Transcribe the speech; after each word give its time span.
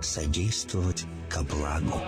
содействовать 0.00 1.04
ко 1.28 1.42
благу. 1.42 2.00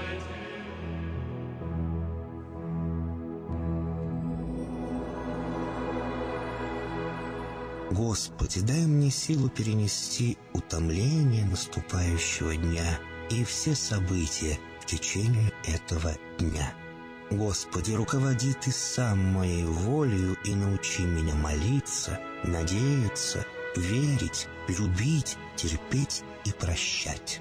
Господи, 7.91 8.61
дай 8.61 8.87
мне 8.87 9.11
силу 9.11 9.49
перенести 9.49 10.37
утомление 10.53 11.45
наступающего 11.47 12.55
дня 12.55 12.99
и 13.31 13.45
все 13.45 13.75
события 13.75 14.59
в 14.81 14.87
течение 14.87 15.53
этого 15.67 16.15
дня. 16.39 16.75
Господи, 17.31 17.93
руководи 17.93 18.55
Ты 18.55 18.73
сам 18.73 19.19
моей 19.19 19.65
волею 19.65 20.37
и 20.45 20.55
научи 20.55 21.03
меня 21.03 21.35
молиться, 21.35 22.19
надеяться, 22.45 23.45
верить, 23.77 24.49
любить, 24.69 25.37
терпеть 25.57 26.23
и 26.45 26.53
прощать. 26.53 27.41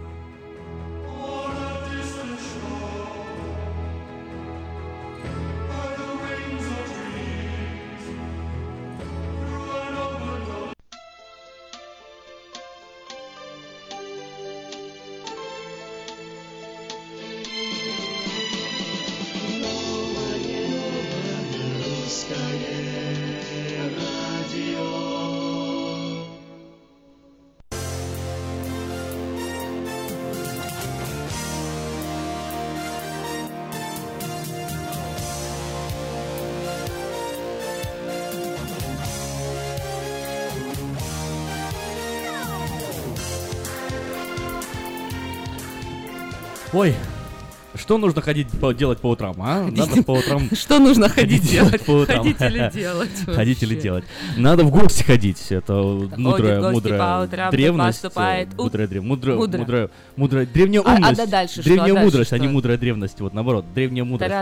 Ой, 46.73 46.95
что 47.91 47.97
нужно 47.97 48.21
ходить 48.21 48.47
по, 48.51 48.71
делать 48.73 48.99
по 48.99 49.07
утрам, 49.07 49.35
а? 49.39 49.67
Надо 49.69 50.01
по 50.03 50.11
утрам... 50.11 50.49
Что 50.53 50.79
нужно 50.79 51.09
ходить 51.09 51.43
делать 51.43 51.81
по 51.81 51.91
утрам? 51.91 52.19
Ходить 52.19 52.39
или 52.39 52.71
делать? 52.73 53.09
Ходить 53.25 53.63
или 53.63 53.75
делать? 53.75 54.05
Надо 54.37 54.63
в 54.63 54.71
гости 54.71 55.03
ходить. 55.03 55.51
Это 55.51 55.73
мудрая, 55.73 56.71
мудрая 56.71 57.27
древность. 57.51 58.05
Мудрая, 58.57 58.87
древ- 58.87 59.01
мудрая, 59.01 59.89
мудрая, 60.15 60.45
древняя 60.45 60.83
А- 60.83 60.91
а 60.91 60.95
умность. 60.95 61.17
да 61.17 61.25
дальше 61.25 61.61
древняя 61.63 61.97
А 61.97 62.03
мудрость, 62.03 62.31
а 62.31 62.37
не 62.37 62.47
мудрая 62.47 62.77
древность. 62.77 63.19
Вот 63.19 63.33
наоборот, 63.33 63.65
древняя 63.75 64.05
мудрость. 64.05 64.33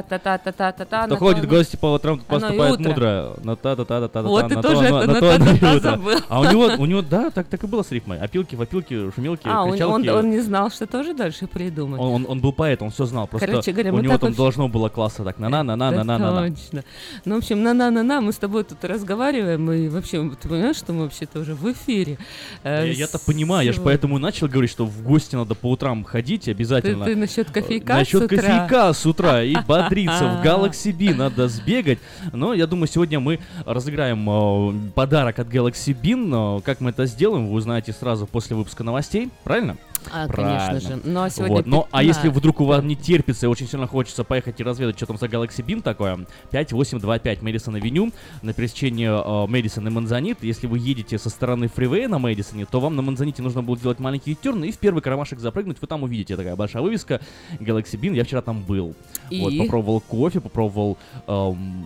Кто 1.07 1.15
ходит 1.15 1.45
в 1.45 1.47
гости 1.47 1.75
по 1.75 1.93
утрам, 1.93 2.19
поступает 2.19 2.79
мудро. 2.79 3.33
На 3.43 3.55
та 3.55 3.75
та 3.75 3.83
та 3.85 4.01
та 4.01 4.07
та 4.07 4.21
Вот, 4.21 4.45
ты 4.45 4.61
тоже 4.61 4.89
то, 4.89 5.01
это 5.01 5.07
на 5.07 5.19
то, 5.19 5.75
утро. 5.75 5.79
забыл. 5.79 6.19
А 6.29 6.39
у 6.39 6.43
него, 6.45 6.69
у 6.77 6.85
него, 6.85 7.01
да, 7.01 7.31
так, 7.31 7.47
так 7.47 7.63
и 7.63 7.67
было 7.67 7.81
с 7.81 7.91
рифмой. 7.91 8.19
Опилки, 8.19 8.55
вопилки, 8.55 9.11
шумелки, 9.15 9.41
А, 9.45 9.63
он, 9.63 9.71
кричалки. 9.71 10.09
он 10.09 10.29
не 10.29 10.39
знал, 10.39 10.69
что 10.69 10.85
тоже 10.85 11.15
дальше 11.15 11.47
придумать. 11.47 11.99
Он 11.99 12.39
был 12.39 12.53
поэт, 12.53 12.81
он 12.81 12.91
все 12.91 13.05
знал. 13.05 13.27
Просто 13.39 13.51
Короче 13.51 13.71
говоря, 13.71 13.93
у 13.93 13.99
него 13.99 14.17
там 14.17 14.29
вот- 14.29 14.37
должно 14.37 14.67
было 14.67 14.89
класса 14.89 15.23
так 15.23 15.39
на 15.39 15.49
на 15.49 15.63
на 15.63 15.75
на 15.75 15.91
Да 15.91 15.97
на 15.97 16.03
на 16.03 16.17
на 16.17 16.41
на 16.41 16.55
Точно. 16.55 16.83
Ну, 17.25 17.35
в 17.35 17.37
общем, 17.39 17.63
на-на-на-на, 17.63 18.21
мы 18.21 18.31
с 18.31 18.37
тобой 18.37 18.63
тут 18.63 18.83
разговариваем, 18.83 19.71
и 19.71 19.87
вообще, 19.87 20.29
ты 20.41 20.47
понимаешь, 20.47 20.75
что 20.75 20.93
мы 20.93 21.03
вообще-то 21.03 21.39
уже 21.39 21.55
в 21.55 21.71
эфире. 21.71 22.17
Э, 22.63 22.89
Я-то 22.91 23.19
понимаю, 23.19 23.65
я 23.65 23.73
же 23.73 23.81
поэтому 23.81 24.17
и 24.17 24.21
начал 24.21 24.47
говорить, 24.47 24.71
что 24.71 24.85
в 24.85 25.03
гости 25.03 25.35
надо 25.35 25.55
по 25.55 25.67
утрам 25.71 26.03
ходить 26.03 26.47
обязательно. 26.47 27.05
ты 27.05 27.15
насчет 27.15 27.49
кофейка 27.51 27.93
Насчет 27.93 28.29
кофейка 28.29 28.93
с 28.93 29.05
утра 29.05 29.43
и 29.43 29.55
бодриться 29.67 30.41
в 30.41 30.45
Galaxy 30.45 30.91
Bean 30.95 31.15
надо 31.17 31.47
сбегать. 31.47 31.99
Но 32.33 32.53
я 32.53 32.67
думаю, 32.67 32.87
сегодня 32.87 33.19
мы 33.19 33.39
разыграем 33.65 34.29
э, 34.29 34.91
подарок 34.93 35.39
от 35.39 35.47
Galaxy 35.47 35.95
Bean. 35.99 36.25
Но 36.25 36.61
как 36.63 36.81
мы 36.81 36.91
это 36.91 37.05
сделаем, 37.05 37.47
вы 37.47 37.53
узнаете 37.53 37.93
сразу 37.93 38.27
после 38.27 38.55
выпуска 38.55 38.83
новостей. 38.83 39.29
Правильно? 39.43 39.77
А, 40.11 40.27
Правильно. 40.27 40.59
конечно 40.67 40.95
же. 40.95 41.01
Ну, 41.03 41.21
а 41.21 41.29
сегодня... 41.29 41.55
Вот. 41.55 41.65
Но, 41.65 41.87
а 41.91 42.03
если 42.03 42.23
15. 42.23 42.37
вдруг 42.39 42.61
у 42.61 42.65
вас 42.65 42.83
не 42.83 42.95
терпится 43.29 43.45
и 43.45 43.49
очень 43.49 43.67
сильно 43.67 43.87
хочется 43.87 44.23
поехать 44.23 44.59
и 44.59 44.63
разведать, 44.63 44.97
что 44.97 45.05
там 45.05 45.17
за 45.17 45.27
Galaxy 45.27 45.63
Bean 45.65 45.81
такое, 45.81 46.25
5825 46.51 47.41
Мэдисон 47.41 47.75
Авеню 47.75 48.11
на 48.41 48.53
пересечении 48.53 49.07
э, 49.07 49.47
Мэдисон 49.47 49.87
и 49.87 49.91
Манзанит. 49.91 50.43
Если 50.43 50.67
вы 50.67 50.79
едете 50.79 51.17
со 51.17 51.29
стороны 51.29 51.67
фривея 51.67 52.07
на 52.07 52.19
Мэдисоне, 52.19 52.65
то 52.65 52.79
вам 52.79 52.95
на 52.95 53.01
Манзаните 53.01 53.41
нужно 53.41 53.61
будет 53.61 53.79
сделать 53.79 53.99
маленький 53.99 54.35
терн 54.35 54.63
и 54.63 54.71
в 54.71 54.77
первый 54.77 55.01
кармашек 55.01 55.39
запрыгнуть. 55.39 55.77
Вы 55.79 55.87
там 55.87 56.03
увидите 56.03 56.35
такая 56.35 56.55
большая 56.55 56.81
вывеска 56.81 57.21
Galaxy 57.59 57.99
Bean. 57.99 58.15
Я 58.15 58.23
вчера 58.23 58.41
там 58.41 58.63
был. 58.63 58.95
И? 59.29 59.41
Вот, 59.41 59.57
попробовал 59.57 60.01
кофе, 60.01 60.41
попробовал 60.41 60.97
эм, 61.27 61.85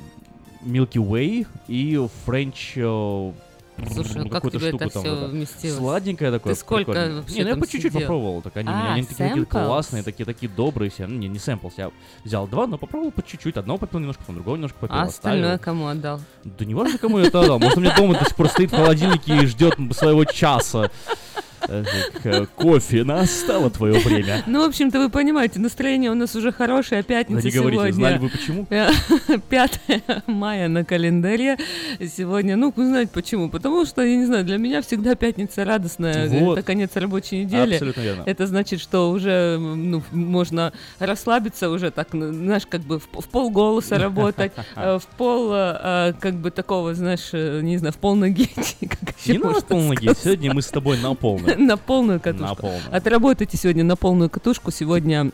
Milky 0.63 0.99
Way 0.99 1.47
и 1.67 1.99
French... 2.25 2.73
э, 2.75 3.33
Слушай, 3.91 4.17
ну 4.17 4.23
как 4.25 4.43
какую-то 4.43 4.59
тебе 4.59 4.69
это 4.69 4.77
там 4.77 4.89
все 4.89 5.15
вот 5.15 5.29
вместилось? 5.31 5.77
Сладенькое 5.77 6.31
такое. 6.31 6.53
Ты 6.53 6.59
сколько 6.59 6.91
прикольное. 6.91 7.15
вообще 7.21 7.37
Не, 7.37 7.43
ну 7.43 7.49
я 7.49 7.55
по 7.55 7.67
чуть-чуть 7.67 7.93
попробовал. 7.93 8.41
Так 8.41 8.57
они, 8.57 8.69
А, 8.69 8.93
они 8.93 9.03
такие, 9.03 9.29
такие 9.29 9.45
классные, 9.45 10.03
такие, 10.03 10.25
такие 10.25 10.49
добрые 10.49 10.91
все. 10.91 11.07
Ну, 11.07 11.15
не, 11.17 11.27
не 11.27 11.39
сэмплс, 11.39 11.73
я 11.77 11.91
взял 12.23 12.47
два, 12.47 12.67
но 12.67 12.77
попробовал 12.77 13.11
по 13.11 13.23
чуть-чуть. 13.23 13.57
Одного 13.57 13.79
попил 13.79 13.99
немножко, 13.99 14.21
потом 14.21 14.35
другого 14.35 14.55
немножко 14.55 14.77
попил. 14.79 14.95
А 14.95 15.03
остальное 15.03 15.55
оставил. 15.55 15.63
кому 15.63 15.87
отдал? 15.87 16.19
Да 16.43 16.65
не 16.65 16.75
важно, 16.75 16.97
кому 16.97 17.19
я 17.19 17.25
это 17.27 17.41
отдал. 17.41 17.59
Может, 17.59 17.77
у 17.77 17.81
меня 17.81 17.95
дома 17.95 18.13
до 18.17 18.25
сих 18.25 18.35
пор 18.35 18.49
стоит 18.49 18.71
в 18.71 18.75
холодильнике 18.75 19.43
и 19.43 19.45
ждет 19.47 19.75
своего 19.93 20.25
часа. 20.25 20.91
Э, 21.67 21.83
э, 22.23 22.45
Кофе, 22.55 23.03
настало 23.03 23.69
твое 23.69 23.99
время. 23.99 24.43
Ну, 24.47 24.63
в 24.63 24.67
общем-то, 24.67 24.99
вы 24.99 25.09
понимаете, 25.09 25.59
настроение 25.59 26.11
у 26.11 26.15
нас 26.15 26.35
уже 26.35 26.51
хорошее, 26.51 27.01
Да 27.01 27.07
пятница 27.07 27.45
не 27.45 27.51
говорите, 27.51 27.93
знали 27.93 28.17
сегодня. 28.17 28.19
вы 28.19 28.29
почему? 28.29 29.39
5 29.49 29.79
мая 30.27 30.67
на 30.67 30.83
календаре. 30.83 31.57
Сегодня, 31.99 32.55
ну, 32.55 32.73
вы 32.75 32.85
знаете 32.87 33.11
почему? 33.13 33.49
Потому 33.49 33.85
что, 33.85 34.01
я 34.01 34.15
не 34.15 34.25
знаю, 34.25 34.43
для 34.45 34.57
меня 34.57 34.81
всегда 34.81 35.15
пятница 35.15 35.65
радостная. 35.65 36.27
Вот. 36.29 36.57
Это 36.57 36.65
конец 36.65 36.91
рабочей 36.95 37.43
недели. 37.43 37.73
Абсолютно 37.73 38.01
верно. 38.01 38.23
Это 38.25 38.47
значит, 38.47 38.81
что 38.81 39.11
уже 39.11 39.57
ну, 39.57 40.03
можно 40.11 40.73
расслабиться 40.99 41.69
уже 41.69 41.91
так, 41.91 42.09
знаешь, 42.11 42.65
как 42.67 42.81
бы 42.81 42.99
в, 42.99 43.07
в 43.13 43.29
полголоса 43.29 43.97
работать, 43.97 44.51
э, 44.75 44.99
в 44.99 45.05
пол, 45.17 45.51
э, 45.53 45.79
э, 45.83 46.13
как 46.19 46.35
бы 46.35 46.51
такого, 46.51 46.93
знаешь, 46.93 47.29
э, 47.33 47.61
не 47.61 47.77
знаю, 47.77 47.93
в 47.93 47.97
пол 47.97 48.15
ноги. 48.15 48.49
Не 49.25 49.33
надо 49.35 49.45
можно 49.47 49.61
полноги, 49.67 50.03
сказать. 50.05 50.23
сегодня 50.23 50.53
мы 50.53 50.61
с 50.61 50.67
тобой 50.67 50.97
на 50.97 51.13
полную. 51.15 51.52
На 51.57 51.77
полную 51.77 52.17
На 52.17 52.23
катушку. 52.23 52.55
полную. 52.55 52.81
Отработайте 52.91 53.57
сегодня 53.57 53.83
на 53.83 53.95
полную 53.95 54.29
катушку. 54.29 54.71
Сегодня 54.71 55.31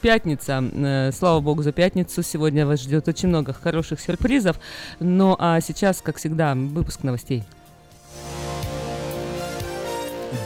пятница. 0.00 0.62
Э, 0.72 1.10
Слава 1.12 1.40
богу 1.40 1.62
за 1.62 1.72
пятницу. 1.72 2.22
Сегодня 2.22 2.66
вас 2.66 2.80
ждет 2.82 3.08
очень 3.08 3.28
много 3.28 3.52
хороших 3.52 4.00
сюрпризов. 4.00 4.58
Ну 5.00 5.36
а 5.38 5.60
сейчас, 5.60 6.00
как 6.02 6.16
всегда, 6.16 6.54
выпуск 6.54 7.02
новостей. 7.02 7.44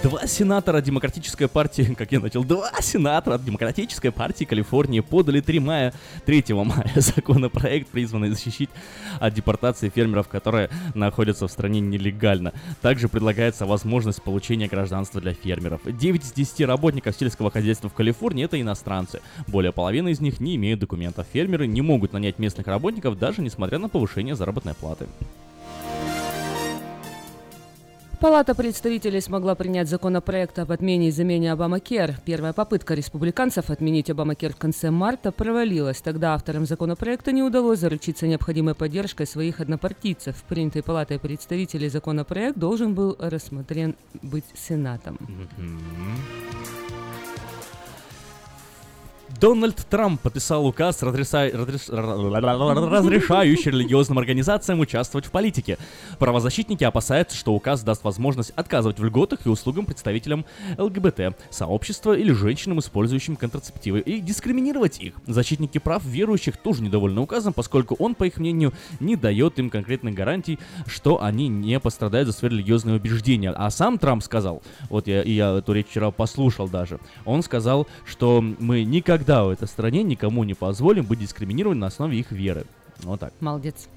Два 0.03 0.27
сенатора 0.27 0.81
Демократической 0.81 1.47
партии, 1.47 1.95
как 1.99 2.11
я 2.11 2.19
начал, 2.19 2.43
два 2.43 2.73
сенатора 2.81 3.39
Демократической 3.39 4.11
партии 4.11 4.43
Калифорнии 4.45 4.99
подали 4.99 5.41
3 5.41 5.61
мая, 5.61 5.95
3 6.27 6.45
мая 6.55 6.91
законопроект, 6.97 7.87
призванный 7.87 8.31
защитить 8.31 8.69
от 9.21 9.33
депортации 9.33 9.91
фермеров, 9.91 10.27
которые 10.27 10.71
находятся 10.95 11.47
в 11.47 11.53
стране 11.53 11.79
нелегально. 11.79 12.53
Также 12.81 13.09
предлагается 13.09 13.65
возможность 13.65 14.23
получения 14.23 14.67
гражданства 14.67 15.21
для 15.21 15.35
фермеров. 15.35 15.83
9 15.85 16.25
из 16.25 16.33
10 16.33 16.63
работников 16.67 17.15
сельского 17.15 17.53
хозяйства 17.53 17.89
в 17.89 17.95
Калифорнии 17.95 18.45
это 18.45 18.61
иностранцы. 18.61 19.21
Более 19.47 19.71
половины 19.71 20.09
из 20.11 20.21
них 20.21 20.41
не 20.41 20.57
имеют 20.57 20.81
документов. 20.81 21.29
Фермеры 21.33 21.69
не 21.69 21.81
могут 21.81 22.13
нанять 22.13 22.41
местных 22.41 22.67
работников, 22.67 23.21
даже 23.21 23.41
несмотря 23.41 23.79
на 23.79 23.89
повышение 23.89 24.35
заработной 24.35 24.75
платы. 24.75 25.07
Палата 28.23 28.55
представителей 28.55 29.21
смогла 29.21 29.57
принять 29.57 29.89
законопроект 29.89 30.57
об 30.61 30.71
отмене 30.71 31.09
и 31.09 31.11
замене 31.11 31.51
Обамакер. 31.51 32.21
Первая 32.25 32.53
попытка 32.53 32.95
республиканцев 32.95 33.69
отменить 33.69 34.11
Обамакер 34.11 34.53
в 34.53 34.59
конце 34.59 34.93
марта 34.93 35.33
провалилась. 35.33 36.01
Тогда 36.01 36.35
авторам 36.35 36.65
законопроекта 36.65 37.33
не 37.33 37.43
удалось 37.43 37.81
заручиться 37.81 38.29
необходимой 38.29 38.77
поддержкой 38.77 39.27
своих 39.27 39.59
однопартийцев. 39.59 40.41
Принятый 40.49 40.85
Палатой 40.85 41.19
представителей 41.19 41.89
законопроект 41.89 42.57
должен 42.57 42.95
был 42.95 43.17
рассмотрен 43.19 43.97
быть 44.23 44.45
Сенатом. 44.55 45.19
Дональд 49.43 49.75
Трамп 49.91 50.21
подписал 50.21 50.65
указ, 50.65 51.03
разреша... 51.03 51.51
разреш... 51.53 51.89
разрешающий 51.89 53.73
религиозным 53.73 54.19
организациям 54.19 54.79
участвовать 54.79 55.27
в 55.27 55.33
политике. 55.33 55.79
Правозащитники 56.21 56.85
опасаются, 56.85 57.37
что 57.37 57.53
указ 57.53 57.83
даст 57.83 58.05
возможность 58.05 58.53
отказывать 58.55 59.01
в 59.01 59.05
льготах 59.05 59.45
и 59.45 59.49
услугам 59.49 59.85
представителям 59.85 60.45
ЛГБТ, 60.79 61.37
сообщества 61.51 62.17
или 62.17 62.31
женщинам, 62.31 62.79
использующим 62.79 63.35
контрацептивы, 63.35 63.99
и 63.99 64.21
дискриминировать 64.21 65.01
их. 65.01 65.15
Защитники 65.27 65.79
прав 65.79 66.05
верующих 66.05 66.57
тоже 66.57 66.85
недовольны 66.85 67.21
указом, 67.21 67.53
поскольку 67.53 67.97
он, 67.99 68.15
по 68.15 68.23
их 68.23 68.37
мнению, 68.37 68.73
не 69.01 69.17
дает 69.17 69.59
им 69.59 69.71
конкретных 69.71 70.15
гарантий, 70.15 70.61
что 70.87 71.21
они 71.21 71.49
не 71.49 71.81
пострадают 71.81 72.29
за 72.29 72.33
свои 72.33 72.53
религиозные 72.53 72.95
убеждения. 72.95 73.51
А 73.51 73.69
сам 73.71 73.99
Трамп 73.99 74.23
сказал, 74.23 74.63
вот 74.89 75.09
я, 75.09 75.25
я 75.25 75.59
эту 75.59 75.73
речь 75.73 75.89
вчера 75.89 76.13
послушал 76.13 76.69
даже, 76.69 77.01
он 77.25 77.43
сказал, 77.43 77.89
что 78.07 78.41
мы 78.41 78.85
никогда 78.85 79.32
никогда 79.33 79.45
в 79.45 79.51
этой 79.51 79.69
стране 79.69 80.03
никому 80.03 80.45
не 80.45 80.55
позволим 80.55 81.05
быть 81.07 81.21
дискриминированы 81.21 81.81
на 81.81 81.87
основе 81.87 82.19
их 82.19 82.33
веры. 82.33 82.65
Вот 83.03 83.21
так. 83.21 83.33
Молодец. 83.41 83.89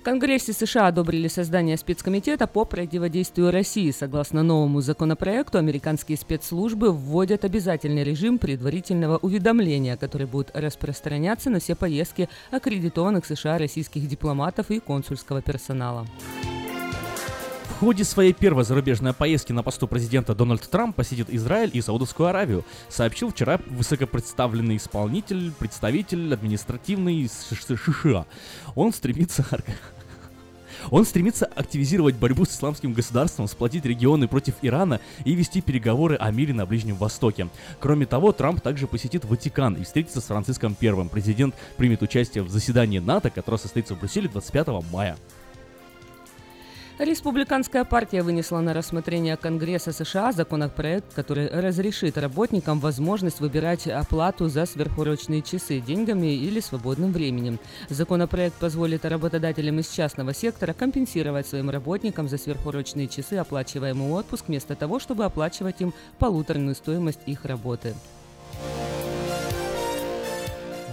В 0.00 0.02
Конгрессе 0.02 0.52
США 0.52 0.88
одобрили 0.88 1.28
создание 1.28 1.76
спецкомитета 1.76 2.46
по 2.46 2.64
противодействию 2.64 3.50
России. 3.50 3.90
Согласно 3.90 4.42
новому 4.42 4.80
законопроекту, 4.80 5.58
американские 5.58 6.18
спецслужбы 6.18 6.92
вводят 6.92 7.44
обязательный 7.44 8.04
режим 8.04 8.38
предварительного 8.38 9.16
уведомления, 9.18 9.96
который 9.96 10.26
будет 10.26 10.50
распространяться 10.54 11.50
на 11.50 11.58
все 11.58 11.74
поездки 11.74 12.28
аккредитованных 12.50 13.24
США 13.24 13.58
российских 13.58 14.06
дипломатов 14.06 14.70
и 14.70 14.80
консульского 14.80 15.42
персонала. 15.42 16.06
В 17.76 17.80
ходе 17.80 18.04
своей 18.04 18.32
первой 18.32 18.64
зарубежной 18.64 19.12
поездки 19.12 19.52
на 19.52 19.62
посту 19.62 19.86
президента 19.86 20.34
Дональд 20.34 20.62
Трамп 20.62 20.96
посетит 20.96 21.28
Израиль 21.28 21.70
и 21.74 21.82
Саудовскую 21.82 22.26
Аравию, 22.26 22.64
сообщил 22.88 23.30
вчера 23.30 23.60
высокопредставленный 23.66 24.78
исполнитель, 24.78 25.52
представитель 25.52 26.32
административный 26.32 27.28
США. 27.28 28.24
Он 28.74 28.94
стремится 28.94 29.44
он 30.90 31.04
стремится 31.04 31.44
активизировать 31.44 32.14
борьбу 32.14 32.46
с 32.46 32.52
исламским 32.52 32.94
государством, 32.94 33.46
сплотить 33.46 33.84
регионы 33.84 34.26
против 34.26 34.54
Ирана 34.62 34.98
и 35.26 35.34
вести 35.34 35.60
переговоры 35.60 36.16
о 36.16 36.30
мире 36.30 36.54
на 36.54 36.64
Ближнем 36.64 36.96
Востоке. 36.96 37.50
Кроме 37.78 38.06
того, 38.06 38.32
Трамп 38.32 38.62
также 38.62 38.86
посетит 38.86 39.26
Ватикан 39.26 39.74
и 39.74 39.84
встретится 39.84 40.22
с 40.22 40.24
Франциском 40.24 40.74
I. 40.80 41.08
Президент 41.10 41.54
примет 41.76 42.00
участие 42.00 42.42
в 42.42 42.48
заседании 42.48 43.00
НАТО, 43.00 43.28
которое 43.28 43.58
состоится 43.58 43.94
в 43.94 44.00
Брюсселе 44.00 44.30
25 44.30 44.68
мая. 44.90 45.18
Республиканская 46.98 47.84
партия 47.84 48.22
вынесла 48.22 48.60
на 48.60 48.72
рассмотрение 48.72 49.36
Конгресса 49.36 49.92
США 49.92 50.32
законопроект, 50.32 51.12
который 51.12 51.48
разрешит 51.48 52.16
работникам 52.16 52.80
возможность 52.80 53.40
выбирать 53.40 53.86
оплату 53.86 54.48
за 54.48 54.64
сверхурочные 54.64 55.42
часы 55.42 55.80
деньгами 55.80 56.34
или 56.34 56.58
свободным 56.58 57.12
временем. 57.12 57.58
Законопроект 57.90 58.54
позволит 58.54 59.04
работодателям 59.04 59.78
из 59.78 59.90
частного 59.90 60.32
сектора 60.32 60.72
компенсировать 60.72 61.46
своим 61.46 61.68
работникам 61.68 62.30
за 62.30 62.38
сверхурочные 62.38 63.08
часы 63.08 63.34
оплачиваемый 63.34 64.10
отпуск 64.12 64.46
вместо 64.48 64.74
того, 64.74 64.98
чтобы 64.98 65.26
оплачивать 65.26 65.82
им 65.82 65.92
полуторную 66.18 66.74
стоимость 66.74 67.20
их 67.26 67.44
работы. 67.44 67.94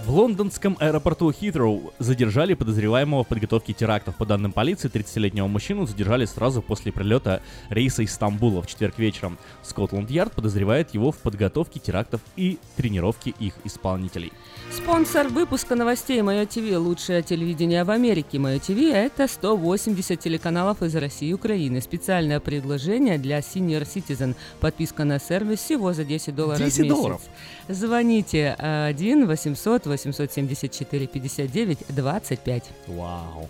В 0.04 0.10
лондонском 0.10 0.76
аэропорту 0.80 1.32
Хитроу 1.32 1.94
задержали 1.98 2.52
подозреваемого 2.52 3.24
в 3.24 3.26
подготовке 3.26 3.72
терактов. 3.72 4.16
По 4.16 4.26
данным 4.26 4.52
полиции, 4.52 4.90
30-летнего 4.90 5.46
мужчину 5.46 5.86
задержали 5.86 6.26
сразу 6.26 6.60
после 6.60 6.92
прилета 6.92 7.40
рейса 7.70 8.02
из 8.02 8.12
Стамбула 8.12 8.60
в 8.60 8.66
четверг 8.66 8.98
вечером. 8.98 9.38
Скотланд-Ярд 9.62 10.34
подозревает 10.34 10.92
его 10.92 11.10
в 11.10 11.16
подготовке 11.16 11.80
терактов 11.80 12.20
и 12.36 12.58
тренировке 12.76 13.32
их 13.38 13.54
исполнителей. 13.64 14.30
Спонсор 14.70 15.28
выпуска 15.28 15.74
новостей 15.74 16.20
Мое 16.20 16.44
ТВ. 16.44 16.76
Лучшее 16.76 17.22
телевидение 17.22 17.82
в 17.84 17.90
Америке. 17.90 18.38
Мое 18.38 18.58
ТВ– 18.58 18.76
это 18.92 19.26
180 19.26 20.20
телеканалов 20.20 20.82
из 20.82 20.94
России 20.96 21.28
и 21.28 21.32
Украины. 21.32 21.80
Специальное 21.80 22.40
предложение 22.40 23.16
для 23.16 23.38
Senior 23.38 23.86
Citizen. 23.86 24.34
Подписка 24.60 25.04
на 25.04 25.18
сервис 25.18 25.60
всего 25.60 25.94
за 25.94 26.04
10 26.04 26.34
долларов 26.34 26.58
10 26.58 26.74
в 26.74 26.78
месяц. 26.82 26.94
долларов. 26.94 27.22
Звоните 27.68 28.52
1 28.58 29.26
800 29.26 29.93
874 29.94 31.06
59 31.06 31.78
25. 31.88 32.64
Вау. 32.88 33.48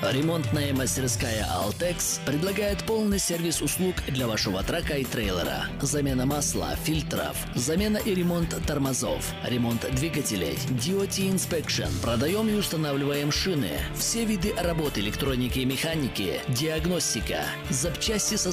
Ремонтная 0.00 0.72
мастерская 0.72 1.44
«Алтекс» 1.50 2.20
предлагает 2.24 2.84
полный 2.84 3.18
сервис 3.18 3.60
услуг 3.60 3.96
для 4.06 4.28
вашего 4.28 4.62
трака 4.62 4.94
и 4.94 5.04
трейлера. 5.04 5.64
Замена 5.82 6.24
масла, 6.24 6.76
фильтров, 6.84 7.36
замена 7.56 7.98
и 7.98 8.14
ремонт 8.14 8.54
тормозов, 8.64 9.34
ремонт 9.44 9.84
двигателей, 9.96 10.56
DOT 10.70 11.34
Inspection, 11.34 11.90
продаем 12.00 12.48
и 12.48 12.54
устанавливаем 12.54 13.32
шины, 13.32 13.72
все 13.96 14.24
виды 14.24 14.54
работы 14.54 15.00
электроники 15.00 15.58
и 15.58 15.64
механики, 15.64 16.40
диагностика, 16.48 17.40
запчасти 17.68 18.36
со 18.36 18.52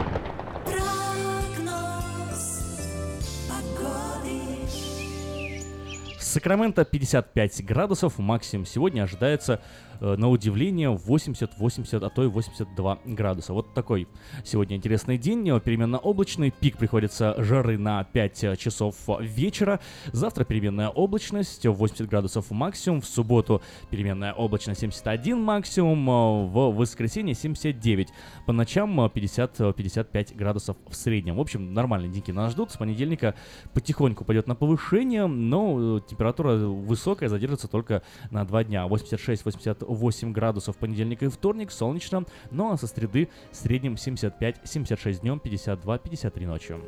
Сакраменто 6.31 6.85
55 6.85 7.65
градусов, 7.65 8.17
максимум. 8.17 8.65
Сегодня 8.65 9.03
ожидается 9.03 9.59
на 10.01 10.29
удивление 10.29 10.89
80-80, 10.93 12.05
а 12.05 12.09
то 12.09 12.23
и 12.23 12.27
82 12.27 12.99
градуса. 13.05 13.53
Вот 13.53 13.73
такой 13.73 14.07
сегодня 14.43 14.75
интересный 14.75 15.17
день, 15.17 15.47
переменно 15.59 15.97
облачный, 15.97 16.51
пик 16.51 16.77
приходится 16.77 17.35
жары 17.37 17.77
на 17.77 18.03
5 18.03 18.57
часов 18.57 18.95
вечера, 19.19 19.79
завтра 20.11 20.43
переменная 20.43 20.89
облачность 20.89 21.65
80 21.65 22.07
градусов 22.07 22.51
максимум, 22.51 23.01
в 23.01 23.05
субботу 23.05 23.61
переменная 23.89 24.33
облачность 24.33 24.81
71 24.81 25.41
максимум, 25.41 26.09
э, 26.09 26.45
в 26.47 26.75
воскресенье 26.75 27.35
79, 27.35 28.09
по 28.45 28.53
ночам 28.53 28.99
50-55 28.99 30.35
градусов 30.35 30.77
в 30.87 30.95
среднем. 30.95 31.35
В 31.35 31.41
общем, 31.41 31.73
нормальные 31.73 32.11
деньги 32.11 32.31
нас 32.31 32.51
ждут, 32.51 32.71
с 32.71 32.77
понедельника 32.77 33.35
потихоньку 33.73 34.25
пойдет 34.25 34.47
на 34.47 34.55
повышение, 34.55 35.27
но 35.27 35.97
э, 35.97 36.01
температура 36.07 36.55
высокая, 36.55 37.29
задержится 37.29 37.67
только 37.67 38.03
на 38.29 38.45
2 38.45 38.63
дня, 38.65 38.87
86-88 38.87 39.90
8 39.93 40.31
градусов 40.31 40.77
понедельник 40.77 41.23
и 41.23 41.27
вторник, 41.27 41.71
солнечно, 41.71 42.23
ну 42.49 42.71
а 42.71 42.77
со 42.77 42.87
среды 42.87 43.29
в 43.51 43.55
среднем 43.55 43.93
75-76 43.95 45.21
днем, 45.21 45.41
52-53 45.43 46.47
ночью. 46.47 46.81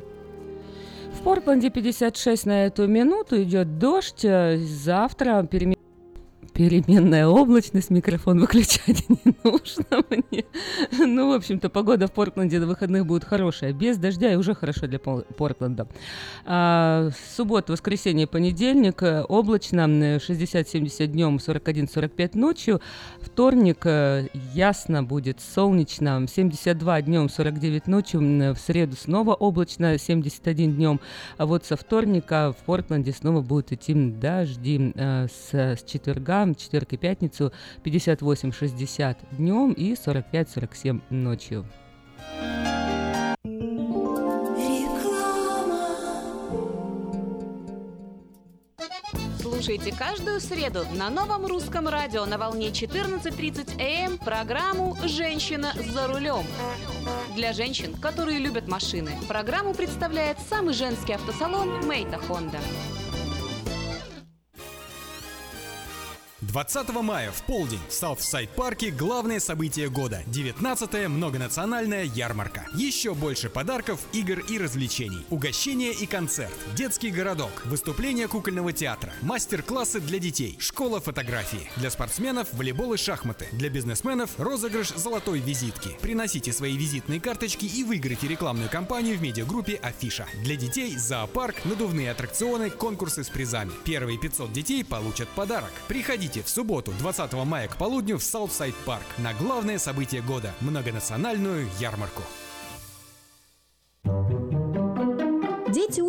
В 1.12 1.22
Портленде 1.22 1.70
56 1.70 2.46
на 2.46 2.66
эту 2.66 2.88
минуту 2.88 3.40
идет 3.42 3.78
дождь. 3.78 4.24
Завтра 4.24 5.44
перемен 5.44 5.76
переменная 6.54 7.26
облачность, 7.26 7.90
микрофон 7.90 8.40
выключать 8.40 9.08
не 9.08 9.34
нужно 9.42 10.04
мне. 10.08 10.44
Ну, 10.98 11.30
в 11.30 11.32
общем-то, 11.34 11.68
погода 11.68 12.06
в 12.06 12.12
Портленде 12.12 12.60
до 12.60 12.66
выходных 12.66 13.06
будет 13.06 13.24
хорошая, 13.24 13.72
без 13.72 13.98
дождя 13.98 14.32
и 14.32 14.36
уже 14.36 14.54
хорошо 14.54 14.86
для 14.86 15.00
Портленда. 15.00 15.88
А, 16.44 17.10
суббота, 17.36 17.72
воскресенье, 17.72 18.26
понедельник, 18.26 19.02
э, 19.02 19.22
облачно, 19.22 20.18
60-70 20.18 21.06
днем, 21.08 21.36
41-45 21.36 22.38
ночью. 22.38 22.80
Вторник 23.20 23.84
э, 23.84 24.28
ясно 24.54 25.02
будет, 25.02 25.40
солнечно, 25.40 26.24
72 26.28 27.02
днем, 27.02 27.28
49 27.28 27.86
ночью. 27.88 28.20
В 28.54 28.58
среду 28.58 28.96
снова 28.96 29.34
облачно, 29.34 29.98
71 29.98 30.74
днем. 30.74 31.00
А 31.36 31.46
вот 31.46 31.64
со 31.64 31.76
вторника 31.76 32.54
в 32.56 32.64
Портленде 32.64 33.12
снова 33.12 33.40
будут 33.40 33.72
идти 33.72 33.94
дожди 33.94 34.92
э, 34.94 35.26
с, 35.26 35.52
с 35.52 35.82
четверга, 35.84 36.43
четверг 36.52 36.92
и 36.94 36.96
пятницу 36.96 37.52
58-60 37.84 39.16
днем 39.38 39.72
и 39.72 39.92
45-47 39.92 41.00
ночью. 41.10 41.64
Слушайте 49.40 49.94
каждую 49.98 50.40
среду 50.40 50.84
на 50.94 51.08
новом 51.08 51.46
русском 51.46 51.88
радио 51.88 52.26
на 52.26 52.36
волне 52.36 52.68
14.30 52.68 53.80
AM 53.80 54.18
программу 54.18 54.94
«Женщина 55.04 55.72
за 55.92 56.06
рулем». 56.06 56.44
Для 57.34 57.54
женщин, 57.54 57.94
которые 57.94 58.40
любят 58.40 58.68
машины, 58.68 59.12
программу 59.26 59.72
представляет 59.72 60.38
самый 60.50 60.74
женский 60.74 61.14
автосалон 61.14 61.86
«Maita 61.86 62.18
Honda». 62.18 62.58
20 66.48 66.90
мая 67.02 67.32
в 67.32 67.42
полдень 67.42 67.80
в 67.88 67.92
Саутсайд-парке 67.92 68.90
главное 68.90 69.40
событие 69.40 69.88
года– 69.88 70.22
19-я 70.26 71.08
многонациональная 71.08 72.04
ярмарка. 72.04 72.66
Еще 72.74 73.14
больше 73.14 73.48
подарков, 73.48 74.00
игр 74.12 74.40
и 74.40 74.58
развлечений. 74.58 75.24
Угощение 75.30 75.92
и 75.92 76.06
концерт, 76.06 76.52
детский 76.76 77.10
городок, 77.10 77.50
выступление 77.64 78.28
кукольного 78.28 78.72
театра, 78.72 79.12
мастер-классы 79.22 80.00
для 80.00 80.18
детей, 80.18 80.56
школа 80.60 81.00
фотографии. 81.00 81.70
Для 81.76 81.90
спортсменов– 81.90 82.48
волейбол 82.52 82.94
и 82.94 82.98
шахматы. 82.98 83.48
Для 83.52 83.70
бизнесменов– 83.70 84.30
розыгрыш 84.38 84.90
золотой 84.90 85.40
визитки. 85.40 85.96
Приносите 86.02 86.52
свои 86.52 86.76
визитные 86.76 87.20
карточки 87.20 87.64
и 87.64 87.84
выиграйте 87.84 88.28
рекламную 88.28 88.68
кампанию 88.68 89.16
в 89.16 89.22
медиагруппе 89.22 89.76
Афиша. 89.76 90.26
Для 90.42 90.56
детей– 90.56 90.96
зоопарк, 90.98 91.64
надувные 91.64 92.10
аттракционы, 92.10 92.70
конкурсы 92.70 93.24
с 93.24 93.28
призами. 93.28 93.72
Первые 93.84 94.18
500 94.18 94.52
детей 94.52 94.84
получат 94.84 95.28
подарок. 95.30 95.72
Приходите 95.88 96.33
в 96.42 96.48
субботу, 96.48 96.92
20 96.98 97.32
мая 97.44 97.68
к 97.68 97.76
полудню 97.76 98.18
в 98.18 98.22
Саутсайд 98.22 98.74
Парк 98.84 99.04
на 99.18 99.34
главное 99.34 99.78
событие 99.78 100.22
года– 100.22 100.54
многонациональную 100.60 101.68
ярмарку. 101.78 102.22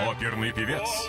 Оперный 0.00 0.52
певец. 0.52 1.08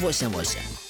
4988. 0.00 0.89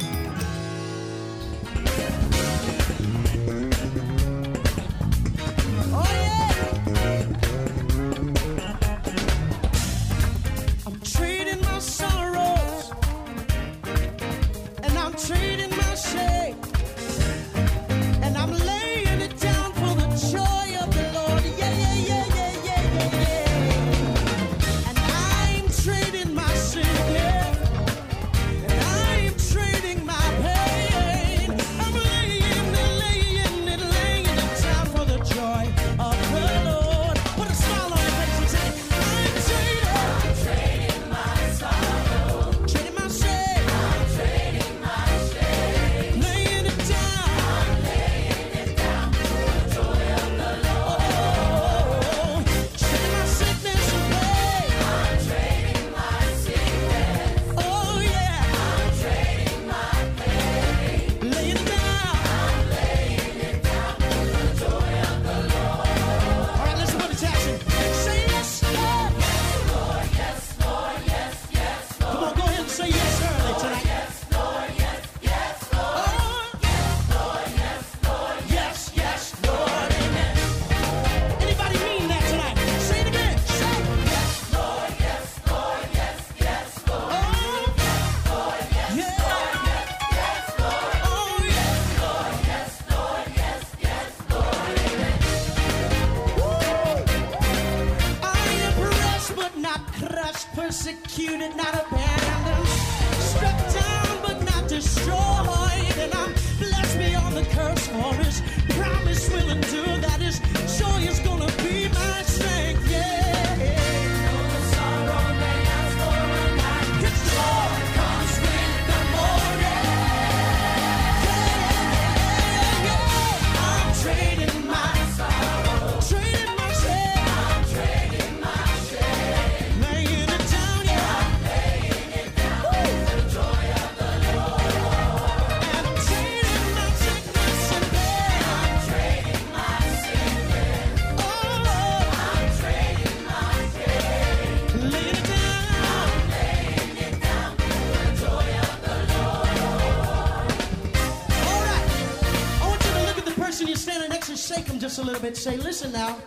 bit. 155.21 155.37
Say, 155.37 155.55
listen 155.57 155.91
now. 155.91 156.17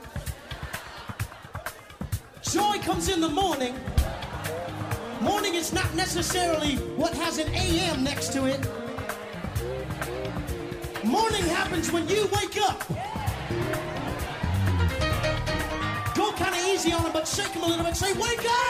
Joy 2.43 2.79
comes 2.79 3.09
in 3.09 3.21
the 3.21 3.29
morning. 3.29 3.75
Morning 5.21 5.55
is 5.55 5.73
not 5.73 5.93
necessarily 5.95 6.77
what 6.97 7.13
has 7.15 7.39
an 7.39 7.53
AM 7.55 8.05
next 8.05 8.33
to 8.35 8.47
it. 8.47 8.61
Morning 11.05 11.43
happens 11.43 11.91
when 11.91 12.09
you 12.09 12.29
wake 12.33 12.57
up. 12.63 12.87
Go 16.15 16.31
kind 16.33 16.55
of 16.55 16.65
easy 16.69 16.93
on 16.93 17.03
them, 17.03 17.13
but 17.13 17.27
shake 17.27 17.53
them 17.53 17.65
a 17.65 17.67
little 17.67 17.85
bit. 17.85 17.97
Say, 17.97 18.13
wake 18.13 18.47
up! 18.49 18.64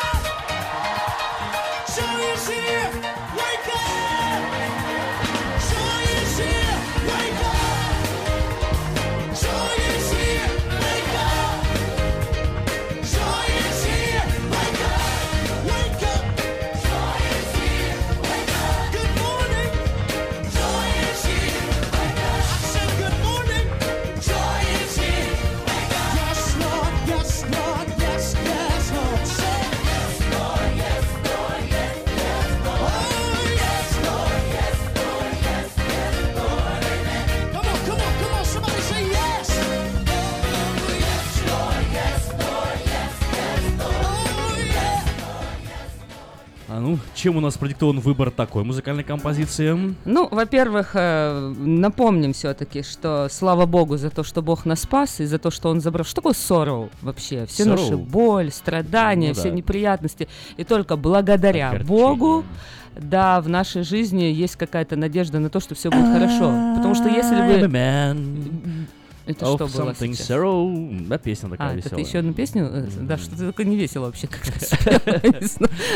Чем 47.25 47.39
у 47.39 47.41
нас 47.41 47.56
продиктован 47.56 48.00
выбор 48.00 48.30
такой 48.30 48.65
музыкальной 48.65 49.02
композиции? 49.02 49.95
Ну, 50.04 50.28
во-первых, 50.30 50.91
э, 50.93 51.54
напомним 51.56 52.34
все-таки, 52.34 52.82
что 52.82 53.28
слава 53.30 53.65
богу 53.65 53.97
за 53.97 54.10
то, 54.10 54.23
что 54.23 54.43
Бог 54.43 54.67
нас 54.67 54.82
спас, 54.82 55.21
и 55.21 55.25
за 55.25 55.39
то, 55.39 55.50
что 55.50 55.71
Он 55.71 55.80
забрал. 55.80 56.04
Что 56.04 56.17
такое 56.17 56.34
sorrow 56.34 56.91
вообще? 57.00 57.47
Все 57.47 57.63
Sorrow? 57.63 57.71
наши 57.71 57.97
боль, 57.97 58.50
страдания, 58.50 59.28
Ну 59.28 59.34
все 59.34 59.49
да. 59.49 59.54
неприятности. 59.56 60.28
И 60.58 60.65
только 60.65 60.97
благодаря 60.97 61.69
Огорчение. 61.71 61.99
Богу, 61.99 62.45
да, 62.95 63.41
в 63.41 63.49
нашей 63.49 63.84
жизни 63.84 64.25
есть 64.25 64.56
какая-то 64.56 64.97
надежда 64.97 65.39
на 65.39 65.49
то, 65.49 65.60
что 65.60 65.75
все 65.75 65.89
будет 65.89 66.13
хорошо. 66.13 66.75
Потому 66.76 66.95
что 66.95 67.08
если 67.08 67.37
бы... 67.37 68.87
Это 69.26 69.47
of 69.47 69.54
что 69.56 69.67
было 69.78 69.91
something 69.91 70.13
сейчас? 70.13 70.30
sorrow. 70.30 71.06
Да, 71.08 71.17
песня 71.19 71.49
такая 71.49 71.69
А, 71.71 71.73
это 71.76 71.78
веселая. 71.89 72.04
еще 72.04 72.19
одну 72.19 72.34
песню? 72.34 72.65
э, 72.71 72.87
Да, 73.00 73.17
что-то 73.17 73.47
такое 73.47 73.65
не 73.73 73.76
весело 73.76 74.06
вообще 74.06 74.28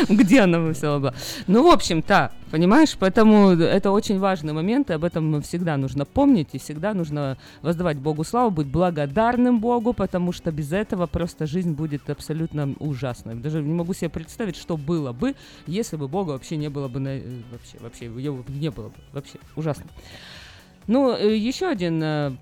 Где 0.09 0.41
она 0.41 0.57
весело 0.59 0.99
была? 0.99 1.13
Ну, 1.47 1.63
в 1.69 1.71
общем, 1.71 2.03
да, 2.07 2.31
понимаешь, 2.51 2.95
поэтому 2.99 3.51
это 3.51 3.91
очень 3.91 4.19
важный 4.19 4.53
момент, 4.53 4.89
и 4.89 4.93
об 4.93 5.03
этом 5.03 5.41
всегда 5.41 5.77
нужно 5.77 6.05
помнить, 6.05 6.49
и 6.53 6.57
всегда 6.57 6.93
нужно 6.93 7.37
воздавать 7.61 7.97
Богу 7.97 8.23
славу, 8.23 8.49
быть 8.51 8.67
благодарным 8.67 9.59
Богу, 9.59 9.93
потому 9.93 10.31
что 10.31 10.51
без 10.51 10.71
этого 10.71 11.05
просто 11.05 11.45
жизнь 11.45 11.73
будет 11.73 12.09
абсолютно 12.09 12.73
ужасной. 12.79 13.35
Даже 13.35 13.61
не 13.61 13.73
могу 13.73 13.93
себе 13.93 14.09
представить, 14.09 14.55
что 14.55 14.77
было 14.77 15.11
бы, 15.11 15.35
если 15.67 15.97
бы 15.97 16.07
Бога 16.07 16.31
вообще 16.31 16.57
не 16.57 16.69
было 16.69 16.87
бы, 16.87 16.99
на- 16.99 17.09
э, 17.19 17.21
вообще, 17.51 17.77
вообще 17.79 18.05
его 18.05 18.43
не 18.47 18.71
было 18.71 18.87
бы, 18.89 18.95
вообще 19.13 19.37
ужасно. 19.55 19.85
Ну, 20.87 21.11
э, 21.15 21.35
еще 21.37 21.67
один 21.67 22.37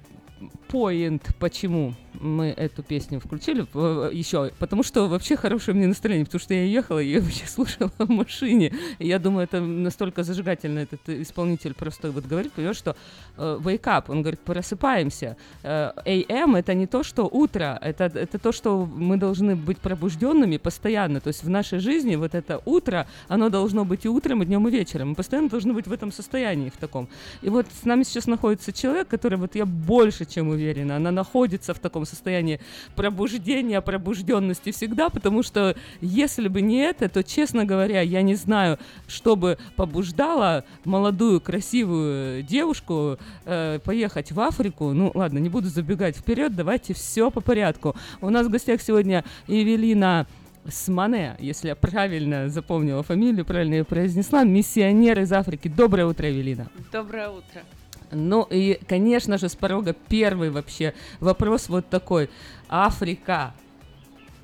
поинт, 0.67 1.35
почему 1.39 1.93
мы 2.19 2.47
эту 2.47 2.83
песню 2.83 3.19
включили, 3.19 3.65
э, 3.73 4.09
еще, 4.13 4.51
потому 4.59 4.83
что 4.83 5.07
вообще 5.07 5.35
хорошее 5.35 5.75
мне 5.75 5.87
настроение, 5.87 6.25
потому 6.25 6.39
что 6.39 6.53
я 6.53 6.63
ехала 6.63 6.99
и 6.99 7.19
вообще 7.19 7.45
слушала 7.47 7.91
в 7.97 8.09
машине. 8.09 8.73
Я 8.99 9.19
думаю, 9.19 9.43
это 9.43 9.61
настолько 9.61 10.23
зажигательно 10.23 10.79
этот 10.79 11.07
исполнитель 11.09 11.73
просто 11.73 12.11
вот 12.11 12.25
говорит, 12.25 12.53
понимаешь, 12.53 12.77
что 12.77 12.95
э, 13.37 13.59
wake 13.61 13.83
up, 13.83 14.05
он 14.07 14.21
говорит, 14.21 14.39
просыпаемся. 14.39 15.37
Э, 15.63 15.91
AM 16.05 16.57
это 16.57 16.73
не 16.73 16.87
то, 16.87 17.03
что 17.03 17.27
утро, 17.31 17.77
это, 17.81 18.05
это 18.05 18.39
то, 18.39 18.51
что 18.51 18.85
мы 18.85 19.17
должны 19.17 19.55
быть 19.55 19.77
пробужденными 19.77 20.57
постоянно. 20.57 21.19
То 21.19 21.29
есть 21.29 21.43
в 21.43 21.49
нашей 21.49 21.79
жизни 21.79 22.15
вот 22.15 22.35
это 22.35 22.61
утро, 22.65 23.07
оно 23.27 23.49
должно 23.49 23.85
быть 23.85 24.05
и 24.05 24.09
утром, 24.09 24.43
и 24.43 24.45
днем, 24.45 24.67
и 24.67 24.71
вечером. 24.71 25.09
Мы 25.09 25.15
постоянно 25.15 25.49
должны 25.49 25.73
быть 25.73 25.87
в 25.87 25.91
этом 25.91 26.11
состоянии, 26.11 26.69
в 26.69 26.77
таком. 26.77 27.07
И 27.41 27.49
вот 27.49 27.65
с 27.81 27.85
нами 27.85 28.03
сейчас 28.03 28.27
находится 28.27 28.73
человек, 28.73 29.07
который, 29.07 29.37
вот 29.37 29.55
я 29.55 29.65
больше 29.65 30.25
чем 30.25 30.49
уверена, 30.49 30.95
она 30.95 31.11
находится 31.11 31.73
в 31.73 31.79
таком 31.79 32.05
состоянии 32.07 32.59
пробуждения, 32.95 33.81
пробужденности 33.81 34.71
всегда, 34.71 35.09
потому 35.09 35.43
что 35.43 35.75
если 36.01 36.47
бы 36.47 36.61
не 36.61 36.77
это, 36.77 37.09
то, 37.09 37.23
честно 37.23 37.65
говоря, 37.65 38.01
я 38.01 38.21
не 38.21 38.35
знаю, 38.35 38.79
что 39.07 39.35
бы 39.35 39.57
побуждало 39.75 40.63
молодую, 40.85 41.41
красивую 41.41 42.43
девушку 42.43 43.17
э, 43.45 43.79
поехать 43.83 44.31
в 44.31 44.39
Африку. 44.39 44.93
Ну, 44.93 45.11
ладно, 45.13 45.39
не 45.39 45.49
буду 45.49 45.67
забегать 45.67 46.17
вперед, 46.17 46.55
давайте 46.55 46.93
все 46.93 47.29
по 47.31 47.41
порядку. 47.41 47.95
У 48.21 48.29
нас 48.29 48.47
в 48.47 48.49
гостях 48.49 48.81
сегодня 48.81 49.23
Евелина 49.47 50.27
Смане, 50.69 51.35
если 51.39 51.69
я 51.69 51.75
правильно 51.75 52.49
запомнила 52.49 53.03
фамилию, 53.03 53.45
правильно 53.45 53.75
ее 53.75 53.85
произнесла, 53.85 54.43
миссионер 54.43 55.19
из 55.19 55.31
Африки. 55.31 55.67
Доброе 55.69 56.07
утро, 56.07 56.27
Евелина. 56.27 56.67
Доброе 56.91 57.29
утро. 57.29 57.63
Ну 58.11 58.47
и, 58.49 58.79
конечно 58.87 59.37
же, 59.37 59.49
с 59.49 59.55
порога 59.55 59.93
первый 59.93 60.49
вообще 60.49 60.93
вопрос 61.19 61.69
вот 61.69 61.89
такой. 61.89 62.29
Африка. 62.69 63.53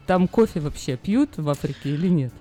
Там 0.06 0.28
кофе 0.28 0.60
вообще 0.60 0.98
пьют 0.98 1.38
в 1.38 1.50
Африке 1.50 1.90
или 1.90 2.08
нет? 2.08 2.34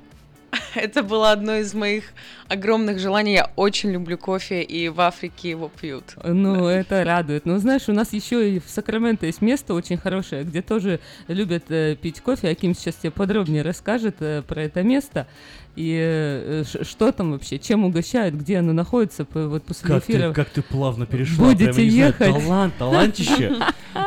Это 0.75 1.03
было 1.03 1.33
одно 1.33 1.57
из 1.57 1.75
моих 1.75 2.13
огромных 2.49 2.99
желаний. 2.99 3.35
Я 3.35 3.51
очень 3.57 3.91
люблю 3.91 4.19
кофе, 4.19 4.63
и 4.63 4.89
в 4.89 5.01
Африке 5.01 5.51
его 5.51 5.69
пьют. 5.69 6.15
Ну, 6.23 6.67
это 6.67 7.05
радует. 7.05 7.47
Ну, 7.47 7.59
знаешь, 7.59 7.89
у 7.89 7.93
нас 7.93 8.13
еще 8.13 8.57
и 8.57 8.59
в 8.61 8.69
Сакраменто 8.69 9.27
есть 9.27 9.41
место 9.41 9.75
очень 9.75 9.97
хорошее, 9.97 10.45
где 10.45 10.63
тоже 10.63 11.01
любят 11.29 11.71
э, 11.71 11.97
пить 11.97 12.21
кофе. 12.21 12.49
Аким 12.49 12.75
сейчас 12.75 12.97
тебе 12.97 13.11
подробнее 13.11 13.63
расскажет 13.63 14.17
э, 14.21 14.43
про 14.43 14.63
это 14.63 14.83
место. 14.83 15.27
И 15.75 15.97
э, 15.99 16.65
что 16.83 17.11
там 17.13 17.33
вообще, 17.33 17.59
чем 17.59 17.85
угощают, 17.85 18.35
где 18.35 18.59
оно 18.59 18.73
находится, 18.75 19.25
по- 19.25 19.49
вот 19.49 19.63
после 19.65 19.89
Как 19.89 20.05
эфира. 20.05 20.29
ты, 20.29 20.35
как 20.35 20.51
ты 20.51 20.61
плавно 20.63 21.07
перешла. 21.07 21.47
Будете 21.47 21.73
прям, 21.73 21.77
я 21.79 21.85
не 21.85 21.91
знаю, 21.91 22.07
ехать. 22.09 22.43
талант, 22.45 22.75
талантище. 22.79 23.57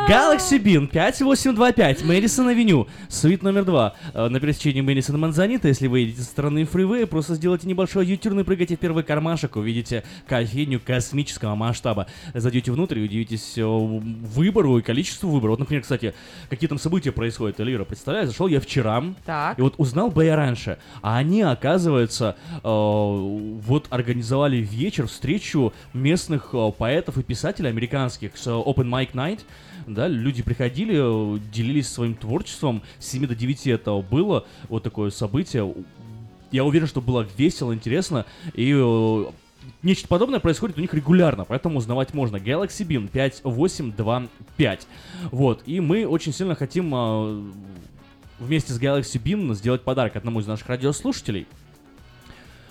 Galaxy 0.07 0.59
Bean 0.61 0.87
5825, 0.87 2.03
Мэдисон 2.05 2.47
Авеню, 2.49 2.87
свит 3.09 3.41
номер 3.43 3.65
два. 3.65 3.95
Э, 4.13 4.27
На 4.29 4.39
пересечении 4.39 4.81
Мэдисон 4.81 5.15
и 5.15 5.19
Манзанита, 5.19 5.67
если 5.67 5.87
вы 5.87 6.01
едете 6.01 6.21
со 6.21 6.27
стороны 6.27 6.65
фривея, 6.65 7.05
просто 7.07 7.35
сделайте 7.35 7.67
небольшой 7.67 8.05
ютюрн 8.05 8.39
и 8.41 8.43
прыгайте 8.43 8.75
в 8.75 8.79
первый 8.79 9.03
кармашек, 9.03 9.55
увидите 9.55 10.03
кофейню 10.27 10.79
космического 10.79 11.55
масштаба. 11.55 12.07
Зайдете 12.33 12.71
внутрь 12.71 12.99
и 12.99 13.03
удивитесь 13.05 13.57
э, 13.57 13.63
выбору 13.65 14.77
и 14.77 14.81
количеству 14.81 15.29
выбора. 15.31 15.51
Вот, 15.51 15.59
например, 15.59 15.81
кстати, 15.81 16.13
какие 16.49 16.67
там 16.67 16.77
события 16.77 17.11
происходят, 17.11 17.59
Элира, 17.59 17.85
представляешь, 17.85 18.27
зашел 18.27 18.47
я 18.47 18.59
вчера, 18.59 19.03
Так. 19.25 19.57
и 19.57 19.61
вот 19.61 19.75
узнал 19.77 20.09
бы 20.11 20.25
я 20.25 20.35
раньше. 20.35 20.77
А 21.01 21.17
они, 21.17 21.41
оказывается, 21.55 22.35
э, 22.51 22.59
вот 22.63 23.87
организовали 23.89 24.57
вечер, 24.57 25.07
встречу 25.07 25.73
местных 25.93 26.49
э, 26.53 26.71
поэтов 26.77 27.17
и 27.17 27.23
писателей 27.23 27.69
американских 27.69 28.37
с 28.37 28.47
э, 28.47 28.51
Open 28.51 28.87
Mic 28.89 29.13
Night. 29.13 29.41
Да, 29.87 30.07
люди 30.07 30.43
приходили, 30.43 31.39
делились 31.51 31.89
своим 31.89 32.15
творчеством. 32.15 32.81
С 32.99 33.07
7 33.07 33.27
до 33.27 33.35
9 33.35 33.67
это 33.67 33.95
было 33.99 34.45
вот 34.69 34.83
такое 34.83 35.09
событие. 35.09 35.73
я 36.51 36.63
уверен, 36.63 36.87
что 36.87 37.01
было 37.01 37.27
весело, 37.37 37.73
интересно, 37.73 38.25
и 38.53 38.73
нечто 39.83 40.07
подобное 40.07 40.39
происходит 40.39 40.77
у 40.77 40.81
них 40.81 40.93
регулярно, 40.93 41.45
поэтому 41.45 41.77
узнавать 41.77 42.13
можно. 42.13 42.37
Galaxy 42.37 42.85
Beam 42.85 43.07
5825. 43.07 44.87
Вот, 45.31 45.61
и 45.65 45.79
мы 45.79 46.07
очень 46.07 46.33
сильно 46.33 46.55
хотим 46.55 47.53
вместе 48.39 48.73
с 48.73 48.79
Galaxy 48.79 49.21
Beam 49.21 49.53
сделать 49.53 49.83
подарок 49.83 50.15
одному 50.15 50.39
из 50.39 50.47
наших 50.47 50.67
радиослушателей. 50.67 51.47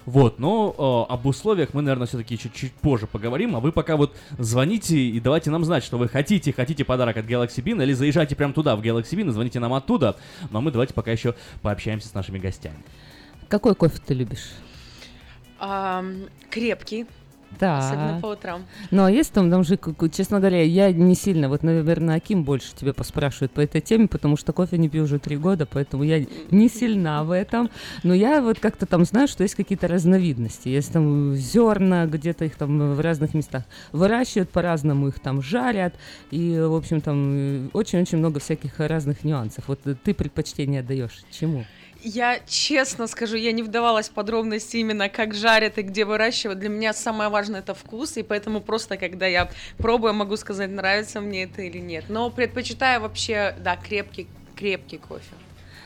Вот, 0.07 0.38
но 0.38 1.07
э, 1.09 1.12
об 1.12 1.24
условиях 1.24 1.72
мы, 1.72 1.81
наверное, 1.81 2.07
все-таки 2.07 2.38
чуть-чуть 2.38 2.72
позже 2.74 3.07
поговорим, 3.07 3.57
а 3.57 3.61
вы 3.61 3.72
пока 3.72 3.96
вот 3.96 4.14
звоните 4.38 4.98
и 4.98 5.18
давайте 5.18 5.50
нам 5.50 5.64
знать, 5.64 5.83
что 5.83 5.96
вы 5.96 6.09
хотите, 6.09 6.53
хотите 6.53 6.85
подарок 6.85 7.16
от 7.16 7.24
Galaxy 7.24 7.62
Bean, 7.62 7.83
или 7.83 7.94
заезжайте 7.94 8.37
прямо 8.37 8.53
туда, 8.53 8.77
в 8.77 8.83
Galaxy 8.83 9.14
Bean, 9.14 9.29
и 9.29 9.33
звоните 9.33 9.61
нам 9.61 9.72
оттуда, 9.72 10.16
но 10.50 10.61
мы 10.61 10.70
давайте 10.70 10.92
пока 10.92 11.11
еще 11.11 11.35
пообщаемся 11.62 12.09
с 12.09 12.14
нашими 12.14 12.38
гостями. 12.38 12.85
Какой 13.48 13.74
кофе 13.74 13.98
ты 14.05 14.12
любишь? 14.12 14.50
Ам, 15.59 16.24
крепкий, 16.50 17.07
Да. 17.59 17.79
особенно 17.79 18.21
по 18.21 18.27
утрам. 18.27 18.64
Ну, 18.90 19.05
а 19.05 19.11
есть 19.11 19.33
там, 19.33 19.51
там 19.51 19.64
же, 19.64 19.79
честно 20.12 20.38
говоря, 20.38 20.62
я 20.62 20.93
не 20.93 21.14
сильно, 21.14 21.49
вот, 21.49 21.62
наверное, 21.62 22.17
Аким 22.17 22.45
больше 22.45 22.75
тебе 22.75 22.93
поспрашивает 22.93 23.53
по 23.53 23.61
этой 23.61 23.81
теме, 23.81 24.09
потому 24.09 24.37
что 24.37 24.53
кофе 24.53 24.79
не 24.79 24.88
пью 24.88 25.05
уже 25.05 25.19
три 25.19 25.37
года, 25.37 25.67
поэтому 25.67 26.03
я 26.05 26.25
не 26.51 26.69
сильна 26.69 27.25
в 27.25 27.31
этом. 27.31 27.71
Но 28.03 28.14
я 28.14 28.40
вот 28.40 28.61
как-то 28.61 28.87
там 28.87 29.05
знаю, 29.05 29.29
что 29.29 29.43
есть 29.43 29.55
какие-то 29.55 29.88
разновидности. 29.88 30.69
Есть 30.69 30.93
там 30.93 31.35
зерна, 31.35 32.07
где-то 32.07 32.45
их 32.45 32.57
там 32.57 32.95
в 32.95 33.01
разных 33.01 33.35
местах 33.35 33.64
выращивают, 33.93 34.51
по-разному 34.51 35.09
их 35.09 35.19
там 35.21 35.43
жарят, 35.43 35.95
и, 36.31 36.59
в 36.59 36.75
общем, 36.75 37.01
там 37.01 37.33
э, 37.35 37.69
очень-очень 37.73 38.19
много 38.19 38.40
всяких 38.40 38.79
разных 38.79 39.25
нюансов. 39.25 39.64
Вот 39.69 39.81
ты 40.03 40.14
предпочтение 40.14 40.83
даешь 40.83 41.25
чему? 41.31 41.64
Я 42.07 42.38
честно 42.47 43.07
скажу, 43.07 43.37
я 43.37 43.53
не 43.53 43.62
вдавалась 43.62 44.11
в 44.11 44.12
подробности 44.12 44.77
именно, 44.77 45.09
как 45.09 45.33
жарят 45.33 45.79
и 45.79 45.83
где 45.83 46.05
выращивают. 46.05 46.59
Для 46.59 46.69
меня 46.69 46.93
самое 46.93 47.31
важное 47.31 47.61
это 47.61 47.73
вкус, 47.73 48.19
и 48.19 48.23
поэтому 48.23 48.61
просто, 48.61 48.99
когда 48.99 49.27
я 49.27 49.49
пробую, 49.79 50.12
могу 50.12 50.37
сказать, 50.37 50.71
нравится 50.71 51.23
мне 51.23 51.45
это 51.45 51.62
или 51.62 51.79
нет. 51.79 52.05
Но 52.11 52.29
предпочитаю 52.29 53.01
вообще, 53.01 53.57
да, 53.59 53.77
крепкий, 53.77 54.27
крепкий 54.55 54.99
кофе. 54.99 55.33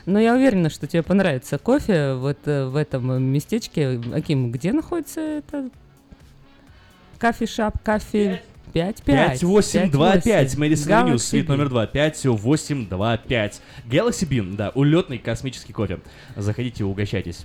Но 0.07 0.19
я 0.19 0.35
уверена, 0.35 0.71
что 0.71 0.89
тебе 0.89 1.05
понравится 1.05 1.57
кофе 1.57 2.15
вот 2.15 2.39
э, 2.47 2.65
в 2.65 2.75
этом 2.75 3.23
местечке. 3.23 4.01
Аким, 4.13 4.51
где 4.51 4.73
находится 4.73 5.21
это? 5.21 5.71
Кофе-шап, 7.21 7.81
кофе 7.85 8.43
5 8.73 9.03
5 9.03 9.41
5825, 9.41 10.57
Мэдисон 10.57 10.93
Авеню, 10.93 11.19
свит 11.19 11.49
номер 11.49 11.69
2, 11.69 11.87
5825. 11.87 13.61
Galaxy 13.89 14.29
Bean, 14.29 14.57
да, 14.57 14.71
улетный 14.75 15.19
космический 15.19 15.73
кофе. 15.73 16.01
Заходите 16.37 16.85
угощайтесь. 16.85 17.45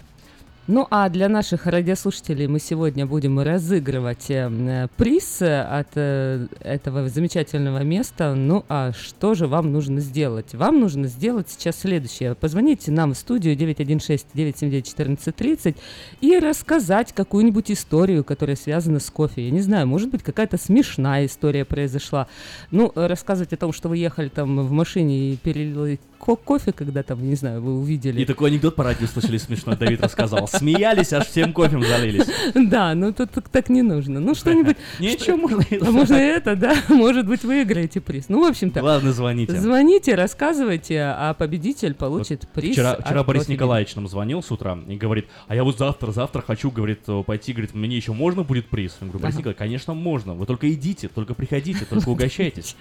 Ну 0.66 0.88
а 0.90 1.10
для 1.10 1.28
наших 1.28 1.66
радиослушателей 1.66 2.48
мы 2.48 2.58
сегодня 2.58 3.06
будем 3.06 3.38
разыгрывать 3.38 4.30
э, 4.30 4.50
э, 4.50 4.88
приз 4.96 5.42
э, 5.42 5.62
от 5.62 5.90
э, 5.96 6.48
этого 6.62 7.10
замечательного 7.10 7.84
места. 7.84 8.34
Ну 8.34 8.64
а 8.70 8.94
что 8.94 9.34
же 9.34 9.48
вам 9.48 9.74
нужно 9.74 10.00
сделать? 10.00 10.56
Вам 10.56 10.80
нужно 10.80 11.08
сделать 11.08 11.50
сейчас 11.50 11.82
следующее. 11.82 12.34
Позвоните 12.36 12.92
нам 12.92 13.14
в 13.14 13.18
студию 13.18 13.58
916-979-1430 13.58 15.76
и 16.22 16.40
рассказать 16.40 17.12
какую-нибудь 17.12 17.70
историю, 17.70 18.24
которая 18.24 18.56
связана 18.56 19.02
с 19.02 19.10
кофе. 19.10 19.44
Я 19.44 19.52
не 19.52 19.60
знаю, 19.60 19.86
может 19.86 20.12
быть 20.12 20.24
какая-то 20.24 20.58
смешная 20.58 21.26
история 21.26 21.66
произошла. 21.66 22.28
Ну, 22.72 22.90
рассказывать 22.96 23.52
о 23.52 23.58
том, 23.58 23.74
что 23.74 23.90
вы 23.90 23.98
ехали 23.98 24.30
там 24.30 24.66
в 24.66 24.72
машине 24.72 25.34
и 25.34 25.36
перелили 25.36 26.00
ко- 26.20 26.38
кофе, 26.38 26.72
когда 26.72 27.04
там, 27.04 27.22
не 27.28 27.36
знаю, 27.36 27.62
вы 27.62 27.78
увидели. 27.78 28.22
И 28.22 28.26
такой 28.26 28.50
анекдот 28.50 28.76
по 28.76 28.86
радио 28.86 29.08
слышали 29.08 29.38
смешной, 29.38 29.76
Давид 29.76 30.02
рассказал. 30.02 30.48
Смеялись, 30.58 31.14
аж 31.14 31.28
всем 31.28 31.54
кофем 31.54 31.84
залились. 31.84 32.28
Да, 32.54 32.94
ну 32.96 33.14
тут 33.14 33.32
так, 33.52 33.70
не 33.70 33.82
нужно. 33.82 34.20
Ну 34.20 34.36
что-нибудь. 34.36 34.78
Ничего, 35.00 35.38
можно 35.38 35.64
можно 36.04 36.16
это, 36.16 36.56
да? 36.56 36.76
Может 36.90 37.28
быть, 37.28 37.44
выиграете 37.44 38.02
приз. 38.02 38.26
Ну, 38.30 38.42
в 38.42 38.50
общем-то. 38.50 38.84
Ладно, 38.84 39.14
звоните. 39.14 39.60
Звоните, 39.60 40.16
рассказывайте, 40.16 41.02
а 41.02 41.34
победитель 41.34 41.94
получит 41.94 42.48
приз. 42.54 42.74
Вчера, 42.74 43.24
Борис. 43.24 43.48
Николаевич 43.48 43.96
нам 43.96 44.08
звонил 44.08 44.42
с 44.42 44.52
утра 44.52 44.78
и 44.88 44.96
говорит, 44.96 45.28
а 45.48 45.56
я 45.56 45.64
вот 45.64 45.78
завтра, 45.78 46.12
завтра 46.12 46.42
хочу, 46.42 46.72
говорит, 46.72 47.02
э, 47.08 47.24
пойти, 47.26 47.52
говорит, 47.52 47.74
мне 47.74 47.96
еще 47.96 48.14
можно 48.14 48.44
будет 48.44 48.68
приз? 48.68 48.98
Я 49.00 49.08
говорю, 49.08 49.20
Борис. 49.20 49.36
Николаевич, 49.36 49.58
конечно, 49.58 49.94
можно. 49.94 50.34
Вы 50.34 50.46
только 50.46 50.72
идите, 50.74 51.08
только 51.08 51.34
приходите, 51.34 51.86
только 51.86 52.10
угощайтесь. 52.14 52.76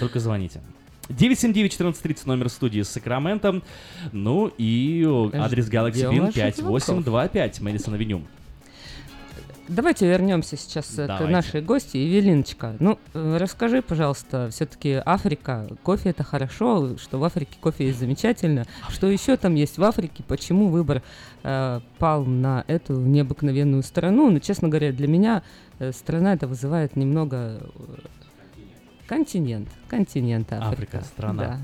Только 0.00 0.20
звоните. 0.20 0.60
979-1430 1.08 2.22
номер 2.26 2.48
студии 2.48 2.82
с 2.82 2.88
Сакраментом. 2.88 3.62
Ну 4.12 4.50
и 4.58 5.04
адрес 5.34 5.68
Galaxy 5.68 6.06
ваших 6.06 6.34
5825 6.34 7.60
Мэдисон 7.60 7.94
Авеню. 7.94 8.22
Давайте 9.68 10.06
вернемся 10.06 10.56
сейчас 10.56 10.92
э, 10.96 11.04
к 11.04 11.08
Давайте. 11.08 11.32
нашей 11.32 11.60
гости, 11.60 11.96
Евелиночка. 11.96 12.76
Ну, 12.78 13.00
э, 13.14 13.36
расскажи, 13.40 13.82
пожалуйста, 13.82 14.48
все-таки 14.52 15.02
Африка, 15.04 15.66
кофе 15.82 16.10
это 16.10 16.22
хорошо, 16.22 16.96
что 16.98 17.18
в 17.18 17.24
Африке 17.24 17.58
кофе 17.60 17.86
есть 17.86 17.98
замечательно. 17.98 18.64
Что 18.88 19.08
еще 19.08 19.36
там 19.36 19.56
есть 19.56 19.78
в 19.78 19.82
Африке? 19.82 20.22
Почему 20.28 20.68
выбор 20.68 21.02
э, 21.42 21.80
пал 21.98 22.24
на 22.24 22.64
эту 22.68 22.94
необыкновенную 22.94 23.82
страну? 23.82 24.30
Ну, 24.30 24.38
честно 24.38 24.68
говоря, 24.68 24.92
для 24.92 25.08
меня 25.08 25.42
э, 25.80 25.90
страна 25.90 26.34
это 26.34 26.46
вызывает 26.46 26.94
немного 26.94 27.60
континент, 29.06 29.68
континент 29.88 30.52
Африка. 30.52 30.68
Африка, 30.98 31.04
страна. 31.04 31.42
Да. 31.42 31.60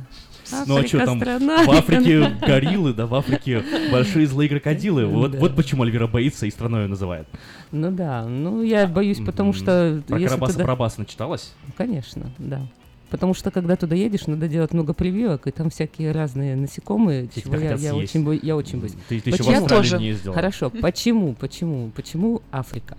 Ну 0.67 0.77
а 0.77 0.79
Африка 0.81 0.89
что 0.99 1.07
там, 1.07 1.21
страна. 1.21 1.65
в 1.65 1.71
Африке 1.71 2.29
гориллы, 2.47 2.93
да, 2.93 3.07
в 3.07 3.15
Африке 3.15 3.63
большие 3.91 4.27
злые 4.27 4.49
крокодилы. 4.49 5.07
Вот, 5.07 5.33
Да. 5.33 5.39
вот 5.39 5.57
почему 5.57 5.83
Альвера 5.85 6.07
боится 6.07 6.47
и 6.47 6.51
страной 6.51 6.83
ее 6.83 6.89
называет. 6.89 7.27
Ну 7.71 7.91
да, 7.91 8.25
ну 8.27 8.63
я 8.63 8.87
боюсь, 8.87 9.19
потому 9.25 9.53
что... 9.53 10.03
Про 10.07 10.19
Карабаса 10.21 10.53
туда- 10.53 10.65
Барабаса 10.65 11.01
начиталась? 11.01 11.53
Конечно, 11.77 12.31
да. 12.39 12.61
Потому 13.09 13.35
что 13.35 13.51
когда 13.51 13.77
туда 13.77 13.95
едешь, 13.95 14.27
надо 14.27 14.49
делать 14.49 14.73
много 14.73 14.95
прививок, 14.95 15.47
и 15.47 15.51
там 15.51 15.69
всякие 15.71 16.13
разные 16.13 16.57
насекомые, 16.57 17.27
Те 17.27 17.43
чего 17.43 17.57
я, 17.57 17.73
я 17.73 17.77
съесть. 17.79 17.95
очень, 17.95 18.25
бо- 18.25 18.33
я 18.35 18.57
очень 18.57 18.79
боюсь. 18.81 18.95
Ты- 19.09 19.21
ты 19.21 19.31
в 19.31 19.37
Почему? 19.37 19.51
Австралию 19.51 19.69
Я 19.69 19.77
тоже. 19.91 19.99
не 19.99 20.07
ездила. 20.09 20.35
Хорошо, 20.35 20.71
почему, 20.71 21.35
почему, 21.35 21.91
почему 21.95 22.41
Африка? 22.51 22.97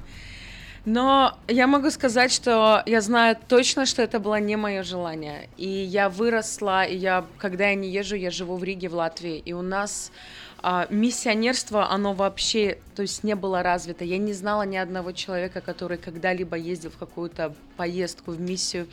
Но 0.85 1.37
я 1.47 1.67
могу 1.67 1.89
сказать, 1.91 2.31
что 2.31 2.83
я 2.85 2.99
знаю 2.99 3.37
точно, 3.47 3.85
что 3.85 4.01
это 4.01 4.19
было 4.19 4.39
не 4.39 4.57
мое 4.57 4.83
желание. 4.83 5.47
И 5.55 5.67
я 5.67 6.09
выросла, 6.09 6.83
и 6.83 6.97
я, 6.97 7.25
когда 7.37 7.69
я 7.69 7.75
не 7.75 7.89
езжу, 7.89 8.15
я 8.15 8.31
живу 8.31 8.57
в 8.57 8.63
Риге, 8.63 8.89
в 8.89 8.95
Латвии, 8.95 9.37
и 9.37 9.53
у 9.53 9.61
нас 9.61 10.11
а, 10.61 10.87
миссионерство, 10.89 11.89
оно 11.89 12.13
вообще, 12.13 12.77
то 12.95 13.01
есть 13.01 13.23
не 13.23 13.35
было 13.35 13.63
развито. 13.63 14.03
Я 14.03 14.17
не 14.17 14.31
знала 14.33 14.63
ни 14.63 14.75
одного 14.75 15.13
человека, 15.13 15.61
который 15.61 15.97
когда-либо 15.97 16.57
ездил 16.57 16.91
в 16.91 16.97
какую-то 16.97 17.53
поездку, 17.77 18.31
в 18.31 18.39
миссию. 18.41 18.87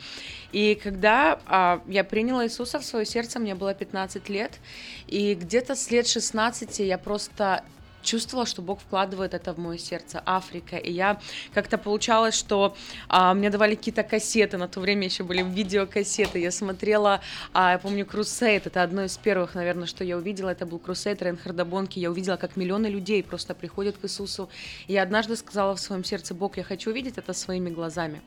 И 0.53 0.79
когда 0.81 1.39
а, 1.45 1.81
я 1.87 2.05
приняла 2.05 2.45
Иисуса 2.45 2.79
в 2.79 2.85
свое 2.85 3.05
сердце, 3.05 3.39
мне 3.39 3.55
было 3.55 3.73
15 3.73 4.29
лет, 4.29 4.59
и 5.07 5.33
где-то 5.33 5.75
с 5.75 5.91
лет 5.91 6.07
16 6.07 6.79
я 6.79 6.97
просто 6.97 7.63
чувствовала, 8.01 8.45
что 8.45 8.61
Бог 8.61 8.79
вкладывает 8.79 9.33
это 9.33 9.53
в 9.53 9.57
мое 9.57 9.77
сердце, 9.77 10.21
Африка. 10.25 10.77
И 10.77 10.91
я 10.91 11.19
как-то 11.53 11.77
получалось, 11.77 12.35
что 12.35 12.75
а, 13.07 13.33
мне 13.33 13.49
давали 13.49 13.75
какие-то 13.75 14.03
кассеты, 14.03 14.57
на 14.57 14.67
то 14.67 14.79
время 14.79 15.05
еще 15.05 15.23
были 15.23 15.41
видеокассеты. 15.43 16.39
Я 16.39 16.51
смотрела, 16.51 17.21
а, 17.53 17.73
я 17.73 17.79
помню, 17.79 18.05
Крусейд, 18.05 18.67
это 18.67 18.83
одно 18.83 19.03
из 19.03 19.17
первых, 19.17 19.55
наверное, 19.55 19.87
что 19.87 20.03
я 20.03 20.17
увидела, 20.17 20.49
это 20.49 20.65
был 20.65 20.79
Крусейд 20.79 21.21
Рейнхарда 21.21 21.65
Бонки. 21.65 21.99
Я 21.99 22.11
увидела, 22.11 22.37
как 22.37 22.55
миллионы 22.55 22.87
людей 22.87 23.23
просто 23.23 23.53
приходят 23.53 23.97
к 23.97 24.05
Иисусу. 24.05 24.49
И 24.87 24.93
я 24.93 25.03
однажды 25.03 25.35
сказала 25.35 25.75
в 25.75 25.79
своем 25.79 26.03
сердце, 26.03 26.33
Бог, 26.33 26.57
я 26.57 26.63
хочу 26.63 26.91
увидеть 26.91 27.17
это 27.17 27.33
своими 27.33 27.69
глазами. 27.69 28.21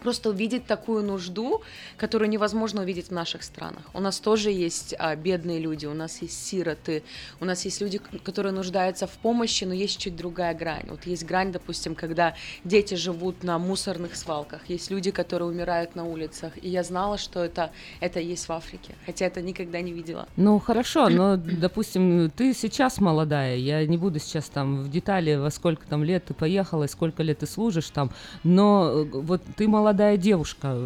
Просто 0.00 0.30
увидеть 0.30 0.66
такую 0.66 1.02
нужду, 1.02 1.62
которую 1.96 2.28
невозможно 2.28 2.82
увидеть 2.82 3.08
в 3.08 3.12
наших 3.12 3.42
странах. 3.42 3.82
У 3.94 4.00
нас 4.00 4.20
тоже 4.20 4.50
есть 4.50 4.94
а, 4.98 5.16
бедные 5.16 5.58
люди, 5.58 5.86
у 5.86 5.94
нас 5.94 6.22
есть 6.22 6.46
сироты, 6.46 7.02
у 7.40 7.44
нас 7.44 7.64
есть 7.64 7.80
люди, 7.80 7.98
которые 8.22 8.52
нуждаются 8.52 9.06
в 9.06 9.12
помощи, 9.12 9.64
но 9.64 9.74
есть 9.74 9.98
чуть 9.98 10.16
другая 10.16 10.54
грань. 10.54 10.84
Вот 10.88 11.06
есть 11.06 11.24
грань, 11.24 11.50
допустим, 11.50 11.94
когда 11.94 12.34
дети 12.64 12.94
живут 12.94 13.42
на 13.42 13.58
мусорных 13.58 14.16
свалках, 14.16 14.60
есть 14.68 14.90
люди, 14.90 15.10
которые 15.10 15.48
умирают 15.48 15.96
на 15.96 16.04
улицах, 16.04 16.52
и 16.62 16.68
я 16.68 16.82
знала, 16.82 17.18
что 17.18 17.42
это, 17.42 17.70
это 18.00 18.20
есть 18.20 18.48
в 18.48 18.52
Африке, 18.52 18.94
хотя 19.06 19.26
это 19.26 19.42
никогда 19.42 19.80
не 19.80 19.92
видела. 19.92 20.28
Ну 20.36 20.58
хорошо, 20.58 21.08
но, 21.08 21.36
допустим, 21.36 22.30
ты 22.30 22.52
сейчас 22.54 23.00
молодая, 23.00 23.56
я 23.56 23.84
не 23.86 23.96
буду 23.96 24.18
сейчас 24.18 24.48
там 24.48 24.82
в 24.82 24.90
детали, 24.90 25.34
во 25.34 25.50
сколько 25.50 25.86
там 25.86 26.04
лет 26.04 26.26
ты 26.26 26.34
поехала, 26.34 26.84
и 26.84 26.88
сколько 26.88 27.22
лет 27.22 27.38
ты 27.38 27.46
служишь 27.46 27.90
там, 27.90 28.10
но 28.44 28.90
э, 28.90 29.04
вот 29.04 29.42
ты 29.56 29.66
молодая 29.66 29.85
девушка, 29.92 30.76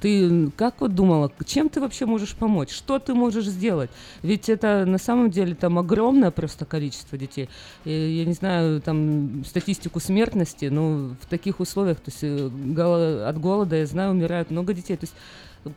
ты 0.00 0.50
как 0.56 0.80
вот 0.80 0.94
думала, 0.94 1.30
чем 1.46 1.68
ты 1.68 1.80
вообще 1.80 2.06
можешь 2.06 2.34
помочь, 2.34 2.70
что 2.70 2.98
ты 2.98 3.14
можешь 3.14 3.46
сделать? 3.46 3.90
Ведь 4.22 4.48
это 4.48 4.84
на 4.86 4.98
самом 4.98 5.30
деле 5.30 5.54
там 5.54 5.78
огромное 5.78 6.30
просто 6.30 6.64
количество 6.64 7.16
детей. 7.18 7.48
И, 7.84 7.90
я 7.90 8.24
не 8.24 8.34
знаю 8.34 8.80
там 8.80 9.44
статистику 9.44 10.00
смертности, 10.00 10.66
но 10.66 11.14
в 11.20 11.26
таких 11.26 11.60
условиях, 11.60 11.98
то 11.98 12.10
есть 12.10 12.22
э, 12.22 13.26
от 13.28 13.38
голода, 13.40 13.76
я 13.76 13.86
знаю, 13.86 14.10
умирают 14.10 14.50
много 14.50 14.74
детей. 14.74 14.96
То 14.96 15.04
есть 15.04 15.14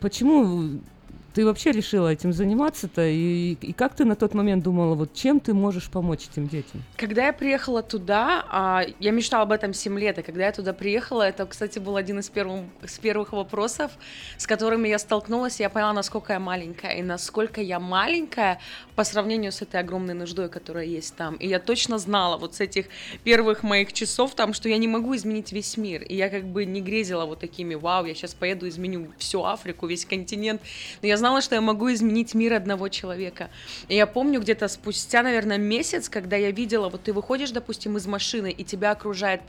почему 0.00 0.80
ты 1.36 1.44
вообще 1.44 1.70
решила 1.70 2.08
этим 2.08 2.32
заниматься-то? 2.32 3.06
И, 3.06 3.58
и 3.60 3.72
как 3.74 3.94
ты 3.94 4.06
на 4.06 4.16
тот 4.16 4.32
момент 4.32 4.64
думала, 4.64 4.94
вот 4.94 5.12
чем 5.12 5.38
ты 5.38 5.52
можешь 5.52 5.90
помочь 5.90 6.28
этим 6.32 6.48
детям? 6.48 6.82
Когда 6.96 7.26
я 7.26 7.34
приехала 7.34 7.82
туда, 7.82 8.46
а, 8.48 8.86
я 9.00 9.10
мечтала 9.10 9.42
об 9.42 9.52
этом 9.52 9.74
7 9.74 9.98
лет, 9.98 10.18
и 10.18 10.22
когда 10.22 10.46
я 10.46 10.52
туда 10.52 10.72
приехала, 10.72 11.24
это, 11.24 11.44
кстати, 11.44 11.78
был 11.78 11.96
один 11.96 12.20
из 12.20 12.30
первых, 12.30 12.64
из 12.82 12.98
первых 12.98 13.34
вопросов, 13.34 13.92
с 14.38 14.46
которыми 14.46 14.88
я 14.88 14.98
столкнулась, 14.98 15.60
и 15.60 15.62
я 15.62 15.68
поняла, 15.68 15.92
насколько 15.92 16.32
я 16.32 16.40
маленькая, 16.40 16.94
и 16.94 17.02
насколько 17.02 17.60
я 17.60 17.80
маленькая 17.80 18.58
по 18.94 19.04
сравнению 19.04 19.52
с 19.52 19.60
этой 19.60 19.80
огромной 19.80 20.14
нуждой, 20.14 20.48
которая 20.48 20.86
есть 20.86 21.16
там. 21.16 21.34
И 21.34 21.48
я 21.48 21.60
точно 21.60 21.98
знала 21.98 22.38
вот 22.38 22.54
с 22.54 22.60
этих 22.60 22.86
первых 23.24 23.62
моих 23.62 23.92
часов 23.92 24.34
там, 24.34 24.54
что 24.54 24.70
я 24.70 24.78
не 24.78 24.88
могу 24.88 25.14
изменить 25.14 25.52
весь 25.52 25.76
мир, 25.76 26.02
и 26.02 26.16
я 26.16 26.30
как 26.30 26.44
бы 26.44 26.64
не 26.64 26.80
грезила 26.80 27.26
вот 27.26 27.40
такими, 27.40 27.74
вау, 27.74 28.06
я 28.06 28.14
сейчас 28.14 28.32
поеду, 28.32 28.66
изменю 28.66 29.08
всю 29.18 29.44
Африку, 29.44 29.86
весь 29.86 30.06
континент, 30.06 30.62
но 31.02 31.08
я 31.08 31.18
знала, 31.18 31.25
что 31.40 31.54
я 31.54 31.60
могу 31.60 31.92
изменить 31.92 32.34
мир 32.34 32.54
одного 32.54 32.88
человека. 32.88 33.50
И 33.88 33.96
я 33.96 34.06
помню 34.06 34.40
где-то 34.40 34.68
спустя, 34.68 35.22
наверное, 35.22 35.58
месяц, 35.58 36.08
когда 36.08 36.36
я 36.36 36.50
видела, 36.50 36.88
вот 36.88 37.02
ты 37.02 37.12
выходишь, 37.12 37.50
допустим, 37.50 37.96
из 37.96 38.06
машины, 38.06 38.50
и 38.50 38.64
тебя 38.64 38.92
окружает 38.92 39.40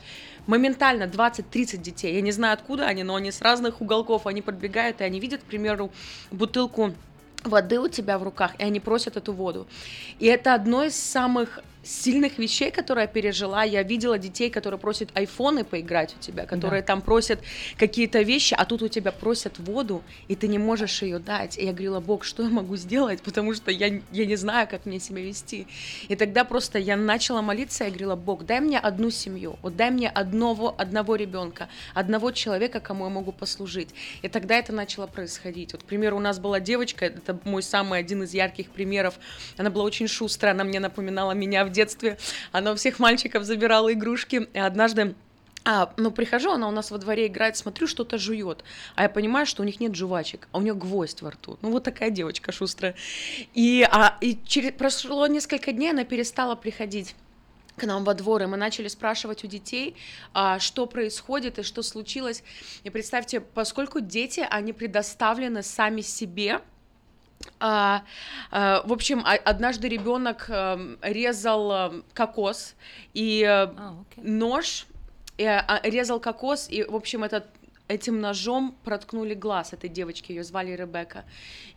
моментально 0.46 1.04
20-30 1.04 1.76
детей. 1.78 2.14
Я 2.14 2.20
не 2.20 2.32
знаю, 2.32 2.54
откуда 2.54 2.86
они, 2.86 3.02
но 3.02 3.14
они 3.14 3.30
с 3.30 3.40
разных 3.40 3.80
уголков, 3.80 4.26
они 4.26 4.42
подбегают, 4.42 5.00
и 5.00 5.04
они 5.04 5.20
видят, 5.20 5.42
к 5.42 5.44
примеру, 5.44 5.90
бутылку 6.30 6.92
воды 7.44 7.78
у 7.78 7.88
тебя 7.88 8.18
в 8.18 8.22
руках, 8.22 8.52
и 8.58 8.64
они 8.64 8.80
просят 8.80 9.16
эту 9.16 9.32
воду. 9.32 9.66
И 10.18 10.26
это 10.26 10.54
одно 10.54 10.84
из 10.84 10.96
самых 10.96 11.60
сильных 11.88 12.38
вещей, 12.38 12.70
которые 12.70 13.04
я 13.04 13.08
пережила. 13.08 13.64
Я 13.64 13.82
видела 13.82 14.18
детей, 14.18 14.50
которые 14.50 14.78
просят 14.78 15.08
айфоны 15.14 15.64
поиграть 15.64 16.14
у 16.18 16.20
тебя, 16.20 16.44
которые 16.44 16.82
Да. 16.82 16.86
там 16.88 17.00
просят 17.02 17.40
какие-то 17.78 18.20
вещи, 18.20 18.54
а 18.54 18.64
тут 18.64 18.82
у 18.82 18.88
тебя 18.88 19.10
просят 19.10 19.58
воду, 19.58 20.02
и 20.28 20.36
ты 20.36 20.48
не 20.48 20.58
можешь 20.58 21.02
ее 21.02 21.18
дать. 21.18 21.56
И 21.58 21.64
я 21.64 21.72
говорила, 21.72 22.00
Бог, 22.00 22.24
что 22.24 22.42
я 22.42 22.48
могу 22.50 22.76
сделать, 22.76 23.22
потому 23.22 23.54
что 23.54 23.70
я, 23.70 24.00
я 24.12 24.26
не 24.26 24.36
знаю, 24.36 24.68
как 24.68 24.84
мне 24.86 25.00
себя 25.00 25.22
вести. 25.22 25.66
И 26.08 26.16
тогда 26.16 26.44
просто 26.44 26.78
я 26.78 26.96
начала 26.96 27.40
молиться, 27.42 27.84
я 27.84 27.90
говорила, 27.90 28.16
Бог, 28.16 28.44
дай 28.44 28.60
мне 28.60 28.78
одну 28.78 29.10
семью, 29.10 29.56
вот 29.62 29.76
дай 29.76 29.90
мне 29.90 30.08
одного, 30.10 30.74
одного 30.76 31.16
ребенка, 31.16 31.68
одного 31.94 32.32
человека, 32.32 32.80
кому 32.80 33.04
я 33.04 33.10
могу 33.10 33.32
послужить. 33.32 33.88
И 34.22 34.28
тогда 34.28 34.56
это 34.56 34.72
начало 34.72 35.06
происходить. 35.06 35.72
Вот, 35.72 35.82
к 35.82 35.86
примеру, 35.86 36.16
у 36.18 36.20
нас 36.20 36.38
была 36.38 36.60
девочка, 36.60 37.06
это 37.06 37.38
мой 37.44 37.62
самый 37.62 38.00
один 38.00 38.22
из 38.24 38.34
ярких 38.34 38.70
примеров, 38.70 39.14
она 39.56 39.70
была 39.70 39.84
очень 39.84 40.08
шустрая, 40.08 40.52
она 40.52 40.64
мне 40.64 40.80
напоминала 40.80 41.32
меня 41.32 41.64
в 41.64 41.70
детстве, 41.78 42.18
она 42.52 42.72
у 42.72 42.74
всех 42.74 42.98
мальчиков 42.98 43.44
забирала 43.44 43.92
игрушки, 43.92 44.48
и 44.52 44.58
однажды 44.58 45.14
а, 45.64 45.92
ну, 45.96 46.10
прихожу, 46.10 46.52
она 46.52 46.66
у 46.66 46.70
нас 46.70 46.90
во 46.90 46.98
дворе 46.98 47.26
играет, 47.26 47.56
смотрю, 47.56 47.86
что-то 47.86 48.16
жует. 48.16 48.64
А 48.94 49.02
я 49.02 49.08
понимаю, 49.08 49.44
что 49.44 49.62
у 49.62 49.66
них 49.66 49.80
нет 49.80 49.94
жвачек, 49.94 50.48
а 50.52 50.58
у 50.58 50.62
нее 50.62 50.74
гвоздь 50.74 51.20
во 51.20 51.30
рту. 51.30 51.58
Ну, 51.62 51.70
вот 51.70 51.84
такая 51.84 52.10
девочка 52.10 52.52
шустрая. 52.52 52.94
И, 53.54 53.86
а, 53.90 54.16
и 54.22 54.38
через, 54.46 54.72
прошло 54.72 55.26
несколько 55.26 55.72
дней, 55.72 55.90
она 55.90 56.04
перестала 56.04 56.54
приходить 56.54 57.14
к 57.76 57.84
нам 57.84 58.04
во 58.04 58.14
двор, 58.14 58.42
и 58.42 58.46
мы 58.46 58.56
начали 58.56 58.88
спрашивать 58.88 59.44
у 59.44 59.46
детей, 59.46 59.94
а, 60.32 60.58
что 60.58 60.86
происходит 60.86 61.58
и 61.58 61.62
что 61.62 61.82
случилось. 61.82 62.42
И 62.84 62.90
представьте, 62.90 63.40
поскольку 63.40 64.00
дети, 64.00 64.46
они 64.48 64.72
предоставлены 64.72 65.62
сами 65.62 66.00
себе, 66.00 66.60
а, 67.60 68.04
а, 68.50 68.82
в 68.86 68.92
общем, 68.92 69.22
а- 69.24 69.34
однажды 69.34 69.88
ребенок 69.88 70.46
эм, 70.48 70.98
резал 71.02 71.72
эм, 71.72 72.04
кокос 72.14 72.74
и 73.14 73.44
э, 73.46 73.68
нож 74.16 74.86
э, 75.38 75.46
а, 75.46 75.80
резал 75.84 76.20
кокос 76.20 76.68
и, 76.70 76.84
в 76.84 76.94
общем, 76.94 77.24
этот 77.24 77.46
этим 77.88 78.20
ножом 78.20 78.76
проткнули 78.84 79.34
глаз 79.34 79.72
этой 79.72 79.88
девочки, 79.88 80.32
ее 80.32 80.44
звали 80.44 80.72
Ребекка. 80.72 81.24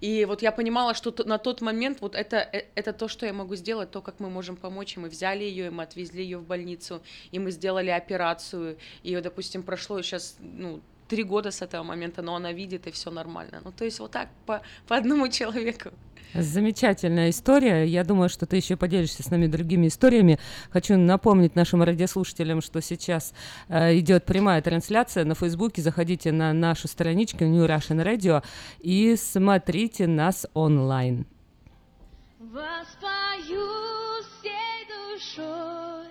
И 0.02 0.26
вот 0.26 0.42
я 0.42 0.52
понимала, 0.52 0.94
что 0.94 1.14
на 1.24 1.38
тот 1.38 1.62
момент 1.62 2.02
вот 2.02 2.16
это, 2.16 2.38
э, 2.38 2.66
это 2.76 2.94
то, 2.94 3.08
что 3.08 3.26
я 3.26 3.34
могу 3.34 3.56
сделать, 3.56 3.92
то, 3.92 4.02
как 4.02 4.20
мы 4.20 4.30
можем 4.30 4.58
помочь. 4.58 4.98
И 4.98 5.00
мы 5.00 5.10
взяли 5.10 5.44
ее, 5.44 5.68
и 5.68 5.70
мы 5.70 5.84
отвезли 5.84 6.24
ее 6.24 6.38
в 6.38 6.46
больницу, 6.46 7.02
и 7.32 7.40
мы 7.40 7.52
сделали 7.52 7.90
операцию. 7.90 8.78
И, 9.04 9.16
допустим, 9.22 9.64
прошло 9.64 10.02
сейчас, 10.02 10.36
ну, 10.40 10.82
три 11.12 11.24
года 11.24 11.52
с 11.52 11.62
этого 11.62 11.84
момента, 11.84 12.22
но 12.22 12.36
она 12.36 12.54
видит, 12.54 12.88
и 12.88 12.92
все 12.92 13.12
нормально. 13.12 13.62
Ну, 13.66 13.72
то 13.74 13.84
есть 13.84 14.00
вот 14.00 14.12
так, 14.12 14.30
по, 14.46 14.62
по 14.88 14.96
одному 14.96 15.28
человеку. 15.28 15.90
Замечательная 16.34 17.30
история. 17.32 17.86
Я 17.86 18.06
думаю, 18.06 18.30
что 18.30 18.46
ты 18.46 18.56
еще 18.56 18.78
поделишься 18.78 19.22
с 19.22 19.30
нами 19.30 19.48
другими 19.48 19.88
историями. 19.88 20.40
Хочу 20.70 20.98
напомнить 20.98 21.54
нашим 21.56 21.84
радиослушателям, 21.84 22.62
что 22.62 22.82
сейчас 22.82 23.34
э, 23.68 23.98
идет 24.00 24.24
прямая 24.24 24.62
трансляция 24.62 25.26
на 25.26 25.36
Фейсбуке. 25.36 25.82
Заходите 25.82 26.32
на 26.32 26.54
нашу 26.54 26.88
страничку 26.88 27.44
New 27.44 27.66
Russian 27.66 28.02
Radio 28.06 28.42
и 28.80 29.18
смотрите 29.18 30.08
нас 30.08 30.48
онлайн. 30.54 31.26
Воспою 32.40 33.68
всей 34.24 34.88
душой, 34.88 36.08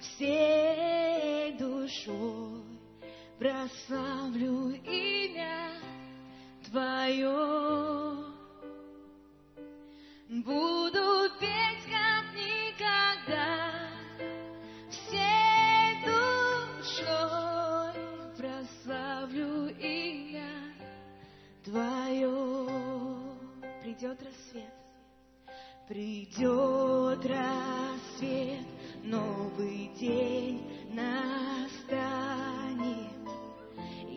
всей 0.00 1.56
душой, 1.56 2.49
прославлю 3.40 4.74
имя 4.84 5.72
Твое. 6.68 8.16
Буду 10.28 11.30
петь, 11.40 11.86
как 11.88 12.26
никогда, 12.36 13.88
всей 14.90 16.04
душой, 16.84 17.14
прославлю 18.36 19.74
имя 19.78 20.52
Твое. 21.64 22.68
Придет 23.82 24.22
рассвет, 24.22 24.74
придет 25.88 27.24
рассвет, 27.24 28.66
новый 29.02 29.90
день 29.98 30.92
настанет. 30.92 32.59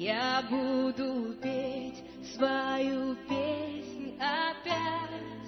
Я 0.04 0.44
буду 0.50 1.34
петь 1.42 2.04
свою 2.36 3.16
песнь 3.26 4.20
опять. 4.20 5.48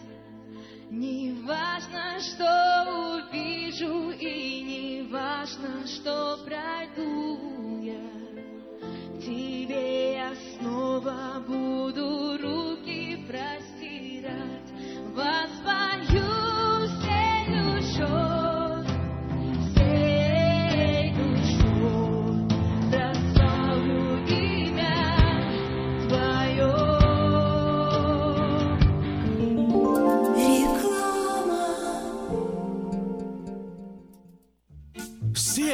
Не 0.89 1.33
важно, 1.45 2.21
что 2.21 2.85
увижу, 3.17 4.11
и 4.11 4.61
не 4.61 5.11
важно, 5.11 5.85
что 5.85 6.37
пройду 6.45 7.81
я. 7.83 9.19
Тебе 9.19 10.13
я 10.13 10.31
снова 10.57 11.43
буду 11.45 12.37
руки 12.37 13.25
простирать. 13.27 14.71
Воспою 15.13 16.24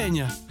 dzień! 0.01 0.50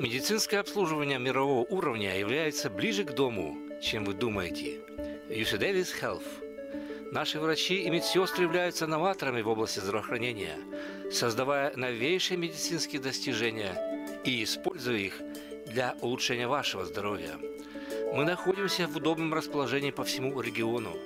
Медицинское 0.00 0.60
обслуживание 0.60 1.18
мирового 1.18 1.66
уровня 1.68 2.18
является 2.18 2.70
ближе 2.70 3.04
к 3.04 3.12
дому, 3.12 3.58
чем 3.82 4.06
вы 4.06 4.14
думаете. 4.14 4.80
UC 5.28 5.58
Davis 5.58 5.90
Health. 6.00 6.22
Наши 7.12 7.38
врачи 7.38 7.82
и 7.82 7.90
медсестры 7.90 8.44
являются 8.44 8.86
новаторами 8.86 9.42
в 9.42 9.48
области 9.48 9.78
здравоохранения, 9.78 10.56
создавая 11.12 11.76
новейшие 11.76 12.38
медицинские 12.38 13.02
достижения 13.02 13.76
и 14.24 14.42
используя 14.42 14.96
их 14.96 15.20
для 15.66 15.94
улучшения 16.00 16.48
вашего 16.48 16.86
здоровья. 16.86 17.36
Мы 18.14 18.24
находимся 18.24 18.88
в 18.88 18.96
удобном 18.96 19.34
расположении 19.34 19.90
по 19.90 20.04
всему 20.04 20.40
региону. 20.40 20.96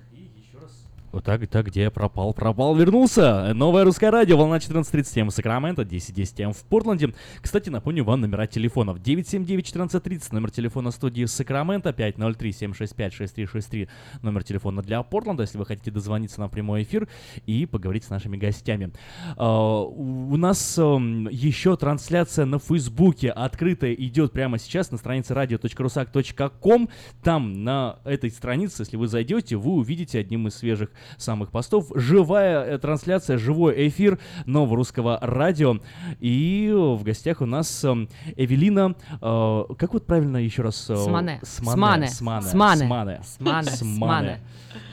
Вот 1.15 1.23
так, 1.23 1.47
так, 1.47 1.67
где 1.67 1.84
я 1.84 1.91
пропал? 1.91 2.34
Пропал, 2.34 2.75
вернулся! 2.75 3.54
Новое 3.54 3.86
русское 3.86 4.12
радио, 4.12 4.36
волна 4.36 4.58
14.30 4.58 5.21
М 5.21 5.30
в 5.30 5.32
Сакраменто, 5.32 5.84
10.10 5.84 6.41
М 6.43 6.51
в 6.51 6.62
Портленде. 6.63 7.13
Кстати, 7.39 7.69
напомню 7.69 8.04
вам 8.04 8.19
номера 8.19 8.47
телефонов. 8.47 8.97
979-1430, 8.99 10.34
номер 10.34 10.51
телефона 10.51 10.91
студии 10.91 11.23
Сакраменто, 11.23 11.91
503-765-6363, 11.91 13.88
номер 14.23 14.43
телефона 14.43 14.82
для 14.82 15.01
Портленда, 15.04 15.43
если 15.43 15.58
вы 15.58 15.65
хотите 15.65 15.89
дозвониться 15.89 16.41
на 16.41 16.49
прямой 16.49 16.84
эфир 16.84 17.08
и 17.45 17.65
поговорить 17.65 18.04
с 18.04 18.10
нашими 18.10 18.36
гостями. 18.36 18.91
А, 19.38 19.84
У 19.84 20.36
нас 20.36 20.78
эм, 20.78 21.30
еще 21.30 21.78
трансляция 21.78 22.43
на 22.43 22.60
Фейсбуке 22.60 23.30
открытая 23.30 23.93
идет 23.93 24.34
прямо 24.34 24.59
сейчас 24.59 24.91
на 24.91 24.97
странице 24.97 25.34
radio.rusak.com. 25.34 26.89
Там 27.24 27.63
на 27.63 27.99
этой 28.03 28.32
странице, 28.32 28.82
если 28.82 28.97
вы 28.97 29.07
зайдете, 29.07 29.55
вы 29.55 29.76
увидите 29.76 30.20
одним 30.20 30.49
из 30.49 30.55
свежих 30.55 30.91
самых 31.18 31.51
постов. 31.51 31.88
Живая 31.95 32.64
э, 32.64 32.78
трансляция, 32.78 33.38
живой 33.38 33.88
эфир 33.88 34.20
нового 34.45 34.78
русского 34.78 35.20
радио. 35.22 35.78
И 36.20 36.72
в 36.74 37.03
гостях 37.03 37.41
у 37.41 37.45
нас 37.45 37.84
эм, 37.84 38.10
Эвелина, 38.36 38.95
э, 39.22 39.64
как 39.78 39.93
вот 39.93 40.06
правильно 40.06 40.38
еще 40.38 40.62
раз? 40.62 40.89
Э, 40.89 40.95
Смане. 40.95 41.39
Смане. 41.43 42.08
Смане. 42.08 42.47
Смане. 42.47 42.86
Смане. 42.86 43.22
Смане. 43.24 43.72
Смане. 43.72 44.39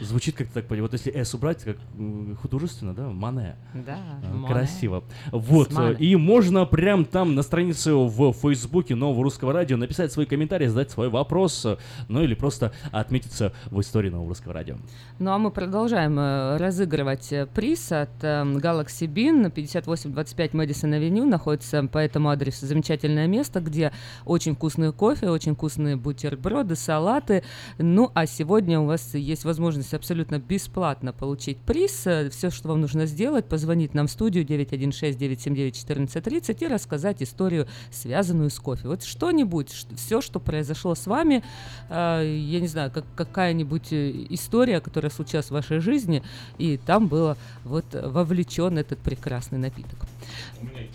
Звучит 0.01 0.37
как-то 0.37 0.63
так, 0.63 0.71
вот 0.71 0.93
если 0.93 1.11
«с» 1.11 1.35
убрать, 1.35 1.63
как 1.63 1.77
э, 1.77 2.35
художественно, 2.41 2.95
да? 2.95 3.09
Мане. 3.09 3.57
Да. 3.75 3.99
Э, 4.23 4.47
красиво. 4.47 5.05
Мане. 5.31 5.45
Вот, 5.45 5.73
Смане. 5.73 5.97
и 5.97 6.17
можно 6.17 6.65
прям 6.67 7.05
там 7.05 7.35
на 7.35 7.43
странице 7.43 7.93
в 7.95 8.33
Фейсбуке 8.33 8.95
Нового 8.95 9.23
Русского 9.25 9.53
Радио 9.53 9.77
написать 9.77 10.13
свой 10.13 10.27
комментарий 10.27 10.67
задать 10.67 10.91
свой 10.91 11.09
вопрос, 11.09 11.67
ну 12.09 12.23
или 12.23 12.35
просто 12.35 12.73
отметиться 12.91 13.53
в 13.71 13.81
истории 13.81 14.11
Нового 14.11 14.29
Русского 14.29 14.55
Радио. 14.55 14.77
Ну 15.19 15.31
а 15.31 15.39
мы 15.39 15.51
продолжаем 15.51 16.02
э, 16.09 16.57
разыгрывать 16.57 17.33
э, 17.33 17.47
приз 17.47 17.93
от 17.93 18.11
э, 18.23 18.43
Galaxy 18.43 19.07
Bean 19.07 19.51
5825 19.51 20.55
Мэдисон 20.55 20.95
Авеню. 20.95 21.27
Находится 21.27 21.83
по 21.85 21.99
этому 21.99 22.31
адресу 22.31 22.67
замечательное 22.67 23.27
место, 23.27 23.61
где 23.61 23.93
очень 24.25 24.55
вкусный 24.55 24.93
кофе, 24.93 25.31
очень 25.31 25.55
вкусные 25.55 25.97
бутерброды, 25.97 26.77
салаты. 26.77 27.43
Ну, 27.79 28.11
а 28.15 28.27
сегодня 28.27 28.81
у 28.81 28.87
вас 28.87 29.15
есть 29.15 29.45
возможность 29.45 29.95
абсолютно 29.95 30.39
бесплатно 30.39 31.13
получить 31.13 31.59
приз. 31.59 32.07
Все, 32.31 32.51
что 32.51 32.69
вам 32.69 32.81
нужно 32.81 33.07
сделать, 33.07 33.47
позвонить 33.47 33.95
нам 33.95 34.07
в 34.07 34.11
студию 34.11 34.45
916-979-1430 34.47 36.65
и 36.65 36.67
рассказать 36.67 37.23
историю, 37.23 37.67
связанную 37.91 38.51
с 38.51 38.59
кофе. 38.59 38.89
Вот 38.89 39.03
что-нибудь, 39.03 39.87
все, 39.97 40.21
что 40.21 40.41
произошло 40.41 40.95
с 40.95 41.07
вами, 41.07 41.43
э, 41.89 42.23
я 42.25 42.61
не 42.61 42.69
знаю, 42.69 42.91
как, 42.91 43.05
какая-нибудь 43.15 43.93
э, 43.93 44.27
история, 44.31 44.81
которая 44.81 45.11
случилась 45.11 45.47
в 45.47 45.51
вашей 45.51 45.79
жизни, 45.79 45.92
и 46.59 46.77
там 46.77 47.09
было 47.09 47.37
вот 47.65 47.85
вовлечен 47.93 48.79
этот 48.79 48.99
прекрасный 48.99 49.59
напиток. 49.59 49.99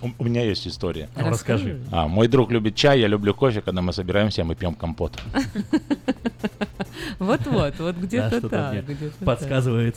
У, 0.01 0.09
у 0.17 0.23
меня 0.23 0.43
есть 0.43 0.67
история. 0.67 1.09
Расскажи. 1.15 1.81
А, 1.91 2.07
мой 2.07 2.27
друг 2.27 2.51
любит 2.51 2.75
чай, 2.75 2.99
я 2.99 3.07
люблю 3.07 3.33
кофе. 3.33 3.61
Когда 3.61 3.81
мы 3.81 3.93
собираемся, 3.93 4.43
мы 4.43 4.55
пьем 4.55 4.75
компот. 4.75 5.19
Вот-вот, 7.19 7.79
вот 7.79 7.95
где-то 7.95 8.47
так. 8.47 8.83
подсказывает. 9.23 9.95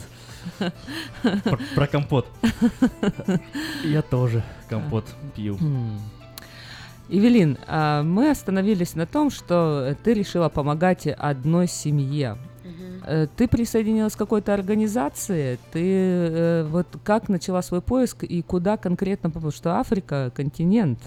Про- 1.74 1.86
компот. 1.86 2.26
Я 3.84 4.02
тоже 4.02 4.42
компот 4.68 5.04
пью. 5.34 5.56
М. 5.58 6.00
Эвелин, 7.08 7.58
а 7.66 8.02
мы 8.02 8.30
остановились 8.30 8.94
на 8.94 9.04
том, 9.04 9.30
что 9.30 9.96
ты 10.02 10.14
решила 10.14 10.48
помогать 10.48 11.06
одной 11.06 11.66
семье. 11.66 12.38
Э, 13.04 13.26
Ты 13.36 13.48
присоединилась 13.48 14.14
к 14.14 14.18
какой-то 14.18 14.54
организации? 14.54 15.58
Ты 15.72 15.82
э, 15.82 16.64
вот 16.68 16.86
как 17.04 17.28
начала 17.28 17.62
свой 17.62 17.80
поиск 17.80 18.24
и 18.24 18.42
куда 18.42 18.76
конкретно 18.76 19.30
попала? 19.30 19.52
Что 19.52 19.78
Африка 19.78 20.32
континент, 20.34 20.98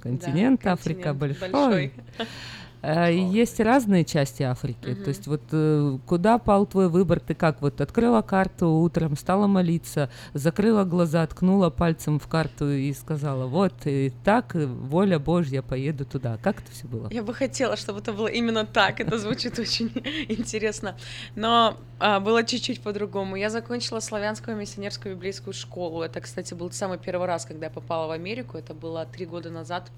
континент 0.00 0.66
Африка 0.66 1.14
континент 1.14 1.38
большой. 1.40 1.50
большой. 1.50 1.92
Э, 2.82 3.14
Есть 3.14 3.60
разные 3.60 4.04
части 4.04 4.42
Африки. 4.42 4.94
То 4.94 5.08
есть 5.08 5.26
вот 5.26 5.42
э, 5.52 5.98
куда 6.06 6.38
пал 6.38 6.66
твой 6.66 6.88
выбор? 6.88 7.20
Ты 7.20 7.34
как 7.34 7.62
вот 7.62 7.80
открыла 7.80 8.22
карту 8.22 8.68
утром, 8.68 9.16
стала 9.16 9.46
молиться, 9.46 10.10
закрыла 10.34 10.84
глаза, 10.84 11.24
ткнула 11.26 11.70
пальцем 11.70 12.18
в 12.18 12.26
карту 12.26 12.70
и 12.70 12.92
сказала, 12.92 13.46
вот 13.46 13.72
и 13.84 14.12
так 14.24 14.54
воля 14.54 15.18
Божья, 15.18 15.62
поеду 15.62 16.04
туда. 16.04 16.38
Как 16.42 16.60
это 16.60 16.72
все 16.72 16.86
было? 16.88 17.08
Я 17.10 17.22
бы 17.22 17.32
хотела, 17.34 17.76
чтобы 17.76 18.00
это 18.00 18.12
было 18.12 18.26
именно 18.26 18.66
так. 18.66 19.00
Это 19.00 19.16
звучит 19.18 19.58
очень 19.60 19.92
интересно. 20.28 20.96
Но 21.36 21.76
а, 22.00 22.18
было 22.18 22.42
чуть-чуть 22.42 22.82
по-другому. 22.82 23.36
Я 23.36 23.48
закончила 23.48 24.00
славянскую 24.00 24.56
миссионерскую 24.56 25.14
библейскую 25.14 25.54
школу. 25.54 26.02
Это, 26.02 26.20
кстати, 26.20 26.52
был 26.54 26.72
самый 26.72 26.98
первый 26.98 27.28
раз, 27.28 27.46
когда 27.46 27.66
я 27.66 27.70
попала 27.70 28.08
в 28.08 28.10
Америку. 28.10 28.58
Это 28.58 28.74
было 28.74 29.06
три 29.06 29.24
года 29.24 29.50
назад. 29.50 29.90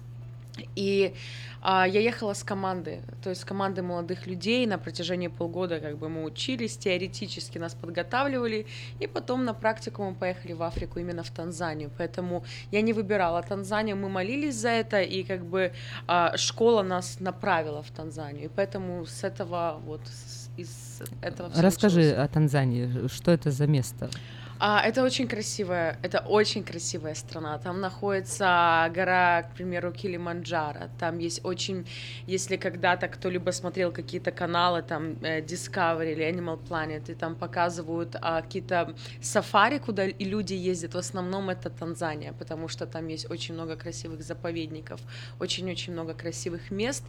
И 0.75 1.13
а, 1.61 1.85
я 1.87 1.99
ехала 1.99 2.33
с 2.33 2.43
команды, 2.43 3.01
то 3.23 3.29
есть 3.29 3.41
с 3.41 3.45
командой 3.45 3.81
молодых 3.81 4.27
людей 4.27 4.65
на 4.67 4.77
протяжении 4.77 5.27
полгода 5.27 5.79
как 5.79 5.97
бы 5.97 6.09
мы 6.09 6.23
учились, 6.23 6.77
теоретически 6.77 7.57
нас 7.57 7.73
подготавливали, 7.73 8.65
и 8.99 9.07
потом 9.07 9.45
на 9.45 9.53
практику 9.53 10.03
мы 10.03 10.15
поехали 10.15 10.53
в 10.53 10.63
Африку, 10.63 10.99
именно 10.99 11.23
в 11.23 11.29
Танзанию. 11.29 11.89
Поэтому 11.97 12.43
я 12.71 12.81
не 12.81 12.93
выбирала 12.93 13.41
Танзанию, 13.41 13.97
мы 13.97 14.09
молились 14.09 14.55
за 14.55 14.69
это, 14.69 15.01
и 15.01 15.23
как 15.23 15.43
бы 15.45 15.71
а, 16.07 16.37
школа 16.37 16.83
нас 16.83 17.19
направила 17.19 17.81
в 17.81 17.89
Танзанию. 17.91 18.45
И 18.45 18.49
поэтому 18.55 19.05
с 19.05 19.23
этого 19.23 19.81
вот 19.85 20.01
с- 20.07 20.45
из 20.57 21.01
этого 21.21 21.49
Расскажи 21.57 21.99
началось. 22.01 22.25
о 22.25 22.27
Танзании, 22.33 23.07
что 23.07 23.31
это 23.31 23.51
за 23.51 23.67
место? 23.67 24.09
А, 24.57 24.81
это 24.81 25.03
очень 25.03 25.27
красивая, 25.27 25.97
это 26.01 26.19
очень 26.19 26.63
красивая 26.63 27.13
страна. 27.15 27.57
Там 27.57 27.81
находится 27.81 28.89
гора, 28.95 29.43
к 29.43 29.53
примеру, 29.53 29.91
Килиманджаро. 29.91 30.89
Там 30.97 31.19
есть 31.19 31.43
очень, 31.43 31.85
если 32.25 32.55
когда-то 32.55 33.09
кто-либо 33.09 33.51
смотрел 33.51 33.91
какие-то 33.91 34.31
каналы, 34.31 34.81
там 34.81 35.17
э, 35.21 35.41
Discovery 35.41 36.13
или 36.13 36.25
Animal 36.25 36.59
Planet, 36.69 37.11
и 37.11 37.15
там 37.15 37.35
показывают 37.35 38.15
а, 38.21 38.41
какие-то 38.41 38.95
сафари, 39.21 39.79
куда 39.79 40.05
и 40.05 40.23
люди 40.23 40.53
ездят. 40.53 40.93
В 40.93 40.97
основном 40.97 41.49
это 41.49 41.69
Танзания, 41.69 42.31
потому 42.31 42.69
что 42.69 42.85
там 42.85 43.07
есть 43.07 43.29
очень 43.29 43.55
много 43.55 43.75
красивых 43.75 44.21
заповедников, 44.23 45.01
очень-очень 45.39 45.91
много 45.91 46.13
красивых 46.13 46.71
мест, 46.71 47.03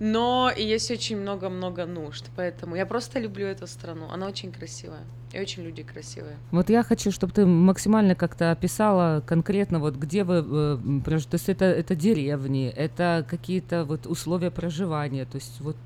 но 0.00 0.50
есть 0.56 0.90
очень 0.90 1.18
много-много 1.18 1.86
нужд. 1.86 2.24
Поэтому 2.36 2.74
я 2.74 2.84
просто 2.84 3.20
люблю 3.20 3.46
эту 3.46 3.68
страну. 3.68 4.08
Она 4.10 4.26
очень 4.26 4.50
красивая 4.50 5.04
и 5.32 5.40
очень 5.40 5.62
люди 5.62 5.82
красивые. 5.82 6.36
Вот 6.50 6.70
я 6.70 6.79
хочу, 6.82 7.10
чтобы 7.10 7.32
ты 7.32 7.46
максимально 7.46 8.14
как-то 8.14 8.50
описала 8.50 9.22
конкретно, 9.26 9.78
вот 9.78 9.96
где 9.96 10.24
вы 10.24 10.44
э, 10.46 11.00
То 11.04 11.12
есть 11.12 11.48
это, 11.48 11.64
это 11.64 11.94
деревни, 11.94 12.68
это 12.68 13.24
какие-то 13.28 13.84
вот 13.84 14.06
условия 14.06 14.50
проживания, 14.50 15.24
то 15.24 15.36
есть 15.36 15.60
вот 15.60 15.76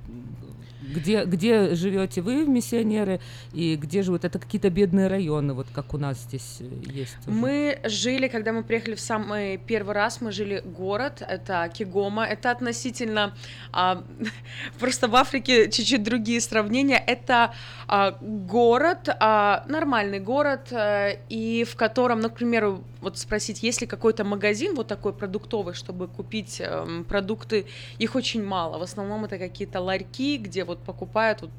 где, 0.94 1.24
где 1.24 1.74
живете 1.74 2.20
вы, 2.20 2.46
миссионеры, 2.46 3.20
и 3.52 3.76
где 3.76 4.02
живут, 4.02 4.24
это 4.24 4.38
какие-то 4.38 4.70
бедные 4.70 5.08
районы, 5.08 5.54
вот 5.54 5.66
как 5.72 5.94
у 5.94 5.98
нас 5.98 6.18
здесь 6.18 6.58
э, 6.60 6.64
есть. 6.92 7.16
уже. 7.26 7.36
Мы 7.36 7.80
жили, 7.84 8.28
когда 8.28 8.52
мы 8.52 8.62
приехали 8.62 8.94
в 8.94 9.00
самый 9.00 9.58
первый 9.58 9.94
раз, 9.94 10.20
мы 10.20 10.32
жили 10.32 10.62
город, 10.64 11.22
это 11.26 11.70
Кигома, 11.72 12.24
это 12.24 12.50
относительно, 12.50 13.34
а, 13.72 14.04
просто 14.78 15.08
в 15.08 15.16
Африке 15.16 15.70
чуть-чуть 15.70 16.02
другие 16.02 16.40
сравнения, 16.40 17.02
это 17.06 17.54
а, 17.86 18.16
город, 18.20 19.08
а, 19.20 19.64
нормальный 19.68 20.20
город, 20.20 20.68
э, 20.70 21.18
и 21.28 21.64
в 21.64 21.76
котором, 21.76 22.20
ну, 22.20 22.30
к 22.30 22.34
примеру, 22.34 22.84
вот 23.00 23.18
спросить, 23.18 23.62
есть 23.62 23.80
ли 23.80 23.86
какой-то 23.86 24.24
магазин 24.24 24.74
вот 24.74 24.88
такой 24.88 25.12
продуктовый, 25.12 25.74
чтобы 25.74 26.08
купить 26.08 26.60
эм, 26.60 27.04
продукты, 27.04 27.66
их 27.98 28.14
очень 28.14 28.42
мало, 28.42 28.78
в 28.78 28.82
основном 28.82 29.24
это 29.24 29.38
какие-то 29.38 29.80
ларьки, 29.80 30.38
где 30.38 30.64
вот 30.64 30.78
покупают 30.84 31.42
вот 31.42 31.50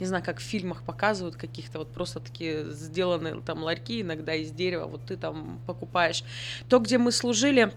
не 0.00 0.06
знаю, 0.06 0.22
как 0.24 0.38
в 0.38 0.42
фильмах 0.42 0.82
показывают 0.82 1.36
каких-то 1.36 1.78
вот 1.78 1.92
просто 1.92 2.20
такие 2.20 2.70
сделанные 2.70 3.40
там 3.40 3.62
ларьки 3.62 4.02
иногда 4.02 4.34
из 4.34 4.50
дерева, 4.50 4.86
вот 4.86 5.06
ты 5.06 5.16
там 5.16 5.60
покупаешь. 5.66 6.24
То, 6.68 6.78
где 6.78 6.98
мы 6.98 7.12
служили, 7.12 7.72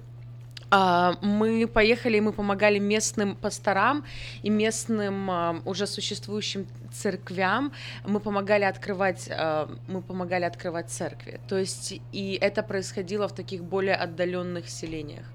а, 0.72 1.18
мы 1.22 1.68
поехали, 1.68 2.18
и 2.18 2.22
мы 2.22 2.34
помогали 2.34 2.80
местным 2.80 3.36
пасторам 3.36 4.04
и 4.42 4.50
местным 4.50 5.30
а, 5.30 5.62
уже 5.66 5.88
существующим 5.88 6.68
церквям. 6.92 7.72
Мы 8.06 8.20
помогали 8.20 8.64
открывать, 8.64 9.30
а, 9.32 9.70
мы 9.88 10.02
помогали 10.02 10.44
открывать 10.44 10.90
церкви. 10.90 11.40
То 11.48 11.58
есть 11.58 12.02
и 12.12 12.38
это 12.42 12.64
происходило 12.64 13.28
в 13.28 13.36
таких 13.36 13.64
более 13.64 13.96
отдаленных 13.96 14.70
селениях. 14.70 15.26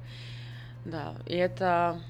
Да, 0.85 1.15
и 1.27 1.37
это 1.37 2.01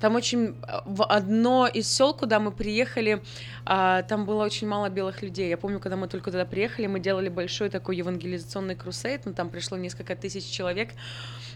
там 0.00 0.16
очень 0.16 0.56
а, 0.62 0.82
в 0.86 1.04
одно 1.04 1.66
из 1.66 1.90
сел, 1.90 2.14
куда 2.14 2.40
мы 2.40 2.52
приехали, 2.52 3.22
а, 3.64 4.02
там 4.02 4.24
было 4.24 4.44
очень 4.44 4.68
мало 4.68 4.88
белых 4.88 5.22
людей. 5.22 5.48
Я 5.48 5.56
помню, 5.56 5.80
когда 5.80 5.96
мы 5.96 6.08
только 6.08 6.30
туда 6.30 6.44
приехали, 6.44 6.86
мы 6.86 7.00
делали 7.00 7.28
большой 7.28 7.68
такой 7.70 7.96
евангелизационный 7.96 8.74
крусейд, 8.74 9.26
но 9.26 9.32
там 9.32 9.50
пришло 9.50 9.76
несколько 9.76 10.16
тысяч 10.16 10.44
человек. 10.44 10.90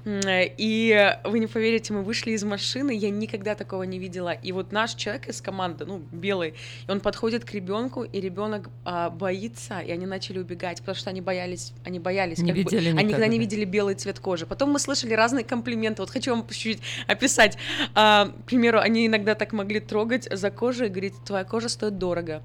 М, 0.04 0.20
И 0.58 1.14
вы 1.24 1.38
не 1.38 1.46
поверите, 1.46 1.92
мы 1.92 2.02
вышли 2.02 2.32
из 2.32 2.42
машины, 2.44 2.90
я 2.92 3.10
никогда 3.10 3.54
такого 3.54 3.84
не 3.84 3.98
видела. 3.98 4.30
И 4.32 4.50
вот 4.52 4.72
наш 4.72 4.94
человек 4.94 5.28
из 5.28 5.40
команды, 5.40 5.84
ну, 5.84 5.98
белый, 6.10 6.54
он 6.88 7.00
подходит 7.00 7.44
к 7.44 7.52
ребенку, 7.52 8.02
и 8.02 8.20
ребенок 8.20 8.68
а, 8.84 9.10
боится, 9.10 9.78
и 9.80 9.92
они 9.92 10.06
начали 10.06 10.38
убегать, 10.40 10.78
потому 10.80 10.96
что 10.96 11.10
они 11.10 11.20
боялись, 11.20 11.72
они 11.84 11.98
боялись, 12.00 12.38
Не 12.38 12.48
как 12.52 12.56
бы- 12.56 12.62
видели 12.70 12.88
они 12.88 13.04
никогда 13.04 13.26
не 13.26 13.36
никогда. 13.38 13.38
видели 13.38 13.64
белый 13.64 13.94
цвет 13.94 14.18
кожи. 14.18 14.44
Потом 14.46 14.70
мы 14.72 14.78
слышали 14.80 15.14
разные 15.14 15.44
комплименты. 15.44 16.02
Вот 16.02 16.10
хочу 16.10 16.32
вам 16.34 16.46
чуть-чуть 16.48 16.80
описать. 17.06 17.56
А, 17.94 18.26
к 18.26 18.44
примеру, 18.46 18.80
они 18.80 19.06
иногда 19.06 19.34
так 19.36 19.52
могли 19.52 19.78
трогать 19.80 20.28
за 20.30 20.50
кожу 20.50 20.84
и 20.86 20.88
говорить, 20.88 21.14
твоя 21.24 21.44
кожа 21.44 21.68
стоит 21.68 21.98
дорого. 21.98 22.42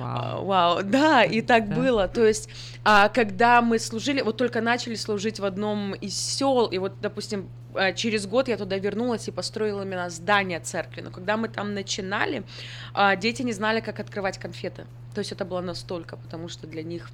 А, 0.00 0.40
Вау, 0.40 0.82
да, 0.82 1.24
и 1.24 1.40
так 1.40 1.68
Да. 1.70 1.74
было. 1.76 2.08
То 2.08 2.26
есть, 2.26 2.48
а, 2.84 3.08
когда 3.08 3.62
мы 3.62 3.78
служили, 3.78 4.20
вот 4.20 4.36
только 4.36 4.60
начали 4.60 4.94
служить 4.94 5.40
в 5.40 5.44
одном 5.44 5.94
из 5.94 6.14
сел, 6.18 6.66
и 6.66 6.76
вот, 6.78 6.97
допустим, 7.00 7.48
а, 7.74 7.92
через 7.92 8.26
год 8.26 8.48
я 8.48 8.56
туда 8.56 8.78
вернулась 8.78 9.28
и 9.28 9.30
построила 9.30 9.82
именно 9.82 10.10
здание 10.10 10.60
церкви. 10.60 11.00
Но 11.02 11.10
когда 11.10 11.36
мы 11.36 11.48
там 11.48 11.74
начинали, 11.74 12.44
а, 12.94 13.16
дети 13.16 13.42
не 13.42 13.52
знали, 13.52 13.80
как 13.80 14.00
открывать 14.00 14.38
конфеты. 14.38 14.86
То 15.14 15.20
есть 15.20 15.32
это 15.32 15.44
было 15.44 15.60
настолько, 15.60 16.16
потому 16.16 16.48
что 16.48 16.66
для 16.66 16.82
них, 16.82 17.10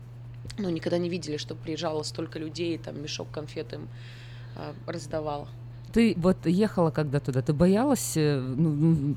ну, 0.59 0.71
никогда 0.71 0.99
не 0.99 1.09
видели, 1.09 1.37
что 1.37 1.55
приезжало 1.55 2.03
столько 2.03 2.39
людей, 2.39 2.75
и 2.75 2.79
там 2.79 3.01
мешок 3.03 3.31
конфет 3.31 3.73
им 3.73 3.89
а, 4.57 4.75
раздавал. 4.87 5.49
Ты 5.93 6.15
вот 6.17 6.45
ехала 6.47 6.91
когда 6.91 7.21
туда, 7.21 7.41
ты 7.41 7.53
боялась, 7.53 8.17
э, 8.17 8.41
ну, 8.41 9.15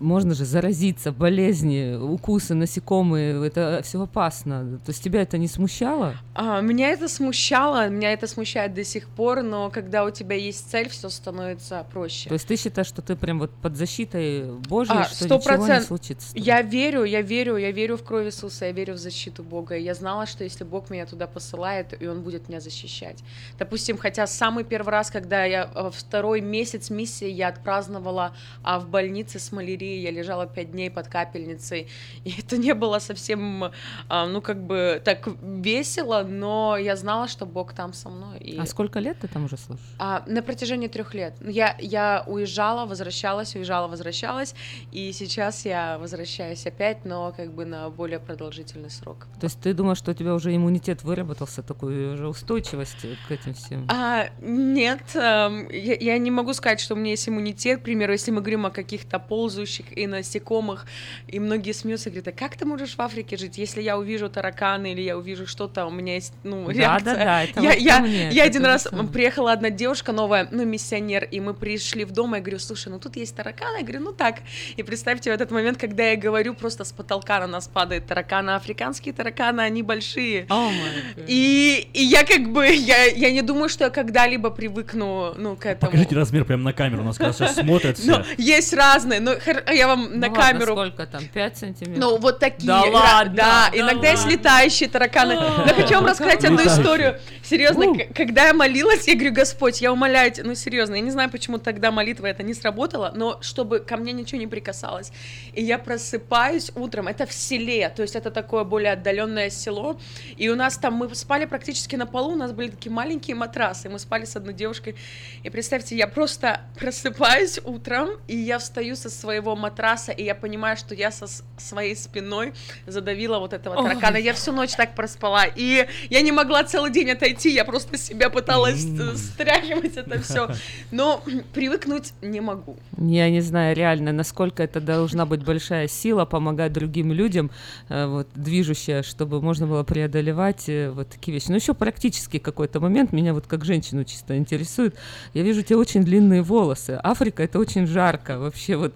можно 0.00 0.34
же 0.34 0.44
заразиться, 0.44 1.12
болезни, 1.12 1.96
укусы, 1.96 2.54
насекомые, 2.54 3.46
это 3.46 3.80
все 3.82 4.02
опасно. 4.02 4.78
То 4.84 4.90
есть 4.90 5.02
тебя 5.02 5.22
это 5.22 5.38
не 5.38 5.48
смущало? 5.48 6.14
А, 6.34 6.60
меня 6.60 6.90
это 6.90 7.08
смущало, 7.08 7.88
меня 7.88 8.12
это 8.12 8.26
смущает 8.26 8.74
до 8.74 8.84
сих 8.84 9.08
пор, 9.08 9.42
но 9.42 9.70
когда 9.70 10.04
у 10.04 10.10
тебя 10.10 10.36
есть 10.36 10.70
цель, 10.70 10.88
все 10.88 11.08
становится 11.08 11.84
проще. 11.92 12.28
То 12.28 12.34
есть 12.34 12.46
ты 12.46 12.56
считаешь, 12.56 12.86
что 12.86 13.02
ты 13.02 13.16
прям 13.16 13.38
вот 13.38 13.50
под 13.50 13.76
защитой 13.76 14.44
Божьей, 14.68 14.98
А, 14.98 15.04
что 15.04 15.24
сто 15.24 15.36
ничего 15.36 15.66
не 15.66 15.80
случится? 15.80 16.28
Я 16.34 16.62
верю, 16.62 17.04
я 17.04 17.22
верю, 17.22 17.56
я 17.56 17.72
верю 17.72 17.96
в 17.96 18.04
кровь 18.04 18.26
Иисуса, 18.26 18.66
я 18.66 18.72
верю 18.72 18.94
в 18.94 18.98
защиту 18.98 19.42
Бога. 19.42 19.76
Я 19.76 19.94
знала, 19.94 20.26
что 20.26 20.44
если 20.44 20.64
Бог 20.64 20.90
меня 20.90 21.06
туда 21.06 21.26
посылает, 21.26 22.00
и 22.00 22.06
Он 22.06 22.22
будет 22.22 22.48
меня 22.48 22.60
защищать. 22.60 23.18
Допустим, 23.58 23.98
хотя 23.98 24.26
самый 24.26 24.64
первый 24.64 24.90
раз, 24.90 25.10
когда 25.10 25.44
я 25.44 25.70
э, 25.74 25.90
второй 25.92 26.40
месяц 26.40 26.90
миссии 26.90 27.28
я 27.28 27.48
отпраздновала 27.48 28.34
а, 28.62 28.78
в 28.78 28.88
больнице 28.88 29.38
с 29.38 29.47
малярией, 29.52 30.02
я 30.02 30.10
лежала 30.10 30.46
пять 30.46 30.72
дней 30.72 30.90
под 30.90 31.08
капельницей, 31.08 31.88
и 32.24 32.34
это 32.38 32.56
не 32.56 32.74
было 32.74 32.98
совсем, 32.98 33.72
а, 34.08 34.26
ну 34.26 34.40
как 34.40 34.62
бы 34.62 35.00
так 35.04 35.28
весело, 35.42 36.22
но 36.22 36.76
я 36.76 36.96
знала, 36.96 37.28
что 37.28 37.46
Бог 37.46 37.72
там 37.72 37.92
со 37.92 38.08
мной. 38.08 38.38
И... 38.38 38.58
А 38.58 38.66
сколько 38.66 38.98
лет 39.00 39.18
ты 39.20 39.28
там 39.28 39.44
уже 39.44 39.56
служишь? 39.56 39.84
А, 39.98 40.24
на 40.26 40.42
протяжении 40.42 40.88
трех 40.88 41.14
лет. 41.14 41.34
Я, 41.40 41.76
я 41.78 42.24
уезжала, 42.26 42.86
возвращалась, 42.86 43.54
уезжала, 43.54 43.88
возвращалась, 43.88 44.54
и 44.92 45.12
сейчас 45.12 45.64
я 45.64 45.98
возвращаюсь 45.98 46.66
опять, 46.66 47.04
но 47.04 47.32
как 47.36 47.52
бы 47.52 47.64
на 47.64 47.90
более 47.90 48.18
продолжительный 48.18 48.90
срок. 48.90 49.26
То 49.40 49.46
есть 49.46 49.60
ты 49.60 49.74
думаешь, 49.74 49.98
что 49.98 50.10
у 50.10 50.14
тебя 50.14 50.34
уже 50.34 50.54
иммунитет 50.54 51.02
выработался, 51.02 51.62
такой 51.62 52.14
уже 52.14 52.28
устойчивость 52.28 53.06
к 53.26 53.30
этим 53.30 53.54
всем? 53.54 53.86
А, 53.88 54.28
нет, 54.40 55.02
эм, 55.14 55.68
я, 55.70 55.94
я 55.94 56.18
не 56.18 56.30
могу 56.30 56.52
сказать, 56.54 56.80
что 56.80 56.94
у 56.94 56.96
меня 56.96 57.10
есть 57.10 57.28
иммунитет. 57.28 57.80
К 57.80 57.82
примеру, 57.82 58.12
если 58.12 58.30
мы 58.30 58.40
говорим 58.40 58.66
о 58.66 58.70
каких-то 58.70 59.18
ползающих 59.38 59.86
и 59.96 60.08
насекомых, 60.08 60.84
и 61.28 61.38
многие 61.38 61.70
смеются, 61.72 62.10
говорят, 62.10 62.26
а 62.28 62.32
как 62.32 62.56
ты 62.56 62.64
можешь 62.64 62.96
в 62.96 63.00
Африке 63.00 63.36
жить, 63.36 63.56
если 63.56 63.80
я 63.80 63.96
увижу 63.96 64.28
тараканы 64.28 64.90
или 64.92 65.00
я 65.02 65.16
увижу 65.16 65.46
что-то, 65.46 65.86
у 65.86 65.90
меня 65.90 66.14
есть, 66.14 66.32
ну, 66.42 66.66
Да, 66.66 66.72
реакция. 66.72 67.14
да, 67.14 67.24
да, 67.24 67.44
это 67.44 67.60
я, 67.60 67.68
вот 67.70 67.78
я, 67.78 68.00
мне, 68.00 68.22
я 68.30 68.42
это 68.42 68.50
один 68.50 68.64
раз 68.66 68.82
самое. 68.82 69.08
приехала 69.08 69.52
одна 69.52 69.70
девушка 69.70 70.10
новая, 70.10 70.48
ну, 70.50 70.64
миссионер, 70.64 71.22
и 71.22 71.38
мы 71.38 71.54
пришли 71.54 72.04
в 72.04 72.10
дом, 72.10 72.34
и 72.34 72.38
я 72.38 72.42
говорю, 72.42 72.58
слушай, 72.58 72.88
ну 72.88 72.98
тут 72.98 73.14
есть 73.16 73.36
тараканы, 73.36 73.76
я 73.78 73.82
говорю, 73.82 74.00
ну 74.00 74.12
так. 74.12 74.40
И 74.76 74.82
представьте 74.82 75.30
в 75.30 75.34
этот 75.34 75.52
момент, 75.52 75.78
когда 75.78 76.02
я 76.10 76.16
говорю, 76.16 76.54
просто 76.54 76.82
с 76.84 76.90
потолка 76.90 77.38
на 77.38 77.46
нас 77.46 77.68
падает 77.68 78.06
тараканы, 78.08 78.50
африканские 78.56 79.14
тараканы, 79.14 79.60
они 79.60 79.82
большие. 79.84 80.46
О, 80.48 80.70
май 80.70 80.90
И, 81.28 81.88
и 81.94 82.02
я 82.02 82.24
как 82.24 82.48
бы, 82.50 82.66
я, 82.66 83.04
я 83.04 83.30
не 83.30 83.42
думаю, 83.42 83.68
что 83.68 83.84
я 83.84 83.90
когда-либо 83.90 84.50
привыкну, 84.50 85.34
ну, 85.36 85.54
к 85.54 85.64
этому. 85.66 85.92
Покажите 85.92 86.16
размер 86.16 86.44
прямо 86.44 86.64
на 86.64 86.72
камеру, 86.72 87.02
у 87.02 87.04
нас 87.04 87.16
сейчас 87.16 87.54
смотрят 87.54 88.00
Ну, 88.04 88.22
все. 88.24 88.34
есть 88.38 88.72
разные, 88.72 89.20
но 89.34 89.40
хор- 89.40 89.64
я 89.74 89.86
вам 89.88 90.18
на 90.20 90.28
Ну 90.28 90.34
ладно, 90.34 90.42
камеру... 90.52 90.72
сколько 90.72 91.06
там, 91.06 91.26
5 91.26 91.56
сантиметров? 91.58 91.98
Ну, 91.98 92.16
вот 92.18 92.38
такие. 92.38 92.66
Да 92.66 92.82
ра- 92.84 92.90
ладно, 92.92 93.34
Да, 93.34 93.68
да 93.72 93.78
иногда 93.78 94.10
есть 94.10 94.22
ладно. 94.24 94.36
летающие 94.36 94.88
тараканы. 94.88 95.34
Но 95.34 95.74
хочу 95.74 95.94
вам 95.94 96.06
рассказать 96.06 96.44
одну 96.44 96.64
историю. 96.66 97.18
Серьезно, 97.42 97.94
когда 98.14 98.46
я 98.48 98.54
молилась, 98.54 99.06
я 99.08 99.14
говорю, 99.14 99.32
Господь, 99.32 99.80
я 99.80 99.92
умоляю 99.92 100.30
тебя, 100.30 100.46
ну 100.46 100.54
серьезно, 100.54 100.94
я 100.96 101.00
не 101.00 101.10
знаю, 101.10 101.30
почему 101.30 101.58
тогда 101.58 101.90
молитва 101.90 102.26
это 102.26 102.42
не 102.42 102.54
сработала, 102.54 103.12
но 103.14 103.38
чтобы 103.42 103.78
ко 103.80 103.96
мне 103.96 104.12
ничего 104.12 104.38
не 104.40 104.46
прикасалось. 104.46 105.12
И 105.54 105.62
я 105.62 105.78
просыпаюсь 105.78 106.70
утром, 106.74 107.08
это 107.08 107.26
в 107.26 107.32
селе, 107.32 107.88
то 107.88 108.02
есть 108.02 108.16
это 108.16 108.30
такое 108.30 108.64
более 108.64 108.92
отдаленное 108.92 109.50
село, 109.50 109.98
и 110.36 110.48
у 110.48 110.56
нас 110.56 110.76
там, 110.78 110.94
мы 110.94 111.14
спали 111.14 111.44
практически 111.46 111.96
на 111.96 112.06
полу, 112.06 112.32
у 112.32 112.36
нас 112.36 112.52
были 112.52 112.68
такие 112.68 112.92
маленькие 112.92 113.34
матрасы, 113.36 113.88
мы 113.88 113.98
спали 113.98 114.24
с 114.24 114.36
одной 114.36 114.54
девушкой, 114.54 114.96
и 115.42 115.50
представьте, 115.50 115.96
я 115.96 116.06
просто 116.06 116.60
просыпаюсь 116.78 117.58
утром, 117.64 118.10
и 118.26 118.36
я 118.36 118.58
встаю 118.58 118.96
со 118.96 119.08
своего 119.18 119.56
матраса, 119.56 120.12
и 120.12 120.24
я 120.24 120.34
понимаю, 120.34 120.76
что 120.76 120.94
я 120.94 121.10
со 121.10 121.26
своей 121.56 121.96
спиной 121.96 122.52
задавила 122.86 123.38
вот 123.38 123.52
этого 123.52 123.76
Ой. 123.76 123.88
таракана. 123.88 124.16
Я 124.16 124.32
всю 124.32 124.52
ночь 124.52 124.72
так 124.76 124.94
проспала, 124.94 125.44
и 125.44 125.86
я 126.10 126.22
не 126.22 126.32
могла 126.32 126.64
целый 126.64 126.90
день 126.90 127.10
отойти, 127.10 127.52
я 127.52 127.64
просто 127.64 127.98
себя 127.98 128.30
пыталась 128.30 128.84
э, 128.84 129.16
стряхивать 129.16 129.96
это 129.96 130.20
все, 130.20 130.48
но 130.90 131.22
привыкнуть 131.54 132.12
не 132.22 132.40
могу. 132.40 132.76
Я 132.96 133.30
не 133.30 133.40
знаю 133.40 133.76
реально, 133.76 134.12
насколько 134.12 134.62
это 134.62 134.80
должна 134.80 135.26
быть 135.26 135.44
большая 135.44 135.88
сила 135.88 136.24
помогать 136.24 136.72
другим 136.72 137.12
людям, 137.12 137.50
э, 137.88 138.06
вот, 138.06 138.28
движущая, 138.34 139.02
чтобы 139.02 139.40
можно 139.40 139.66
было 139.66 139.82
преодолевать 139.82 140.68
э, 140.68 140.90
вот 140.90 141.08
такие 141.08 141.34
вещи. 141.34 141.48
Но 141.48 141.56
еще 141.56 141.74
практически 141.74 142.38
какой-то 142.38 142.80
момент 142.80 143.12
меня 143.12 143.34
вот 143.34 143.46
как 143.46 143.64
женщину 143.64 144.04
чисто 144.04 144.36
интересует. 144.36 144.96
Я 145.34 145.42
вижу 145.42 145.60
у 145.60 145.62
тебя 145.62 145.78
очень 145.78 146.02
длинные 146.02 146.42
волосы. 146.42 146.98
Африка 147.02 147.42
это 147.42 147.58
очень 147.58 147.86
жарко 147.86 148.38
вообще 148.38 148.76
вот. 148.76 148.94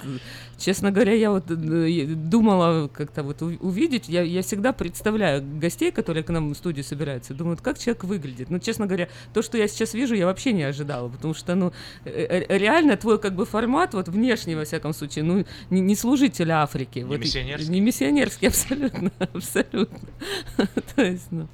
Честно 0.59 0.93
говоря, 0.93 1.13
я 1.13 1.31
вот 1.31 1.51
э, 1.51 2.05
думала 2.07 2.89
как-то 2.89 3.23
вот 3.23 3.43
увидеть, 3.43 4.09
я, 4.09 4.23
я 4.23 4.43
всегда 4.43 4.73
представляю 4.73 5.43
гостей, 5.43 5.91
которые 5.91 6.23
к 6.23 6.31
нам 6.31 6.53
в 6.53 6.57
студию 6.57 6.85
собираются, 6.85 7.35
думаю, 7.35 7.57
вот 7.57 7.65
как 7.65 7.79
человек 7.79 8.05
выглядит. 8.05 8.51
Ну, 8.51 8.59
честно 8.59 8.87
говоря, 8.87 9.09
то, 9.35 9.43
что 9.43 9.59
я 9.59 9.67
сейчас 9.67 9.95
вижу, 9.95 10.15
я 10.15 10.27
вообще 10.27 10.53
не 10.53 10.63
ожидала, 10.63 11.09
потому 11.09 11.35
что, 11.35 11.55
ну, 11.55 11.73
э, 12.05 12.45
э, 12.49 12.59
реально 12.59 12.97
твой 12.97 13.19
как 13.19 13.35
бы 13.35 13.45
формат, 13.45 13.95
вот 13.95 14.09
внешний, 14.09 14.55
во 14.55 14.65
всяком 14.65 14.95
случае, 14.95 15.25
ну, 15.25 15.45
не, 15.71 15.81
не 15.81 15.97
служитель 15.97 16.51
Африки. 16.53 17.01
Не 17.01 17.05
вот, 17.07 17.19
миссионерский. 17.19 17.69
Не 17.69 17.81
миссионерский, 17.81 18.49
абсолютно, 18.53 19.11
абсолютно. 19.19 20.09
То 20.95 21.03
есть, 21.03 21.27
ну... 21.31 21.49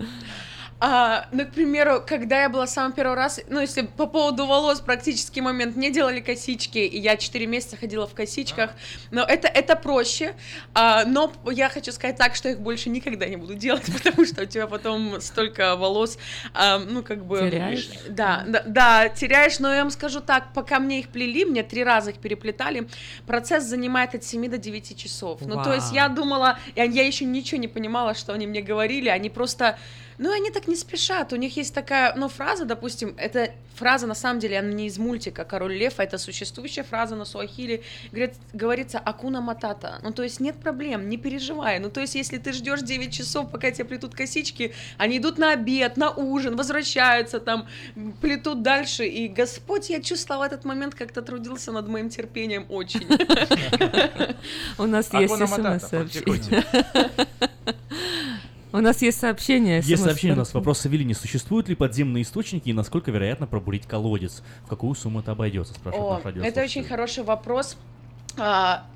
А, 0.81 1.26
ну, 1.33 1.45
к 1.45 1.51
примеру, 1.51 2.05
когда 2.07 2.43
я 2.43 2.49
была 2.49 2.68
самый 2.68 2.95
первый 2.95 3.16
раз, 3.16 3.41
ну, 3.49 3.61
если 3.61 3.83
по 3.83 4.07
поводу 4.07 4.47
волос, 4.47 4.81
практически 4.81 5.41
момент, 5.41 5.74
мне 5.74 5.91
делали 5.91 6.20
косички, 6.20 6.79
и 6.79 6.99
я 7.01 7.16
4 7.16 7.47
месяца 7.47 7.76
ходила 7.76 8.07
в 8.07 8.14
косичках, 8.14 8.70
но 9.11 9.22
это, 9.22 9.49
это 9.49 9.74
проще, 9.74 10.37
а, 10.74 11.05
но 11.05 11.33
я 11.51 11.68
хочу 11.68 11.91
сказать 11.91 12.16
так, 12.16 12.37
что 12.37 12.49
их 12.49 12.61
больше 12.61 12.91
никогда 12.91 13.26
не 13.26 13.37
буду 13.37 13.55
делать, 13.55 13.87
потому 13.93 14.24
что 14.24 14.43
у 14.43 14.47
тебя 14.47 14.68
потом 14.68 15.20
столько 15.20 15.74
волос, 15.74 16.16
а, 16.55 16.79
ну, 16.79 17.03
как 17.03 17.26
бы... 17.26 17.39
Теряешь? 17.39 17.89
Да, 18.09 18.45
да, 18.47 18.62
да, 18.64 19.09
теряешь, 19.09 19.59
но 19.59 19.72
я 19.74 19.83
вам 19.83 19.91
скажу 19.91 20.20
так, 20.20 20.53
пока 20.55 20.79
мне 20.79 21.01
их 21.01 21.09
плели, 21.09 21.45
мне 21.45 21.64
три 21.64 21.83
раза 21.83 22.11
их 22.11 22.18
переплетали, 22.18 22.89
процесс 23.26 23.64
занимает 23.64 24.14
от 24.14 24.22
7 24.22 24.49
до 24.49 24.59
9 24.59 24.97
часов, 24.97 25.41
ну, 25.41 25.61
то 25.61 25.74
есть 25.74 25.89
Вау. 25.89 25.97
я 25.97 26.09
думала, 26.09 26.59
я, 26.76 26.85
я 26.85 27.05
еще 27.05 27.24
ничего 27.24 27.61
не 27.61 27.68
понимала, 27.68 28.14
что 28.14 28.33
они 28.33 28.47
мне 28.47 28.62
говорили, 28.62 29.09
они 29.09 29.29
просто... 29.29 29.76
Ну, 30.19 30.33
они 30.33 30.51
так 30.51 30.66
не 30.69 30.77
спешат. 30.77 31.33
У 31.33 31.37
них 31.37 31.57
есть 31.57 31.75
такая, 31.75 32.14
ну, 32.16 32.29
фраза, 32.29 32.64
допустим, 32.64 33.14
эта 33.16 33.53
фраза, 33.77 34.07
на 34.07 34.14
самом 34.14 34.41
деле, 34.41 34.59
она 34.59 34.73
не 34.73 34.87
из 34.87 34.99
мультика 34.99 35.45
«Король 35.45 35.75
лев», 35.75 35.95
а 35.99 36.05
это 36.05 36.19
существующая 36.19 36.83
фраза 36.83 37.14
на 37.14 37.25
суахили. 37.25 37.85
Говорит, 38.11 38.35
говорится 38.53 38.99
«акуна 38.99 39.41
матата». 39.41 40.01
Ну, 40.03 40.11
то 40.11 40.25
есть 40.25 40.41
нет 40.41 40.57
проблем, 40.57 41.09
не 41.09 41.16
переживай. 41.16 41.79
Ну, 41.79 41.89
то 41.89 42.01
есть 42.01 42.16
если 42.16 42.39
ты 42.39 42.53
ждешь 42.53 42.81
9 42.81 43.12
часов, 43.12 43.51
пока 43.51 43.71
тебе 43.71 43.85
плетут 43.85 44.14
косички, 44.14 44.75
они 44.97 45.19
идут 45.19 45.39
на 45.39 45.53
обед, 45.53 45.97
на 45.97 46.11
ужин, 46.11 46.57
возвращаются 46.57 47.39
там, 47.39 47.69
плетут 48.21 48.62
дальше. 48.62 49.07
И 49.07 49.29
Господь, 49.29 49.89
я 49.91 50.03
чувствовала 50.03 50.43
в 50.43 50.47
этот 50.47 50.64
момент, 50.64 50.97
как-то 50.97 51.23
трудился 51.23 51.71
над 51.71 51.87
моим 51.89 52.11
терпением 52.11 52.66
очень. 52.69 53.07
У 54.79 54.87
нас 54.87 55.09
Акуна 55.09 55.23
есть 55.23 55.41
Матата, 55.41 55.79
смс-сообщение. 55.79 56.64
У 58.73 58.79
нас 58.79 59.03
есть 59.03 59.19
сообщение. 59.19 59.81
Есть 59.83 60.03
сообщение 60.03 60.35
у 60.35 60.39
нас, 60.39 60.53
вопрос 60.53 60.81
Савелине. 60.81 61.14
Существуют 61.14 61.69
ли 61.69 61.75
подземные 61.75 62.23
источники 62.23 62.69
и 62.69 62.73
насколько 62.73 63.11
вероятно 63.11 63.47
пробурить 63.47 63.87
колодец? 63.87 64.43
В 64.64 64.69
какую 64.69 64.95
сумму 64.95 65.21
это 65.21 65.33
обойдется, 65.33 65.75
спрашивает 65.75 66.25
О, 66.25 66.31
наш 66.35 66.47
это 66.47 66.62
очень 66.62 66.85
хороший 66.85 67.25
вопрос. 67.25 67.77
А, 68.37 68.87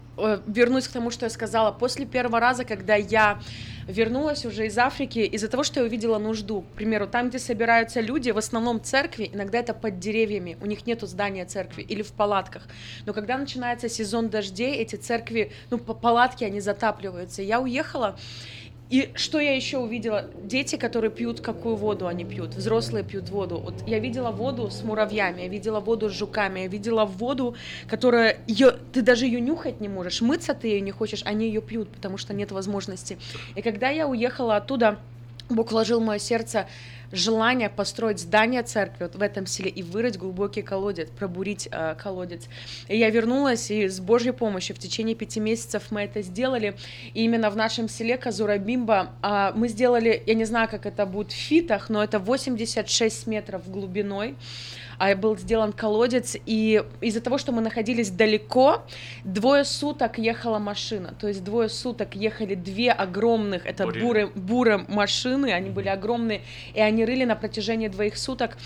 вернусь 0.47 0.89
к 0.89 0.93
тому, 0.93 1.11
что 1.11 1.27
я 1.27 1.31
сказала. 1.31 1.73
После 1.73 2.05
первого 2.07 2.39
раза, 2.39 2.65
когда 2.65 2.95
я 2.97 3.41
вернулась 3.89 4.45
уже 4.45 4.67
из 4.67 4.79
Африки, 4.79 5.21
из-за 5.21 5.49
того, 5.49 5.63
что 5.65 5.81
я 5.81 5.87
увидела 5.87 6.19
нужду, 6.19 6.63
к 6.63 6.67
примеру, 6.77 7.07
там, 7.07 7.31
где 7.31 7.39
собираются 7.39 8.01
люди, 8.01 8.31
в 8.31 8.39
основном 8.39 8.83
церкви, 8.83 9.31
иногда 9.33 9.59
это 9.59 9.75
под 9.75 9.99
деревьями, 9.99 10.57
у 10.61 10.67
них 10.67 10.87
нету 10.87 11.07
здания 11.07 11.45
церкви 11.47 11.83
или 11.83 12.03
в 12.03 12.13
палатках. 12.13 12.63
Но 13.07 13.13
когда 13.13 13.39
начинается 13.39 13.89
сезон 13.89 14.29
дождей, 14.29 14.75
эти 14.77 14.97
церкви, 14.97 15.51
ну, 15.71 15.79
по- 15.79 15.95
палатки, 15.95 16.45
они 16.45 16.61
затапливаются. 16.61 17.43
Я 17.43 17.61
уехала, 17.61 18.17
и 18.93 19.11
что 19.15 19.41
я 19.41 19.57
еще 19.57 19.79
увидела? 19.79 20.27
Дети, 20.45 20.77
которые 20.77 21.11
пьют, 21.11 21.41
какую 21.41 21.77
воду 21.77 22.07
они 22.07 22.27
пьют? 22.27 22.51
Взрослые 22.55 23.03
пьют 23.03 23.31
воду. 23.31 23.57
Вот 23.57 23.75
я 23.87 23.99
видела 23.99 24.31
воду 24.31 24.69
с 24.71 24.83
муравьями, 24.83 25.41
я 25.41 25.49
видела 25.49 25.81
воду 25.81 26.11
с 26.11 26.13
жуками, 26.13 26.61
я 26.61 26.67
видела 26.67 27.07
воду, 27.07 27.57
которая 27.89 28.37
ее, 28.47 28.75
ты 28.93 29.01
даже 29.01 29.25
ее 29.25 29.41
нюхать 29.41 29.81
не 29.81 29.89
можешь, 29.89 30.21
мыться 30.21 30.53
ты 30.53 30.69
ее 30.69 30.83
не 30.83 30.91
хочешь, 30.91 31.23
они 31.25 31.47
ее 31.47 31.63
пьют, 31.63 31.89
потому 31.89 32.19
что 32.19 32.35
нет 32.35 32.53
возможности. 32.53 33.17
И 33.57 33.63
когда 33.63 33.89
я 33.89 34.07
уехала 34.07 34.57
оттуда, 34.57 34.99
Бог 35.55 35.73
вложил 35.73 36.01
в 36.01 36.05
мое 36.05 36.19
сердце 36.19 36.67
желание 37.13 37.69
построить 37.69 38.19
здание 38.19 38.63
церкви 38.63 39.05
вот 39.05 39.15
в 39.15 39.23
этом 39.23 39.47
селе 39.47 39.71
и 39.71 39.83
вырыть 39.83 40.19
глубокий 40.19 40.63
колодец, 40.63 41.09
пробурить 41.11 41.69
э, 41.71 41.95
колодец. 41.95 42.49
И 42.89 42.97
я 42.97 43.11
вернулась, 43.11 43.71
и 43.71 43.87
с 43.89 44.01
Божьей 44.01 44.33
помощью 44.33 44.75
в 44.75 44.79
течение 44.79 45.15
пяти 45.15 45.39
месяцев 45.39 45.85
мы 45.91 46.03
это 46.03 46.23
сделали. 46.23 46.75
И 47.13 47.25
именно 47.25 47.51
в 47.51 47.57
нашем 47.57 47.89
селе 47.89 48.17
Казурабимба 48.17 49.11
а, 49.21 49.53
мы 49.55 49.69
сделали, 49.69 50.23
я 50.27 50.35
не 50.35 50.45
знаю, 50.45 50.69
как 50.69 50.87
это 50.87 51.05
будет 51.07 51.33
в 51.33 51.37
фитах, 51.37 51.91
но 51.91 52.03
это 52.03 52.19
86 52.19 53.27
метров 53.27 53.71
глубиной 53.71 54.37
а 55.03 55.17
был 55.17 55.37
сделан 55.37 55.73
колодец, 55.73 56.37
и 56.47 56.85
из-за 57.01 57.21
того, 57.21 57.37
что 57.37 57.51
мы 57.51 57.61
находились 57.61 58.09
далеко, 58.09 58.85
двое 59.25 59.65
суток 59.65 60.17
ехала 60.17 60.61
машина, 60.61 61.13
то 61.19 61.27
есть 61.27 61.43
двое 61.43 61.69
суток 61.69 62.15
ехали 62.15 62.55
две 62.55 62.93
огромных, 62.93 63.67
это 63.67 63.85
буры, 63.85 64.31
буры 64.37 64.79
машины, 64.87 65.47
они 65.53 65.71
были 65.71 65.89
огромные, 65.89 66.43
и 66.73 66.81
они 66.81 67.05
рыли 67.05 67.25
на 67.25 67.35
протяжении 67.35 67.89
двоих 67.89 68.17
суток, 68.17 68.57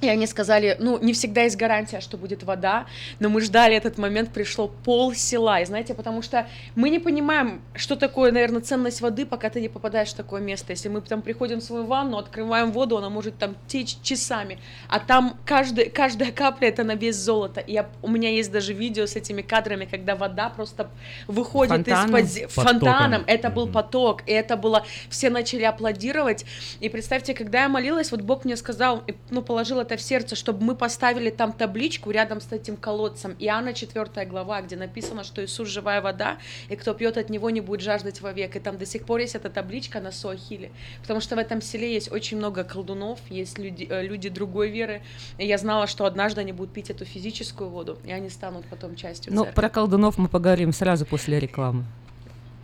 и 0.00 0.08
они 0.08 0.26
сказали, 0.26 0.76
ну, 0.78 0.98
не 1.00 1.12
всегда 1.12 1.42
есть 1.42 1.56
гарантия, 1.56 2.00
что 2.00 2.16
будет 2.16 2.42
вода, 2.42 2.86
но 3.18 3.28
мы 3.28 3.40
ждали 3.40 3.74
этот 3.74 3.98
момент, 3.98 4.30
пришло 4.32 4.68
пол 4.68 5.14
села, 5.14 5.60
и 5.60 5.64
знаете, 5.64 5.94
потому 5.94 6.22
что 6.22 6.46
мы 6.74 6.90
не 6.90 6.98
понимаем, 6.98 7.62
что 7.74 7.96
такое, 7.96 8.32
наверное, 8.32 8.60
ценность 8.60 9.00
воды, 9.00 9.26
пока 9.26 9.50
ты 9.50 9.60
не 9.60 9.68
попадаешь 9.68 10.10
в 10.10 10.14
такое 10.14 10.40
место. 10.40 10.72
Если 10.72 10.88
мы 10.88 11.00
там 11.00 11.22
приходим 11.22 11.58
в 11.58 11.62
свою 11.62 11.84
ванну, 11.84 12.18
открываем 12.18 12.72
воду, 12.72 12.96
она 12.96 13.10
может 13.10 13.38
там 13.38 13.56
течь 13.66 14.00
часами, 14.02 14.58
а 14.88 15.00
там 15.00 15.38
каждый, 15.44 15.90
каждая 15.90 16.32
капля 16.32 16.68
это 16.68 16.84
на 16.84 16.94
вес 16.94 17.16
золота. 17.16 17.60
И 17.60 17.72
я, 17.72 17.88
у 18.02 18.08
меня 18.08 18.30
есть 18.30 18.52
даже 18.52 18.72
видео 18.72 19.06
с 19.06 19.16
этими 19.16 19.42
кадрами, 19.42 19.84
когда 19.84 20.14
вода 20.14 20.48
просто 20.48 20.90
выходит 21.26 21.86
Фонтаном? 21.86 22.16
из-под 22.16 22.52
фонтаном, 22.52 23.24
это 23.26 23.50
был 23.50 23.66
поток, 23.68 24.22
и 24.26 24.32
это 24.32 24.56
было, 24.56 24.84
все 25.08 25.30
начали 25.30 25.62
аплодировать, 25.62 26.44
и 26.80 26.88
представьте, 26.88 27.34
когда 27.34 27.62
я 27.62 27.68
молилась, 27.68 28.10
вот 28.10 28.22
Бог 28.22 28.44
мне 28.44 28.56
сказал, 28.56 29.02
ну, 29.30 29.42
положил 29.42 29.80
это 29.88 29.96
в 29.96 30.02
сердце, 30.02 30.36
чтобы 30.36 30.64
мы 30.64 30.74
поставили 30.74 31.30
там 31.30 31.52
табличку 31.52 32.10
рядом 32.10 32.40
с 32.40 32.52
этим 32.52 32.76
колодцем, 32.76 33.34
Иоанна 33.38 33.72
4 33.72 34.26
глава, 34.26 34.60
где 34.60 34.76
написано, 34.76 35.24
что 35.24 35.42
Иисус 35.42 35.68
живая 35.68 36.02
вода, 36.02 36.38
и 36.68 36.76
кто 36.76 36.92
пьет 36.92 37.16
от 37.16 37.30
него 37.30 37.48
не 37.48 37.62
будет 37.62 37.80
жаждать 37.80 38.20
вовек, 38.20 38.56
и 38.56 38.60
там 38.60 38.76
до 38.76 38.84
сих 38.84 39.04
пор 39.04 39.20
есть 39.20 39.34
эта 39.34 39.48
табличка 39.48 40.00
на 40.00 40.12
Суахиле, 40.12 40.70
потому 41.00 41.20
что 41.20 41.36
в 41.36 41.38
этом 41.38 41.62
селе 41.62 41.92
есть 41.92 42.12
очень 42.12 42.36
много 42.36 42.64
колдунов, 42.64 43.18
есть 43.30 43.58
люди, 43.58 43.86
э, 43.88 44.02
люди 44.02 44.28
другой 44.28 44.70
веры, 44.70 45.00
и 45.38 45.46
я 45.46 45.56
знала, 45.56 45.86
что 45.86 46.04
однажды 46.04 46.42
они 46.42 46.52
будут 46.52 46.74
пить 46.74 46.90
эту 46.90 47.06
физическую 47.06 47.70
воду, 47.70 47.98
и 48.04 48.12
они 48.12 48.28
станут 48.28 48.66
потом 48.66 48.94
частью 48.94 49.32
Ну, 49.32 49.46
про 49.46 49.70
колдунов 49.70 50.18
мы 50.18 50.28
поговорим 50.28 50.72
сразу 50.72 51.06
после 51.06 51.40
рекламы. 51.40 51.84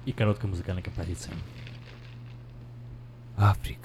И 0.05 0.13
короткая 0.13 0.51
музыкальная 0.51 0.83
композиция. 0.83 1.33
Африка. 3.39 3.84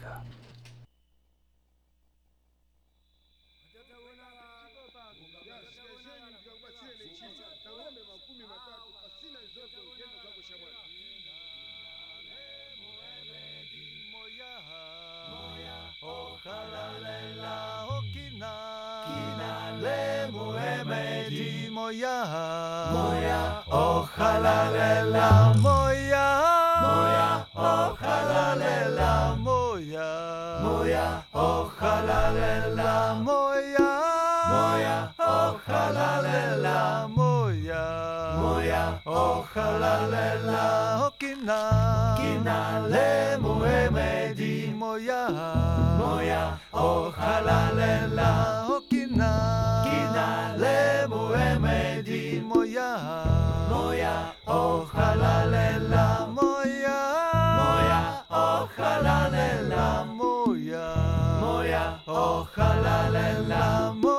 moja, 21.89 22.25
moja 22.93 23.63
ohalalela, 23.71 25.53
moja, 25.57 26.25
moja 26.85 27.45
ohalalela, 27.55 29.35
moja, 29.37 30.09
moja 30.61 31.23
ohalalela, 31.33 33.15
moja, 33.25 33.89
moja 34.53 34.97
ohalalela, 35.17 37.07
moja, 37.07 37.83
moja 38.37 38.83
ohalalela, 39.05 40.61
okina, 41.07 41.59
kina 42.17 42.85
lemu 42.87 43.65
emedi, 43.65 44.73
moja, 44.77 45.29
moja 45.97 46.59
ohalalela, 46.71 48.29
okina 48.77 49.58
ojalale 50.19 51.07
muemedi 51.07 52.41
moja 52.47 52.89
moja 53.69 54.33
ohalalela. 54.47 56.27
moja 56.27 56.99
moja 57.59 57.99
ohalalela. 58.29 60.05
moja 60.05 60.87
moja 61.41 61.99
ohalalela. 62.07 63.93
moja 63.93 64.18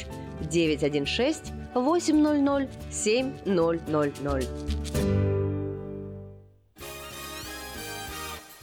916 0.49 1.53
800 1.75 2.67
7000. 2.89 5.30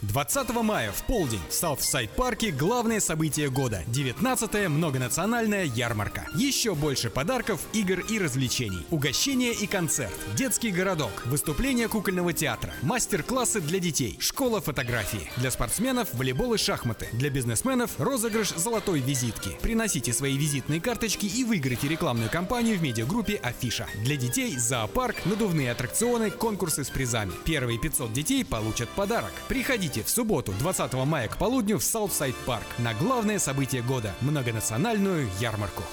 20 0.09 0.49
мая 0.63 0.91
в 0.91 1.03
полдень 1.03 1.39
в 1.49 1.53
Саутсайд 1.53 2.09
парке 2.09 2.49
главное 2.49 2.99
событие 2.99 3.51
года– 3.51 3.83
19-я 3.87 4.67
многонациональная 4.67 5.65
ярмарка. 5.65 6.25
Еще 6.33 6.73
больше 6.73 7.11
подарков, 7.11 7.61
игр 7.73 7.99
и 7.99 8.17
развлечений. 8.17 8.87
Угощение 8.89 9.53
и 9.53 9.67
концерт. 9.67 10.15
Детский 10.35 10.71
городок. 10.71 11.11
Выступление 11.25 11.87
кукольного 11.87 12.33
театра. 12.33 12.73
Мастер-классы 12.81 13.61
для 13.61 13.77
детей. 13.77 14.17
Школа 14.19 14.61
фотографии. 14.61 15.29
Для 15.37 15.51
спортсменов– 15.51 16.07
волейбол 16.13 16.55
и 16.55 16.57
шахматы. 16.57 17.07
Для 17.11 17.29
бизнесменов– 17.29 17.91
розыгрыш 17.99 18.49
золотой 18.55 19.01
визитки. 19.01 19.51
Приносите 19.61 20.11
свои 20.11 20.35
визитные 20.35 20.81
карточки 20.81 21.27
и 21.27 21.43
выиграйте 21.43 21.87
рекламную 21.87 22.31
кампанию 22.31 22.79
в 22.79 22.81
медиагруппе 22.81 23.35
Афиша. 23.35 23.85
Для 24.03 24.15
детей– 24.15 24.57
зоопарк, 24.57 25.23
надувные 25.25 25.71
аттракционы, 25.71 26.31
конкурсы 26.31 26.83
с 26.83 26.89
призами. 26.89 27.31
Первые 27.45 27.77
500 27.77 28.11
детей 28.11 28.43
получат 28.43 28.89
подарок. 28.89 29.31
Приходите 29.47 29.98
в 30.03 30.09
субботу, 30.09 30.53
20 30.59 30.93
мая 31.05 31.27
к 31.27 31.37
полудню 31.37 31.77
в 31.77 31.83
Саутсайд 31.83 32.35
парк 32.45 32.65
на 32.77 32.93
главное 32.93 33.39
событие 33.39 33.81
года– 33.81 34.13
многонациональную 34.21 35.29
ярмарку. 35.39 35.83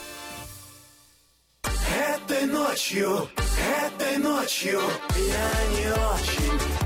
Этой 1.65 2.47
ночью, 2.47 3.29
этой 3.85 4.19
ночью 4.19 4.81
я 5.17 5.79
не 5.79 5.93
очень. 5.93 6.86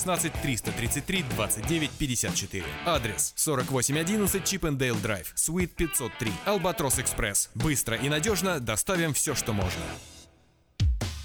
333 0.03 1.23
29 1.23 1.91
54. 1.91 2.65
Адрес 2.85 3.33
4811 3.35 4.45
Чипендейл 4.45 4.95
Драйв, 4.97 5.31
Суит 5.35 5.75
503. 5.75 6.31
Албатрос 6.45 6.99
Экспресс. 6.99 7.49
Быстро 7.55 7.95
и 7.97 8.09
надежно 8.09 8.59
доставим 8.59 9.13
все, 9.13 9.35
что 9.35 9.53
можно. 9.53 9.81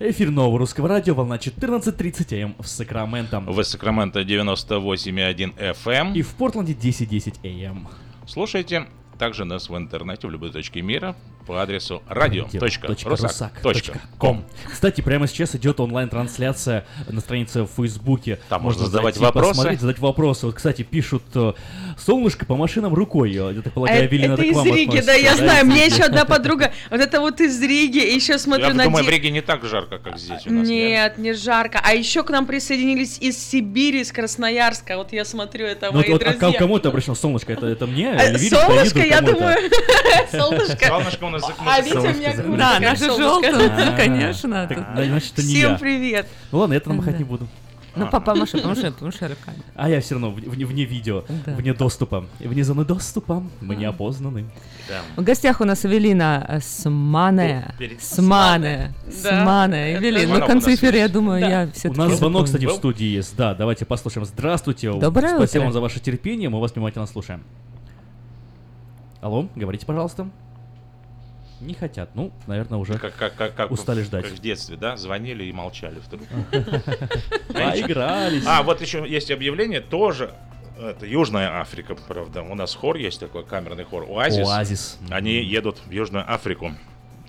Эфир 0.00 0.30
нового 0.30 0.60
русского 0.60 0.86
радио, 0.86 1.12
волна 1.12 1.38
14.30 1.38 2.44
АМ 2.44 2.54
в 2.60 2.68
Сакраменто. 2.68 3.40
В 3.40 3.60
Сакраменто 3.64 4.20
98,1 4.20 5.74
FM. 5.74 6.14
И 6.14 6.22
в 6.22 6.34
Портленде 6.34 6.72
10.10 6.72 7.66
АМ. 7.66 7.88
Слушайте 8.24 8.86
также 9.18 9.44
нас 9.44 9.68
в 9.68 9.76
интернете 9.76 10.28
в 10.28 10.30
любой 10.30 10.52
точке 10.52 10.82
мира 10.82 11.16
по 11.48 11.62
адресу 11.62 12.02
radio.rusak.com. 12.10 13.24
radio.rusak.com. 13.62 14.44
Кстати, 14.70 15.00
прямо 15.00 15.26
сейчас 15.26 15.54
идет 15.54 15.80
онлайн-трансляция 15.80 16.84
на 17.08 17.22
странице 17.22 17.62
в 17.62 17.68
Фейсбуке. 17.68 18.38
Там 18.50 18.62
можно 18.62 18.84
задавать 18.84 19.16
вопросы. 19.16 19.48
посмотреть, 19.48 19.80
задать 19.80 19.98
вопросы. 19.98 20.44
Вот, 20.44 20.56
кстати, 20.56 20.82
пишут 20.82 21.22
э, 21.34 21.54
солнышко 21.96 22.44
по 22.44 22.54
машинам 22.54 22.92
рукой. 22.92 23.30
Я 23.32 23.62
так 23.62 23.72
полагаю, 23.72 24.04
это 24.04 24.14
Велина, 24.14 24.34
это 24.34 24.42
из 24.42 24.62
Риги, 24.62 25.00
да, 25.00 25.14
я 25.14 25.36
знаю. 25.36 25.64
Мне 25.64 25.86
еще 25.86 26.02
одна 26.02 26.26
подруга, 26.26 26.70
вот 26.90 27.00
это 27.00 27.18
вот 27.20 27.40
из 27.40 27.60
Риги, 27.62 27.98
еще 27.98 28.38
смотрю 28.38 28.66
Я 28.66 28.74
на 28.74 28.84
думаю, 28.84 29.04
Ди- 29.04 29.10
в 29.10 29.12
Риге 29.12 29.30
не 29.30 29.40
так 29.40 29.64
жарко, 29.64 29.98
как 29.98 30.18
здесь 30.18 30.46
у 30.46 30.52
нас. 30.52 30.68
Нет, 30.68 31.16
не 31.16 31.32
жарко. 31.32 31.80
А 31.82 31.94
еще 31.94 32.24
к 32.24 32.30
нам 32.30 32.44
присоединились 32.44 33.16
из 33.20 33.38
Сибири, 33.38 34.02
из 34.02 34.12
Красноярска. 34.12 34.98
Вот 34.98 35.14
я 35.14 35.24
смотрю, 35.24 35.64
это 35.64 35.86
Ну, 35.92 36.00
мои 36.00 36.12
а 36.12 36.18
друзья. 36.18 36.58
кому 36.58 36.78
ты 36.78 36.88
обращен? 36.88 37.14
Солнышко, 37.14 37.54
это, 37.54 37.86
мне? 37.86 38.10
Э, 38.12 38.36
Солнышко, 38.36 39.00
я 39.00 39.22
думаю. 39.22 39.56
Солнышко. 40.30 40.86
Солнышко 40.86 41.24
у 41.24 41.30
нас 41.30 41.37
А 41.66 41.80
Витя 41.80 41.96
у 41.96 42.02
меня 42.02 42.32
курит, 42.34 42.58
Да, 42.58 42.72
как 42.74 42.80
наше 42.82 43.04
солнышко. 43.06 43.50
желтое, 43.58 43.88
А, 43.88 43.96
конечно. 43.96 44.66
так, 44.68 44.78
тут. 44.96 45.04
значит, 45.06 45.32
это 45.32 45.42
не 45.42 45.54
Всем 45.54 45.70
я. 45.72 45.78
привет. 45.78 46.28
Ну 46.52 46.58
ладно, 46.58 46.74
это 46.74 46.88
намахать 46.88 47.12
Да. 47.14 47.18
не 47.18 47.24
буду. 47.24 47.46
Ну, 47.96 48.06
по- 48.06 48.20
помаши, 48.20 48.58
помаши, 48.58 48.92
помаши 48.92 49.26
руками. 49.26 49.58
А 49.74 49.88
я 49.88 50.00
все 50.00 50.14
равно 50.14 50.30
вне, 50.30 50.46
вне- 50.66 50.84
видео, 50.84 51.24
Да. 51.46 51.54
вне 51.56 51.74
доступа. 51.74 52.26
Вне 52.38 52.62
зоны 52.62 52.84
доступа 52.84 53.42
мы 53.60 53.74
не 53.74 53.86
опознаны. 53.86 54.44
В 55.16 55.22
гостях 55.24 55.60
у 55.60 55.64
нас 55.64 55.84
Эвелина 55.84 56.44
э, 56.48 56.60
Смане. 56.60 57.74
Смане. 57.98 58.92
Смане. 59.10 59.92
Это 59.94 60.00
Эвелина, 60.04 60.20
ну, 60.20 60.26
звонок 60.28 60.44
к 60.44 60.46
концу 60.46 60.66
у 60.68 60.70
нас 60.70 60.78
эфира, 60.78 60.96
я 60.96 61.08
думаю, 61.08 61.40
я 61.40 61.64
У 61.64 61.72
все-таки... 61.72 61.98
нас 62.00 62.18
звонок, 62.18 62.44
кстати, 62.44 62.66
в 62.66 62.70
студии 62.72 63.06
есть. 63.06 63.36
Да, 63.36 63.54
давайте 63.54 63.84
послушаем. 63.84 64.26
Здравствуйте. 64.26 64.92
Доброе 64.92 65.34
Спасибо 65.34 65.44
утро. 65.62 65.64
вам 65.64 65.72
за 65.72 65.80
ваше 65.80 65.98
терпение. 65.98 66.48
Мы 66.50 66.60
вас 66.60 66.72
внимательно 66.74 67.06
слушаем. 67.06 67.42
Алло, 69.20 69.48
говорите, 69.56 69.84
пожалуйста. 69.86 70.28
Не 71.60 71.74
хотят. 71.74 72.10
Ну, 72.14 72.30
наверное, 72.46 72.78
уже 72.78 72.98
Как, 72.98 73.14
как, 73.16 73.34
как, 73.34 73.54
как 73.54 73.70
устали 73.70 74.02
в- 74.02 74.04
ждать. 74.06 74.24
Как 74.24 74.32
в 74.34 74.40
детстве, 74.40 74.76
да? 74.76 74.96
Звонили 74.96 75.44
и 75.44 75.52
молчали 75.52 75.98
в 75.98 76.08
трубку. 76.08 76.34
Поигрались. 77.52 78.44
А, 78.46 78.62
вот 78.62 78.80
еще 78.80 79.04
есть 79.08 79.30
объявление, 79.30 79.80
тоже 79.80 80.32
это 80.80 81.06
Южная 81.06 81.60
Африка, 81.60 81.96
правда. 82.06 82.42
У 82.42 82.54
нас 82.54 82.74
хор 82.74 82.96
есть 82.96 83.18
такой, 83.20 83.44
камерный 83.44 83.84
хор, 83.84 84.04
Оазис. 84.08 84.46
Оазис. 84.46 84.98
Они 85.10 85.42
едут 85.42 85.78
в 85.84 85.90
Южную 85.90 86.24
Африку 86.32 86.72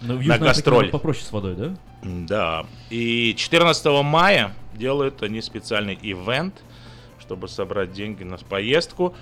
Ну, 0.02 0.18
в 0.18 0.26
на 0.28 0.38
гастроль. 0.38 0.90
попроще 0.90 1.26
с 1.26 1.32
водой, 1.32 1.56
да? 1.56 1.76
Да. 2.04 2.66
И 2.92 3.34
14 3.36 3.86
мая 4.04 4.54
делают 4.76 5.24
они 5.24 5.42
специальный 5.42 5.98
ивент, 6.00 6.56
чтобы 7.20 7.48
собрать 7.48 7.92
деньги 7.92 8.24
на 8.24 8.38
поездку. 8.38 9.16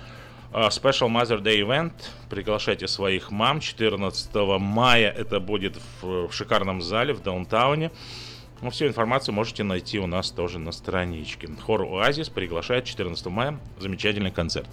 А, 0.50 0.68
Special 0.68 1.08
Mother 1.08 1.42
Day 1.42 1.60
Event. 1.60 1.92
Приглашайте 2.30 2.88
своих 2.88 3.30
мам. 3.30 3.60
14 3.60 4.34
мая 4.58 5.10
это 5.10 5.40
будет 5.40 5.76
в, 6.00 6.28
в 6.28 6.32
шикарном 6.32 6.80
зале 6.80 7.12
в 7.12 7.22
даунтауне. 7.22 7.90
Ну, 8.62 8.70
всю 8.70 8.86
информацию 8.86 9.34
можете 9.34 9.62
найти 9.62 9.98
у 9.98 10.06
нас 10.06 10.30
тоже 10.30 10.58
на 10.58 10.72
страничке. 10.72 11.48
Хор 11.62 11.82
Оазис 11.82 12.30
приглашает 12.30 12.86
14 12.86 13.26
мая. 13.26 13.60
Замечательный 13.78 14.30
концерт. 14.30 14.68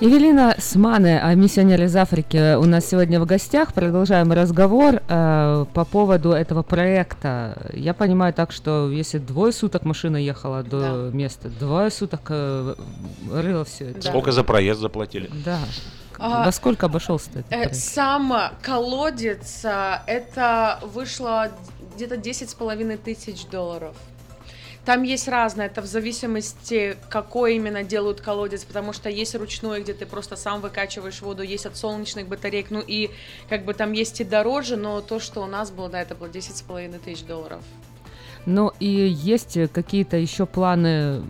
Евелина 0.00 0.54
Смане, 0.60 1.20
а, 1.20 1.34
миссионер 1.34 1.82
из 1.82 1.96
Африки, 1.96 2.54
у 2.54 2.64
нас 2.66 2.86
сегодня 2.86 3.18
в 3.20 3.26
гостях. 3.26 3.74
Продолжаем 3.74 4.30
разговор 4.30 5.02
э, 5.08 5.64
по 5.74 5.84
поводу 5.84 6.30
этого 6.30 6.62
проекта. 6.62 7.70
Я 7.72 7.94
понимаю 7.94 8.32
так, 8.32 8.52
что 8.52 8.88
если 8.92 9.18
двое 9.18 9.52
суток 9.52 9.84
машина 9.84 10.16
ехала 10.16 10.62
до 10.62 11.10
места, 11.12 11.48
двое 11.48 11.90
суток 11.90 12.20
э, 12.28 12.76
рыло 13.28 13.64
все 13.64 13.90
это. 13.90 14.02
Сколько 14.06 14.30
за 14.30 14.44
проезд 14.44 14.80
заплатили? 14.80 15.28
Да. 15.44 15.58
А, 16.16 16.44
Во 16.44 16.52
сколько 16.52 16.86
обошелся 16.86 17.30
этот 17.30 17.46
Э, 17.46 17.56
проект? 17.56 17.74
Сам 17.74 18.32
колодец, 18.62 19.64
а, 19.64 20.04
это 20.06 20.78
вышло 20.94 21.50
где-то 21.96 22.16
10 22.16 22.50
с 22.50 22.54
половиной 22.54 22.98
тысяч 22.98 23.46
долларов. 23.46 23.96
Там 24.88 25.02
есть 25.02 25.28
разное, 25.28 25.66
это 25.66 25.82
в 25.82 25.84
зависимости, 25.84 26.96
какой 27.10 27.56
именно 27.56 27.82
делают 27.82 28.22
колодец, 28.22 28.64
потому 28.64 28.94
что 28.94 29.10
есть 29.10 29.34
ручной, 29.34 29.82
где 29.82 29.92
ты 29.92 30.06
просто 30.06 30.34
сам 30.34 30.62
выкачиваешь 30.62 31.20
воду, 31.20 31.42
есть 31.42 31.66
от 31.66 31.76
солнечных 31.76 32.26
батареек, 32.26 32.70
ну 32.70 32.80
и 32.80 33.10
как 33.50 33.66
бы 33.66 33.74
там 33.74 33.92
есть 33.92 34.18
и 34.22 34.24
дороже, 34.24 34.78
но 34.78 35.02
то, 35.02 35.20
что 35.20 35.42
у 35.42 35.46
нас 35.46 35.70
было, 35.70 35.90
да, 35.90 36.00
это 36.00 36.14
было 36.14 36.30
10 36.30 36.56
с 36.56 36.62
половиной 36.62 37.00
тысяч 37.00 37.22
долларов. 37.24 37.62
Ну 38.46 38.72
и 38.80 38.86
есть 38.86 39.58
какие-то 39.74 40.16
еще 40.16 40.46
планы 40.46 41.22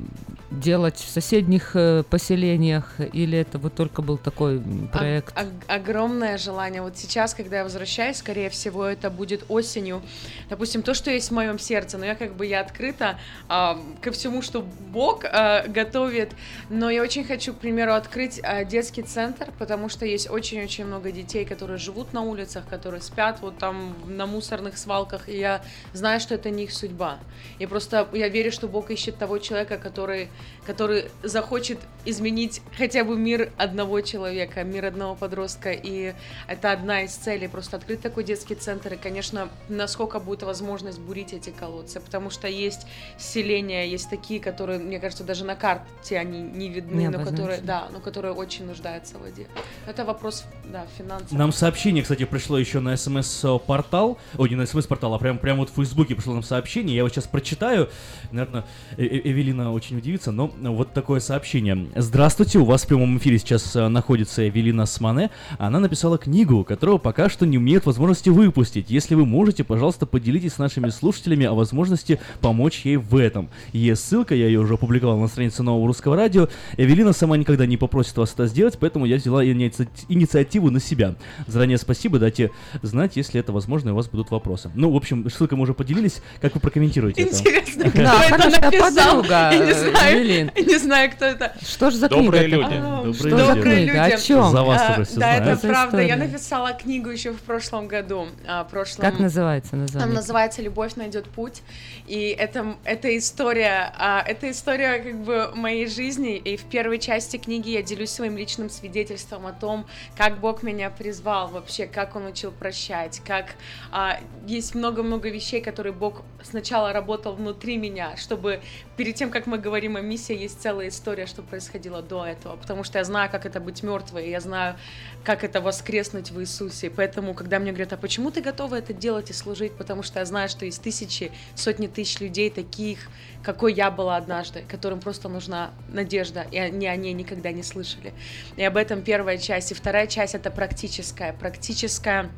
делать 0.51 0.97
в 0.97 1.09
соседних 1.09 1.73
э, 1.75 2.03
поселениях, 2.09 2.95
или 3.13 3.39
это 3.39 3.59
вот 3.59 3.75
только 3.75 4.03
был 4.03 4.17
такой 4.17 4.63
проект? 4.93 5.37
ог- 5.37 5.65
огромное 5.67 6.39
желание. 6.39 6.83
Вот 6.83 6.97
сейчас, 6.97 7.35
когда 7.35 7.59
я 7.59 7.65
возвращаюсь, 7.65 8.17
скорее 8.17 8.49
всего, 8.49 8.85
это 8.85 9.11
будет 9.11 9.45
осенью. 9.49 10.03
Допустим, 10.49 10.83
то, 10.83 10.95
что 10.95 11.11
есть 11.11 11.29
в 11.31 11.35
моем 11.35 11.59
сердце, 11.59 11.99
но 11.99 12.07
я 12.07 12.15
как 12.15 12.35
бы 12.35 12.47
я 12.47 12.61
открыта 12.61 13.19
а, 13.49 13.79
ко 14.01 14.11
всему, 14.11 14.43
что 14.43 14.63
Бог 14.63 15.25
а, 15.25 15.67
готовит. 15.69 16.33
Но 16.71 16.89
я 16.91 17.03
очень 17.03 17.25
хочу, 17.25 17.53
к 17.53 17.59
примеру, 17.59 17.93
открыть 17.93 18.41
а, 18.43 18.65
детский 18.65 19.03
центр, 19.03 19.51
потому 19.59 19.89
что 19.89 20.07
есть 20.07 20.31
очень-очень 20.31 20.87
много 20.87 21.13
детей, 21.13 21.45
которые 21.45 21.79
живут 21.79 22.13
на 22.13 22.23
улицах, 22.23 22.67
которые 22.69 23.03
спят 23.03 23.39
вот 23.43 23.59
там 23.59 23.95
на 24.07 24.27
мусорных 24.27 24.79
свалках, 24.79 25.29
и 25.29 25.39
я 25.39 25.63
знаю, 25.93 26.21
что 26.21 26.35
это 26.35 26.51
не 26.51 26.65
их 26.65 26.73
судьба. 26.73 27.19
И 27.59 27.67
просто 27.67 28.09
я 28.13 28.29
верю, 28.29 28.51
что 28.51 28.69
Бог 28.69 28.91
ищет 28.91 29.19
того 29.19 29.39
человека, 29.39 29.77
который, 29.77 30.29
который 30.67 31.07
захочет 31.23 31.79
изменить 32.05 32.61
хотя 32.77 33.03
бы 33.03 33.17
мир 33.17 33.53
одного 33.57 34.03
человека, 34.03 34.65
мир 34.65 34.85
одного 34.85 35.15
подростка. 35.15 35.73
И 35.73 36.15
это 36.47 36.73
одна 36.73 37.03
из 37.03 37.13
целей, 37.13 37.49
просто 37.49 37.79
открыть 37.79 38.03
такой 38.03 38.25
детский 38.25 38.55
центр. 38.55 38.93
И, 38.95 38.97
конечно, 38.97 39.49
насколько 39.69 40.21
будет 40.21 40.43
возможность 40.43 41.01
бурить 41.01 41.33
эти 41.33 41.51
колодцы, 41.51 42.01
потому 42.01 42.29
что 42.31 42.49
есть 42.49 42.87
селения, 43.19 43.89
есть 43.89 44.11
такие, 44.11 44.41
которые, 44.41 44.79
мне 44.79 45.01
кажется, 45.01 45.25
даже 45.25 45.45
на 45.45 45.55
карте 45.55 46.19
они 46.19 46.41
не 46.41 46.69
видны, 46.69 47.01
Не 47.01 47.09
но 47.09 47.25
которые, 47.25 47.61
да, 47.61 47.89
но 47.93 48.01
которые 48.01 48.35
очень 48.35 48.67
нуждаются 48.67 49.17
в 49.17 49.23
воде. 49.23 49.47
Это 49.87 50.05
вопрос, 50.05 50.45
да, 50.65 50.87
финансов. 50.99 51.33
Нам 51.33 51.53
сообщение, 51.53 52.03
кстати, 52.03 52.25
пришло 52.25 52.59
еще 52.59 52.81
на 52.81 52.97
смс-портал. 52.97 54.19
Ой, 54.37 54.49
не 54.51 54.57
на 54.57 54.67
смс-портал, 54.67 55.15
а 55.15 55.19
прям, 55.19 55.39
прям 55.39 55.59
вот 55.59 55.71
в 55.71 55.75
Фейсбуке 55.75 56.15
пришло 56.15 56.35
нам 56.35 56.43
сообщение. 56.43 56.95
Я 56.95 57.01
его 57.01 57.09
сейчас 57.09 57.27
прочитаю. 57.27 57.89
Наверное, 58.33 58.65
Э- 58.97 59.05
Э- 59.05 59.31
Эвелина 59.31 59.73
очень 59.73 59.97
удивится, 59.97 60.28
но 60.33 60.51
вот 60.75 60.93
такое 60.93 61.21
сообщение. 61.21 61.87
Здравствуйте, 61.97 62.59
у 62.59 62.65
вас 62.65 62.83
в 62.83 62.87
прямом 62.87 63.19
эфире 63.19 63.39
сейчас 63.39 63.75
э, 63.77 63.89
находится 63.89 64.47
Эвелина 64.49 64.87
Смане. 64.87 65.31
Она 65.59 65.81
написала 65.81 66.19
книгу, 66.19 66.65
которую 66.65 66.99
пока 66.99 67.29
что 67.29 67.47
не 67.47 67.57
имеет 67.57 67.87
возможности 67.87 68.29
выпустить. 68.29 68.91
Если 68.91 69.15
вы 69.15 69.25
можете, 69.27 69.65
пожалуйста, 69.65 70.07
поделитесь 70.07 70.55
с 70.55 70.59
нашими 70.59 70.89
слушателями 70.91 71.47
о 71.47 71.55
возможности 71.55 72.21
помочь 72.41 72.83
ей 72.85 72.97
в 72.97 73.17
этом. 73.17 73.49
Есть 73.73 74.05
ссылка, 74.09 74.35
я 74.35 74.47
ее 74.47 74.61
уже 74.61 74.75
опубликовал 74.75 75.19
на 75.19 75.29
странице 75.29 75.63
Нового 75.63 75.87
Русского 75.87 76.17
Радио. 76.17 76.49
Эвелина 76.77 77.13
сама 77.13 77.37
никогда 77.37 77.67
не 77.67 77.77
попросит 77.77 78.17
вас 78.17 78.33
это 78.35 78.47
сделать, 78.47 78.79
поэтому 78.79 79.07
я 79.07 79.17
взяла 79.17 79.45
иници- 79.45 79.89
инициативу 80.09 80.71
на 80.71 80.81
себя. 80.81 81.15
Заранее 81.47 81.79
спасибо, 81.79 82.19
дайте 82.19 82.51
знать, 82.83 83.17
если 83.17 83.41
это 83.41 83.53
возможно, 83.53 83.91
и 83.91 83.93
у 83.93 83.97
вас 83.97 84.09
будут 84.09 84.31
вопросы. 84.31 84.71
Ну, 84.75 84.91
в 84.91 84.97
общем, 84.97 85.29
ссылкой 85.31 85.59
мы 85.59 85.63
уже 85.65 85.75
поделились. 85.75 86.23
Как 86.41 86.55
вы 86.55 86.61
прокомментируете 86.61 87.23
это? 87.23 87.37
Интересно, 87.39 87.91
кто 87.91 88.03
Да, 88.03 88.25
это 88.25 88.61
написал. 88.61 89.17
подруга, 89.17 89.51
Я 89.53 89.67
не 89.67 89.73
знаю, 89.75 90.18
Эвелин. 90.19 90.51
не 90.57 90.77
знаю, 90.79 91.11
кто 91.11 91.25
это. 91.25 91.55
Что 91.63 91.91
ж 91.91 91.95
за 91.95 92.09
Добрые 92.09 92.45
книга? 92.49 92.57
люди. 92.63 92.75
А, 92.75 93.03
Добрые 93.05 93.13
люди. 93.35 93.55
Добрые 93.55 93.87
книга? 93.87 94.05
О 94.05 94.09
люди. 94.11 94.23
чем? 94.23 94.51
За 94.51 94.63
вас 94.63 94.83
А, 94.87 94.93
уже 94.93 95.05
все 95.05 95.21
Да, 95.21 95.35
это 95.37 95.69
правда. 95.69 96.03
Я 96.03 96.17
написала 96.17 96.73
книгу 96.73 97.11
еще 97.11 97.33
в 97.33 97.41
прошлом 97.41 97.89
году. 97.89 98.29
а. 98.47 98.67
Как 98.99 99.19
называется 99.19 99.71
Там 99.73 99.81
название? 99.81 100.15
называется 100.15 100.63
«Любовь 100.63 100.97
найдет 100.97 101.29
путь», 101.29 101.63
и 102.07 102.35
это, 102.39 102.77
это 102.85 103.17
история, 103.17 103.93
а, 103.99 104.23
это 104.27 104.51
история 104.51 104.99
как 104.99 105.17
бы 105.23 105.51
моей 105.55 105.87
жизни, 105.87 106.37
и 106.37 106.57
в 106.57 106.65
первой 106.65 106.99
части 106.99 107.37
книги 107.37 107.71
я 107.71 107.83
делюсь 107.83 108.11
своим 108.11 108.37
личным 108.37 108.71
свидетельством 108.71 109.47
о 109.47 109.53
том, 109.53 109.87
как 110.17 110.41
Бог 110.41 110.63
меня 110.63 110.91
призвал 110.91 111.49
вообще, 111.49 111.87
как 111.87 112.17
Он 112.17 112.27
учил 112.27 112.51
прощать, 112.53 113.21
как 113.27 113.55
а, 113.93 114.19
есть 114.47 114.75
много-много 114.75 115.29
вещей, 115.29 115.61
которые 115.61 115.93
Бог 115.93 116.23
сначала 116.43 116.93
работал 116.93 117.35
внутри 117.35 117.77
меня, 117.77 118.17
чтобы 118.17 118.61
перед 118.99 119.15
тем, 119.15 119.31
как 119.31 119.47
мы 119.47 119.59
говорим 119.59 119.97
о 119.97 120.01
миссии, 120.01 120.37
есть 120.37 120.61
целая 120.61 120.89
история, 120.89 121.27
что 121.27 121.43
происходило 121.43 122.03
до 122.03 122.27
этого, 122.27 122.57
потому 122.57 122.83
что 122.83 122.99
я 122.99 123.05
знаю, 123.05 123.31
как 123.31 123.47
это 123.47 123.61
быть 123.61 123.85
мертвой, 123.85 124.27
и 124.27 124.31
я 124.31 124.41
знаю, 124.41 124.77
как 125.23 125.45
это 125.45 125.61
воскреснуть 125.61 126.33
в 126.33 126.41
Иисусе. 126.41 126.91
Поэтому, 126.91 127.33
когда 127.33 127.61
мне 127.61 127.71
говорят, 127.71 127.93
а 127.93 127.97
почему 127.97 128.33
ты 128.33 128.41
готова 128.41 128.75
это 128.75 128.93
делать 128.93 129.31
и 129.31 129.33
служить? 129.33 129.73
Потому 129.75 130.03
что 130.03 130.19
я 130.19 130.25
знаю, 130.25 130.49
что 130.49 130.65
есть 130.65 130.83
тысячи, 130.83 131.31
сотни 131.55 131.87
тысяч 131.87 132.19
людей 132.19 132.51
таких, 132.51 133.09
какой 133.45 133.73
я 133.73 133.93
была 133.93 134.17
однажды, 134.17 134.65
которым 134.69 134.99
просто 134.99 135.29
нужна 135.29 135.71
надежда, 135.89 136.45
и 136.51 136.59
они 136.59 136.89
о 136.89 136.97
ней 136.97 137.13
никогда 137.13 137.53
не 137.53 137.63
слышали. 137.63 138.13
И 138.57 138.65
об 138.65 138.77
этом 138.77 139.03
первая 139.03 139.39
часть. 139.39 139.71
И 139.71 139.75
вторая 139.75 140.09
часть 140.09 140.35
это 140.35 140.51
практическая. 140.51 141.33
Практическая 141.35 142.31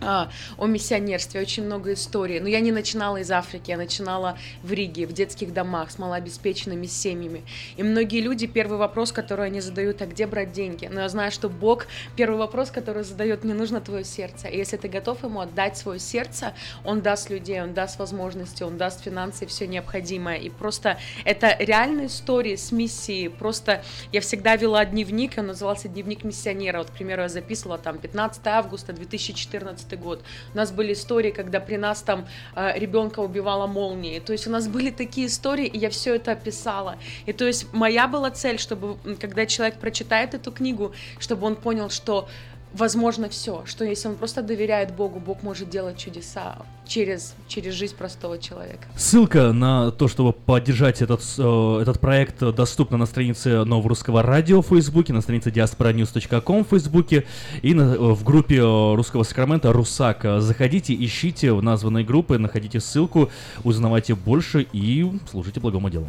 а, 0.00 0.30
о 0.58 0.66
миссионерстве, 0.66 1.40
очень 1.40 1.64
много 1.64 1.92
историй. 1.92 2.40
Но 2.40 2.48
я 2.48 2.60
не 2.60 2.72
начинала 2.72 3.16
из 3.18 3.30
Африки, 3.30 3.70
я 3.70 3.76
начинала 3.76 4.38
в 4.62 4.72
Риге, 4.72 5.06
в 5.06 5.12
детских 5.12 5.52
домах 5.52 5.90
с 5.90 5.98
малообеспеченными 5.98 6.86
семьями. 6.86 7.44
И 7.76 7.82
многие 7.82 8.20
люди, 8.20 8.46
первый 8.46 8.78
вопрос, 8.78 9.12
который 9.12 9.46
они 9.46 9.60
задают, 9.60 10.02
а 10.02 10.06
где 10.06 10.26
брать 10.26 10.52
деньги? 10.52 10.86
Но 10.86 11.00
я 11.00 11.08
знаю, 11.08 11.32
что 11.32 11.48
Бог, 11.48 11.86
первый 12.14 12.36
вопрос, 12.36 12.70
который 12.70 13.04
задает, 13.04 13.44
мне 13.44 13.54
нужно 13.54 13.80
твое 13.80 14.04
сердце. 14.04 14.48
И 14.48 14.56
если 14.56 14.76
ты 14.76 14.88
готов 14.88 15.22
ему 15.24 15.40
отдать 15.40 15.76
свое 15.76 15.98
сердце, 15.98 16.52
он 16.84 17.00
даст 17.00 17.30
людей, 17.30 17.62
он 17.62 17.72
даст 17.72 17.98
возможности, 17.98 18.62
он 18.62 18.76
даст 18.76 19.02
финансы 19.02 19.44
и 19.44 19.46
все 19.48 19.66
необходимое. 19.66 20.36
И 20.36 20.50
просто 20.50 20.98
это 21.24 21.56
реальные 21.58 22.08
истории 22.08 22.56
с 22.56 22.70
миссией. 22.70 23.28
Просто 23.28 23.82
я 24.12 24.20
всегда 24.20 24.56
вела 24.56 24.84
дневник, 24.84 25.32
он 25.38 25.46
назывался 25.46 25.88
«Дневник 25.88 26.24
миссионера». 26.24 26.78
Вот, 26.78 26.90
к 26.90 26.92
примеру, 26.92 27.22
я 27.22 27.28
записывала 27.28 27.78
там 27.78 27.98
15 27.98 28.46
августа 28.46 28.92
2014 28.92 29.85
год. 29.94 30.24
У 30.52 30.56
нас 30.56 30.72
были 30.72 30.94
истории, 30.94 31.30
когда 31.30 31.60
при 31.60 31.76
нас 31.76 32.02
там 32.02 32.26
э, 32.56 32.76
ребенка 32.76 33.20
убивала 33.20 33.68
молнией. 33.68 34.18
То 34.18 34.32
есть 34.32 34.48
у 34.48 34.50
нас 34.50 34.66
были 34.66 34.90
такие 34.90 35.28
истории, 35.28 35.66
и 35.66 35.78
я 35.78 35.90
все 35.90 36.16
это 36.16 36.32
описала. 36.32 36.96
И 37.26 37.32
то 37.32 37.46
есть 37.46 37.72
моя 37.72 38.08
была 38.08 38.30
цель, 38.32 38.58
чтобы 38.58 38.96
когда 39.20 39.46
человек 39.46 39.78
прочитает 39.78 40.34
эту 40.34 40.50
книгу, 40.50 40.92
чтобы 41.20 41.46
он 41.46 41.54
понял, 41.54 41.90
что 41.90 42.28
возможно 42.72 43.28
все, 43.28 43.64
что 43.66 43.84
если 43.84 44.08
он 44.08 44.16
просто 44.16 44.42
доверяет 44.42 44.92
Богу, 44.94 45.20
Бог 45.20 45.42
может 45.42 45.70
делать 45.70 45.98
чудеса 45.98 46.56
через, 46.86 47.34
через 47.48 47.74
жизнь 47.74 47.96
простого 47.96 48.38
человека. 48.38 48.86
Ссылка 48.96 49.52
на 49.52 49.90
то, 49.90 50.08
чтобы 50.08 50.32
поддержать 50.32 51.02
этот, 51.02 51.20
э, 51.38 51.78
этот 51.82 52.00
проект, 52.00 52.42
э, 52.42 52.52
доступна 52.52 52.96
на 52.96 53.06
странице 53.06 53.64
Нового 53.64 53.88
Русского 53.90 54.22
Радио 54.22 54.62
в 54.62 54.66
Фейсбуке, 54.68 55.12
на 55.12 55.20
странице 55.20 55.50
diasporanews.com 55.50 56.64
в 56.64 56.68
Фейсбуке 56.68 57.24
и 57.62 57.74
на- 57.74 57.94
э, 57.94 57.98
в 57.98 58.22
группе 58.24 58.56
э, 58.58 58.94
Русского 58.94 59.24
Сакрамента 59.24 59.72
«Русак». 59.72 60.24
Заходите, 60.38 60.94
ищите 60.94 61.52
в 61.52 61.62
названной 61.62 62.04
группы, 62.04 62.38
находите 62.38 62.80
ссылку, 62.80 63.30
узнавайте 63.64 64.14
больше 64.14 64.66
и 64.72 65.10
служите 65.30 65.60
благому 65.60 65.90
делу. 65.90 66.08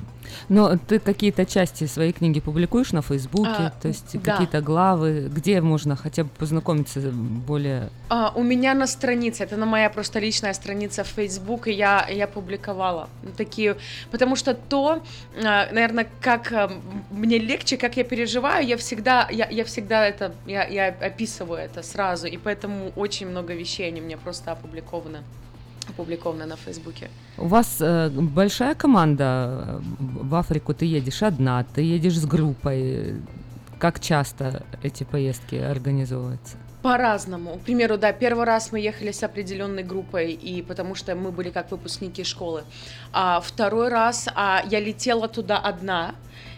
Но 0.49 0.77
ты 0.77 0.99
какие-то 0.99 1.45
части 1.45 1.85
своей 1.87 2.11
книги 2.11 2.39
публикуешь 2.39 2.91
на 2.91 3.01
Фейсбуке, 3.01 3.49
А, 3.49 3.73
то 3.81 3.87
есть 3.87 4.21
да. 4.21 4.31
какие-то 4.33 4.61
главы, 4.61 5.29
где 5.33 5.59
можно 5.61 5.95
хотя 5.95 6.23
бы 6.23 6.29
познакомиться 6.37 6.99
более... 7.11 7.89
А, 8.09 8.31
у 8.35 8.43
меня 8.43 8.73
на 8.73 8.85
странице, 8.87 9.43
это 9.43 9.57
на 9.57 9.65
моя 9.65 9.89
просто 9.89 10.19
личная 10.19 10.53
страница 10.53 10.66
в 11.03 11.07
Facebook, 11.07 11.67
и 11.67 11.71
я, 11.71 12.07
я 12.09 12.27
публиковала 12.27 13.09
такие, 13.37 13.75
потому 14.11 14.35
что 14.35 14.53
то, 14.53 15.01
наверное, 15.35 16.07
как 16.21 16.51
а, 16.51 16.71
мне 17.11 17.37
легче, 17.37 17.77
как 17.77 17.97
я 17.97 18.03
переживаю, 18.03 18.65
я 18.65 18.75
всегда, 18.77 19.27
я, 19.31 19.47
я 19.49 19.63
всегда 19.63 20.05
это, 20.05 20.33
я, 20.45 20.67
я 20.67 20.87
описываю 20.87 21.59
это 21.59 21.83
сразу, 21.83 22.27
и 22.27 22.37
поэтому 22.37 22.91
очень 22.95 23.27
много 23.27 23.53
вещей, 23.53 23.87
они 23.87 24.01
мне 24.01 24.17
просто 24.17 24.51
опубликованы, 24.51 25.19
опубликованы 25.89 26.45
на 26.45 26.55
Фейсбуке. 26.55 27.09
У 27.37 27.47
вас 27.47 27.77
э, 27.79 28.09
большая 28.09 28.75
команда, 28.75 29.23
э, 29.23 29.79
в 29.99 30.35
Африку 30.35 30.73
ты 30.73 30.85
едешь 30.85 31.23
одна, 31.23 31.63
ты 31.63 31.81
едешь 31.81 32.17
с 32.19 32.25
группой. 32.25 33.15
Как 33.79 33.99
часто 33.99 34.63
эти 34.83 35.03
поездки 35.03 35.55
организовываются? 35.55 36.57
По-разному. 36.81 37.57
К 37.57 37.61
примеру, 37.61 37.97
да, 37.97 38.13
первый 38.13 38.45
раз 38.45 38.71
мы 38.71 38.79
ехали 38.79 39.11
с 39.11 39.23
определенной 39.23 39.83
группой, 39.83 40.31
и 40.31 40.61
потому 40.61 40.93
что 40.95 41.15
мы 41.15 41.31
были 41.31 41.49
как 41.49 41.71
выпускники 41.71 42.23
школы. 42.23 42.63
А 43.11 43.41
второй 43.41 43.89
раз 43.89 44.27
а, 44.35 44.63
я 44.69 44.79
летела 44.79 45.27
туда 45.27 45.57
одна, 45.57 46.13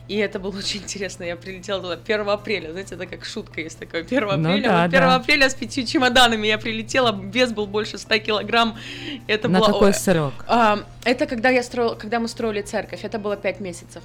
и 0.09 0.17
это 0.17 0.39
было 0.39 0.57
очень 0.57 0.81
интересно. 0.81 1.23
Я 1.23 1.35
прилетела 1.37 1.81
туда 1.81 1.99
1 2.03 2.29
апреля. 2.29 2.71
Знаете, 2.71 2.95
это 2.95 3.05
как 3.05 3.23
шутка 3.25 3.61
есть 3.61 3.79
такое. 3.79 4.01
1 4.01 4.19
Ну 4.19 4.49
апреля. 4.49 4.63
да, 4.67 4.75
вот 4.83 4.85
1 4.85 4.91
да. 4.99 5.15
апреля 5.15 5.49
с 5.49 5.53
пятью 5.55 5.85
чемоданами 5.85 6.47
я 6.47 6.57
прилетела. 6.57 7.15
Вес 7.15 7.51
был 7.53 7.65
больше 7.67 7.97
100 7.97 8.17
килограмм. 8.19 8.75
Это 9.27 9.47
На 9.47 9.59
было... 9.59 9.67
какой 9.67 9.87
ой, 9.89 9.93
срок? 9.93 10.33
а, 10.47 10.79
это 11.05 11.27
когда 11.27 11.49
я 11.49 11.63
строила, 11.63 11.95
когда 11.95 12.19
мы 12.19 12.27
строили 12.27 12.61
церковь. 12.61 13.03
Это 13.05 13.19
было 13.19 13.37
5 13.37 13.59
месяцев. 13.61 14.03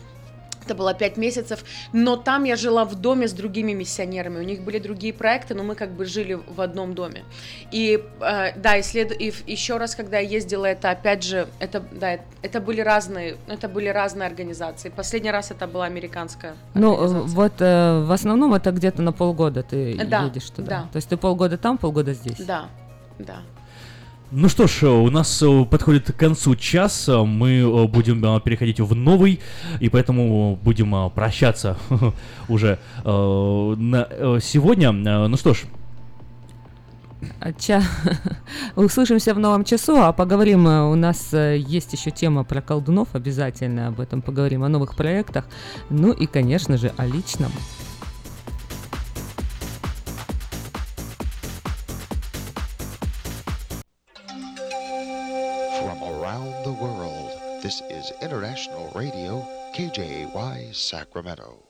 Это 0.65 0.75
было 0.75 0.95
пять 0.95 1.17
месяцев, 1.17 1.65
но 1.93 2.17
там 2.17 2.45
я 2.45 2.57
жила 2.57 2.85
в 2.85 2.95
доме 2.95 3.29
с 3.29 3.33
другими 3.33 3.73
миссионерами. 3.73 4.39
У 4.39 4.43
них 4.43 4.63
были 4.63 4.79
другие 4.79 5.13
проекты, 5.13 5.55
но 5.55 5.63
мы 5.63 5.75
как 5.75 5.91
бы 5.91 6.07
жили 6.07 6.35
в 6.35 6.61
одном 6.61 6.95
доме. 6.95 7.25
И 7.71 8.03
э, 8.21 8.59
да, 8.59 8.77
и, 8.77 8.83
след... 8.83 9.13
и 9.21 9.33
еще 9.47 9.77
раз, 9.77 9.95
когда 9.95 10.19
я 10.19 10.29
ездила, 10.29 10.67
это 10.67 10.91
опять 10.91 11.23
же, 11.23 11.49
это 11.59 11.81
да, 11.93 12.19
это 12.43 12.61
были 12.61 12.81
разные, 12.81 13.37
это 13.47 13.69
были 13.69 13.89
разные 13.89 14.27
организации. 14.27 14.89
Последний 14.89 15.31
раз 15.31 15.51
это 15.51 15.67
была 15.67 15.85
американская. 15.85 16.55
Ну, 16.75 16.95
э, 16.95 17.07
вот 17.27 17.55
э, 17.61 18.05
в 18.05 18.13
основном 18.13 18.55
это 18.55 18.71
где-то 18.71 19.03
на 19.03 19.13
полгода 19.13 19.63
ты 19.63 19.97
Да, 20.05 20.25
едешь 20.25 20.51
туда. 20.51 20.69
да. 20.69 20.89
То 20.93 20.97
есть 20.97 21.09
ты 21.09 21.17
полгода 21.17 21.59
там, 21.59 21.79
полгода 21.79 22.15
здесь. 22.15 22.39
Да, 22.39 22.69
да. 23.19 23.43
Ну 24.31 24.49
что 24.49 24.67
ж, 24.67 24.85
у 24.85 25.11
нас 25.11 25.43
э, 25.43 25.65
подходит 25.65 26.11
к 26.11 26.17
концу 26.17 26.57
час, 26.57 27.09
мы 27.09 27.59
э, 27.59 27.87
будем 27.87 28.25
э, 28.25 28.41
переходить 28.41 28.81
в 28.81 28.95
новый, 28.95 29.41
и 29.81 29.89
поэтому 29.89 30.59
будем 30.63 31.11
прощаться 31.11 31.77
уже 32.49 32.79
на 33.05 34.09
сегодня. 34.41 34.93
Ну 34.93 35.37
что 35.37 35.55
ж, 35.55 35.65
А 37.39 37.53
Ча... 37.53 37.83
Услышимся 38.77 39.35
в 39.35 39.39
новом 39.39 39.63
часу, 39.65 39.97
а 39.99 40.13
поговорим, 40.13 40.67
у 40.67 40.95
нас 40.95 41.33
есть 41.33 41.93
еще 41.93 42.11
тема 42.11 42.45
про 42.45 42.61
колдунов, 42.63 43.09
обязательно 43.13 43.89
об 43.89 44.01
этом 44.01 44.23
поговорим, 44.23 44.65
о 44.65 44.69
новых 44.69 44.97
проектах, 44.97 45.47
ну 45.91 46.13
и, 46.13 46.27
конечно 46.27 46.77
же, 46.79 46.93
о 46.97 47.07
личном. 47.07 47.53
This 57.65 57.81
is 57.89 58.13
International 58.21 58.93
Radio, 58.95 59.43
KJY 59.75 60.75
Sacramento. 60.75 61.63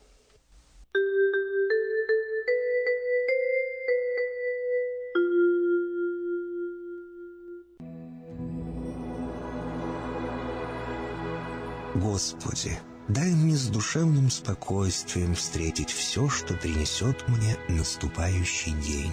Господи, 11.95 12.77
дай 13.07 13.31
мне 13.31 13.55
с 13.55 13.69
душевным 13.69 14.31
спокойствием 14.31 15.37
встретить 15.37 15.91
все, 15.91 16.29
что 16.29 16.55
принесет 16.55 17.29
мне 17.29 17.57
наступающий 17.69 18.73
день. 18.81 19.13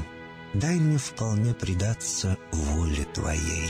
Дай 0.56 0.78
мне 0.78 0.98
вполне 0.98 1.54
предаться 1.54 2.40
воле 2.52 3.06
Твоей. 3.14 3.70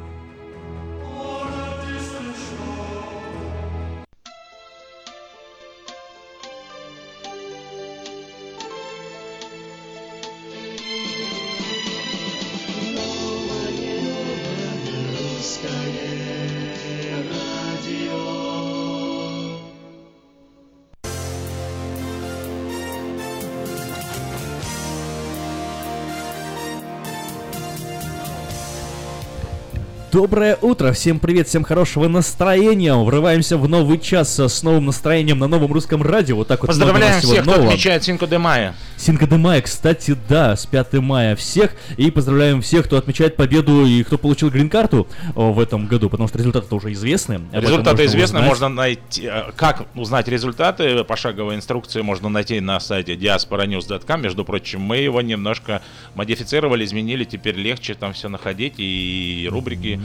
Доброе 30.11 30.57
утро, 30.61 30.91
всем 30.91 31.19
привет, 31.19 31.47
всем 31.47 31.63
хорошего 31.63 32.09
настроения. 32.09 32.93
Врываемся 32.95 33.57
в 33.57 33.69
новый 33.69 33.97
час 33.97 34.37
э, 34.39 34.49
с 34.49 34.61
новым 34.61 34.87
настроением 34.87 35.39
на 35.39 35.47
новом 35.47 35.71
русском 35.71 36.01
радио. 36.03 36.35
Вот 36.35 36.49
так 36.49 36.59
вот 36.59 36.67
Поздравляем 36.67 37.21
всех, 37.21 37.43
кто 37.43 37.51
нового. 37.51 37.69
отмечает 37.69 38.03
Синко 38.03 38.27
де 38.27 38.37
Майя. 38.37 38.75
Синка 38.97 39.25
де 39.25 39.37
Мая, 39.37 39.61
кстати, 39.61 40.17
да, 40.27 40.57
с 40.57 40.65
5 40.65 40.93
мая 40.95 41.35
всех. 41.37 41.71
И 41.95 42.11
поздравляем 42.11 42.61
всех, 42.61 42.85
кто 42.87 42.97
отмечает 42.97 43.37
победу 43.37 43.85
и 43.85 44.03
кто 44.03 44.17
получил 44.17 44.49
грин-карту 44.49 45.07
о, 45.33 45.53
в 45.53 45.59
этом 45.61 45.87
году, 45.87 46.09
потому 46.09 46.27
что 46.27 46.37
результаты 46.39 46.75
уже 46.75 46.91
известны. 46.91 47.35
Об 47.53 47.61
Результаты 47.63 48.05
известны, 48.05 48.39
узнать. 48.39 48.49
можно 48.49 48.67
найти. 48.69 49.23
э, 49.25 49.51
Как 49.55 49.85
узнать 49.95 50.27
результаты? 50.27 51.05
Пошаговые 51.05 51.55
инструкции 51.57 52.01
можно 52.01 52.27
найти 52.27 52.59
на 52.59 52.79
сайте 52.81 53.15
diasporanews.com. 53.15 54.21
Между 54.21 54.43
прочим, 54.43 54.81
мы 54.81 54.97
его 54.97 55.21
немножко 55.21 55.81
модифицировали, 56.15 56.83
изменили, 56.83 57.23
теперь 57.23 57.55
легче 57.55 57.93
там 57.93 58.11
все 58.11 58.27
находить 58.27 58.73
и 58.77 59.47
рубрики. 59.49 60.00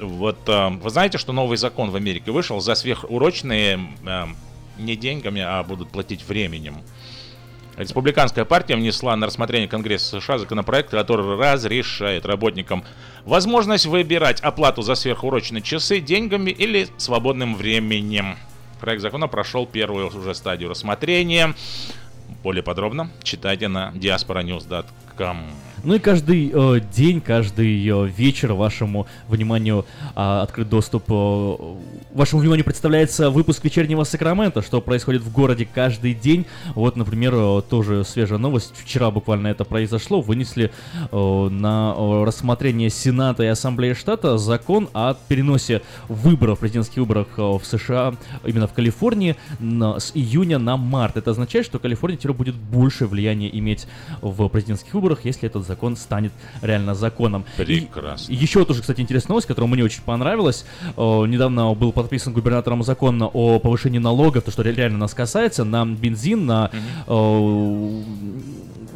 Вот 0.00 0.48
э, 0.48 0.68
вы 0.68 0.90
знаете, 0.90 1.18
что 1.18 1.32
новый 1.32 1.56
закон 1.56 1.90
в 1.90 1.96
Америке 1.96 2.30
вышел 2.30 2.60
за 2.60 2.74
сверхурочные 2.74 3.80
э, 4.06 4.26
не 4.78 4.96
деньгами, 4.96 5.40
а 5.40 5.62
будут 5.62 5.90
платить 5.90 6.26
временем. 6.26 6.76
Республиканская 7.76 8.44
партия 8.44 8.76
внесла 8.76 9.16
на 9.16 9.26
рассмотрение 9.26 9.66
Конгресса 9.66 10.20
США 10.20 10.38
законопроект, 10.38 10.90
который 10.90 11.38
разрешает 11.38 12.26
работникам 12.26 12.84
возможность 13.24 13.86
выбирать 13.86 14.40
оплату 14.40 14.82
за 14.82 14.94
сверхурочные 14.94 15.62
часы 15.62 16.00
деньгами 16.00 16.50
или 16.50 16.88
свободным 16.98 17.56
временем. 17.56 18.36
Проект 18.80 19.00
закона 19.00 19.26
прошел 19.26 19.66
первую 19.66 20.08
уже 20.08 20.34
стадию 20.34 20.68
рассмотрения. 20.70 21.54
Более 22.42 22.62
подробно 22.62 23.10
читайте 23.22 23.68
на 23.68 23.92
diasporanews.com. 23.94 25.71
Ну 25.84 25.94
и 25.94 25.98
каждый 25.98 26.52
э, 26.54 26.80
день, 26.94 27.20
каждый 27.20 27.84
э, 27.88 28.06
вечер 28.06 28.52
вашему 28.52 29.08
вниманию 29.26 29.84
а, 30.14 30.42
открыт 30.42 30.68
доступ. 30.68 31.02
э, 31.08 31.56
вашему 32.14 32.40
вниманию 32.40 32.64
представляется 32.64 33.30
выпуск 33.30 33.64
вечернего 33.64 34.04
Сакрамента, 34.04 34.62
что 34.62 34.80
происходит 34.80 35.22
в 35.22 35.32
городе 35.32 35.66
каждый 35.74 36.14
день. 36.14 36.46
Вот, 36.76 36.94
например, 36.94 37.34
э, 37.34 37.62
тоже 37.68 38.04
свежая 38.04 38.38
новость. 38.38 38.72
Вчера 38.76 39.10
буквально 39.10 39.48
это 39.48 39.64
произошло. 39.64 40.20
Вынесли 40.20 40.70
э, 41.10 41.48
на 41.50 41.94
э, 41.96 42.24
рассмотрение 42.24 42.88
Сената 42.88 43.42
и 43.42 43.46
Ассамблеи 43.46 43.94
штата 43.94 44.38
закон 44.38 44.88
о 44.92 45.14
переносе 45.26 45.82
выборов, 46.08 46.60
президентских 46.60 46.98
выборов 46.98 47.26
э, 47.36 47.42
в 47.42 47.62
США, 47.64 48.14
именно 48.44 48.68
в 48.68 48.72
Калифорнии, 48.72 49.34
на- 49.58 49.98
с 49.98 50.12
июня 50.14 50.60
на 50.60 50.76
март. 50.76 51.16
Это 51.16 51.32
означает, 51.32 51.66
что 51.66 51.80
Калифорния 51.80 52.18
теперь 52.18 52.36
будет 52.36 52.54
больше 52.54 53.08
влияния 53.08 53.50
иметь 53.58 53.88
в 54.20 54.46
президентских 54.46 54.94
выборах, 54.94 55.24
если 55.24 55.48
этот 55.48 55.71
закон 55.72 55.96
станет 55.96 56.32
реально 56.62 56.94
законом. 56.94 57.44
Прекрасно. 57.56 58.32
и 58.32 58.36
еще 58.36 58.64
тоже, 58.64 58.80
кстати, 58.82 59.00
интересная 59.00 59.30
новость, 59.32 59.46
которая 59.48 59.70
мне 59.70 59.84
очень 59.84 60.02
понравилась. 60.02 60.64
Э, 60.96 61.26
недавно 61.26 61.72
был 61.74 61.92
подписан 61.92 62.32
губернатором 62.32 62.82
закон 62.82 63.22
о 63.22 63.58
повышении 63.58 63.98
налогов, 63.98 64.44
то, 64.44 64.50
что 64.50 64.62
ре- 64.62 64.74
реально 64.74 64.98
нас 64.98 65.14
касается, 65.14 65.64
на 65.64 65.84
бензин, 65.86 66.46
на 66.46 66.70
э, 67.06 68.02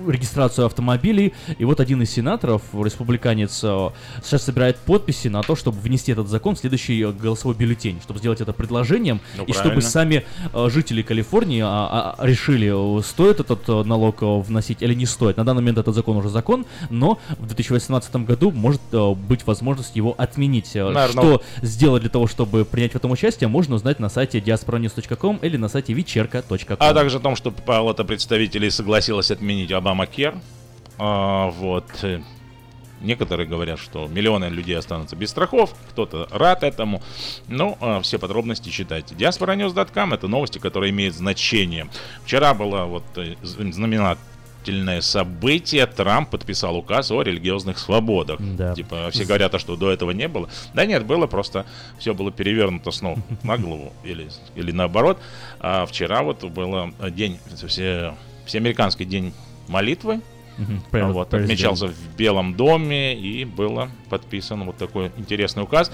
регистрацию 0.06 0.66
автомобилей. 0.66 1.32
И 1.58 1.64
вот 1.64 1.80
один 1.80 2.02
из 2.02 2.10
сенаторов, 2.10 2.62
республиканец, 2.72 3.54
сейчас 3.58 4.42
собирает 4.44 4.76
подписи 4.76 5.28
на 5.28 5.42
то, 5.42 5.56
чтобы 5.56 5.80
внести 5.80 6.12
этот 6.12 6.28
закон 6.28 6.54
в 6.54 6.58
следующий 6.58 7.04
голосовой 7.04 7.56
бюллетень, 7.56 8.00
чтобы 8.02 8.20
сделать 8.20 8.40
это 8.40 8.52
предложением, 8.52 9.20
Ну, 9.36 9.44
и 9.44 9.52
чтобы 9.52 9.64
правильно. 9.70 9.88
сами 9.90 10.24
э, 10.52 10.68
жители 10.70 11.02
Калифорнии 11.02 11.60
а, 11.64 12.14
а, 12.18 12.26
решили, 12.26 12.70
стоит 13.02 13.40
этот 13.40 13.66
налог 13.86 14.18
вносить 14.22 14.82
или 14.82 14.94
не 14.94 15.06
стоит. 15.06 15.36
На 15.38 15.44
данный 15.44 15.60
момент 15.62 15.78
этот 15.78 15.94
закон 15.94 16.16
уже 16.16 16.28
закон, 16.28 16.65
но 16.90 17.18
в 17.38 17.46
2018 17.46 18.16
году 18.16 18.50
может 18.50 18.80
э, 18.92 19.12
быть 19.14 19.46
возможность 19.46 19.96
его 19.96 20.14
отменить. 20.18 20.74
Э, 20.74 20.90
Наверно. 20.90 21.22
Что 21.22 21.42
сделать 21.62 22.02
для 22.02 22.10
того, 22.10 22.26
чтобы 22.26 22.64
принять 22.64 22.92
в 22.92 22.96
этом 22.96 23.10
участие, 23.10 23.48
можно 23.48 23.74
узнать 23.76 24.00
на 24.00 24.08
сайте 24.08 24.38
diasporanews.com 24.38 25.36
или 25.42 25.56
на 25.56 25.68
сайте 25.68 25.92
вечерка.com. 25.92 26.76
А 26.78 26.94
также 26.94 27.18
о 27.18 27.20
том, 27.20 27.36
что 27.36 27.50
палата 27.50 28.04
представителей 28.04 28.70
согласилась 28.70 29.30
отменить 29.30 29.72
Обама 29.72 30.06
Кер. 30.06 30.34
А, 30.98 31.50
вот. 31.50 31.84
э, 32.02 32.20
Некоторые 33.02 33.46
говорят, 33.46 33.78
что 33.78 34.06
миллионы 34.08 34.46
людей 34.46 34.76
останутся 34.76 35.16
без 35.16 35.28
страхов, 35.28 35.74
кто-то 35.90 36.28
рад 36.30 36.62
этому. 36.62 37.02
Ну, 37.46 37.76
а, 37.80 38.00
все 38.00 38.18
подробности 38.18 38.70
читайте. 38.70 39.14
Diasporanews.com 39.14 40.14
это 40.14 40.28
новости, 40.28 40.58
которые 40.58 40.90
имеют 40.92 41.14
значение. 41.14 41.88
Вчера 42.24 42.54
было 42.54 42.84
вот 42.84 43.04
э, 43.16 43.34
з- 43.42 43.72
знаменательное 44.66 45.00
событие. 45.00 45.86
Трамп 45.86 46.30
подписал 46.30 46.76
указ 46.76 47.10
о 47.10 47.22
религиозных 47.22 47.78
свободах. 47.78 48.40
Да. 48.40 48.74
Типа, 48.74 49.08
все 49.10 49.24
говорят, 49.24 49.54
а 49.54 49.58
что 49.58 49.76
до 49.76 49.90
этого 49.90 50.10
не 50.10 50.28
было. 50.28 50.48
Да 50.74 50.84
нет, 50.86 51.06
было, 51.06 51.26
просто 51.26 51.64
все 51.98 52.14
было 52.14 52.30
перевернуто 52.30 52.90
с 52.90 53.02
ног 53.02 53.18
на 53.42 53.56
голову 53.56 53.92
или, 54.04 54.28
или 54.54 54.72
наоборот. 54.72 55.18
А 55.60 55.86
вчера 55.86 56.22
вот 56.22 56.44
было 56.44 56.92
день, 57.10 57.38
все, 57.66 58.14
всеамериканский 58.46 59.04
день 59.04 59.32
молитвы. 59.68 60.20
Prayer- 60.90 61.12
вот, 61.12 61.34
отмечался 61.34 61.88
в 61.88 62.16
Белом 62.16 62.54
доме 62.54 63.14
и 63.14 63.44
было 63.44 63.90
подписан 64.08 64.64
вот 64.64 64.78
такой 64.78 65.12
интересный 65.18 65.62
указ. 65.62 65.92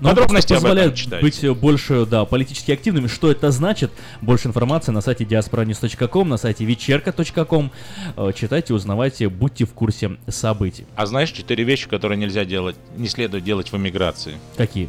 Но 0.00 0.10
Подробности 0.10 0.54
читайте. 0.94 1.22
быть 1.22 1.44
э, 1.44 1.52
больше, 1.54 2.06
да, 2.06 2.24
политически 2.24 2.72
активными. 2.72 3.06
Что 3.06 3.30
это 3.30 3.50
значит? 3.50 3.90
Больше 4.20 4.48
информации 4.48 4.92
на 4.92 5.00
сайте 5.00 5.24
diasporanews.com, 5.24 6.28
на 6.28 6.36
сайте 6.36 6.64
вечерка.com. 6.64 7.70
Э, 8.16 8.32
Читайте, 8.34 8.74
узнавайте, 8.74 9.28
будьте 9.28 9.64
в 9.64 9.72
курсе 9.72 10.16
событий. 10.28 10.86
А 10.96 11.06
знаешь 11.06 11.30
четыре 11.30 11.64
вещи, 11.64 11.88
которые 11.88 12.18
нельзя 12.18 12.44
делать, 12.44 12.76
не 12.96 13.08
следует 13.08 13.44
делать 13.44 13.70
в 13.72 13.76
эмиграции? 13.76 14.34
Какие? 14.56 14.88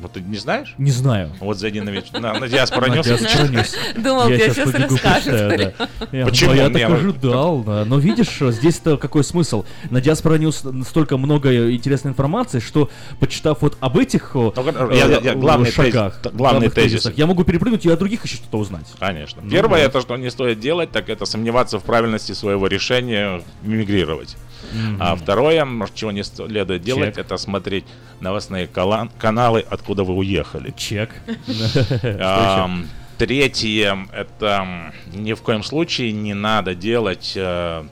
Вот 0.00 0.12
ты 0.12 0.20
не 0.20 0.36
знаешь? 0.36 0.74
Не 0.78 0.90
знаю. 0.90 1.30
Вот 1.40 1.58
зайди 1.58 1.80
на, 1.80 1.90
веч... 1.90 2.10
на, 2.12 2.34
на. 2.38 2.48
Диаспора 2.48 2.86
News. 2.86 3.74
Думал, 3.96 4.28
Я 4.28 4.38
тебе 4.38 4.54
сейчас 4.54 4.74
расскажет. 4.74 5.74
Я- 6.12 6.24
Почему? 6.26 6.52
ну, 6.52 6.56
Я 6.56 6.70
так 6.70 6.90
ожидал, 6.90 7.62
да. 7.62 7.84
Но 7.84 7.98
видишь, 7.98 8.38
здесь-то 8.40 8.98
какой 8.98 9.24
смысл? 9.24 9.64
На 9.90 9.98
Diaspora 9.98 10.38
News 10.38 10.84
столько 10.84 11.16
много 11.16 11.72
интересной 11.72 12.10
информации, 12.10 12.60
что, 12.60 12.90
почитав 13.20 13.62
вот 13.62 13.76
об 13.80 13.96
этих 13.98 14.32
главный 14.34 15.70
шагах, 15.70 16.20
главных 16.32 16.74
тезис. 16.74 16.92
тезисах, 16.92 17.18
я 17.18 17.26
могу 17.26 17.44
перепрыгнуть 17.44 17.84
и 17.86 17.90
о 17.90 17.96
других 17.96 18.24
еще 18.24 18.36
что-то 18.36 18.58
узнать. 18.58 18.86
Конечно. 18.98 19.42
Ну 19.42 19.50
Первое, 19.50 19.80
это 19.80 20.00
что 20.00 20.16
не 20.16 20.30
стоит 20.30 20.60
делать, 20.60 20.90
так 20.90 21.08
это 21.08 21.24
сомневаться 21.24 21.78
в 21.78 21.84
правильности 21.84 22.32
своего 22.32 22.66
решения 22.66 23.42
мигрировать. 23.62 24.36
Мгм. 24.72 24.96
А 25.00 25.16
второе, 25.16 25.66
чего 25.94 26.12
не 26.12 26.22
следует 26.22 26.82
делать, 26.82 27.14
Чек. 27.14 27.18
это 27.18 27.36
смотреть 27.36 27.84
новостные 28.20 28.66
каналы, 28.66 29.64
откуда 29.68 30.04
вы 30.04 30.14
уехали. 30.14 30.74
Чек. 30.76 31.10
Третье, 33.18 34.06
это 34.12 34.92
ни 35.14 35.32
в 35.32 35.40
коем 35.40 35.62
случае 35.62 36.12
не 36.12 36.34
надо 36.34 36.74
делать, 36.74 37.32
э, 37.34 37.84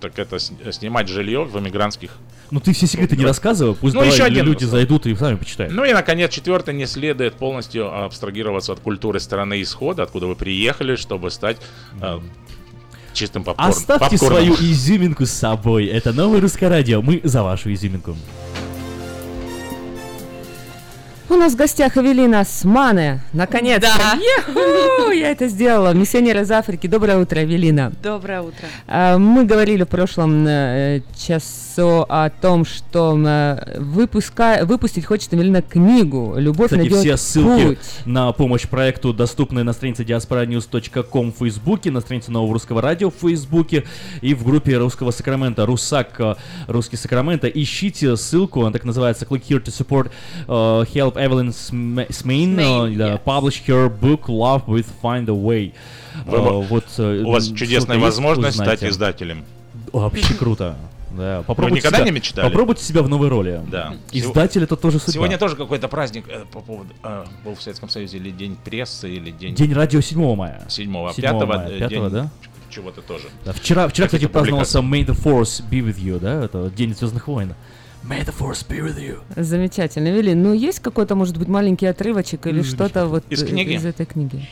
так 0.00 0.18
это 0.20 0.38
снимать 0.38 1.08
жилье 1.08 1.42
в 1.42 1.58
эмигрантских 1.58 2.10
Ну 2.52 2.60
ты 2.60 2.72
все 2.72 2.86
секреты 2.86 3.16
не 3.16 3.24
рассказывай, 3.24 3.74
пусть 3.74 3.94
Ну, 3.94 4.00
давай 4.02 4.14
еще 4.14 4.22
один 4.22 4.44
люди 4.44 4.64
вопрос. 4.64 4.70
зайдут 4.70 5.06
и 5.06 5.14
сами 5.16 5.36
почитают. 5.36 5.72
Ну 5.74 5.84
и, 5.84 5.92
наконец, 5.92 6.32
четвертое, 6.32 6.74
не 6.74 6.86
следует 6.86 7.34
полностью 7.34 7.92
абстрагироваться 8.04 8.72
от 8.72 8.78
культуры 8.78 9.18
страны 9.18 9.60
исхода, 9.62 10.04
откуда 10.04 10.28
вы 10.28 10.36
приехали, 10.36 10.94
чтобы 10.94 11.32
стать 11.32 11.56
э, 12.00 12.20
чистым 13.14 13.44
попкорн. 13.44 13.70
Оставьте 13.70 14.10
попкорном. 14.18 14.54
свою 14.54 14.54
изюминку 14.54 15.26
с 15.26 15.30
собой. 15.30 15.86
Это 15.86 16.12
новое 16.12 16.40
русское 16.40 16.68
радио. 16.68 17.00
Мы 17.00 17.20
за 17.24 17.42
вашу 17.42 17.72
изюминку. 17.72 18.16
У 21.30 21.36
нас 21.36 21.54
в 21.54 21.56
гостях 21.56 21.96
Эвелина 21.96 22.40
Османе. 22.40 23.22
Наконец-то. 23.32 23.88
Да. 23.96 25.10
Я 25.10 25.30
это 25.30 25.48
сделала. 25.48 25.94
Миссионер 25.94 26.42
из 26.42 26.50
Африки. 26.50 26.86
Доброе 26.86 27.16
утро, 27.16 27.42
Эвелина. 27.42 27.92
Доброе 28.02 28.42
утро. 28.42 28.66
А, 28.86 29.16
Мы 29.16 29.46
говорили 29.46 29.84
в 29.84 29.88
прошлом 29.88 30.46
э, 30.46 31.00
часу 31.16 32.04
о 32.08 32.28
том, 32.28 32.66
что 32.66 33.18
э, 33.18 33.78
выпуска... 33.80 34.60
выпустить 34.64 35.06
хочет 35.06 35.32
Эвелина 35.32 35.62
книгу 35.62 36.34
«Любовь 36.36 36.66
Кстати, 36.66 36.80
найдет 36.80 36.98
все 36.98 37.16
ссылки 37.16 37.68
путь». 37.68 37.78
на 38.04 38.30
помощь 38.32 38.68
проекту 38.68 39.14
доступны 39.14 39.62
на 39.62 39.72
странице 39.72 40.02
diasporanews.com 40.02 41.32
в 41.32 41.38
Фейсбуке, 41.38 41.90
на 41.90 42.00
странице 42.00 42.32
Нового 42.32 42.52
Русского 42.52 42.82
Радио 42.82 43.10
в 43.10 43.14
Фейсбуке 43.14 43.84
и 44.20 44.34
в 44.34 44.44
группе 44.44 44.76
Русского 44.76 45.10
Сакрамента, 45.10 45.64
Русак 45.64 46.20
э, 46.20 46.34
Русский 46.66 46.96
Сакраменто. 46.96 47.48
Ищите 47.48 48.14
ссылку, 48.16 48.60
она 48.60 48.72
так 48.72 48.84
называется 48.84 49.24
Click 49.24 49.42
here 49.48 49.62
to 49.62 49.72
support 49.72 50.10
uh, 50.48 50.86
help 50.94 51.13
Evelyn 51.16 51.48
Sm- 51.48 52.08
Smain, 52.08 52.56
uh, 52.56 52.96
да, 52.96 53.20
publish 53.24 53.64
her 53.66 53.88
book 53.88 54.26
Love 54.26 54.66
with 54.66 54.86
Find 55.02 55.28
a 55.28 55.32
Way. 55.32 55.72
Вы- 56.26 56.38
Uh, 56.38 56.66
вот, 56.68 56.84
э, 56.98 57.22
У 57.24 57.30
вас 57.30 57.48
чудесная 57.48 57.98
возможность 57.98 58.56
стать 58.56 58.84
издателем. 58.84 59.44
Вообще 59.92 60.34
круто. 60.34 60.76
Да, 61.16 61.44
попробуйте 61.46 61.78
никогда 61.78 61.98
себя, 61.98 62.06
не 62.06 62.10
мечтали? 62.10 62.48
Попробуйте 62.48 62.82
себя 62.82 63.02
в 63.02 63.08
новой 63.08 63.28
роли. 63.28 63.60
Да. 63.70 63.94
Издатель 64.10 64.64
это 64.64 64.76
тоже 64.76 64.98
судьба. 64.98 65.12
Сегодня 65.12 65.38
тоже 65.38 65.54
какой-то 65.56 65.86
праздник 65.88 66.24
э, 66.28 66.44
по 66.50 66.60
поводу 66.60 66.92
э, 67.02 67.24
был 67.44 67.54
в 67.54 67.62
Советском 67.62 67.88
Союзе 67.88 68.16
или 68.16 68.30
День 68.30 68.56
прессы 68.64 69.08
или 69.08 69.30
День 69.30 69.54
День 69.54 69.72
радио 69.72 70.00
7 70.00 70.34
мая. 70.34 70.62
7 70.68 70.96
а 70.96 71.12
7 71.12 71.22
5 71.22 71.46
мая, 71.46 71.68
э, 71.68 71.78
5 71.78 71.88
день 71.88 72.10
да? 72.10 72.30
чего-то 72.68 73.00
тоже. 73.00 73.24
Да, 73.44 73.52
вчера, 73.52 73.86
вчера, 73.88 74.08
кстати, 74.08 74.26
праздновался. 74.26 74.80
May 74.80 75.06
the 75.06 75.16
Force 75.16 75.62
be 75.70 75.80
with 75.80 75.98
you, 75.98 76.18
да? 76.18 76.44
Это 76.44 76.70
День 76.70 76.94
Звездных 76.94 77.28
войн. 77.28 77.54
May 78.08 78.22
the 78.22 78.34
Force 78.38 78.66
be 78.68 78.80
with 78.82 78.98
you. 78.98 79.22
Замечательно. 79.34 80.08
Эвелин, 80.08 80.42
ну 80.42 80.52
есть 80.52 80.80
какой-то, 80.80 81.14
может 81.14 81.38
быть, 81.38 81.48
маленький 81.48 81.86
отрывочек 81.86 82.46
или 82.46 82.62
что-то 82.62 83.06
вот 83.06 83.24
Из 83.30 83.42
э, 83.42 83.46
книги? 83.46 83.72
из 83.72 83.86
этой 83.86 84.04
книги? 84.04 84.46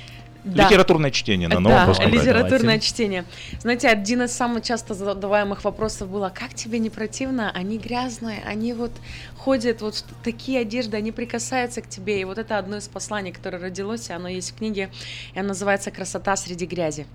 Да. 0.44 0.64
Литературное 0.66 1.10
чтение 1.12 1.48
на 1.48 1.60
новом 1.60 1.94
Да, 1.94 2.04
литературное 2.04 2.58
Давайте. 2.58 2.86
чтение. 2.86 3.24
Знаете, 3.60 3.88
один 3.88 4.22
из 4.22 4.32
самых 4.32 4.64
часто 4.64 4.94
задаваемых 4.94 5.62
вопросов 5.64 6.08
было, 6.08 6.32
как 6.34 6.54
тебе 6.54 6.80
не 6.80 6.90
противно? 6.90 7.52
Они 7.52 7.78
грязные, 7.78 8.42
они 8.44 8.72
вот 8.72 8.90
ходят 9.36 9.82
вот 9.82 10.04
такие 10.24 10.60
одежды, 10.60 10.96
они 10.96 11.12
прикасаются 11.12 11.80
к 11.80 11.88
тебе. 11.88 12.20
И 12.20 12.24
вот 12.24 12.38
это 12.38 12.58
одно 12.58 12.78
из 12.78 12.88
посланий, 12.88 13.32
которое 13.32 13.58
родилось, 13.58 14.08
и 14.08 14.12
оно 14.14 14.28
есть 14.28 14.52
в 14.52 14.56
книге, 14.56 14.90
и 15.34 15.38
оно 15.38 15.48
называется 15.48 15.90
«Красота 15.92 16.34
среди 16.36 16.66
грязи». 16.66 17.06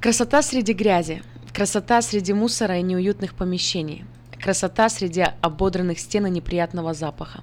Красота 0.00 0.42
среди 0.42 0.72
грязи, 0.72 1.22
красота 1.52 2.00
среди 2.02 2.32
мусора 2.32 2.78
и 2.78 2.82
неуютных 2.82 3.34
помещений, 3.34 4.04
красота 4.40 4.88
среди 4.88 5.26
ободранных 5.42 5.98
стен 5.98 6.26
и 6.26 6.30
неприятного 6.30 6.94
запаха. 6.94 7.42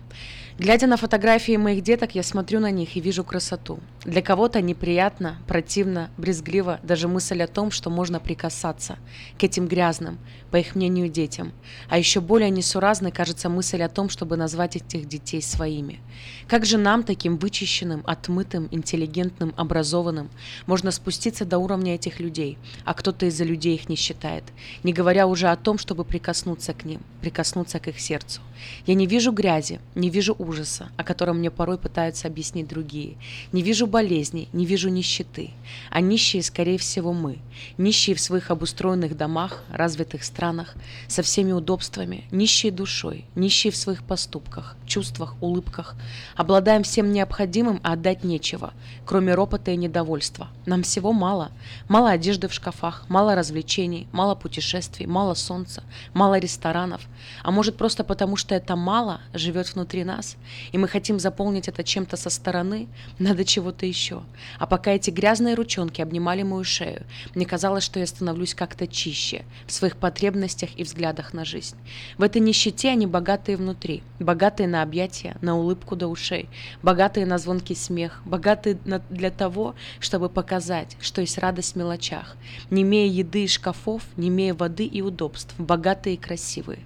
Глядя 0.60 0.88
на 0.88 0.98
фотографии 0.98 1.56
моих 1.56 1.84
деток, 1.84 2.16
я 2.16 2.24
смотрю 2.24 2.60
на 2.60 2.72
них 2.72 2.96
и 2.96 3.00
вижу 3.00 3.24
красоту. 3.24 3.80
Для 4.04 4.24
кого-то 4.24 4.60
неприятно, 4.60 5.38
противно, 5.46 6.10
брезгливо 6.18 6.80
даже 6.82 7.08
мысль 7.08 7.44
о 7.44 7.48
том, 7.48 7.70
что 7.70 7.92
можно 7.92 8.20
прикасаться 8.20 8.98
к 9.38 9.44
этим 9.44 9.68
грязным, 9.68 10.18
по 10.50 10.56
их 10.56 10.74
мнению, 10.74 11.10
детям. 11.10 11.52
А 11.90 12.00
еще 12.00 12.22
более 12.22 12.50
несуразной 12.50 13.12
кажется 13.12 13.50
мысль 13.50 13.84
о 13.84 13.90
том, 13.90 14.10
чтобы 14.10 14.36
назвать 14.36 14.78
этих 14.78 15.08
детей 15.08 15.44
своими. 15.44 16.00
Как 16.48 16.66
же 16.66 16.80
нам, 16.80 17.04
таким 17.04 17.38
вычищенным, 17.38 18.02
отмытым, 18.08 18.68
интеллигентным, 18.72 19.54
образованным, 19.58 20.32
можно 20.66 20.90
спуститься 20.90 21.46
до 21.46 21.60
уровня 21.60 21.94
этих 21.94 22.20
людей, 22.20 22.58
а 22.84 22.96
кто-то 22.96 23.28
из-за 23.28 23.44
людей 23.44 23.76
их 23.76 23.90
не 23.90 23.96
считает, 23.96 24.44
не 24.82 24.92
говоря 24.92 25.28
уже 25.28 25.50
о 25.50 25.56
том, 25.56 25.78
чтобы 25.78 26.04
прикоснуться 26.04 26.74
к 26.74 26.84
ним, 26.84 27.02
прикоснуться 27.22 27.80
к 27.80 27.90
их 27.90 28.00
сердцу. 28.00 28.42
Я 28.88 28.96
не 28.96 29.06
вижу 29.06 29.32
грязи, 29.32 29.80
не 29.94 30.10
вижу 30.10 30.36
ужаса, 30.48 30.90
о 30.98 31.04
котором 31.04 31.40
мне 31.40 31.52
порой 31.52 31.78
пытаются 31.78 32.28
объяснить 32.28 32.68
другие. 32.68 33.18
Не 33.52 33.62
вижу 33.62 33.88
болезней, 33.88 34.50
не 34.54 34.66
вижу 34.66 34.90
нищеты. 34.90 35.52
А 35.90 36.02
нищие, 36.02 36.42
скорее 36.42 36.78
всего, 36.78 37.14
мы. 37.14 37.40
Нищие 37.78 38.16
в 38.16 38.22
своих 38.22 38.52
обустроенных 38.52 39.18
домах, 39.18 39.64
развитых 39.70 40.24
странах, 40.24 40.76
со 41.08 41.22
всеми 41.22 41.52
удобствами, 41.52 42.26
нищие 42.32 42.72
душой, 42.72 43.26
нищие 43.36 43.72
в 43.72 43.76
своих 43.78 44.04
поступках, 44.04 44.76
чувствах, 44.86 45.36
улыбках. 45.42 45.96
Обладаем 46.36 46.84
всем 46.84 47.12
необходимым, 47.12 47.80
а 47.84 47.94
отдать 47.94 48.24
нечего, 48.24 48.74
кроме 49.06 49.34
ропота 49.34 49.72
и 49.72 49.78
недовольства. 49.78 50.48
Нам 50.66 50.84
всего 50.84 51.12
мало. 51.12 51.52
Мало 51.88 52.12
одежды 52.12 52.48
в 52.48 52.54
шкафах, 52.54 53.06
мало 53.10 53.36
развлечений, 53.36 54.08
мало 54.12 54.36
путешествий, 54.36 55.06
мало 55.06 55.34
солнца, 55.34 55.84
мало 56.14 56.40
ресторанов. 56.40 57.02
А 57.44 57.52
может 57.52 57.78
просто 57.78 58.04
потому, 58.04 58.38
что 58.38 58.56
это 58.56 58.76
мало 58.76 59.22
живет 59.34 59.74
внутри 59.74 60.04
нас, 60.04 60.37
и 60.72 60.78
мы 60.78 60.88
хотим 60.88 61.20
заполнить 61.20 61.68
это 61.68 61.84
чем-то 61.84 62.18
со 62.18 62.30
стороны, 62.30 62.88
надо 63.20 63.46
чего-то 63.46 63.86
еще. 63.86 64.24
А 64.60 64.66
пока 64.66 64.92
эти 64.92 65.10
грязные 65.10 65.56
ручонки 65.56 66.02
обнимали 66.02 66.44
мою 66.44 66.64
шею, 66.64 67.04
мне 67.36 67.46
казалось, 67.46 67.84
что 67.84 68.00
я 68.00 68.08
становлюсь 68.08 68.54
как-то 68.54 68.88
чище 68.88 69.44
в 69.66 69.72
своих 69.72 69.98
потребностях 69.98 70.70
и 70.78 70.84
взглядах 70.84 71.34
на 71.34 71.46
жизнь. 71.46 71.76
В 72.18 72.24
этой 72.24 72.42
нищете 72.42 72.90
они 72.90 73.08
богатые 73.08 73.58
внутри, 73.58 74.04
богатые 74.20 74.68
на 74.68 74.82
объятия, 74.82 75.36
на 75.42 75.58
улыбку 75.58 75.96
до 75.96 76.08
ушей, 76.08 76.50
богатые 76.82 77.26
на 77.26 77.38
звонкий 77.38 77.76
смех, 77.76 78.22
богатые 78.26 78.78
на- 78.86 79.00
для 79.10 79.32
того, 79.32 79.76
чтобы 80.00 80.30
показать, 80.30 80.98
что 81.00 81.22
есть 81.22 81.38
радость 81.38 81.74
в 81.74 81.78
мелочах, 81.78 82.36
не 82.70 82.82
имея 82.84 83.10
еды 83.10 83.44
и 83.44 83.48
шкафов, 83.48 84.04
не 84.16 84.30
имея 84.30 84.54
воды 84.54 84.86
и 84.86 85.02
удобств, 85.02 85.54
богатые 85.58 86.16
и 86.16 86.18
красивые. 86.18 86.80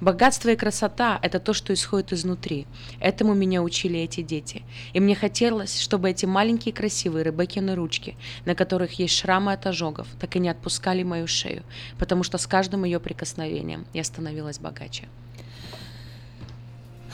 Богатство 0.00 0.50
и 0.50 0.56
красота– 0.56 1.18
это 1.22 1.40
то, 1.40 1.52
что 1.52 1.72
исходит 1.72 2.12
изнутри. 2.12 2.66
Этому 3.00 3.34
меня 3.34 3.62
учили 3.62 4.00
эти 4.00 4.22
дети. 4.22 4.62
И 4.92 5.00
мне 5.00 5.14
хотелось, 5.14 5.80
чтобы 5.80 6.10
эти 6.10 6.26
маленькие 6.26 6.74
красивые 6.74 7.24
Ребеккины 7.24 7.74
ручки, 7.74 8.16
на 8.44 8.54
которых 8.54 8.98
есть 8.98 9.14
шрамы 9.14 9.52
от 9.52 9.66
ожогов, 9.66 10.08
так 10.20 10.36
и 10.36 10.38
не 10.38 10.48
отпускали 10.48 11.02
мою 11.02 11.26
шею, 11.26 11.62
потому 11.98 12.22
что 12.22 12.38
с 12.38 12.46
каждым 12.46 12.84
ее 12.84 13.00
прикосновением 13.00 13.86
я 13.92 14.04
становилась 14.04 14.58
богаче. 14.58 15.04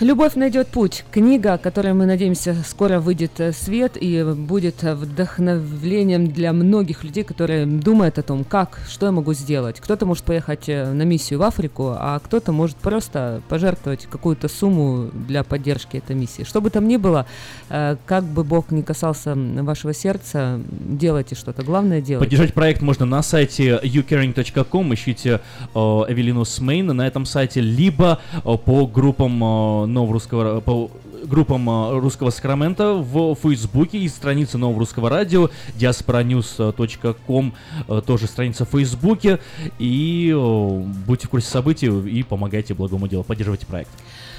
Любовь 0.00 0.34
найдет 0.34 0.66
путь. 0.66 1.04
Книга, 1.12 1.56
которая, 1.56 1.94
мы 1.94 2.04
надеемся, 2.04 2.56
скоро 2.66 2.98
выйдет 2.98 3.38
э, 3.38 3.52
в 3.52 3.56
свет 3.56 3.96
и 4.00 4.24
будет 4.24 4.82
э, 4.82 4.92
вдохновлением 4.92 6.26
для 6.26 6.52
многих 6.52 7.04
людей, 7.04 7.22
которые 7.22 7.64
думают 7.64 8.18
о 8.18 8.22
том, 8.22 8.42
как, 8.42 8.80
что 8.88 9.06
я 9.06 9.12
могу 9.12 9.34
сделать. 9.34 9.78
Кто-то 9.78 10.04
может 10.04 10.24
поехать 10.24 10.68
э, 10.68 10.92
на 10.92 11.02
миссию 11.02 11.38
в 11.38 11.44
Африку, 11.44 11.94
а 11.96 12.18
кто-то 12.18 12.50
может 12.50 12.76
просто 12.76 13.40
пожертвовать 13.48 14.06
какую-то 14.06 14.48
сумму 14.48 15.10
для 15.12 15.44
поддержки 15.44 15.98
этой 15.98 16.16
миссии. 16.16 16.42
Что 16.42 16.60
бы 16.60 16.70
там 16.70 16.88
ни 16.88 16.96
было, 16.96 17.26
э, 17.68 17.96
как 18.04 18.24
бы 18.24 18.42
Бог 18.42 18.72
не 18.72 18.82
касался 18.82 19.36
вашего 19.36 19.94
сердца, 19.94 20.60
делайте 20.70 21.36
что-то. 21.36 21.62
Главное 21.62 22.00
делать. 22.00 22.26
Поддержать 22.26 22.52
проект 22.52 22.82
можно 22.82 23.06
на 23.06 23.22
сайте 23.22 23.78
youcaring.com, 23.84 24.92
ищите 24.92 25.40
э, 25.72 25.78
Эвелину 25.78 26.44
Смейн 26.44 26.88
на 26.88 27.06
этом 27.06 27.26
сайте, 27.26 27.60
либо 27.60 28.18
э, 28.34 28.40
по 28.40 28.88
группам 28.88 29.83
э, 29.83 29.83
нового 29.86 30.14
русского 30.14 30.60
по 30.60 30.90
группам 31.24 31.68
э, 31.68 31.98
русского 31.98 32.30
Сакрамента 32.30 32.94
в 32.94 33.34
Фейсбуке 33.34 33.98
и 33.98 34.08
страница 34.08 34.58
нового 34.58 34.80
русского 34.80 35.08
радио, 35.08 35.50
diasporanews.com, 35.78 37.54
э, 37.88 38.02
тоже 38.06 38.26
страница 38.26 38.64
в 38.64 38.70
Фейсбуке, 38.70 39.38
и 39.78 40.34
будьте 41.06 41.26
в 41.26 41.30
курсе 41.30 41.48
событий 41.48 41.86
и 41.86 42.22
помогайте 42.22 42.74
благому 42.74 43.08
делу, 43.08 43.24
поддерживайте 43.24 43.66
проект. 43.66 43.90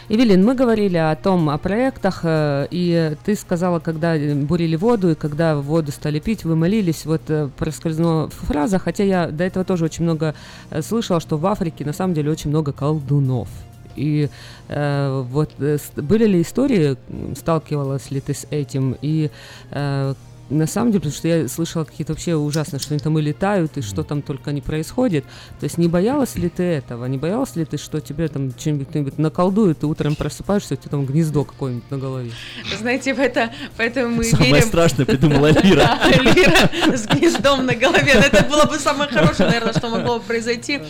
Эвелин, 0.07 0.45
мы 0.45 0.53
говорили 0.53 0.97
о 0.97 1.15
том, 1.15 1.49
о 1.49 1.57
проектах, 1.57 2.19
э, 2.23 2.67
и 2.69 3.15
ты 3.23 3.35
сказала, 3.35 3.79
когда 3.79 4.15
э, 4.15 4.35
бурили 4.35 4.75
воду, 4.75 5.09
и 5.09 5.15
когда 5.15 5.55
воду 5.55 5.91
стали 5.91 6.19
пить, 6.19 6.43
вы 6.43 6.55
молились, 6.55 7.07
вот 7.07 7.21
э, 7.29 7.49
проскользнула 7.57 8.29
фраза, 8.29 8.77
хотя 8.77 9.03
я 9.03 9.27
до 9.31 9.43
этого 9.43 9.65
тоже 9.65 9.85
очень 9.85 10.03
много 10.03 10.35
слышала, 10.81 11.19
что 11.19 11.37
в 11.37 11.45
Африке 11.47 11.85
на 11.85 11.93
самом 11.93 12.13
деле 12.13 12.29
очень 12.29 12.51
много 12.51 12.71
колдунов. 12.71 13.49
И 13.95 14.29
э, 14.67 15.25
вот 15.29 15.51
э, 15.59 15.77
были 15.95 16.25
ли 16.25 16.41
истории, 16.41 16.97
сталкивалась 17.35 18.11
ли 18.11 18.21
ты 18.21 18.33
с 18.33 18.47
этим, 18.51 18.95
и 19.01 19.29
э, 19.71 20.13
на 20.49 20.67
самом 20.67 20.91
деле, 20.91 21.01
потому 21.01 21.15
что 21.15 21.27
я 21.27 21.47
слышала 21.47 21.83
какие-то 21.83 22.13
вообще 22.13 22.35
ужасные, 22.35 22.79
что 22.79 22.93
они 22.93 22.99
там 22.99 23.17
и 23.17 23.21
летают, 23.21 23.77
и 23.77 23.81
что 23.81 24.03
там 24.03 24.21
только 24.21 24.51
не 24.51 24.61
происходит. 24.61 25.25
То 25.59 25.63
есть 25.63 25.77
не 25.77 25.87
боялась 25.87 26.35
ли 26.35 26.49
ты 26.49 26.63
этого? 26.63 27.05
Не 27.05 27.17
боялась 27.17 27.55
ли 27.55 27.65
ты, 27.65 27.77
что 27.77 27.99
тебе 27.99 28.27
там 28.27 28.51
что-нибудь 28.57 28.89
кто-нибудь 28.89 29.17
наколдует, 29.17 29.81
и 29.83 29.85
утром 29.85 30.15
просыпаешься, 30.15 30.75
у 30.75 30.77
тебя 30.77 30.91
там 30.91 31.05
гнездо 31.05 31.43
какое-нибудь 31.43 31.89
на 31.89 31.97
голове? 31.97 32.31
Знаете, 32.77 33.13
в 33.13 33.19
это, 33.19 33.51
поэтому 33.77 34.15
мы 34.15 34.23
Самое 34.23 34.53
верим... 34.53 34.67
страшное 34.67 35.05
придумала 35.05 35.47
Эльвира. 35.49 35.77
Да, 35.77 36.01
Эльвира 36.11 36.95
с 36.95 37.07
гнездом 37.07 37.65
на 37.65 37.75
голове. 37.75 38.13
Но 38.13 38.21
Это 38.21 38.45
было 38.45 38.65
бы 38.65 38.77
самое 38.77 39.09
хорошее, 39.09 39.49
наверное, 39.49 39.73
что 39.73 39.89
могло 39.89 40.19
бы 40.19 40.25
произойти. 40.25 40.81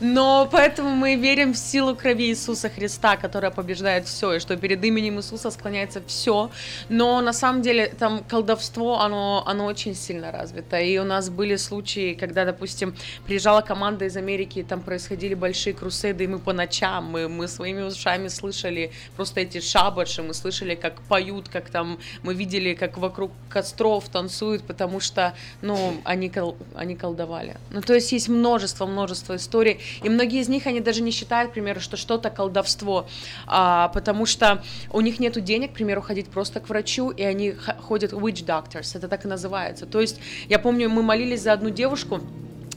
Но 0.00 0.48
поэтому 0.50 0.90
мы 0.90 1.16
верим 1.16 1.52
в 1.52 1.58
силу 1.58 1.94
крови 1.94 2.28
Иисуса 2.28 2.70
Христа, 2.70 3.16
которая 3.16 3.50
побеждает 3.50 4.06
все, 4.06 4.34
и 4.34 4.40
что 4.40 4.56
перед 4.56 4.82
именем 4.84 5.18
Иисуса 5.18 5.50
склоняется 5.50 6.02
все. 6.06 6.50
Но 6.88 7.20
на 7.20 7.32
самом 7.32 7.62
деле 7.62 7.92
там 7.98 8.24
колдовство, 8.28 9.01
оно, 9.04 9.42
оно 9.46 9.66
очень 9.66 9.94
сильно 9.94 10.30
развито. 10.30 10.78
И 10.80 10.98
у 10.98 11.04
нас 11.04 11.30
были 11.30 11.56
случаи, 11.56 12.14
когда, 12.14 12.44
допустим, 12.44 12.94
приезжала 13.26 13.60
команда 13.60 14.04
из 14.06 14.16
Америки, 14.16 14.60
и 14.60 14.62
там 14.62 14.80
происходили 14.80 15.34
большие 15.34 15.74
крусейды, 15.74 16.24
и 16.24 16.26
мы 16.26 16.38
по 16.38 16.52
ночам, 16.52 17.04
мы, 17.06 17.28
мы 17.28 17.48
своими 17.48 17.82
ушами 17.82 18.28
слышали 18.28 18.92
просто 19.16 19.40
эти 19.40 19.60
шабаши, 19.60 20.22
мы 20.22 20.34
слышали, 20.34 20.74
как 20.74 21.00
поют, 21.02 21.48
как 21.48 21.70
там, 21.70 21.98
мы 22.22 22.34
видели, 22.34 22.74
как 22.74 22.98
вокруг 22.98 23.32
костров 23.48 24.08
танцуют, 24.08 24.64
потому 24.64 25.00
что, 25.00 25.34
ну, 25.60 25.94
они, 26.04 26.28
кол- 26.28 26.56
они 26.74 26.96
колдовали. 26.96 27.56
Ну, 27.70 27.80
то 27.80 27.94
есть 27.94 28.12
есть 28.12 28.28
множество, 28.28 28.86
множество 28.86 29.36
историй, 29.36 29.80
и 30.02 30.08
многие 30.08 30.40
из 30.40 30.48
них, 30.48 30.66
они 30.66 30.80
даже 30.80 31.02
не 31.02 31.10
считают, 31.10 31.50
к 31.50 31.54
примеру, 31.54 31.80
что 31.80 31.96
что-то 31.96 32.30
колдовство, 32.30 33.06
а, 33.46 33.88
потому 33.88 34.26
что 34.26 34.62
у 34.90 35.00
них 35.00 35.20
нету 35.20 35.40
денег, 35.40 35.72
к 35.72 35.74
примеру, 35.74 36.02
ходить 36.02 36.28
просто 36.28 36.60
к 36.60 36.68
врачу, 36.68 37.10
и 37.10 37.22
они 37.22 37.52
ходят 37.52 38.12
witch 38.12 38.44
doctors, 38.44 38.91
это 38.94 39.08
так 39.08 39.24
и 39.24 39.28
называется. 39.28 39.86
То 39.86 40.00
есть, 40.00 40.20
я 40.48 40.58
помню, 40.58 40.88
мы 40.88 41.02
молились 41.02 41.42
за 41.42 41.52
одну 41.52 41.70
девушку, 41.70 42.20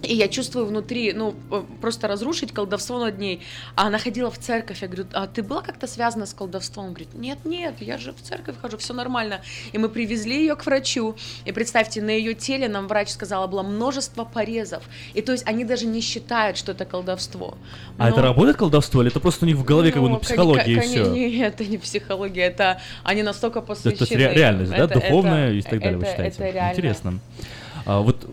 и 0.05 0.13
я 0.15 0.27
чувствую 0.27 0.65
внутри, 0.65 1.13
ну, 1.13 1.35
э, 1.51 1.63
просто 1.81 2.07
разрушить 2.07 2.51
колдовство 2.51 2.99
над 2.99 3.19
ней. 3.19 3.41
А 3.75 3.87
она 3.87 3.97
ходила 3.99 4.29
в 4.31 4.37
церковь. 4.37 4.81
Я 4.81 4.87
говорю, 4.87 5.07
а 5.13 5.27
ты 5.27 5.43
была 5.43 5.61
как-то 5.61 5.87
связана 5.87 6.25
с 6.25 6.33
колдовством? 6.33 6.85
Он 6.85 6.89
говорит, 6.93 7.13
нет, 7.13 7.39
нет, 7.45 7.75
я 7.79 7.97
же 7.97 8.11
в 8.13 8.21
церковь 8.21 8.55
хожу, 8.61 8.77
все 8.77 8.93
нормально. 8.93 9.41
И 9.73 9.77
мы 9.77 9.89
привезли 9.89 10.37
ее 10.39 10.55
к 10.55 10.65
врачу. 10.65 11.15
И 11.45 11.51
представьте, 11.51 12.01
на 12.01 12.11
ее 12.11 12.33
теле, 12.33 12.67
нам 12.67 12.87
врач 12.87 13.09
сказала, 13.09 13.47
было 13.47 13.63
множество 13.63 14.23
порезов. 14.25 14.83
И 15.13 15.21
то 15.21 15.31
есть 15.31 15.47
они 15.47 15.63
даже 15.65 15.85
не 15.85 16.01
считают, 16.01 16.57
что 16.57 16.71
это 16.71 16.85
колдовство. 16.85 17.57
А 17.97 18.09
это 18.09 18.17
Но- 18.17 18.23
работает 18.23 18.57
колдовство, 18.57 19.01
или 19.01 19.09
это 19.11 19.19
просто 19.19 19.45
у 19.45 19.47
них 19.47 19.57
в 19.57 19.63
голове 19.63 19.91
как 19.91 20.01
бы 20.01 20.09
ну, 20.09 20.15
ну, 20.15 20.19
психология 20.21 20.73
и 20.73 20.79
все? 20.79 21.05
Нет, 21.15 21.55
это 21.55 21.65
не 21.69 21.77
психология, 21.77 22.43
это 22.43 22.79
они 23.03 23.23
настолько 23.23 23.61
То 23.61 23.71
есть 23.73 23.83
посвящены. 23.99 24.17
ре- 24.29 24.33
реальность, 24.35 24.71
да, 24.71 24.77
Это- 24.77 24.93
духовная 24.95 25.47
это- 25.47 25.55
и 25.55 25.61
так 25.61 25.79
далее, 25.79 25.97
вы 25.97 26.03
это- 26.03 26.11
считаете? 26.11 26.35
это 26.43 26.49
реально. 26.51 26.71
Интересно. 26.73 27.19
А, 27.85 28.01
вот 28.01 28.27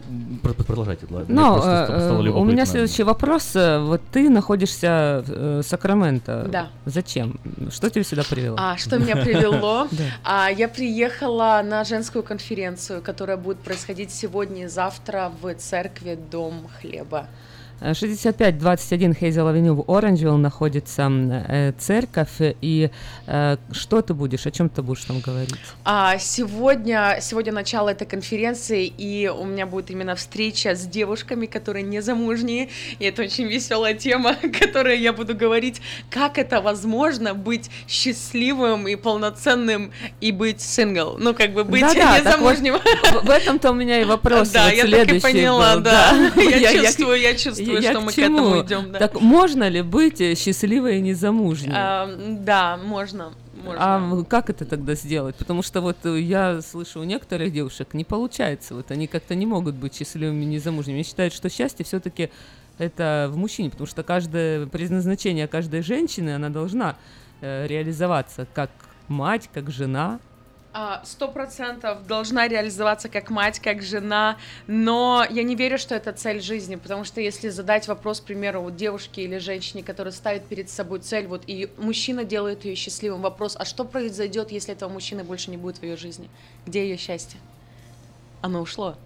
продолжайте, 0.66 1.06
ладно. 1.10 1.34
Ну, 1.34 1.56
э, 1.58 1.84
стало 1.84 2.30
у 2.30 2.44
меня 2.44 2.64
следующий 2.66 3.02
вопрос. 3.02 3.52
Вот 3.54 4.00
ты 4.10 4.30
находишься 4.30 5.22
в 5.26 5.30
э, 5.30 5.62
Сакраменто. 5.62 6.48
Да. 6.50 6.68
Зачем? 6.86 7.38
Что 7.70 7.90
тебя 7.90 8.04
сюда 8.04 8.22
привело? 8.28 8.56
А 8.58 8.76
что 8.76 8.98
меня 8.98 9.16
привело? 9.16 9.88
А, 10.24 10.48
я 10.50 10.68
приехала 10.68 11.62
на 11.64 11.84
женскую 11.84 12.22
конференцию, 12.22 13.02
которая 13.02 13.36
будет 13.36 13.58
происходить 13.58 14.10
сегодня 14.10 14.64
и 14.64 14.68
завтра 14.68 15.32
в 15.40 15.54
церкви 15.54 16.18
Дом 16.30 16.68
Хлеба. 16.80 17.26
Э, 17.84 17.94
6521 17.94 19.14
Хейзел 19.14 19.48
Авеню 19.48 19.74
в 19.74 19.90
Оранжевилл 19.90 20.36
находится 20.36 21.10
э, 21.10 21.72
церковь. 21.78 22.28
И 22.60 22.90
э, 23.26 23.56
что 23.72 24.02
ты 24.02 24.14
будешь, 24.14 24.46
о 24.46 24.50
чем 24.50 24.68
ты 24.68 24.82
будешь 24.82 25.04
там 25.04 25.20
говорить? 25.20 25.54
А 25.84 26.16
сегодня, 26.18 27.18
сегодня 27.20 27.52
начало 27.52 27.88
этой 27.88 28.06
конференции, 28.06 28.86
и 28.86 29.28
у 29.28 29.44
меня 29.44 29.66
будет 29.66 29.90
именно 29.90 30.14
встреча 30.14 30.74
с 30.76 30.82
девушками, 30.86 31.46
которые 31.46 31.82
не 31.82 32.00
замужние, 32.00 32.68
и 32.98 33.04
это 33.04 33.22
очень 33.22 33.46
веселая 33.46 33.94
тема, 33.94 34.34
которой 34.60 35.00
я 35.00 35.12
буду 35.12 35.34
говорить, 35.34 35.80
как 36.10 36.38
это 36.38 36.60
возможно 36.60 37.34
быть 37.34 37.68
счастливым 37.88 38.86
и 38.86 38.94
полноценным 38.96 39.92
и 40.20 40.30
быть 40.32 40.60
сингл, 40.60 41.16
ну 41.18 41.34
как 41.34 41.52
бы 41.52 41.64
быть 41.64 41.80
так 41.80 41.96
вот 41.96 42.18
незамужним. 42.26 42.74
в- 42.78 43.26
в 43.26 43.30
этом-то 43.30 43.70
у 43.70 43.74
меня 43.74 44.00
и 44.00 44.04
вопрос 44.12 44.50
Да, 44.50 44.64
вот 44.66 44.72
я 44.74 44.84
так 44.86 45.12
и 45.12 45.20
поняла, 45.20 45.74
был, 45.76 45.82
да. 45.82 46.32
Я 46.36 46.56
Я- 46.56 46.70
я- 46.70 46.82
чувствую, 46.86 47.20
я 47.20 47.34
чувствую, 47.34 47.71
я 47.80 47.90
что 47.92 48.00
мы 48.00 48.12
к 48.12 48.14
чему? 48.14 48.38
этому 48.38 48.66
идем, 48.66 48.92
да. 48.92 48.98
Так 48.98 49.20
можно 49.20 49.68
ли 49.68 49.82
быть 49.82 50.20
э, 50.20 50.34
счастливой 50.34 50.98
и 50.98 51.00
незамужней? 51.00 51.72
А, 51.74 52.08
Да, 52.40 52.76
можно. 52.76 53.32
можно. 53.54 53.78
А 53.78 54.24
как 54.24 54.50
это 54.50 54.64
тогда 54.64 54.94
сделать? 54.94 55.36
Потому 55.36 55.62
что 55.62 55.80
вот 55.80 55.96
э, 56.04 56.20
я 56.20 56.60
слышу 56.62 57.00
у 57.00 57.04
некоторых 57.04 57.52
девушек 57.52 57.94
не 57.94 58.04
получается, 58.04 58.74
вот 58.74 58.90
они 58.90 59.06
как-то 59.06 59.34
не 59.34 59.46
могут 59.46 59.74
быть 59.74 59.94
счастливыми 59.94 60.44
незамужними. 60.44 60.96
Они 60.96 61.04
считают, 61.04 61.32
что 61.32 61.48
счастье 61.48 61.84
все-таки 61.84 62.30
это 62.78 63.28
в 63.30 63.36
мужчине, 63.36 63.70
потому 63.70 63.86
что 63.86 64.02
каждое 64.02 64.66
предназначение 64.66 65.46
каждой 65.46 65.82
женщины, 65.82 66.34
она 66.34 66.48
должна 66.48 66.96
э, 67.40 67.66
реализоваться 67.66 68.46
как 68.54 68.70
мать, 69.08 69.48
как 69.52 69.70
жена. 69.70 70.20
А, 70.74 71.02
Сто 71.04 71.28
процентов 71.28 72.06
должна 72.06 72.48
реализоваться 72.48 73.10
как 73.10 73.28
мать, 73.28 73.60
как 73.60 73.82
жена, 73.82 74.38
но 74.66 75.26
я 75.28 75.42
не 75.42 75.54
верю, 75.54 75.76
что 75.76 75.94
это 75.94 76.12
цель 76.12 76.40
жизни, 76.40 76.76
потому 76.76 77.04
что 77.04 77.20
если 77.20 77.50
задать 77.50 77.88
вопрос, 77.88 78.22
к 78.22 78.24
примеру, 78.24 78.70
девушке 78.70 79.22
или 79.22 79.36
женщине, 79.36 79.82
которая 79.82 80.12
ставит 80.12 80.46
перед 80.46 80.70
собой 80.70 81.00
цель, 81.00 81.26
вот 81.26 81.42
и 81.46 81.68
мужчина 81.76 82.24
делает 82.24 82.64
ее 82.64 82.74
счастливым, 82.74 83.20
вопрос, 83.20 83.54
а 83.58 83.66
что 83.66 83.84
произойдет, 83.84 84.50
если 84.50 84.72
этого 84.72 84.88
мужчины 84.88 85.24
больше 85.24 85.50
не 85.50 85.58
будет 85.58 85.76
в 85.76 85.82
ее 85.82 85.98
жизни? 85.98 86.30
Где 86.66 86.88
ее 86.88 86.96
счастье? 86.96 87.38
Оно 88.40 88.62
ушло. 88.62 88.96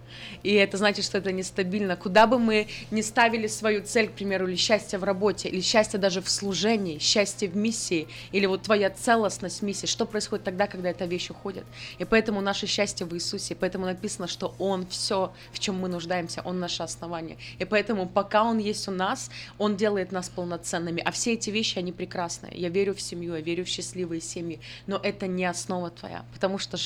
И 0.43 0.52
это 0.52 0.76
значит, 0.76 1.05
что 1.05 1.18
это 1.18 1.32
нестабильно. 1.32 1.97
Куда 1.97 2.26
бы 2.26 2.38
мы 2.38 2.68
ни 2.90 3.02
ставили 3.02 3.47
свою 3.47 3.82
цель, 3.82 4.09
к 4.09 4.12
примеру, 4.12 4.48
или 4.48 4.56
счастье 4.56 4.98
в 4.98 5.05
работе, 5.05 5.48
или 5.48 5.60
счастье 5.60 5.98
даже 5.98 6.20
в 6.20 6.28
служении, 6.28 6.98
счастье 6.98 7.48
в 7.48 7.56
миссии, 7.56 8.09
или 8.32 8.47
вот 8.47 8.62
твоя 8.62 8.90
целостность 8.90 9.62
миссии, 9.62 9.86
что 9.86 10.06
происходит 10.06 10.44
тогда, 10.44 10.66
когда 10.66 10.90
эта 10.90 11.05
вещь 11.05 11.30
уходит? 11.30 11.64
И 11.98 12.05
поэтому 12.05 12.40
наше 12.40 12.66
счастье 12.66 13.06
в 13.06 13.14
Иисусе, 13.14 13.55
и 13.55 13.56
поэтому 13.56 13.86
написано, 13.86 14.26
что 14.26 14.55
Он 14.59 14.86
все, 14.86 15.32
в 15.52 15.59
чем 15.59 15.78
мы 15.78 15.88
нуждаемся, 15.88 16.43
Он 16.44 16.60
наше 16.60 16.82
основание. 16.82 17.36
И 17.59 17.64
поэтому 17.64 18.06
пока 18.06 18.44
Он 18.44 18.59
есть 18.59 18.88
у 18.88 18.90
нас, 18.90 19.30
Он 19.59 19.76
делает 19.76 20.12
нас 20.12 20.28
полноценными. 20.28 21.02
А 21.05 21.10
все 21.10 21.34
эти 21.34 21.51
вещи, 21.51 21.78
они 21.78 21.93
прекрасные. 21.93 22.52
Я 22.55 22.68
верю 22.68 22.94
в 22.94 23.01
семью, 23.01 23.34
я 23.34 23.40
верю 23.40 23.64
в 23.64 23.68
счастливые 23.68 24.20
семьи, 24.20 24.60
но 24.86 25.01
это 25.02 25.26
не 25.26 25.44
основа 25.44 25.90
твоя, 25.90 26.24
потому 26.32 26.59
что 26.59 26.76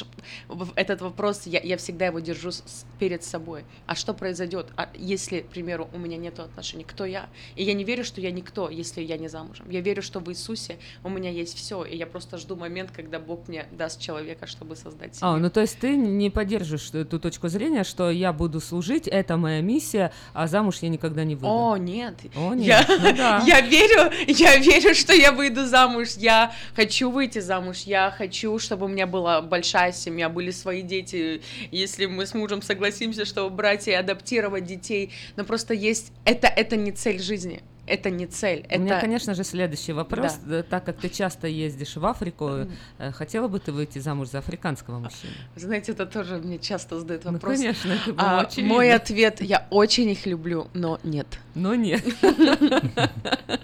этот 0.74 1.00
вопрос, 1.00 1.46
я, 1.46 1.60
я 1.60 1.76
всегда 1.76 2.06
его 2.06 2.20
держу 2.20 2.50
с- 2.52 2.84
с- 3.24 3.30
собой. 3.30 3.64
А 3.86 3.94
что 3.94 4.12
произойдет, 4.12 4.66
а 4.76 4.88
если, 4.94 5.40
к 5.40 5.46
примеру, 5.46 5.88
у 5.94 5.98
меня 5.98 6.16
нет 6.16 6.38
отношений? 6.40 6.84
Кто 6.84 7.04
я? 7.04 7.28
И 7.56 7.62
я 7.64 7.74
не 7.74 7.84
верю, 7.84 8.04
что 8.04 8.20
я 8.20 8.30
никто, 8.30 8.68
если 8.68 9.02
я 9.02 9.16
не 9.16 9.28
замужем. 9.28 9.70
Я 9.70 9.80
верю, 9.80 10.02
что 10.02 10.20
в 10.20 10.28
Иисусе 10.30 10.78
у 11.04 11.08
меня 11.08 11.30
есть 11.30 11.56
все, 11.56 11.84
и 11.84 11.96
я 11.96 12.06
просто 12.06 12.38
жду 12.38 12.56
момент, 12.56 12.90
когда 12.90 13.18
Бог 13.18 13.48
мне 13.48 13.66
даст 13.72 14.00
человека, 14.00 14.46
чтобы 14.46 14.76
создать 14.76 15.14
семью. 15.16 15.34
А, 15.34 15.38
ну 15.38 15.48
то 15.50 15.60
есть 15.60 15.78
ты 15.78 15.96
не 15.96 16.28
поддерживаешь 16.30 16.90
эту 16.92 17.18
точку 17.20 17.48
зрения, 17.48 17.84
что 17.84 18.10
я 18.10 18.32
буду 18.32 18.60
служить, 18.60 19.06
это 19.08 19.36
моя 19.36 19.60
миссия, 19.60 20.12
а 20.34 20.46
замуж 20.46 20.78
я 20.82 20.88
никогда 20.88 21.24
не 21.24 21.34
выйду. 21.36 21.48
О, 21.48 21.76
нет. 21.76 22.14
О, 22.36 22.54
нет. 22.54 22.66
Я, 22.66 22.84
Ну 22.98 23.16
да. 23.16 23.42
я 23.46 23.60
верю, 23.60 24.12
я 24.26 24.56
верю, 24.56 24.94
что 24.94 25.12
я 25.12 25.32
выйду 25.32 25.66
замуж. 25.66 26.10
Я 26.16 26.52
хочу 26.74 27.10
выйти 27.10 27.38
замуж. 27.38 27.82
Я 27.82 28.10
хочу, 28.10 28.58
чтобы 28.58 28.86
у 28.86 28.88
меня 28.88 29.06
была 29.06 29.40
большая 29.42 29.92
семья, 29.92 30.28
были 30.28 30.50
свои 30.50 30.82
дети. 30.82 31.42
Если 31.70 32.06
мы 32.06 32.26
с 32.26 32.34
мужем 32.34 32.62
согласимся, 32.62 32.90
чтобы 33.24 33.54
брать 33.54 33.88
и 33.88 33.92
адаптировать 33.92 34.64
детей. 34.64 35.10
Но 35.36 35.44
просто 35.44 35.74
есть... 35.74 36.12
Это, 36.24 36.46
это 36.46 36.76
не 36.76 36.92
цель 36.92 37.20
жизни. 37.20 37.62
Это 37.86 38.08
не 38.08 38.26
цель. 38.26 38.64
У 38.72 38.78
меня, 38.78 38.92
Это... 38.92 39.00
конечно 39.00 39.34
же, 39.34 39.42
следующий 39.42 39.92
вопрос. 39.92 40.34
Да. 40.44 40.58
Да, 40.58 40.62
Так 40.62 40.84
как 40.84 40.98
ты 40.98 41.08
часто 41.08 41.48
ездишь 41.48 41.96
в 41.96 42.06
Африку, 42.06 42.68
э, 42.98 43.10
хотела 43.12 43.48
бы 43.48 43.58
ты 43.58 43.72
выйти 43.72 43.98
замуж 43.98 44.28
за 44.28 44.38
африканского 44.38 45.00
мужчину? 45.00 45.32
Знаете, 45.56 45.90
это 45.92 46.06
тоже 46.06 46.36
мне 46.36 46.58
часто 46.60 47.00
задают 47.00 47.24
Ну, 47.24 47.32
вопрос. 47.32 47.56
конечно, 47.56 47.92
это 47.92 48.12
было 48.12 48.22
А, 48.22 48.40
очевидно. 48.42 48.74
мой 48.74 48.92
ответ, 48.92 49.40
я 49.42 49.66
очень 49.70 50.08
их 50.08 50.24
люблю, 50.26 50.68
но 50.72 51.00
нет. 51.02 51.26
Но 51.56 51.74
нет. 51.74 52.04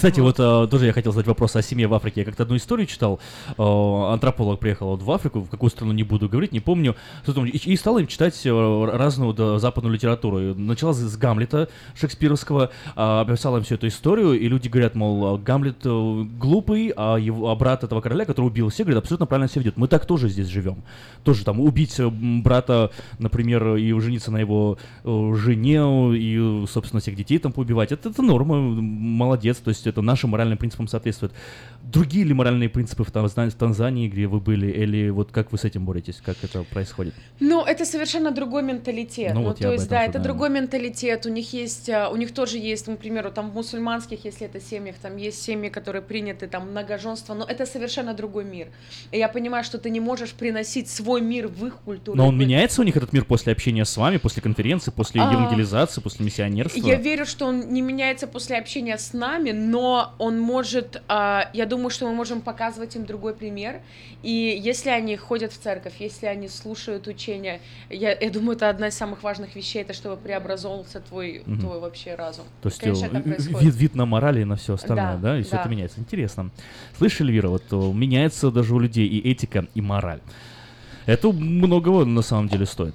Кстати, 0.00 0.18
вот 0.20 0.36
э, 0.38 0.66
тоже 0.70 0.86
я 0.86 0.94
хотел 0.94 1.12
задать 1.12 1.26
вопрос 1.26 1.56
о 1.56 1.60
семье 1.60 1.86
в 1.86 1.92
Африке. 1.92 2.20
Я 2.22 2.24
как-то 2.24 2.44
одну 2.44 2.56
историю 2.56 2.86
читал. 2.86 3.20
Э, 3.58 3.62
антрополог 4.10 4.58
приехал 4.58 4.92
вот 4.92 5.02
в 5.02 5.10
Африку, 5.10 5.40
в 5.40 5.50
какую 5.50 5.68
страну 5.68 5.92
не 5.92 6.04
буду 6.04 6.26
говорить, 6.26 6.52
не 6.52 6.60
помню. 6.60 6.96
И, 7.26 7.76
стал 7.76 7.98
им 7.98 8.06
читать 8.06 8.40
э, 8.46 8.90
разную 8.94 9.34
да, 9.34 9.58
западную 9.58 9.92
литературу. 9.92 10.54
Начала 10.54 10.94
с, 10.94 11.18
Гамлета 11.18 11.68
шекспировского, 11.94 12.70
э, 12.96 13.20
описал 13.20 13.58
им 13.58 13.62
всю 13.62 13.74
эту 13.74 13.88
историю, 13.88 14.32
и 14.40 14.48
люди 14.48 14.68
говорят, 14.68 14.94
мол, 14.94 15.36
Гамлет 15.36 15.84
глупый, 15.84 16.94
а, 16.96 17.16
его, 17.16 17.50
а 17.50 17.54
брат 17.54 17.84
этого 17.84 18.00
короля, 18.00 18.24
который 18.24 18.46
убил 18.46 18.70
всех, 18.70 18.86
говорит, 18.86 19.02
абсолютно 19.02 19.26
правильно 19.26 19.50
себя 19.50 19.64
ведет. 19.64 19.76
Мы 19.76 19.86
так 19.86 20.06
тоже 20.06 20.30
здесь 20.30 20.46
живем. 20.46 20.82
Тоже 21.24 21.44
там 21.44 21.60
убить 21.60 22.00
брата, 22.00 22.90
например, 23.18 23.76
и 23.76 23.92
жениться 24.00 24.32
на 24.32 24.38
его 24.38 24.78
жене, 25.04 26.16
и, 26.16 26.64
собственно, 26.68 27.02
всех 27.02 27.16
детей 27.16 27.36
там 27.36 27.52
поубивать. 27.52 27.92
Это, 27.92 28.08
это 28.08 28.22
норма, 28.22 28.58
молодец, 28.62 29.58
то 29.58 29.68
есть 29.68 29.89
это 29.90 30.02
нашим 30.02 30.30
моральным 30.30 30.58
принципам 30.58 30.88
соответствует. 30.88 31.32
Другие 31.82 32.24
ли 32.24 32.34
моральные 32.34 32.68
принципы 32.68 33.04
в, 33.04 33.10
Танза- 33.10 33.50
в 33.50 33.54
Танзании, 33.54 34.08
где 34.08 34.26
вы 34.26 34.40
были, 34.40 34.70
или 34.70 35.10
вот 35.10 35.30
как 35.32 35.52
вы 35.52 35.58
с 35.58 35.64
этим 35.64 35.84
боретесь, 35.84 36.20
как 36.24 36.36
это 36.42 36.62
происходит? 36.64 37.14
Ну, 37.40 37.64
это 37.64 37.84
совершенно 37.84 38.30
другой 38.30 38.62
менталитет. 38.62 39.34
Ну, 39.34 39.40
Ну, 39.40 39.46
вот 39.48 39.60
я 39.60 39.66
то 39.68 39.72
есть, 39.72 39.88
да, 39.88 40.02
это 40.02 40.18
да. 40.18 40.24
другой 40.24 40.50
менталитет. 40.50 41.26
У 41.26 41.30
них 41.30 41.52
есть, 41.52 41.88
а, 41.90 42.08
у 42.10 42.16
них 42.16 42.32
тоже 42.32 42.58
есть, 42.58 42.86
к 42.86 42.96
примеру, 42.96 43.30
там 43.30 43.50
в 43.50 43.54
мусульманских, 43.54 44.24
если 44.24 44.46
это 44.46 44.60
семьях, 44.60 44.96
там 45.02 45.16
есть 45.16 45.42
семьи, 45.42 45.68
которые 45.70 46.02
приняты, 46.02 46.46
там, 46.46 46.70
многоженство, 46.70 47.34
но 47.34 47.44
это 47.44 47.66
совершенно 47.66 48.14
другой 48.14 48.44
мир. 48.44 48.68
И 49.10 49.18
я 49.18 49.28
понимаю, 49.28 49.64
что 49.64 49.78
ты 49.78 49.90
не 49.90 50.00
можешь 50.00 50.32
приносить 50.32 50.88
свой 50.88 51.20
мир 51.20 51.48
в 51.48 51.66
их 51.66 51.76
культуру. 51.84 52.16
Но 52.16 52.28
он 52.28 52.36
меняется 52.38 52.80
у 52.82 52.84
них, 52.84 52.96
этот 52.96 53.12
мир, 53.12 53.24
после 53.24 53.52
общения 53.52 53.84
с 53.84 53.96
вами, 53.96 54.18
после 54.18 54.42
конференции, 54.42 54.90
после 54.90 55.22
А, 55.22 55.32
евангелизации, 55.32 56.00
после 56.00 56.24
миссионерства? 56.24 56.78
Я 56.80 56.96
верю, 56.96 57.24
что 57.26 57.46
он 57.46 57.72
не 57.72 57.82
меняется 57.82 58.26
после 58.26 58.58
общения 58.58 58.98
с 58.98 59.12
нами, 59.12 59.50
но 59.52 59.79
он 60.18 60.38
может, 60.40 61.02
а, 61.08 61.50
я 61.52 61.66
думаю, 61.66 61.90
что 61.90 62.06
мы 62.06 62.14
можем 62.14 62.40
показывать 62.40 62.96
им 62.96 63.04
другой 63.06 63.34
пример. 63.34 63.80
И 64.22 64.30
если 64.62 64.90
они 64.90 65.16
ходят 65.16 65.52
в 65.52 65.58
церковь, 65.58 65.94
если 65.98 66.26
они 66.26 66.48
слушают 66.48 67.06
учения, 67.06 67.60
я, 67.88 68.12
я 68.12 68.30
думаю, 68.30 68.56
это 68.56 68.68
одна 68.68 68.88
из 68.88 68.94
самых 68.94 69.22
важных 69.22 69.56
вещей, 69.56 69.82
это 69.82 69.92
чтобы 69.92 70.16
преобразовался 70.16 71.00
твой, 71.00 71.42
Мгм. 71.46 71.60
твой 71.60 71.80
вообще 71.80 72.14
разум. 72.14 72.44
То 72.62 72.68
есть 72.68 72.80
Конечно, 72.80 73.06
э, 73.06 73.08
это 73.08 73.20
происходит. 73.22 73.60
вид, 73.62 73.74
вид 73.74 73.94
на 73.94 74.06
морали 74.06 74.40
и 74.42 74.44
на 74.44 74.56
все 74.56 74.74
остальное, 74.74 75.16
да, 75.16 75.32
Да, 75.32 75.38
и 75.38 75.42
все 75.42 75.52
да. 75.52 75.60
это 75.60 75.68
меняется. 75.68 76.00
Интересно. 76.00 76.50
Слышишь, 76.98 77.20
Эльвира, 77.22 77.48
вот 77.48 77.64
э, 77.70 77.76
меняется 77.76 78.50
даже 78.50 78.74
у 78.74 78.78
людей 78.78 79.06
и 79.06 79.30
этика, 79.30 79.66
и 79.74 79.80
мораль. 79.80 80.20
Это 81.06 81.32
многого 81.32 82.04
на 82.04 82.22
самом 82.22 82.48
деле 82.48 82.66
стоит. 82.66 82.94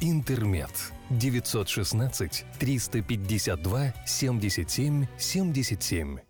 «Интермед». 0.00 0.92
916 1.10 2.44
352 2.58 3.92
77 4.06 5.08
77. 5.18 6.29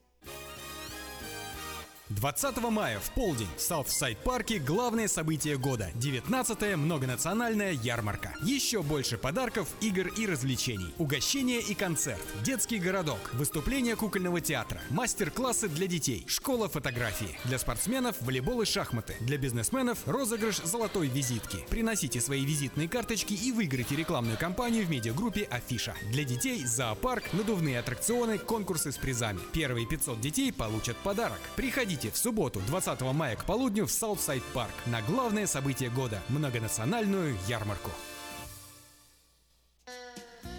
20 2.11 2.57
мая 2.71 2.99
в 2.99 3.09
полдень 3.11 3.47
в 3.57 3.61
Саутсайд 3.61 4.19
парке 4.19 4.59
главное 4.59 5.07
событие 5.07 5.57
года– 5.57 5.91
19-я 5.95 6.77
многонациональная 6.77 7.71
ярмарка. 7.71 8.35
Еще 8.43 8.83
больше 8.83 9.17
подарков, 9.17 9.69
игр 9.81 10.09
и 10.09 10.27
развлечений. 10.27 10.93
Угощение 10.99 11.61
и 11.61 11.73
концерт, 11.73 12.21
детский 12.43 12.81
городок, 12.81 13.21
выступление 13.35 13.95
кукольного 13.95 14.41
театра, 14.41 14.81
мастер-классы 14.91 15.69
для 15.69 15.87
детей, 15.87 16.25
школа 16.27 16.69
фотографии. 16.69 17.39
Для 17.45 17.61
спортсменов– 17.61 18.17
волейбол 18.23 18.63
и 18.63 18.65
шахматы. 18.65 19.15
Для 19.21 19.39
бизнесменов– 19.39 19.99
розыгрыш 20.07 20.57
золотой 20.65 21.07
визитки. 21.07 21.65
Приносите 21.71 22.21
свои 22.21 22.45
визитные 22.45 22.89
карточки 22.89 23.35
и 23.35 23.53
выиграйте 23.53 23.95
рекламную 23.95 24.37
кампанию 24.37 24.85
в 24.85 24.91
медиагруппе 24.91 25.45
Афиша. 25.45 25.95
Для 26.11 26.25
детей– 26.25 26.65
зоопарк, 26.67 27.33
надувные 27.33 27.79
аттракционы, 27.79 28.39
конкурсы 28.39 28.91
с 28.91 28.97
призами. 28.97 29.39
Первые 29.53 29.87
500 29.87 30.21
детей 30.21 30.53
получат 30.53 30.97
подарок. 30.97 31.39
Приходите 31.55 32.00
в 32.09 32.17
субботу, 32.17 32.61
20 32.67 33.01
мая 33.13 33.37
к 33.37 33.45
полудню 33.45 33.87
в 33.87 33.91
Саутсайд 33.91 34.43
Парк 34.55 34.73
на 34.87 35.03
главное 35.03 35.47
событие 35.47 35.91
года– 35.91 36.23
многонациональную 36.29 37.37
ярмарку. 37.47 37.91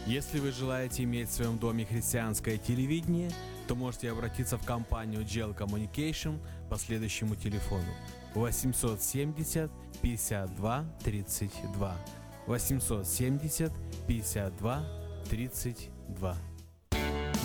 Если 0.06 0.40
вы 0.40 0.52
желаете 0.52 1.04
иметь 1.04 1.30
в 1.30 1.34
своем 1.34 1.58
доме 1.58 1.86
христианское 1.86 2.58
телевидение, 2.58 3.32
то 3.68 3.76
можете 3.76 4.12
обратиться 4.12 4.58
в 4.58 4.66
компанию 4.66 5.22
Gel 5.22 5.58
Communication 5.58 6.40
по 6.70 6.78
следующему 6.78 7.36
телефону 7.36 7.94
870 8.36 9.72
52 10.02 10.86
32 11.04 11.98
870 12.48 13.72
52 14.08 14.84
32. 15.30 16.51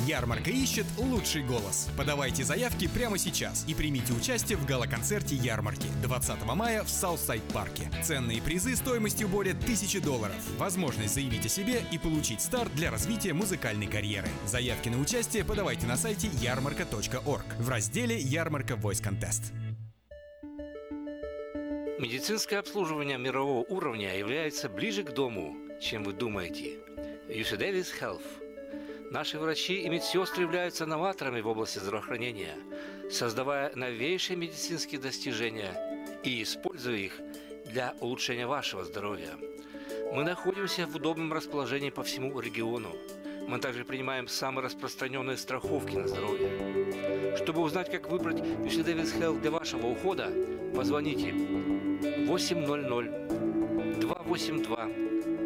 Ярмарка 0.05 0.51
ищет 0.51 0.85
лучший 0.99 1.43
голос. 1.43 1.89
Подавайте 1.97 2.45
заявки 2.45 2.87
прямо 2.87 3.17
сейчас 3.17 3.65
и 3.67 3.75
примите 3.75 4.13
участие 4.13 4.59
в 4.59 4.67
гала-концерте 4.67 5.35
ярмарки 5.35 5.89
20 6.03 6.45
мая 6.45 6.83
в 6.85 6.91
Саутсайд 6.91 7.43
парке. 7.45 7.91
Ценные 8.03 8.43
призы 8.43 8.77
стоимостью 8.77 9.29
более 9.29 9.55
1000 9.55 10.03
долларов. 10.03 10.37
Возможность 10.59 11.15
заявить 11.15 11.47
о 11.47 11.49
себе 11.49 11.83
и 11.91 11.99
получить 11.99 12.43
старт 12.43 12.75
для 12.75 12.91
развития 12.91 13.33
музыкальной 13.33 13.87
карьеры. 13.87 14.29
Заявки 14.45 14.91
на 14.91 15.01
участие 15.01 15.45
подавайте 15.45 15.87
на 15.87 15.97
сайте 15.97 16.29
ярмарка.org 16.41 17.47
в 17.59 17.69
разделе 17.69 18.19
«Ярмарка 18.19 18.75
Voice 18.75 19.03
Contest». 19.03 19.53
Медицинское 21.99 22.59
обслуживание 22.59 23.17
мирового 23.17 23.65
уровня 23.71 24.19
является 24.19 24.69
ближе 24.69 25.03
к 25.03 25.15
дому, 25.15 25.57
чем 25.81 26.05
вы 26.05 26.13
думаете. 26.13 26.75
UC 27.29 27.59
Davis 27.59 27.89
Health. 27.99 28.46
Наши 29.11 29.39
врачи 29.39 29.83
и 29.83 29.89
медсестры 29.89 30.43
являются 30.43 30.85
новаторами 30.85 31.41
в 31.41 31.47
области 31.47 31.79
здравоохранения, 31.79 32.57
создавая 33.11 33.71
новейшие 33.75 34.37
медицинские 34.37 35.01
достижения 35.01 36.21
и 36.25 36.43
используя 36.43 36.97
их 36.97 37.21
для 37.67 37.95
улучшения 38.01 38.47
вашего 38.47 38.85
здоровья. 38.85 39.31
Мы 40.13 40.25
находимся 40.25 40.87
в 40.87 40.97
удобном 40.97 41.33
расположении 41.33 41.91
по 41.91 42.03
всему 42.03 42.41
региону. 42.41 42.91
Мы 43.47 43.59
также 43.61 43.85
принимаем 43.85 44.27
самые 44.27 44.65
распространенные 44.65 45.37
страховки 45.37 45.95
на 45.95 46.09
здоровье. 46.09 47.37
Чтобы 47.37 47.61
узнать, 47.61 47.91
как 47.91 48.11
выбрать 48.11 48.39
UC 48.39 48.85
Davis 48.85 49.17
Health 49.19 49.41
для 49.41 49.53
вашего 49.53 49.87
ухода, 49.87 50.33
позвоните 50.75 51.33
800 52.27 54.01
282 54.01 54.89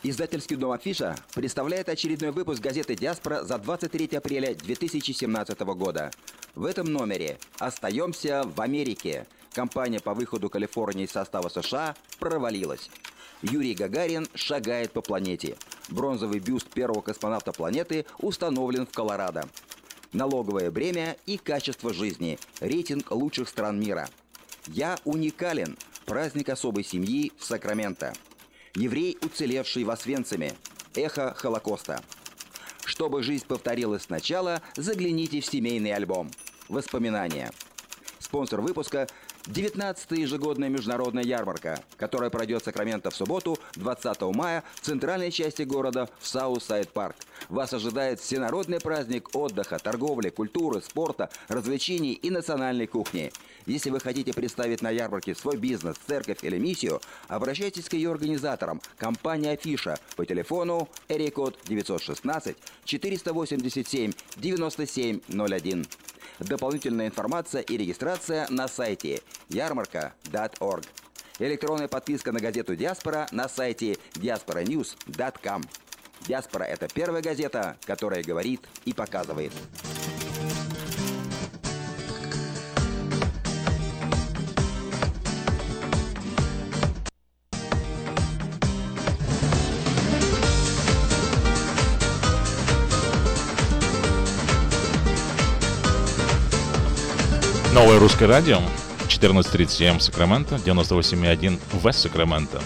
Издательский 0.05 0.57
дом 0.57 0.71
«Афиша» 0.71 1.15
представляет 1.33 1.87
очередной 1.87 2.31
выпуск 2.31 2.61
газеты 2.61 2.93
«Диаспора» 2.93 3.45
за 3.45 3.57
23 3.57 4.17
апреля 4.17 4.53
2017 4.53 5.61
года. 5.61 6.11
В 6.55 6.65
этом 6.65 6.91
номере 6.91 7.37
«Остаемся 7.57 8.43
в 8.43 8.59
Америке». 8.59 9.25
Компания 9.53 10.01
по 10.01 10.13
выходу 10.13 10.49
Калифорнии 10.49 11.05
из 11.05 11.11
состава 11.11 11.47
США 11.47 11.95
провалилась. 12.19 12.89
Юрий 13.43 13.75
Гагарин 13.75 14.27
шагает 14.33 14.93
по 14.93 15.01
планете. 15.01 15.57
Бронзовый 15.89 16.39
бюст 16.39 16.69
первого 16.69 17.01
космонавта 17.01 17.51
планеты 17.51 18.05
установлен 18.19 18.87
в 18.87 18.91
Колорадо. 18.91 19.47
Налоговое 20.13 20.71
бремя 20.71 21.17
и 21.25 21.37
качество 21.37 21.93
жизни. 21.93 22.39
Рейтинг 22.61 23.11
лучших 23.11 23.49
стран 23.49 23.79
мира. 23.79 24.07
«Я 24.67 24.97
уникален». 25.03 25.77
Праздник 26.05 26.49
особой 26.49 26.83
семьи 26.83 27.31
в 27.37 27.43
Сакраменто. 27.43 28.13
Еврей, 28.75 29.17
уцелевший 29.21 29.83
в 29.83 29.89
Освенциме. 29.89 30.53
Эхо 30.95 31.33
Холокоста. 31.33 32.01
Чтобы 32.85 33.23
жизнь 33.23 33.45
повторилась 33.45 34.03
сначала, 34.03 34.61
загляните 34.75 35.41
в 35.41 35.45
семейный 35.45 35.93
альбом. 35.93 36.29
Воспоминания. 36.69 37.51
Спонсор 38.19 38.61
выпуска 38.61 39.07
19-я 39.47 40.21
ежегодная 40.21 40.69
международная 40.69 41.23
ярмарка, 41.23 41.83
которая 41.97 42.29
пройдет 42.29 42.61
в 42.61 42.65
Сакраменто 42.65 43.11
в 43.11 43.15
субботу, 43.15 43.57
20 43.75 44.21
мая, 44.33 44.63
в 44.75 44.81
центральной 44.81 45.31
части 45.31 45.63
города 45.63 46.09
в 46.19 46.27
Саусайд 46.27 46.89
Парк. 46.89 47.17
Вас 47.49 47.73
ожидает 47.73 48.21
всенародный 48.21 48.79
праздник 48.79 49.35
отдыха, 49.35 49.79
торговли, 49.79 50.29
культуры, 50.29 50.81
спорта, 50.81 51.29
развлечений 51.49 52.13
и 52.13 52.29
национальной 52.29 52.87
кухни. 52.87 53.33
Если 53.65 53.89
вы 53.89 53.99
хотите 53.99 54.33
представить 54.33 54.81
на 54.81 54.89
ярмарке 54.89 55.35
свой 55.35 55.57
бизнес, 55.57 55.97
церковь 56.07 56.43
или 56.43 56.57
миссию, 56.57 57.01
обращайтесь 57.27 57.89
к 57.89 57.93
ее 57.93 58.11
организаторам, 58.11 58.81
компания 58.97 59.51
Афиша, 59.51 59.99
по 60.15 60.25
телефону 60.25 60.87
area 61.09 61.33
code 61.33 61.57
916 61.65 62.55
487 62.85 64.13
9701. 64.37 65.85
Дополнительная 66.47 67.07
информация 67.07 67.61
и 67.61 67.77
регистрация 67.77 68.47
на 68.49 68.67
сайте 68.67 69.21
ярмарка.org. 69.49 70.83
Электронная 71.39 71.87
подписка 71.87 72.31
на 72.31 72.39
газету 72.39 72.75
«Диаспора» 72.75 73.27
на 73.31 73.47
сайте 73.47 73.97
diasporanews.com. 74.15 75.63
«Диаспора»— 76.27 76.63
это 76.65 76.87
первая 76.93 77.21
газета, 77.21 77.77
которая 77.85 78.23
говорит 78.23 78.61
и 78.85 78.93
показывает. 78.93 79.51
Новое 97.73 97.97
русское 97.97 98.27
радио. 98.27 98.59
14.37 99.07 99.99
Сакраменто, 99.99 100.57
98.1 100.57 101.59
Вест 101.83 101.99
Сакраменто. 102.01 102.61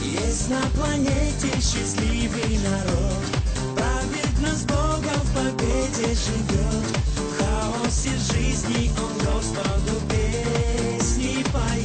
Есть 0.00 0.48
на 0.48 0.60
планете 0.76 1.48
счастливый 1.56 2.58
народ 2.70 3.24
Праведно 3.74 4.48
с 4.54 4.62
в 4.62 5.34
победе 5.34 6.14
живет 6.14 6.86
В 7.16 7.36
хаосе 7.36 8.10
жизни 8.32 8.92
он 8.96 9.12
Господу 9.18 10.00
песни 10.08 11.44
поет. 11.52 11.83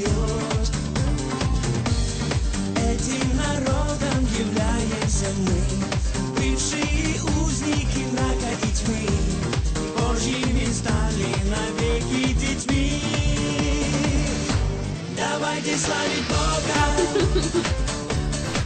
Давайте 15.60 15.78
славить 15.78 16.28
Бога, 16.30 17.44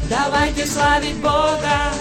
давайте 0.09 0.65
славить 0.67 1.15
Бога, 1.15 1.91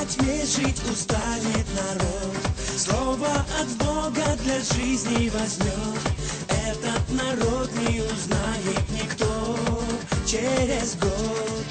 во 0.00 0.06
тьме 0.06 0.44
жить 0.46 0.80
устанет 0.90 1.66
народ, 1.76 2.36
Слово 2.76 3.44
от 3.60 3.68
Бога 3.76 4.36
для 4.42 4.58
жизни 4.60 5.30
возьмет. 5.30 6.00
Этот 6.48 7.02
народ 7.10 7.70
не 7.74 8.00
узнает 8.00 8.88
никто 8.90 9.58
через 10.26 10.94
год. 10.96 11.66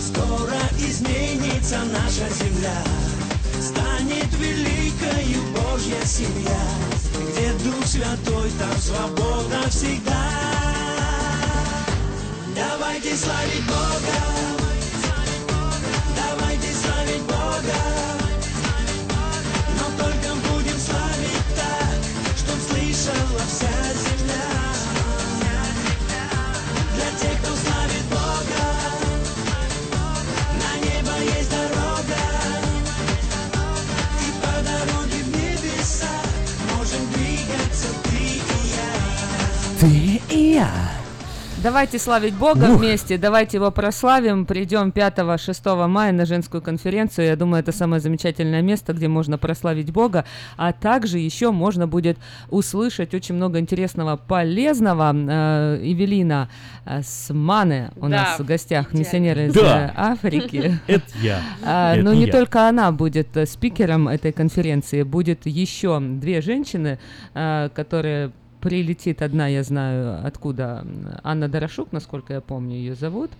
Скоро 0.00 0.58
изменится 0.78 1.78
наша 1.92 2.28
земля, 2.34 2.82
Станет 3.60 4.32
великою 4.38 5.42
Божья 5.52 6.04
семья, 6.04 6.60
Где 7.30 7.52
Дух 7.64 7.86
Святой, 7.86 8.50
там 8.58 8.80
свобода 8.80 9.68
всегда. 9.70 10.24
Давайте 12.54 13.16
славить 13.16 13.66
Бога, 13.66 14.41
и 40.32 40.54
я. 40.54 40.68
Давайте 41.62 42.00
славить 42.00 42.34
Бога 42.34 42.64
Ух. 42.72 42.80
вместе, 42.80 43.16
давайте 43.18 43.58
его 43.58 43.70
прославим. 43.70 44.46
Придем 44.46 44.88
5-6 44.90 45.86
мая 45.86 46.10
на 46.10 46.26
женскую 46.26 46.60
конференцию. 46.60 47.26
Я 47.28 47.36
думаю, 47.36 47.60
это 47.62 47.70
самое 47.70 48.00
замечательное 48.00 48.62
место, 48.62 48.92
где 48.94 49.06
можно 49.06 49.38
прославить 49.38 49.92
Бога. 49.92 50.24
А 50.56 50.72
также 50.72 51.18
еще 51.20 51.52
можно 51.52 51.86
будет 51.86 52.18
услышать 52.50 53.14
очень 53.14 53.36
много 53.36 53.60
интересного, 53.60 54.16
полезного. 54.16 55.14
Э, 55.14 55.78
Эвелина 55.80 56.48
э, 56.84 57.00
у 57.96 58.02
Да, 58.02 58.08
нас 58.08 58.40
в 58.40 58.44
гостях, 58.44 58.88
идеально. 58.88 58.98
миссионеры 58.98 59.46
из 59.46 59.54
Да. 59.54 59.86
э, 59.86 59.92
Африки. 59.94 60.80
Это 60.88 61.04
я. 61.22 61.40
А, 61.64 61.94
Это 61.94 62.02
Но 62.02 62.12
не 62.12 62.26
только 62.26 62.68
она 62.68 62.90
будет 62.90 63.36
э, 63.36 63.46
спикером 63.46 64.08
этой 64.08 64.32
конференции, 64.32 65.04
будет 65.04 65.46
еще 65.46 66.00
две 66.00 66.40
женщины, 66.40 66.98
э, 67.34 67.68
которые 67.72 68.32
прилетит 68.62 69.22
одна, 69.22 69.48
я 69.48 69.64
знаю, 69.64 70.24
откуда, 70.24 70.86
Анна 71.24 71.48
Дорошук, 71.48 71.90
насколько 71.90 72.32
я 72.32 72.40
помню, 72.40 72.76
ее 72.76 72.94
зовут, 72.94 73.32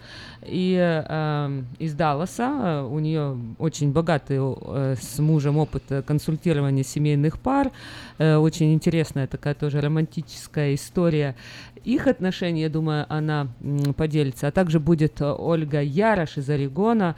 и 0.45 0.77
э, 0.77 1.63
из 1.79 1.95
Далласа, 1.95 2.43
э, 2.43 2.83
у 2.83 2.99
нее 2.99 3.39
очень 3.59 3.93
богатый 3.93 4.39
э, 4.41 4.97
с 5.01 5.21
мужем 5.21 5.59
опыт 5.59 5.85
э, 5.91 6.03
консультирования 6.03 6.83
семейных 6.83 7.39
пар, 7.39 7.71
э, 8.19 8.35
очень 8.35 8.75
интересная 8.75 9.29
такая 9.29 9.55
тоже 9.55 9.81
романтическая 9.81 10.75
история 10.75 11.37
их 11.85 12.07
отношений, 12.07 12.63
я 12.63 12.69
думаю, 12.69 13.07
она 13.09 13.49
поделится. 13.97 14.47
А 14.49 14.51
также 14.53 14.79
будет 14.79 15.21
э, 15.21 15.33
Ольга 15.33 15.83
Ярош 15.83 16.39
из 16.39 16.49
Орегона, 16.49 17.17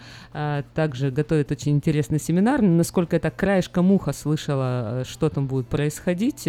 также 0.75 1.11
готовит 1.11 1.53
очень 1.53 1.73
интересный 1.73 2.19
семинар. 2.19 2.63
Насколько 2.63 3.17
я 3.17 3.21
так 3.21 3.37
краешком 3.37 3.93
уха 3.93 4.13
слышала, 4.13 5.05
что 5.07 5.29
там 5.29 5.47
будет 5.47 5.67
происходить, 5.67 6.49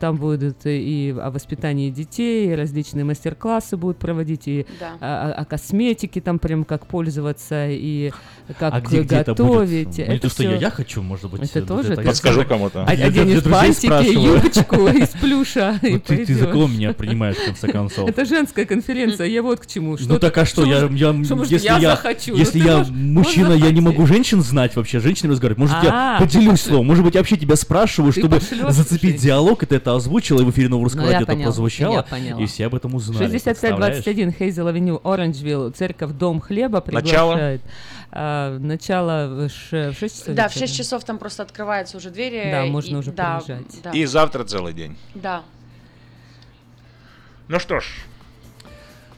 там 0.00 0.16
будут 0.16 0.58
и 0.64 1.14
о 1.18 1.30
воспитании 1.30 1.90
детей, 1.90 2.52
и 2.52 2.54
различные 2.54 3.04
мастер-классы 3.04 3.76
будут 3.76 3.98
проводить, 3.98 4.46
и 4.48 4.66
Да. 4.78 4.92
о, 5.00 5.32
о- 5.40 5.44
косметике 5.46 6.20
там 6.20 6.38
прям 6.38 6.64
как 6.64 6.86
пользоваться, 6.86 7.66
и 7.68 8.12
как 8.58 8.74
А 8.74 8.80
где, 8.80 9.02
где 9.02 9.16
это 9.16 9.32
готовить. 9.32 9.86
будет? 9.88 10.08
Ну, 10.08 10.14
это 10.14 10.28
что, 10.28 10.42
я, 10.42 10.56
я 10.56 10.70
хочу, 10.70 11.02
может 11.02 11.30
быть. 11.30 11.42
Это 11.42 11.60
э, 11.60 11.62
тоже 11.62 11.92
это- 11.94 12.02
Подскажу 12.02 12.44
кому-то. 12.44 12.84
Оденешь 12.84 13.42
бантики, 13.44 14.12
юбочку 14.12 14.88
из 15.02 15.08
плюша 15.08 15.78
и 15.82 15.94
Ну, 15.94 16.00
ты, 16.00 16.26
ты 16.26 16.34
за 16.34 16.46
кого 16.46 16.66
меня 16.66 16.92
принимаешь, 16.92 17.36
в 17.36 17.44
конце 17.46 17.68
концов? 17.68 18.08
Это 18.08 18.24
женская 18.24 18.66
конференция, 18.66 19.26
я 19.26 19.42
вот 19.42 19.60
к 19.60 19.66
чему. 19.66 19.96
Ну 19.98 20.18
так 20.18 20.36
а 20.36 20.44
что, 20.44 20.64
я, 20.64 20.86
я, 20.90 21.10
если 21.12 21.56
я 21.58 21.80
захочу? 21.80 22.32
Ну, 22.32 22.36
если 22.38 22.58
я 22.58 22.84
мужчина, 22.90 23.52
я 23.52 23.70
не 23.70 23.80
могу 23.80 24.06
женщин 24.06 24.42
знать 24.42 24.76
вообще, 24.76 25.00
женщин 25.00 25.30
разговаривать. 25.30 25.58
Может, 25.58 25.82
я 25.82 26.16
А, 26.16 26.20
поделюсь 26.20 26.60
словом, 26.60 26.86
может 26.86 27.02
быть, 27.04 27.14
я 27.14 27.20
вообще 27.20 27.36
тебя 27.36 27.56
спрашиваю, 27.56 28.12
чтобы 28.12 28.40
зацепить 28.68 29.16
диалог, 29.16 29.45
и 29.62 29.66
ты 29.66 29.76
это 29.76 29.94
озвучила, 29.94 30.40
и 30.40 30.44
в 30.44 30.50
эфире 30.50 30.68
Нового 30.68 30.84
Русского 30.84 31.02
Ну, 31.02 31.12
радио 31.12 31.24
это 31.24 31.42
прозвучало, 31.42 32.06
и 32.38 32.46
все 32.46 32.66
об 32.66 32.74
этом 32.74 32.94
узнали. 32.94 33.18
6521 33.30 34.32
Хейзел 34.32 34.66
Авеню, 34.66 35.00
Оранжвилл, 35.04 35.70
церковь 35.70 36.10
Дом 36.12 36.40
Хлеба 36.40 36.82
Начало? 36.86 37.32
приглашает. 37.32 37.60
А, 38.12 38.58
начало 38.58 39.46
в 39.46 39.48
ш- 39.50 39.90
в 39.90 39.98
6 39.98 40.20
часов 40.20 40.34
Да, 40.34 40.48
в 40.48 40.54
вечера? 40.54 40.66
6 40.68 40.76
часов 40.78 41.04
там 41.04 41.18
просто 41.18 41.42
открываются 41.42 41.96
уже 41.96 42.10
двери. 42.10 42.50
Да, 42.50 42.64
можно 42.66 42.96
и- 42.96 42.98
уже 42.98 43.12
да, 43.12 43.38
приезжать. 43.44 43.82
да. 43.82 43.90
И 43.90 44.04
завтра 44.06 44.44
целый 44.44 44.72
день. 44.72 44.96
Да. 45.14 45.42
Ну 47.48 47.58
что 47.60 47.80
ж, 47.80 47.84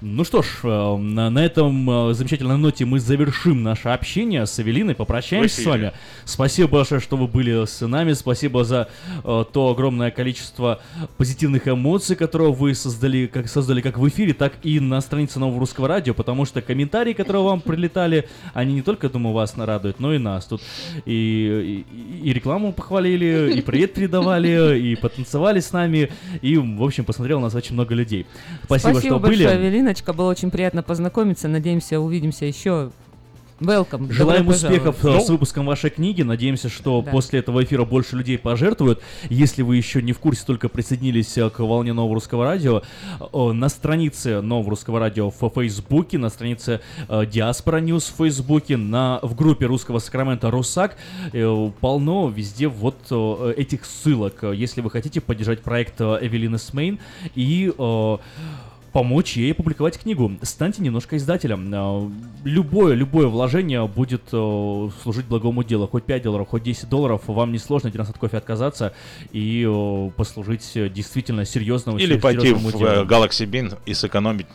Ну 0.01 0.23
что 0.23 0.43
ж, 0.43 0.47
э, 0.63 0.97
на, 0.97 1.29
на 1.29 1.45
этом 1.45 2.11
э, 2.11 2.15
замечательной 2.15 2.57
ноте 2.57 2.85
мы 2.85 3.01
завершим 3.01 3.65
наше 3.65 3.89
общение 3.89 4.47
с 4.47 4.61
Эвелиной, 4.61 4.95
попрощаемся 4.95 5.49
с 5.49 5.53
Спасибо. 5.55 5.71
вами. 5.71 5.93
Спасибо 6.25 6.69
большое, 6.69 7.01
что 7.01 7.17
вы 7.17 7.27
были 7.27 7.67
с 7.67 7.85
нами, 7.85 8.13
спасибо 8.13 8.63
за 8.63 8.89
э, 9.25 9.45
то 9.53 9.71
огромное 9.71 10.13
количество 10.13 10.81
позитивных 11.17 11.67
эмоций, 11.67 12.15
которые 12.15 12.53
вы 12.53 12.75
создали 12.75 13.27
как, 13.27 13.49
создали 13.49 13.81
как 13.81 13.99
в 13.99 14.09
эфире, 14.09 14.35
так 14.35 14.53
и 14.63 14.79
на 14.79 15.01
странице 15.01 15.41
Нового 15.41 15.59
Русского 15.59 15.89
Радио, 15.89 16.15
потому 16.15 16.45
что 16.45 16.63
комментарии, 16.63 17.13
которые 17.13 17.43
вам 17.43 17.61
прилетали, 17.61 18.29
они 18.55 18.75
не 18.75 18.83
только, 18.83 19.09
думаю, 19.09 19.35
вас 19.35 19.57
нарадуют, 19.57 19.99
но 19.99 20.15
и 20.15 20.19
нас. 20.19 20.47
Тут 20.47 20.63
и, 21.07 21.85
и, 22.23 22.29
и 22.29 22.33
рекламу 22.33 22.73
похвалили, 22.73 23.53
и 23.53 23.61
привет 23.63 23.95
передавали, 23.95 24.79
и 24.79 24.95
потанцевали 24.95 25.59
с 25.59 25.73
нами, 25.73 26.11
и, 26.41 26.57
в 26.57 26.85
общем, 26.85 27.05
посмотрел 27.05 27.41
нас 27.41 27.53
очень 27.57 27.75
много 27.75 27.97
людей. 27.97 28.27
Спасибо, 28.63 29.01
что 29.01 29.19
были. 29.19 29.43
большое, 29.43 29.88
Эвелиночка. 29.89 30.13
Было 30.13 30.31
очень 30.31 30.51
приятно 30.51 30.83
познакомиться. 30.83 31.49
Надеемся, 31.49 31.99
увидимся 31.99 32.45
еще. 32.45 32.91
Welcome. 33.59 34.13
Желаем 34.13 34.43
Добро 34.43 34.55
успехов 34.55 34.95
э, 34.99 35.03
пожаловать. 35.03 35.27
с 35.27 35.31
выпуском 35.31 35.67
вашей 35.67 35.91
книги. 35.91 36.23
Надеемся, 36.23 36.69
что 36.69 37.03
Да. 37.03 37.11
после 37.11 37.41
этого 37.41 37.65
эфира 37.65 37.85
больше 37.85 38.15
людей 38.15 38.39
пожертвуют. 38.39 39.01
Если 39.31 39.63
вы 39.63 39.77
еще 39.77 40.01
не 40.01 40.13
в 40.13 40.21
курсе, 40.21 40.45
только 40.47 40.69
присоединились 40.69 41.37
э, 41.39 41.51
к 41.51 41.59
волне 41.59 41.93
Нового 41.93 42.15
Русского 42.15 42.45
Радио, 42.45 42.83
на 43.33 43.69
странице 43.69 44.43
Нового 44.43 44.71
Русского 44.71 45.01
Радио 45.01 45.31
в 45.31 45.51
Фейсбуке, 45.53 46.19
на 46.19 46.29
странице 46.29 46.83
э, 47.09 47.27
Диаспора 47.27 47.79
News 47.79 48.05
в 48.05 48.17
Фейсбуке, 48.19 48.77
на, 48.77 49.19
в 49.23 49.35
группе 49.35 49.67
Русского 49.67 49.99
Сакрамента 49.99 50.53
Русак 50.53 50.97
полно 51.81 52.29
везде 52.29 52.69
вот 52.69 52.97
этих 53.57 53.87
ссылок. 53.87 54.45
Если 54.55 54.83
вы 54.83 54.91
хотите 54.91 55.21
поддержать 55.21 55.63
проект 55.63 56.01
Эвелины 56.01 56.59
Смейн 56.59 57.01
и 57.35 57.73
помочь 58.93 59.37
ей 59.37 59.53
опубликовать 59.53 59.99
книгу. 59.99 60.33
Станьте 60.43 60.83
немножко 60.83 61.17
издателем. 61.17 61.73
Э, 61.73 62.11
Любое, 62.45 62.95
любое 62.95 63.27
вложение 63.27 63.87
будет 63.87 64.23
э, 64.33 64.89
служить 65.03 65.27
благому 65.27 65.65
делу. 65.65 65.87
Хоть 65.89 66.05
5 66.05 66.23
долларов, 66.23 66.49
хоть 66.49 66.63
10 66.63 66.89
долларов. 66.89 67.23
Вам 67.27 67.53
не 67.53 67.59
сложно 67.59 67.89
один 67.89 68.01
раз 68.01 68.11
от 68.11 68.19
кофе 68.19 68.37
отказаться 68.39 68.95
и 69.33 69.67
э, 69.69 70.11
послужить 70.17 70.71
действительно 70.75 71.45
серьезному 71.45 71.99
или 71.99 72.19
пойти 72.19 72.53
в 72.55 72.73
делу. 72.73 72.85
э, 72.87 73.05
Galaxy 73.05 73.47
Bean 73.49 73.77
и 73.87 73.95
сэкономить 73.95 74.47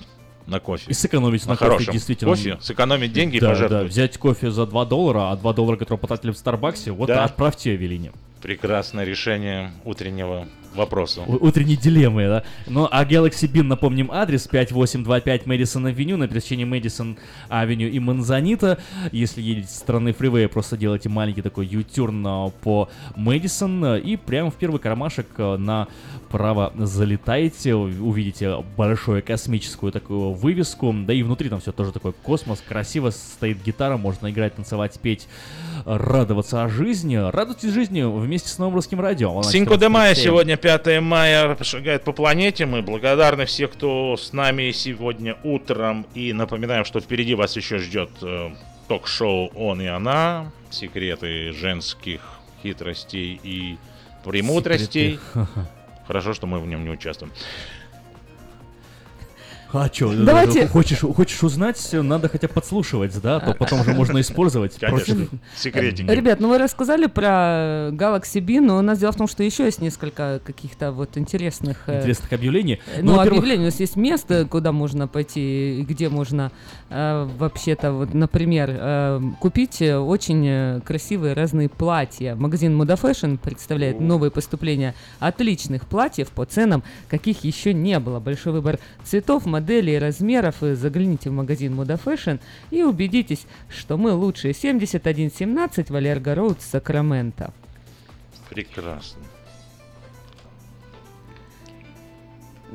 на 0.48 0.60
кофе. 0.60 0.86
И 0.90 0.94
сэкономить 0.94 1.46
на, 1.46 1.56
кофе, 1.56 1.70
хорошем 1.72 1.94
действительно. 1.94 2.32
кофе, 2.32 2.58
сэкономить 2.62 3.14
деньги 3.14 3.38
и 3.38 3.40
да, 3.40 3.50
пожертвовать. 3.50 3.86
Да, 3.86 3.90
взять 3.90 4.18
кофе 4.18 4.52
за 4.52 4.66
2 4.66 4.86
доллара, 4.86 5.32
а 5.32 5.36
2 5.38 5.54
доллара, 5.54 5.78
которые 5.78 6.00
потратили 6.00 6.32
в 6.32 6.38
Старбаксе, 6.38 6.92
вот 6.92 7.08
Да. 7.08 7.24
отправьте 7.24 7.76
Эвелине. 7.76 8.12
Прекрасное 8.42 9.06
решение 9.06 9.72
утреннего 9.86 10.48
вопросу. 10.76 11.24
У- 11.28 11.46
Утренние 11.48 11.78
дилеммы, 11.78 12.28
да. 12.28 12.44
Ну, 12.68 12.88
а 12.92 13.04
Galaxy 13.06 13.52
Beam, 13.52 13.64
напомним, 13.64 14.10
адрес 14.12 14.48
5825 14.48 15.46
Мэдисон 15.46 15.86
Авеню 15.88 16.18
на 16.18 16.28
пересечении 16.28 16.66
Мэдисон 16.66 17.18
Авеню 17.50 17.88
и 17.88 18.00
Манзанита. 18.00 18.80
Если 19.12 19.42
едете 19.42 19.68
со 19.68 19.80
стороны 19.80 20.14
фривея, 20.14 20.48
просто 20.48 20.78
делайте 20.78 21.10
маленький 21.10 21.42
такой 21.42 21.66
U-turn 21.68 22.26
а, 22.28 22.50
по 22.50 22.90
Мэдисон 23.16 23.84
а, 23.86 23.98
и 23.98 24.16
прямо 24.16 24.52
в 24.52 24.56
первый 24.56 24.80
кармашек 24.80 25.28
а, 25.38 25.58
направо 25.58 26.74
залетаете, 26.78 27.74
у- 27.76 28.08
увидите 28.08 28.58
большую 28.78 29.24
космическую 29.24 29.92
такую 29.92 30.32
вывеску, 30.34 30.94
да 31.06 31.14
и 31.14 31.24
внутри 31.24 31.50
там 31.50 31.60
все 31.62 31.72
тоже 31.72 31.92
такой 31.92 32.14
космос, 32.14 32.64
красиво 32.68 33.10
стоит 33.12 33.62
гитара, 33.64 33.98
можно 33.98 34.30
играть, 34.30 34.56
танцевать, 34.56 35.00
петь, 35.02 35.28
радоваться 35.86 36.64
о 36.64 36.70
жизни. 36.70 37.16
Радуйтесь 37.16 37.72
жизни 37.72 38.02
вместе 38.04 38.50
с 38.50 38.58
Новым 38.58 38.76
Русским 38.76 39.00
Радио. 39.00 39.34
Волна 39.34 39.50
Синько 39.50 39.78
де 39.78 39.90
Майя 39.90 40.14
14.37. 40.14 40.16
сегодня 40.16 40.58
5 40.64 41.02
мая 41.02 41.58
шагает 41.62 42.06
по 42.06 42.14
планете. 42.14 42.66
Мы 42.66 42.82
благодарны 42.82 43.46
всех, 43.46 43.74
кто 43.74 44.16
с 44.16 44.32
нами 44.32 44.72
сегодня 44.72 45.36
утром. 45.44 46.08
И 46.14 46.32
напоминаем, 46.32 46.86
что 46.86 47.02
впереди 47.02 47.36
вас 47.36 47.58
еще 47.58 47.80
ждет 47.80 48.10
э, 48.22 48.52
ток-шоу 48.88 49.52
«Он 49.56 49.82
и 49.82 49.88
она». 49.88 50.54
Секреты 50.70 51.52
женских 51.52 52.22
хитростей 52.64 53.42
и 53.44 53.78
премудростей. 54.24 55.20
Секреты. 55.34 55.50
Хорошо, 56.08 56.34
что 56.34 56.48
мы 56.48 56.60
в 56.60 56.68
нем 56.68 56.86
не 56.86 56.92
участвуем. 56.92 57.34
А 59.74 59.90
что, 59.92 60.14
Давайте- 60.14 60.68
хочешь, 60.68 61.00
хочешь 61.00 61.44
узнать, 61.44 61.90
надо 61.94 62.30
хотя 62.30 62.48
бы 62.48 62.54
подслушивать, 62.54 63.20
да, 63.22 63.38
а 63.38 63.40
то 63.40 63.54
потом 63.54 63.84
же 63.84 63.94
можно 63.94 64.22
использовать. 64.22 64.76
Конечно. 64.80 65.28
Секретики. 65.58 66.10
Ребят, 66.10 66.40
ну 66.40 66.50
вы 66.50 66.60
рассказали 66.60 67.08
про 67.08 67.90
Galaxy 67.92 68.40
B, 68.40 68.62
но 68.62 68.78
у 68.78 68.82
нас 68.82 69.00
дело 69.00 69.12
в 69.12 69.16
том, 69.16 69.28
что 69.28 69.42
еще 69.44 69.66
есть 69.66 69.82
несколько 69.82 70.40
каких-то 70.46 70.92
вот 70.92 71.18
интересных... 71.18 71.78
э, 71.88 72.00
Интересных 72.02 72.32
объявлений. 72.34 72.80
Ну, 73.02 73.16
во-первых, 73.16 73.40
объявлений. 73.40 73.64
У 73.64 73.66
нас 73.66 73.80
есть 73.80 73.96
место, 73.96 74.46
куда 74.46 74.72
можно 74.72 75.08
пойти, 75.08 75.80
и 75.80 75.84
где 75.84 76.08
можно 76.10 76.52
э, 76.90 77.28
вообще-то, 77.38 77.94
вот, 77.94 78.14
например, 78.14 78.70
э, 78.72 79.22
купить 79.40 79.82
э, 79.82 79.98
очень 79.98 80.46
э, 80.48 80.82
красивые 80.86 81.34
разные 81.34 81.68
платья. 81.70 82.36
Магазин 82.36 82.80
Moda 82.80 83.00
Fashion 83.02 83.40
представляет 83.40 84.00
новые 84.00 84.30
поступления 84.30 84.94
отличных 85.20 85.88
платьев 85.88 86.30
по 86.30 86.46
ценам, 86.46 86.84
каких 87.10 87.44
еще 87.44 87.74
не 87.74 87.98
было. 88.00 88.20
Большой 88.20 88.54
выбор 88.54 88.78
цветов, 89.04 89.46
моделей, 89.46 89.63
размеров. 89.98 90.64
И 90.64 90.74
загляните 90.76 91.30
в 91.30 91.34
магазин 91.34 91.80
Moda 91.80 92.00
Fashion 92.04 92.40
и 92.72 92.84
убедитесь, 92.84 93.46
что 93.70 93.98
мы 93.98 94.12
лучшие. 94.12 94.54
7117 94.54 95.90
Валерго 95.90 96.36
Роуд, 96.36 96.62
Сакраменто. 96.62 97.54
Прекрасно. 98.50 99.22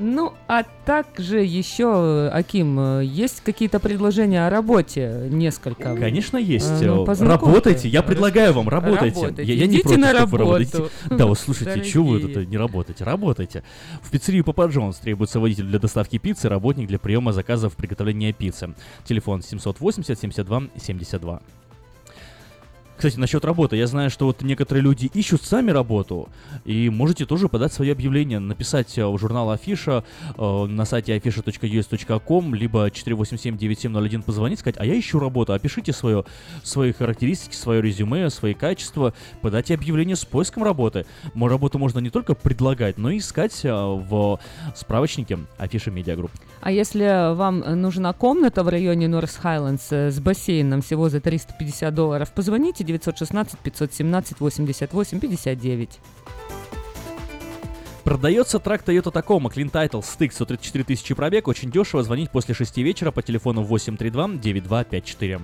Ну, 0.00 0.32
а 0.46 0.62
также 0.84 1.40
еще, 1.40 1.92
э, 1.92 2.28
Аким, 2.32 2.78
э, 2.78 3.04
есть 3.04 3.40
какие-то 3.40 3.80
предложения 3.80 4.46
о 4.46 4.50
работе? 4.50 5.26
Несколько. 5.28 5.96
Конечно, 5.96 6.36
есть. 6.36 6.80
Э, 6.80 6.86
ну, 6.86 7.04
работайте. 7.04 7.88
Я 7.88 8.04
предлагаю 8.04 8.52
вам, 8.52 8.68
работайте. 8.68 9.20
Работайте. 9.20 9.52
Я, 9.52 9.54
я 9.58 9.66
не 9.66 9.78
против, 9.78 9.98
на 9.98 10.12
работу, 10.12 10.36
работаете. 10.36 10.84
Да, 11.10 11.26
вот 11.26 11.38
слушайте, 11.38 11.84
чего 11.84 12.10
вы 12.10 12.20
тут 12.20 12.48
не 12.48 12.56
работаете? 12.56 13.02
Работайте. 13.02 13.64
В 14.00 14.10
пиццерию 14.10 14.44
Папа 14.44 14.66
Джонс 14.66 14.98
требуется 14.98 15.40
водитель 15.40 15.64
для 15.64 15.80
доставки 15.80 16.18
пиццы, 16.18 16.48
работник 16.48 16.86
для 16.86 17.00
приема 17.00 17.32
заказов 17.32 17.74
приготовления 17.74 18.32
пиццы. 18.32 18.74
Телефон 19.04 19.42
780 19.42 20.16
72 20.18 20.62
72. 20.76 21.40
Кстати, 22.98 23.16
насчет 23.16 23.44
работы. 23.44 23.76
Я 23.76 23.86
знаю, 23.86 24.10
что 24.10 24.26
вот 24.26 24.42
некоторые 24.42 24.82
люди 24.82 25.08
ищут 25.14 25.42
сами 25.42 25.70
работу, 25.70 26.28
и 26.64 26.90
можете 26.90 27.26
тоже 27.26 27.48
подать 27.48 27.72
свое 27.72 27.92
объявление, 27.92 28.40
написать 28.40 28.98
э, 28.98 29.06
в 29.06 29.16
журнал 29.18 29.52
Афиша 29.52 30.02
э, 30.36 30.64
на 30.64 30.84
сайте 30.84 31.16
afisha.us.com, 31.16 32.56
либо 32.56 32.88
487-9701 32.88 34.22
позвонить, 34.22 34.58
сказать, 34.58 34.74
а 34.80 34.84
я 34.84 34.98
ищу 34.98 35.20
работу, 35.20 35.52
опишите 35.52 35.92
свое, 35.92 36.24
свои 36.64 36.90
характеристики, 36.92 37.54
свое 37.54 37.80
резюме, 37.80 38.30
свои 38.30 38.52
качества, 38.52 39.14
подайте 39.42 39.74
объявление 39.74 40.16
с 40.16 40.24
поиском 40.24 40.64
работы. 40.64 41.06
Работу 41.36 41.78
можно 41.78 42.00
не 42.00 42.10
только 42.10 42.34
предлагать, 42.34 42.98
но 42.98 43.10
и 43.10 43.18
искать 43.18 43.64
э, 43.64 43.70
в 43.72 44.40
справочнике 44.74 45.38
Афиша 45.56 45.92
Медиа 45.92 46.16
Групп. 46.16 46.32
А 46.60 46.72
если 46.72 47.32
вам 47.34 47.60
нужна 47.80 48.12
комната 48.12 48.64
в 48.64 48.68
районе 48.68 49.06
North 49.06 49.36
Highlands 49.36 49.92
э, 49.92 50.10
с 50.10 50.18
бассейном 50.18 50.82
всего 50.82 51.08
за 51.08 51.20
350 51.20 51.94
долларов, 51.94 52.32
позвоните 52.32 52.87
916 52.92 53.58
517 53.62 54.36
88 54.40 55.20
59. 55.20 56.00
Продается 58.04 58.58
truck 58.58 58.82
Toyota 58.82 59.12
Tacoma 59.12 59.52
Clean 59.52 59.70
Title 59.70 60.00
Stick 60.00 60.32
134 60.32 60.82
тысячи 60.84 61.14
пробег. 61.14 61.46
Очень 61.46 61.70
дешево. 61.70 62.02
Звонить 62.02 62.30
после 62.30 62.54
6 62.54 62.78
вечера 62.78 63.10
по 63.10 63.20
телефону 63.22 63.64
832-9254. 63.64 65.42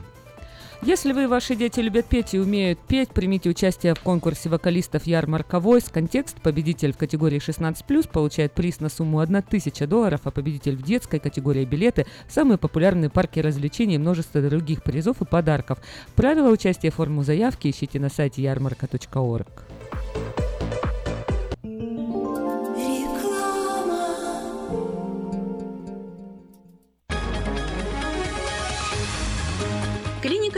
Если 0.82 1.12
вы 1.12 1.24
и 1.24 1.26
ваши 1.26 1.54
дети 1.54 1.80
любят 1.80 2.06
петь 2.06 2.34
и 2.34 2.38
умеют 2.38 2.78
петь, 2.78 3.08
примите 3.10 3.48
участие 3.48 3.94
в 3.94 4.00
конкурсе 4.00 4.48
вокалистов 4.48 5.06
«Ярмарка 5.06 5.56
Voice». 5.56 5.90
Контекст. 5.90 6.40
Победитель 6.42 6.92
в 6.92 6.98
категории 6.98 7.38
16+, 7.38 8.08
получает 8.10 8.52
приз 8.52 8.80
на 8.80 8.88
сумму 8.88 9.20
1000 9.20 9.86
долларов, 9.86 10.20
а 10.24 10.30
победитель 10.30 10.76
в 10.76 10.82
детской 10.82 11.20
категории 11.20 11.64
билеты 11.64 12.06
самые 12.28 12.58
популярные 12.58 13.08
парки 13.08 13.40
развлечений 13.40 13.98
множество 13.98 14.42
других 14.42 14.82
призов 14.82 15.22
и 15.22 15.24
подарков. 15.24 15.78
Правила 16.16 16.50
участия 16.50 16.90
форму 16.90 17.22
заявки 17.22 17.68
ищите 17.68 17.98
на 17.98 18.10
сайте 18.10 18.42
ярмарка.орг. 18.42 19.64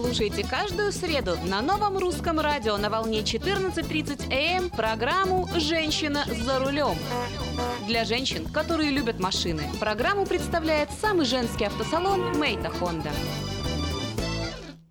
Слушайте 0.00 0.46
каждую 0.48 0.92
среду 0.92 1.36
на 1.44 1.60
новом 1.60 1.98
русском 1.98 2.38
радио 2.38 2.76
на 2.76 2.88
волне 2.88 3.22
14.30 3.22 4.32
АМ 4.32 4.64
эм 4.64 4.70
программу 4.70 5.48
«Женщина 5.56 6.24
за 6.44 6.60
рулем». 6.60 6.96
Для 7.88 8.04
женщин, 8.04 8.46
которые 8.46 8.90
любят 8.90 9.18
машины, 9.18 9.64
программу 9.80 10.24
представляет 10.24 10.88
самый 11.00 11.26
женский 11.26 11.64
автосалон 11.64 12.38
«Мейта 12.38 12.70
Хонда». 12.70 13.10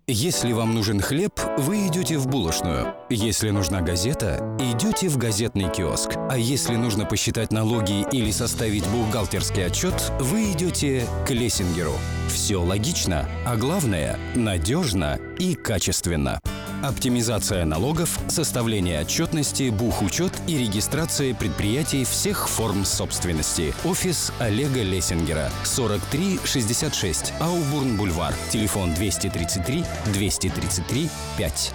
Если 0.06 0.52
вам 0.52 0.74
нужен 0.74 1.00
хлеб, 1.00 1.40
вы 1.56 1.86
идете 1.86 2.18
в 2.18 2.26
булочную. 2.26 2.94
Если 3.08 3.48
нужна 3.48 3.80
газета, 3.80 4.56
идете 4.58 5.08
в 5.08 5.16
газетный 5.16 5.72
киоск. 5.72 6.10
А 6.30 6.36
если 6.36 6.76
нужно 6.76 7.06
посчитать 7.06 7.50
налоги 7.50 8.06
или 8.12 8.30
составить 8.30 8.86
бухгалтерский 8.88 9.64
отчет, 9.64 10.12
вы 10.20 10.52
идете 10.52 11.06
к 11.26 11.30
Лессингеру. 11.30 11.94
Все 12.28 12.56
логично, 12.56 13.28
а 13.44 13.56
главное– 13.56 14.18
надежно 14.34 15.18
и 15.38 15.54
качественно. 15.54 16.40
Оптимизация 16.82 17.64
налогов, 17.64 18.18
составление 18.28 19.00
отчетности, 19.00 19.70
бухучет 19.70 20.32
и 20.46 20.58
регистрация 20.58 21.34
предприятий 21.34 22.04
всех 22.04 22.48
форм 22.48 22.84
собственности. 22.84 23.74
Офис 23.84 24.32
Олега 24.38 24.82
Лессингера. 24.82 25.50
4366 25.64 27.32
Аубурн 27.40 27.96
Бульвар. 27.96 28.34
Телефон 28.52 28.94
233 28.94 29.84
233 30.12 31.10
5. 31.36 31.74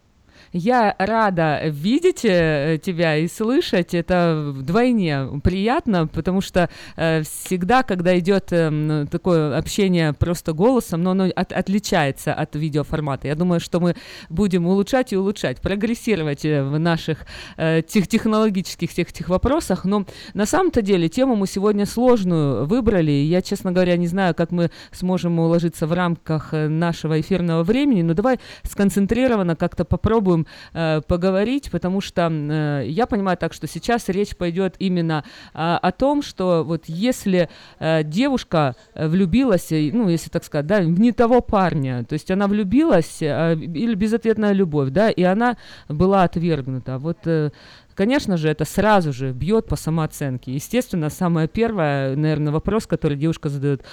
Я 0.53 0.95
рада 0.99 1.63
видеть 1.65 2.27
э, 2.27 2.79
тебя 2.83 3.17
и 3.17 3.27
слышать. 3.27 3.95
Это 3.95 4.53
вдвойне 4.55 5.41
приятно, 5.43 6.07
потому 6.07 6.43
что 6.43 6.69
э, 6.97 7.23
всегда, 7.23 7.83
когда 7.83 8.19
идет 8.19 8.49
э, 8.51 9.07
такое 9.11 9.57
общение 9.57 10.13
просто 10.13 10.53
голосом, 10.53 11.03
но 11.03 11.13
оно 11.13 11.31
от, 11.35 11.53
отличается 11.53 12.35
от 12.35 12.55
видеоформата. 12.55 13.29
Я 13.29 13.35
думаю, 13.35 13.61
что 13.61 13.81
мы 13.81 13.97
будем 14.29 14.67
улучшать 14.67 15.15
и 15.15 15.17
улучшать, 15.17 15.63
прогрессировать 15.63 16.45
э, 16.45 16.63
в 16.63 16.79
наших 16.79 17.27
тех, 17.57 18.09
технологических 18.09 18.91
всех 18.91 19.09
этих 19.09 19.31
вопросах. 19.31 19.87
Но 19.87 20.05
на 20.35 20.45
самом-то 20.45 20.83
деле 20.83 21.09
тему 21.09 21.35
мы 21.35 21.47
сегодня 21.47 21.87
сложную 21.87 22.67
выбрали. 22.67 23.11
Я, 23.11 23.41
честно 23.41 23.73
говоря, 23.73 23.97
не 23.97 24.07
знаю, 24.07 24.35
как 24.35 24.51
мы 24.51 24.71
сможем 24.91 25.39
уложиться 25.39 25.87
в 25.87 25.95
рамках 25.95 26.53
нашего 26.53 27.19
эфирного 27.19 27.63
времени, 27.63 28.03
но 28.03 28.13
давай 28.13 28.39
сконцентрированно 28.65 29.57
как-то 29.57 29.87
попробуем 29.87 30.42
э, 30.73 31.01
поговорить, 31.07 31.71
потому 31.71 32.01
что 32.01 32.29
э, 32.31 32.85
я 32.89 33.07
понимаю 33.07 33.37
так, 33.37 33.53
что 33.53 33.67
сейчас 33.67 34.09
речь 34.09 34.37
пойдет 34.37 34.77
именно 34.79 35.25
э, 35.55 35.59
о 35.59 35.93
том, 35.93 36.23
что 36.23 36.65
вот 36.65 36.85
если 36.87 37.49
э, 37.79 38.03
девушка 38.05 38.77
влюбилась, 38.95 39.73
э, 39.73 39.91
ну, 39.93 40.09
если 40.09 40.31
так 40.31 40.45
сказать, 40.45 40.67
да, 40.67 40.81
в 40.81 41.01
не 41.01 41.13
того 41.13 41.41
парня, 41.41 42.05
то 42.05 42.15
есть 42.15 42.31
она 42.31 42.47
влюбилась 42.47 43.19
э, 43.21 43.55
или 43.57 43.95
безответная 43.95 44.53
любовь, 44.53 44.91
да, 44.91 45.11
и 45.11 45.23
она 45.23 45.57
была 45.89 46.25
отвергнута. 46.25 46.99
Вот 46.99 47.19
э, 47.27 47.51
Конечно 47.95 48.37
же, 48.37 48.49
это 48.49 48.65
сразу 48.65 49.13
же 49.13 49.33
бьет 49.33 49.67
по 49.67 49.77
самооценке. 49.77 50.53
Естественно, 50.53 51.11
самое 51.11 51.49
первое, 51.49 52.17
наверное, 52.17 52.53
вопрос, 52.53 52.87
который 52.87 53.17
девушка 53.17 53.49
задает, 53.49 53.85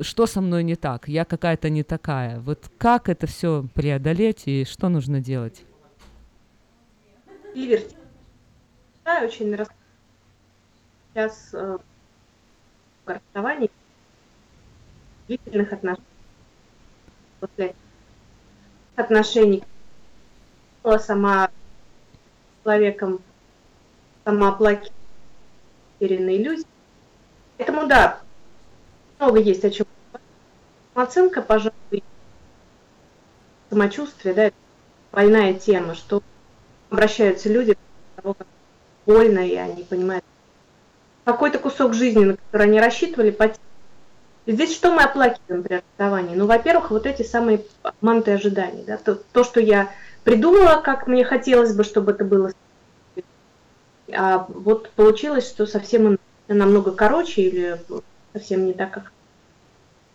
что 0.00 0.26
со 0.26 0.40
мной 0.40 0.64
не 0.64 0.76
так, 0.76 1.08
я 1.08 1.24
какая-то 1.24 1.70
не 1.70 1.82
такая. 1.82 2.40
Вот 2.40 2.70
как 2.78 3.08
это 3.08 3.26
все 3.26 3.66
преодолеть 3.74 4.42
и 4.46 4.64
что 4.68 4.88
нужно 4.88 5.20
делать? 5.20 5.64
Ливер, 7.54 7.82
очень 9.04 9.54
рас... 9.54 9.68
сейчас 11.12 11.54
э, 11.54 11.78
расставаний, 13.06 13.70
длительных 15.26 15.72
отношений, 15.72 16.06
после 17.40 17.74
отношений 18.96 19.64
была 20.82 20.98
сама 20.98 21.50
человеком, 22.62 23.22
сама 24.24 24.52
плаки, 24.52 24.90
потерянная 25.98 26.36
иллюзия. 26.36 26.66
Поэтому 27.56 27.86
да, 27.86 28.20
много 29.18 29.40
есть 29.40 29.64
о 29.64 29.70
чем. 29.70 29.86
Самооценка, 30.92 31.42
пожалуй, 31.42 32.02
самочувствие, 33.70 34.34
да, 34.34 34.44
это 34.44 34.56
больная 35.12 35.54
тема, 35.54 35.94
что 35.94 36.22
обращаются 36.90 37.48
люди, 37.48 37.76
того, 38.16 38.34
как 38.34 38.46
больно, 39.06 39.40
и 39.40 39.54
они 39.54 39.82
понимают, 39.84 40.24
какой-то 41.24 41.58
кусок 41.58 41.94
жизни, 41.94 42.24
на 42.24 42.36
который 42.36 42.68
они 42.68 42.80
рассчитывали, 42.80 43.30
потерян. 43.30 43.60
И 44.46 44.52
здесь 44.52 44.74
что 44.74 44.92
мы 44.92 45.02
оплакиваем 45.02 45.62
при 45.62 45.74
расставании? 45.74 46.34
Ну, 46.34 46.46
во-первых, 46.46 46.90
вот 46.90 47.04
эти 47.04 47.22
самые 47.22 47.64
обманутые 47.82 48.36
ожидания. 48.36 48.82
Да? 48.86 48.96
То, 48.96 49.16
то, 49.16 49.44
что 49.44 49.60
я 49.60 49.90
придумала, 50.24 50.80
как 50.80 51.06
мне 51.06 51.22
хотелось 51.22 51.74
бы, 51.74 51.84
чтобы 51.84 52.12
это 52.12 52.24
было. 52.24 52.52
А 54.10 54.46
вот 54.48 54.88
получилось, 54.90 55.46
что 55.46 55.66
совсем 55.66 56.18
намного 56.48 56.92
короче 56.92 57.42
или 57.42 57.80
совсем 58.32 58.64
не 58.64 58.72
так, 58.72 58.90
как. 58.90 59.12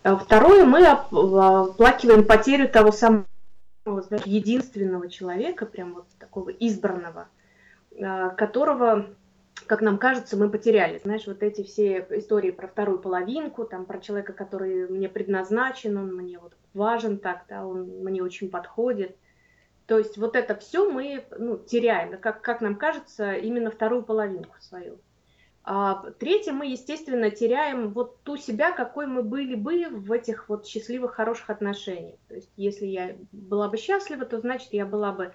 А 0.02 0.16
второе, 0.16 0.64
мы 0.64 0.84
оплакиваем 0.84 2.24
потерю 2.24 2.68
того 2.68 2.90
самого 2.90 3.24
единственного 4.24 5.08
человека, 5.08 5.64
прям 5.64 5.94
вот 5.94 6.06
такого 6.34 6.50
избранного, 6.50 7.28
а, 8.00 8.30
которого 8.30 9.06
как 9.66 9.80
нам 9.80 9.98
кажется, 9.98 10.36
мы 10.36 10.50
потеряли. 10.50 10.98
Знаешь, 10.98 11.26
вот 11.26 11.42
эти 11.42 11.62
все 11.62 12.04
истории 12.10 12.50
про 12.50 12.66
вторую 12.66 12.98
половинку, 12.98 13.64
там 13.64 13.86
про 13.86 14.00
человека, 14.00 14.32
который 14.32 14.88
мне 14.88 15.08
предназначен, 15.08 15.96
он 15.96 16.14
мне 16.14 16.40
вот 16.40 16.52
важен 16.74 17.18
так, 17.18 17.44
да, 17.48 17.64
он 17.64 17.84
мне 18.02 18.20
очень 18.20 18.50
подходит. 18.50 19.16
То 19.86 19.96
есть 19.96 20.18
вот 20.18 20.34
это 20.34 20.56
все 20.56 20.90
мы 20.90 21.24
ну, 21.38 21.56
теряем, 21.56 22.18
как, 22.18 22.42
как 22.42 22.60
нам 22.60 22.74
кажется, 22.74 23.34
именно 23.34 23.70
вторую 23.70 24.02
половинку 24.02 24.56
свою. 24.58 24.98
А 25.62 26.10
третье, 26.18 26.52
мы, 26.52 26.66
естественно, 26.66 27.30
теряем 27.30 27.90
вот 27.90 28.20
ту 28.24 28.36
себя, 28.36 28.72
какой 28.72 29.06
мы 29.06 29.22
были 29.22 29.54
бы 29.54 29.86
в 29.88 30.10
этих 30.10 30.48
вот 30.48 30.66
счастливых, 30.66 31.14
хороших 31.14 31.48
отношениях. 31.48 32.18
То 32.28 32.34
есть 32.34 32.50
если 32.56 32.86
я 32.86 33.16
была 33.30 33.68
бы 33.68 33.78
счастлива, 33.78 34.26
то 34.26 34.40
значит 34.40 34.72
я 34.72 34.84
была 34.84 35.12
бы 35.12 35.32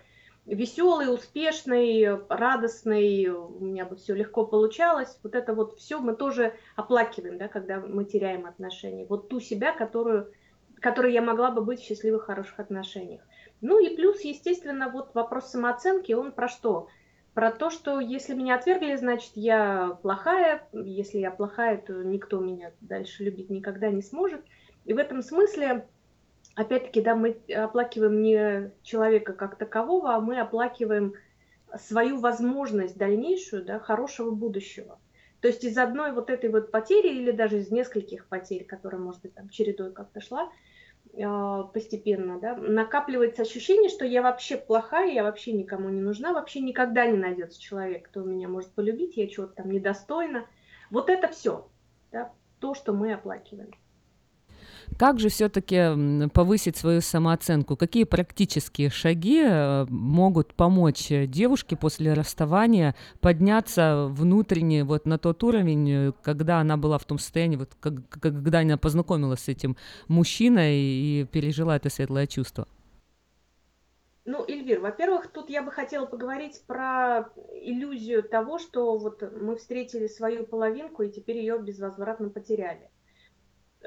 веселый, 0.55 1.13
успешный, 1.13 2.17
радостный, 2.27 3.27
у 3.27 3.59
меня 3.59 3.85
бы 3.85 3.95
все 3.95 4.15
легко 4.15 4.45
получалось. 4.45 5.19
Вот 5.23 5.35
это 5.35 5.53
вот 5.53 5.77
все 5.77 5.99
мы 5.99 6.15
тоже 6.15 6.53
оплакиваем, 6.75 7.37
да, 7.37 7.47
когда 7.47 7.79
мы 7.79 8.05
теряем 8.05 8.45
отношения. 8.45 9.05
Вот 9.05 9.29
ту 9.29 9.39
себя, 9.39 9.71
которую, 9.71 10.31
которой 10.79 11.13
я 11.13 11.21
могла 11.21 11.51
бы 11.51 11.61
быть 11.61 11.79
в 11.79 11.83
счастливых, 11.83 12.23
хороших 12.23 12.59
отношениях. 12.59 13.21
Ну 13.61 13.79
и 13.79 13.95
плюс, 13.95 14.21
естественно, 14.21 14.89
вот 14.89 15.13
вопрос 15.13 15.47
самооценки, 15.47 16.13
он 16.13 16.31
про 16.31 16.47
что? 16.47 16.87
Про 17.33 17.51
то, 17.51 17.69
что 17.69 17.99
если 17.99 18.33
меня 18.33 18.55
отвергли, 18.55 18.95
значит, 18.95 19.31
я 19.35 19.97
плохая. 20.01 20.67
Если 20.73 21.19
я 21.19 21.31
плохая, 21.31 21.77
то 21.77 21.93
никто 22.03 22.39
меня 22.39 22.71
дальше 22.81 23.23
любить 23.23 23.49
никогда 23.49 23.89
не 23.91 24.01
сможет. 24.01 24.41
И 24.85 24.93
в 24.93 24.97
этом 24.97 25.21
смысле 25.21 25.87
опять-таки, 26.59 27.01
да, 27.01 27.15
мы 27.15 27.37
оплакиваем 27.55 28.21
не 28.21 28.71
человека 28.83 29.33
как 29.33 29.55
такового, 29.55 30.13
а 30.13 30.19
мы 30.19 30.39
оплакиваем 30.39 31.13
свою 31.77 32.19
возможность 32.19 32.97
дальнейшую, 32.97 33.63
да, 33.63 33.79
хорошего 33.79 34.31
будущего. 34.31 34.99
То 35.39 35.47
есть 35.47 35.63
из 35.63 35.77
одной 35.77 36.11
вот 36.11 36.29
этой 36.29 36.49
вот 36.49 36.69
потери 36.69 37.09
или 37.09 37.31
даже 37.31 37.59
из 37.59 37.71
нескольких 37.71 38.27
потерь, 38.27 38.65
которая, 38.65 38.99
может 38.99 39.21
быть, 39.21 39.33
там 39.33 39.47
чередой 39.47 39.93
как-то 39.93 40.19
шла 40.19 40.51
э, 41.13 41.63
постепенно, 41.73 42.39
да, 42.39 42.55
накапливается 42.57 43.43
ощущение, 43.43 43.89
что 43.89 44.03
я 44.03 44.21
вообще 44.21 44.57
плохая, 44.57 45.13
я 45.13 45.23
вообще 45.23 45.53
никому 45.53 45.87
не 45.87 46.01
нужна, 46.01 46.33
вообще 46.33 46.59
никогда 46.59 47.07
не 47.07 47.17
найдется 47.17 47.61
человек, 47.61 48.09
кто 48.09 48.21
меня 48.21 48.49
может 48.49 48.71
полюбить, 48.71 49.15
я 49.15 49.27
чего-то 49.27 49.53
там 49.53 49.71
недостойна. 49.71 50.45
Вот 50.91 51.09
это 51.09 51.29
все, 51.29 51.69
да, 52.11 52.33
то, 52.59 52.73
что 52.73 52.91
мы 52.91 53.13
оплакиваем. 53.13 53.71
Как 54.97 55.19
же 55.19 55.29
все-таки 55.29 56.29
повысить 56.29 56.75
свою 56.75 57.01
самооценку? 57.01 57.77
Какие 57.77 58.03
практические 58.03 58.89
шаги 58.89 59.41
э, 59.43 59.85
могут 59.89 60.53
помочь 60.53 61.07
девушке 61.09 61.77
после 61.77 62.13
расставания 62.13 62.95
подняться 63.21 64.07
внутренне 64.09 64.83
вот 64.83 65.05
на 65.05 65.17
тот 65.17 65.43
уровень, 65.43 65.89
э, 65.89 66.11
когда 66.21 66.59
она 66.59 66.75
была 66.75 66.97
в 66.97 67.05
том 67.05 67.17
состоянии, 67.17 67.57
вот 67.57 67.69
как, 67.79 68.09
когда 68.09 68.59
она 68.59 68.77
познакомилась 68.77 69.41
с 69.41 69.47
этим 69.47 69.77
мужчиной 70.07 70.75
и 70.75 71.27
пережила 71.31 71.75
это 71.75 71.89
светлое 71.89 72.27
чувство? 72.27 72.67
Ну, 74.25 74.45
Эльвир, 74.47 74.79
во-первых, 74.79 75.27
тут 75.31 75.49
я 75.49 75.63
бы 75.63 75.71
хотела 75.71 76.05
поговорить 76.05 76.61
про 76.67 77.31
иллюзию 77.61 78.21
того, 78.21 78.59
что 78.59 78.97
вот 78.97 79.23
мы 79.41 79.55
встретили 79.55 80.07
свою 80.07 80.45
половинку 80.45 81.03
и 81.03 81.09
теперь 81.09 81.37
ее 81.37 81.57
безвозвратно 81.57 82.29
потеряли. 82.29 82.91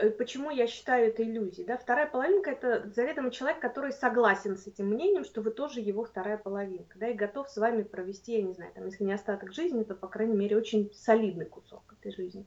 Э, 0.03 0.11
почему 0.11 0.51
я 0.51 0.67
считаю 0.67 1.09
это 1.09 1.23
иллюзией. 1.23 1.65
Да? 1.65 1.77
Вторая 1.77 2.07
половинка– 2.07 2.51
это 2.53 2.89
заведомо 2.91 3.31
человек, 3.31 3.61
который 3.61 3.93
согласен 3.93 4.57
с 4.57 4.67
этим 4.67 4.89
мнением, 4.89 5.25
что 5.25 5.41
вы 5.43 5.53
тоже 5.53 5.81
его 5.81 6.05
вторая 6.05 6.37
половинка, 6.37 6.99
да, 6.99 7.09
и 7.09 7.15
готов 7.15 7.49
с 7.49 7.57
вами 7.57 7.83
провести, 7.83 8.33
я 8.33 8.43
не 8.43 8.53
знаю, 8.53 8.73
там, 8.75 8.87
если 8.87 9.05
не 9.05 9.13
остаток 9.13 9.53
жизни, 9.53 9.85
то, 9.85 9.95
по 9.95 10.09
крайней 10.09 10.37
мере, 10.37 10.57
очень 10.57 10.93
солидный 10.93 11.47
кусок 11.47 11.83
этой 12.01 12.13
жизни. 12.13 12.45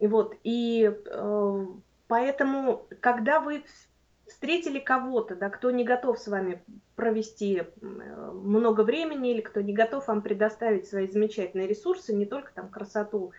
И 0.00 0.08
вот, 0.08 0.34
и 0.42 0.90
э, 0.92 1.66
поэтому, 2.08 2.88
когда 3.00 3.38
вы 3.38 3.64
встретили 4.26 4.80
кого-то, 4.80 5.36
да, 5.36 5.50
кто 5.50 5.70
не 5.70 5.84
готов 5.84 6.18
с 6.18 6.26
вами 6.26 6.62
провести 6.96 7.62
много 7.80 8.80
времени 8.82 9.30
или 9.30 9.40
кто 9.40 9.60
не 9.60 9.72
готов 9.72 10.08
вам 10.08 10.22
предоставить 10.22 10.88
свои 10.88 11.06
замечательные 11.06 11.68
ресурсы, 11.68 12.12
не 12.12 12.26
только 12.26 12.52
там 12.52 12.68
красоту, 12.68 13.32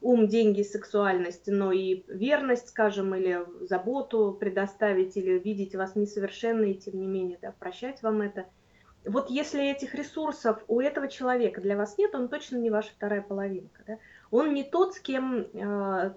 ум, 0.00 0.28
деньги, 0.28 0.62
сексуальность, 0.62 1.46
но 1.46 1.72
и 1.72 2.04
верность, 2.08 2.68
скажем, 2.68 3.14
или 3.14 3.44
заботу 3.66 4.36
предоставить, 4.38 5.16
или 5.16 5.38
видеть 5.38 5.74
вас 5.74 5.96
несовершенной, 5.96 6.74
тем 6.74 7.00
не 7.00 7.06
менее, 7.06 7.38
да, 7.40 7.54
прощать 7.58 8.02
вам 8.02 8.22
это. 8.22 8.46
Вот 9.04 9.30
если 9.30 9.70
этих 9.70 9.94
ресурсов 9.94 10.62
у 10.68 10.80
этого 10.80 11.08
человека 11.08 11.60
для 11.60 11.76
вас 11.76 11.96
нет, 11.98 12.14
он 12.14 12.28
точно 12.28 12.56
не 12.56 12.70
ваша 12.70 12.90
вторая 12.90 13.22
половинка. 13.22 13.82
Да? 13.86 13.98
Он 14.30 14.52
не 14.52 14.64
тот, 14.64 14.94
с 14.94 15.00
кем, 15.00 15.46
э, 15.54 16.12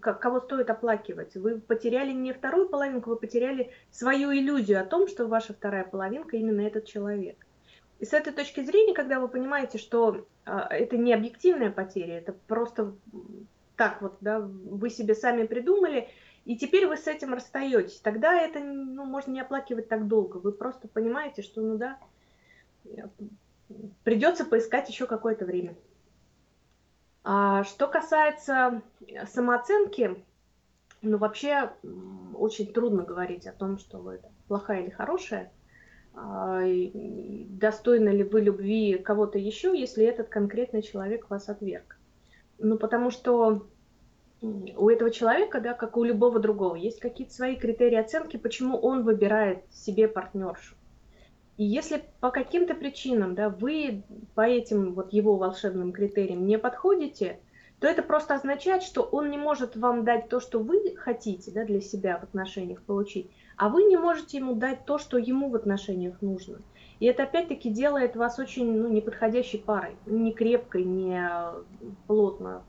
кого 0.00 0.40
стоит 0.40 0.70
оплакивать. 0.70 1.34
Вы 1.36 1.60
потеряли 1.60 2.12
не 2.12 2.32
вторую 2.32 2.68
половинку, 2.68 3.10
вы 3.10 3.16
потеряли 3.16 3.70
свою 3.90 4.32
иллюзию 4.32 4.80
о 4.80 4.84
том, 4.84 5.08
что 5.08 5.26
ваша 5.26 5.52
вторая 5.52 5.84
половинка 5.84 6.36
именно 6.36 6.62
этот 6.62 6.86
человек. 6.86 7.46
И 7.98 8.06
с 8.06 8.14
этой 8.14 8.32
точки 8.32 8.62
зрения, 8.62 8.94
когда 8.94 9.20
вы 9.20 9.28
понимаете, 9.28 9.76
что 9.76 10.26
это 10.70 10.96
не 10.96 11.12
объективная 11.12 11.70
потеря, 11.70 12.18
это 12.18 12.32
просто 12.32 12.94
так 13.76 14.02
вот, 14.02 14.16
да, 14.20 14.40
вы 14.40 14.90
себе 14.90 15.14
сами 15.14 15.46
придумали, 15.46 16.08
и 16.44 16.56
теперь 16.56 16.86
вы 16.86 16.96
с 16.96 17.06
этим 17.06 17.32
расстаетесь, 17.32 18.00
тогда 18.00 18.34
это 18.34 18.60
ну, 18.60 19.04
можно 19.04 19.32
не 19.32 19.40
оплакивать 19.40 19.88
так 19.88 20.06
долго. 20.06 20.38
Вы 20.38 20.52
просто 20.52 20.88
понимаете, 20.88 21.42
что 21.42 21.60
ну 21.60 21.78
да, 21.78 21.98
придется 24.04 24.44
поискать 24.44 24.88
еще 24.88 25.06
какое-то 25.06 25.44
время. 25.44 25.76
А 27.22 27.64
что 27.64 27.86
касается 27.86 28.82
самооценки, 29.32 30.24
ну 31.02 31.18
вообще 31.18 31.72
очень 32.34 32.72
трудно 32.72 33.02
говорить 33.02 33.46
о 33.46 33.52
том, 33.52 33.78
что 33.78 33.98
вы 33.98 34.20
плохая 34.48 34.82
или 34.82 34.90
хорошая. 34.90 35.52
А, 36.14 36.62
достойны 36.62 38.10
ли 38.10 38.24
вы 38.24 38.40
любви 38.40 38.98
кого-то 38.98 39.38
еще, 39.38 39.78
если 39.78 40.04
этот 40.04 40.28
конкретный 40.28 40.82
человек 40.82 41.30
вас 41.30 41.48
отверг. 41.48 41.98
Ну, 42.58 42.76
потому 42.78 43.10
что 43.10 43.66
у 44.42 44.88
этого 44.88 45.10
человека, 45.10 45.60
да, 45.60 45.74
как 45.74 45.96
у 45.96 46.04
любого 46.04 46.40
другого, 46.40 46.74
есть 46.74 47.00
какие-то 47.00 47.34
свои 47.34 47.56
критерии 47.56 47.96
оценки, 47.96 48.36
почему 48.36 48.78
он 48.78 49.02
выбирает 49.02 49.58
себе 49.70 50.08
партнершу. 50.08 50.74
И 51.58 51.64
если 51.64 52.02
по 52.20 52.30
каким-то 52.30 52.74
причинам, 52.74 53.34
да, 53.34 53.50
вы 53.50 54.02
по 54.34 54.40
этим 54.40 54.94
вот 54.94 55.12
его 55.12 55.36
волшебным 55.36 55.92
критериям 55.92 56.46
не 56.46 56.58
подходите, 56.58 57.38
то 57.80 57.86
это 57.86 58.02
просто 58.02 58.34
означает, 58.34 58.82
что 58.82 59.02
он 59.02 59.30
не 59.30 59.36
может 59.36 59.76
вам 59.76 60.04
дать 60.04 60.28
то, 60.28 60.40
что 60.40 60.58
вы 60.58 60.96
хотите 60.96 61.50
да, 61.50 61.64
для 61.64 61.80
себя 61.80 62.18
в 62.18 62.22
отношениях 62.22 62.82
получить, 62.82 63.30
а 63.60 63.68
вы 63.68 63.84
не 63.84 63.98
можете 63.98 64.38
ему 64.38 64.54
дать 64.54 64.86
то, 64.86 64.96
что 64.96 65.18
ему 65.18 65.50
в 65.50 65.54
отношениях 65.54 66.22
нужно. 66.22 66.62
И 66.98 67.04
это 67.04 67.24
опять-таки 67.24 67.68
делает 67.68 68.16
вас 68.16 68.38
очень 68.38 68.72
ну, 68.72 68.88
неподходящей 68.88 69.58
парой, 69.58 69.96
не 70.06 70.32
крепкой, 70.32 70.84
не 70.84 71.22
плотно 72.06 72.62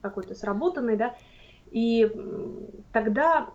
какой-то 0.00 0.34
сработанной, 0.34 0.96
да, 0.96 1.14
и 1.70 2.10
тогда 2.94 3.50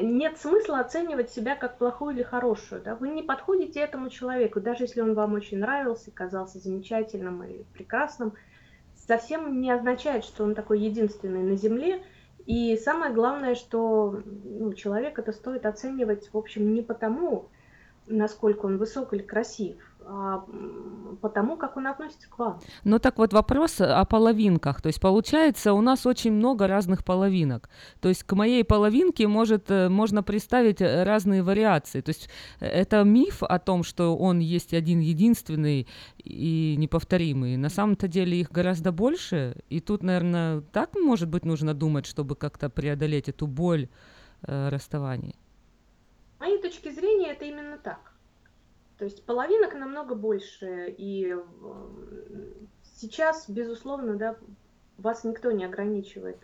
нет 0.00 0.38
смысла 0.38 0.78
оценивать 0.78 1.30
себя 1.30 1.56
как 1.56 1.76
плохую 1.76 2.14
или 2.14 2.22
хорошую. 2.22 2.80
Да? 2.80 2.94
Вы 2.94 3.08
не 3.08 3.24
подходите 3.24 3.80
этому 3.80 4.10
человеку, 4.10 4.60
даже 4.60 4.84
если 4.84 5.00
он 5.00 5.14
вам 5.14 5.34
очень 5.34 5.58
нравился, 5.58 6.12
казался 6.12 6.60
замечательным 6.60 7.42
и 7.42 7.64
прекрасным, 7.74 8.32
совсем 8.94 9.60
не 9.60 9.72
означает, 9.72 10.24
что 10.24 10.44
он 10.44 10.54
такой 10.54 10.78
единственный 10.78 11.42
на 11.42 11.56
Земле, 11.56 12.00
и 12.48 12.78
самое 12.78 13.12
главное, 13.12 13.54
что 13.54 14.22
ну, 14.24 14.72
человек 14.72 15.18
это 15.18 15.32
стоит 15.32 15.66
оценивать, 15.66 16.32
в 16.32 16.38
общем, 16.38 16.72
не 16.72 16.80
потому, 16.80 17.50
насколько 18.06 18.64
он 18.64 18.78
высок 18.78 19.12
или 19.12 19.20
красив, 19.20 19.76
а 20.10 20.42
потому, 21.20 21.56
как 21.56 21.76
он 21.76 21.86
относится 21.86 22.30
к 22.30 22.38
вам. 22.38 22.60
Ну 22.84 22.98
так 22.98 23.18
вот 23.18 23.34
вопрос 23.34 23.78
о 23.80 24.04
половинках. 24.06 24.80
То 24.80 24.86
есть 24.86 25.00
получается, 25.00 25.74
у 25.74 25.82
нас 25.82 26.06
очень 26.06 26.32
много 26.32 26.66
разных 26.66 27.04
половинок. 27.04 27.68
То 28.00 28.08
есть 28.08 28.24
к 28.24 28.32
моей 28.32 28.64
половинке 28.64 29.28
может, 29.28 29.70
э, 29.70 29.90
можно 29.90 30.22
представить 30.22 30.80
разные 30.80 31.42
вариации. 31.42 32.00
То 32.00 32.08
есть 32.08 32.30
это 32.58 33.04
миф 33.04 33.42
о 33.42 33.58
том, 33.58 33.82
что 33.82 34.16
он 34.16 34.38
есть 34.38 34.72
один 34.72 35.00
единственный 35.00 35.86
и 36.24 36.76
неповторимый. 36.78 37.58
На 37.58 37.68
самом-то 37.68 38.08
деле 38.08 38.40
их 38.40 38.50
гораздо 38.50 38.92
больше. 38.92 39.56
И 39.68 39.80
тут, 39.80 40.02
наверное, 40.02 40.62
так, 40.72 40.94
может 40.94 41.28
быть, 41.28 41.44
нужно 41.44 41.74
думать, 41.74 42.06
чтобы 42.06 42.34
как-то 42.34 42.70
преодолеть 42.70 43.28
эту 43.28 43.46
боль 43.46 43.88
э, 44.42 44.68
расставания. 44.70 45.34
С 46.38 46.40
моей 46.40 46.62
точки 46.62 46.90
зрения, 46.90 47.32
это 47.32 47.44
именно 47.44 47.76
так. 47.76 48.17
То 48.98 49.04
есть 49.04 49.24
половинок 49.24 49.74
намного 49.74 50.14
больше, 50.14 50.94
и 50.98 51.34
сейчас, 52.96 53.48
безусловно, 53.48 54.16
да, 54.16 54.36
вас 54.96 55.24
никто 55.24 55.52
не 55.52 55.64
ограничивает. 55.64 56.38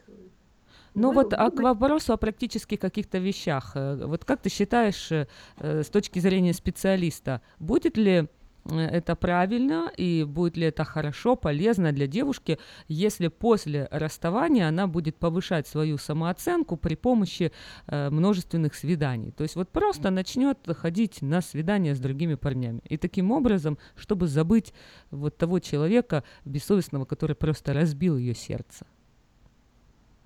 Ну 0.95 1.09
вы, 1.09 1.15
вот 1.15 1.33
вы... 1.33 1.37
а 1.37 1.51
к 1.51 1.61
вопросу 1.61 2.13
о 2.13 2.17
практически 2.17 2.77
каких-то 2.77 3.19
вещах. 3.19 3.73
Э, 3.75 4.07
вот 4.07 4.25
как 4.25 4.41
ты 4.41 4.49
считаешь, 4.49 5.11
э, 5.11 5.27
с 5.59 5.89
точки 5.89 6.21
зрения 6.21 6.53
специалиста, 6.53 7.43
будет 7.59 7.97
ли 7.97 8.13
э, 8.13 8.27
это 8.71 9.15
правильно 9.15 9.93
и 9.97 10.25
будет 10.25 10.57
ли 10.57 10.67
это 10.67 10.85
хорошо, 10.85 11.37
полезно 11.37 11.93
для 11.93 12.07
девушки, 12.07 12.59
если 12.89 13.29
после 13.29 13.89
расставания 13.91 14.69
она 14.69 14.87
будет 14.87 15.17
повышать 15.17 15.67
свою 15.67 15.99
самооценку 15.99 16.77
при 16.77 16.95
помощи 16.95 17.53
э, 17.87 18.11
множественных 18.11 18.75
свиданий. 18.75 19.33
То 19.33 19.43
есть 19.43 19.57
вот 19.57 19.69
просто 19.69 20.11
начнет 20.11 20.59
ходить 20.77 21.21
на 21.23 21.41
свидания 21.41 21.95
с 21.95 22.01
другими 22.01 22.35
парнями. 22.35 22.81
И 22.89 22.97
таким 22.97 23.33
образом, 23.33 23.79
чтобы 23.97 24.27
забыть 24.27 24.73
вот 25.11 25.37
того 25.37 25.59
человека 25.59 26.25
бессовестного, 26.45 27.05
который 27.05 27.37
просто 27.37 27.73
разбил 27.73 28.17
ее 28.17 28.35
сердце. 28.35 28.87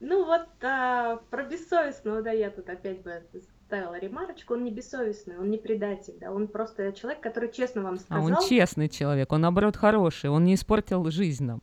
Ну 0.01 0.25
вот 0.25 0.47
а, 0.63 1.17
про 1.31 1.43
бессовестного, 1.43 2.23
да, 2.23 2.31
я 2.31 2.51
тут 2.51 2.69
опять 2.69 3.03
бы 3.03 3.11
ставила 3.69 3.99
ремарочку, 3.99 4.55
он 4.55 4.65
не 4.65 4.71
бессовестный, 4.71 5.39
он 5.39 5.51
не 5.51 5.59
предатель, 5.59 6.17
да, 6.19 6.33
он 6.33 6.49
просто 6.49 6.91
человек, 6.95 7.21
который 7.21 7.53
честно 7.53 7.83
вам 7.83 7.99
сказал. 7.99 8.23
А 8.23 8.27
он 8.27 8.49
честный 8.49 8.89
человек, 8.89 9.31
он 9.31 9.43
наоборот 9.43 9.77
хороший, 9.77 10.31
он 10.31 10.45
не 10.45 10.55
испортил 10.55 11.05
жизнь 11.11 11.45
нам. 11.45 11.61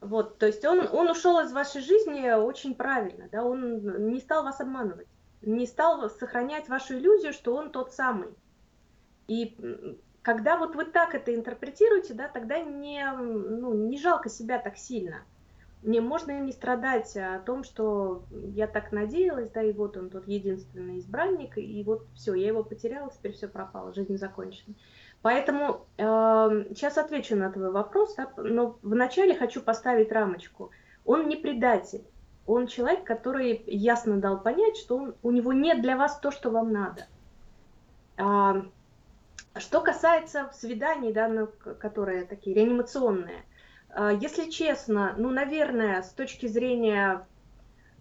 Вот, 0.00 0.38
то 0.38 0.46
есть 0.46 0.64
он, 0.64 0.86
он 0.92 1.10
ушел 1.10 1.40
из 1.40 1.52
вашей 1.52 1.82
жизни 1.82 2.30
очень 2.30 2.76
правильно, 2.76 3.28
да, 3.32 3.42
он 3.42 4.12
не 4.12 4.20
стал 4.20 4.44
вас 4.44 4.60
обманывать, 4.60 5.08
не 5.42 5.66
стал 5.66 6.08
сохранять 6.08 6.68
вашу 6.68 6.94
иллюзию, 6.94 7.32
что 7.32 7.56
он 7.56 7.70
тот 7.70 7.92
самый. 7.92 8.28
И 9.26 9.56
когда 10.22 10.56
вот 10.58 10.76
вы 10.76 10.84
так 10.84 11.16
это 11.16 11.34
интерпретируете, 11.34 12.14
да, 12.14 12.28
тогда 12.28 12.60
не, 12.60 13.04
ну, 13.12 13.74
не 13.74 13.98
жалко 13.98 14.28
себя 14.28 14.60
так 14.60 14.76
сильно– 14.76 15.24
не 15.82 16.00
можно 16.00 16.38
не 16.40 16.52
страдать 16.52 17.16
о 17.16 17.38
том, 17.38 17.64
что 17.64 18.24
я 18.30 18.66
так 18.66 18.92
надеялась, 18.92 19.50
да, 19.50 19.62
и 19.62 19.72
вот 19.72 19.96
он 19.96 20.10
тот 20.10 20.28
единственный 20.28 20.98
избранник, 20.98 21.56
и 21.56 21.82
вот 21.84 22.06
все, 22.14 22.34
я 22.34 22.48
его 22.48 22.62
потеряла, 22.62 23.10
теперь 23.10 23.32
все 23.32 23.48
пропало, 23.48 23.94
жизнь 23.94 24.16
закончена. 24.18 24.74
Поэтому 25.22 25.86
э, 25.96 26.02
сейчас 26.70 26.98
отвечу 26.98 27.36
на 27.36 27.50
твой 27.50 27.70
вопрос, 27.70 28.14
да, 28.14 28.30
но 28.36 28.78
вначале 28.82 29.34
хочу 29.34 29.62
поставить 29.62 30.12
рамочку. 30.12 30.70
Он 31.04 31.28
не 31.28 31.36
предатель, 31.36 32.04
он 32.46 32.66
человек, 32.66 33.04
который 33.04 33.62
ясно 33.66 34.18
дал 34.18 34.40
понять, 34.40 34.76
что 34.76 34.96
он, 34.96 35.14
у 35.22 35.30
него 35.30 35.52
нет 35.52 35.82
для 35.82 35.96
вас 35.96 36.18
то, 36.18 36.30
что 36.30 36.50
вам 36.50 36.72
надо. 36.72 37.06
А, 38.16 38.66
что 39.56 39.80
касается 39.80 40.50
свиданий, 40.52 41.12
да, 41.12 41.28
ну, 41.28 41.48
которые 41.78 42.24
такие 42.24 42.56
реанимационные, 42.56 43.38
а, 43.38 43.49
если 44.20 44.50
честно, 44.50 45.14
ну, 45.18 45.30
наверное, 45.30 46.02
с 46.02 46.10
точки 46.10 46.46
зрения 46.46 47.26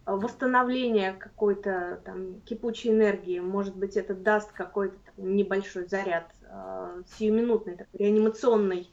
а, 0.09 0.15
восстановления 0.15 1.13
какой-то 1.13 2.01
там 2.03 2.41
кипучей 2.41 2.89
энергии, 2.89 3.39
может 3.39 3.75
быть, 3.75 3.95
это 3.95 4.15
даст 4.15 4.51
какой-то 4.51 4.97
небольшой 5.17 5.87
заряд 5.87 6.31
э, 6.41 7.03
сиюминутной, 7.17 7.77
такой, 7.77 7.99
реанимационной 7.99 8.89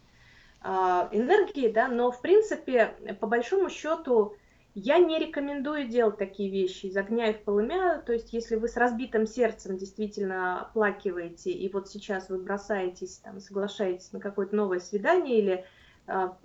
э, 0.62 0.68
энергии, 0.68 1.72
да, 1.72 1.88
но, 1.88 2.10
в 2.10 2.20
принципе, 2.20 2.94
по 3.18 3.26
большому 3.26 3.70
счету, 3.70 4.34
я 4.74 4.98
не 4.98 5.18
рекомендую 5.18 5.88
делать 5.88 6.18
такие 6.18 6.50
вещи 6.50 6.86
из 6.86 6.96
огня 6.98 7.30
и 7.30 7.32
в 7.32 7.44
полымя, 7.44 8.02
то 8.04 8.12
есть 8.12 8.34
если 8.34 8.56
вы 8.56 8.68
с 8.68 8.76
разбитым 8.76 9.26
сердцем 9.26 9.78
действительно 9.78 10.60
оплакиваете, 10.60 11.50
и 11.50 11.72
вот 11.72 11.88
сейчас 11.88 12.28
вы 12.28 12.36
бросаетесь, 12.38 13.20
там, 13.24 13.40
соглашаетесь 13.40 14.12
на 14.12 14.20
какое-то 14.20 14.54
новое 14.54 14.80
свидание 14.80 15.38
или 15.38 15.52
а, 15.54 15.64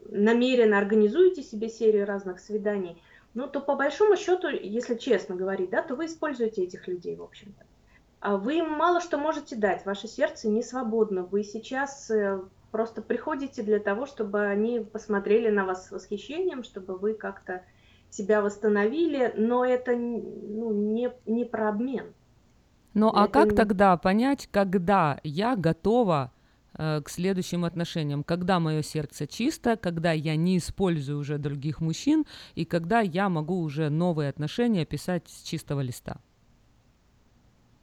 намеренно 0.10 0.78
организуете 0.78 1.44
себе 1.44 1.70
серию 1.70 2.06
разных 2.06 2.40
свиданий, 2.40 3.02
ну, 3.34 3.48
то 3.48 3.62
по 3.62 3.76
большому 3.76 4.18
счету, 4.18 4.48
если 4.48 4.96
честно 4.96 5.36
говорить, 5.36 5.70
да, 5.70 5.82
то 5.82 5.96
вы 5.96 6.06
используете 6.06 6.64
этих 6.64 6.88
людей, 6.88 7.16
в 7.16 7.24
общем-то. 7.24 7.64
А 8.20 8.38
вы 8.38 8.58
им 8.58 8.70
мало 8.70 9.02
что 9.02 9.18
можете 9.18 9.56
дать, 9.56 9.86
ваше 9.86 10.08
сердце 10.08 10.48
не 10.48 10.62
свободно. 10.62 11.24
Вы 11.24 11.44
сейчас 11.44 12.12
э, 12.12 12.40
просто 12.72 13.02
приходите 13.02 13.64
для 13.64 13.80
того, 13.80 14.06
чтобы 14.06 14.42
они 14.42 14.80
посмотрели 14.80 15.50
на 15.50 15.66
вас 15.66 15.88
с 15.88 15.92
восхищением, 15.92 16.64
чтобы 16.64 16.98
вы 16.98 17.14
как-то 17.14 17.64
себя 18.10 18.42
восстановили, 18.42 19.34
но 19.38 19.66
это 19.66 19.96
ну, 19.96 20.72
не, 20.72 21.12
не 21.26 21.46
про 21.46 21.70
обмен. 21.70 22.14
Ну 22.94 23.10
а 23.14 23.28
как 23.28 23.52
не... 23.52 23.56
тогда 23.56 23.96
понять, 23.98 24.50
когда 24.52 25.20
я 25.24 25.56
готова 25.56 26.32
к 26.76 27.04
следующим 27.08 27.66
отношениям, 27.66 28.24
когда 28.24 28.60
мое 28.60 28.82
сердце 28.82 29.28
чисто, 29.28 29.76
когда 29.76 30.12
я 30.12 30.36
не 30.36 30.58
использую 30.58 31.20
уже 31.20 31.38
других 31.38 31.82
мужчин 31.82 32.26
и 32.56 32.66
когда 32.66 33.02
я 33.02 33.30
могу 33.30 33.62
уже 33.62 33.90
новые 33.90 34.30
отношения 34.30 34.86
писать 34.86 35.24
с 35.28 35.44
чистого 35.44 35.82
листа. 35.82 36.18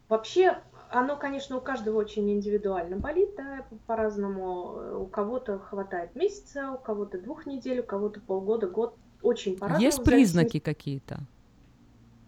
Вообще, 0.09 0.59
оно, 0.91 1.17
конечно, 1.17 1.59
у 1.59 1.61
каждого 1.61 1.99
очень 1.99 2.31
индивидуально 2.31 2.97
болит, 2.97 3.31
да, 3.37 3.67
по-разному. 3.87 5.03
У 5.03 5.07
кого-то 5.07 5.59
хватает 5.59 6.15
месяца, 6.17 6.73
у 6.73 6.79
кого-то 6.79 7.21
двух 7.21 7.45
недель, 7.45 7.81
у 7.81 7.85
кого-то 7.85 8.21
полгода, 8.21 8.69
год. 8.69 8.97
Очень 9.21 9.59
по-разному. 9.59 9.85
Есть 9.85 10.03
признаки 10.03 10.61
какие-то? 10.61 11.21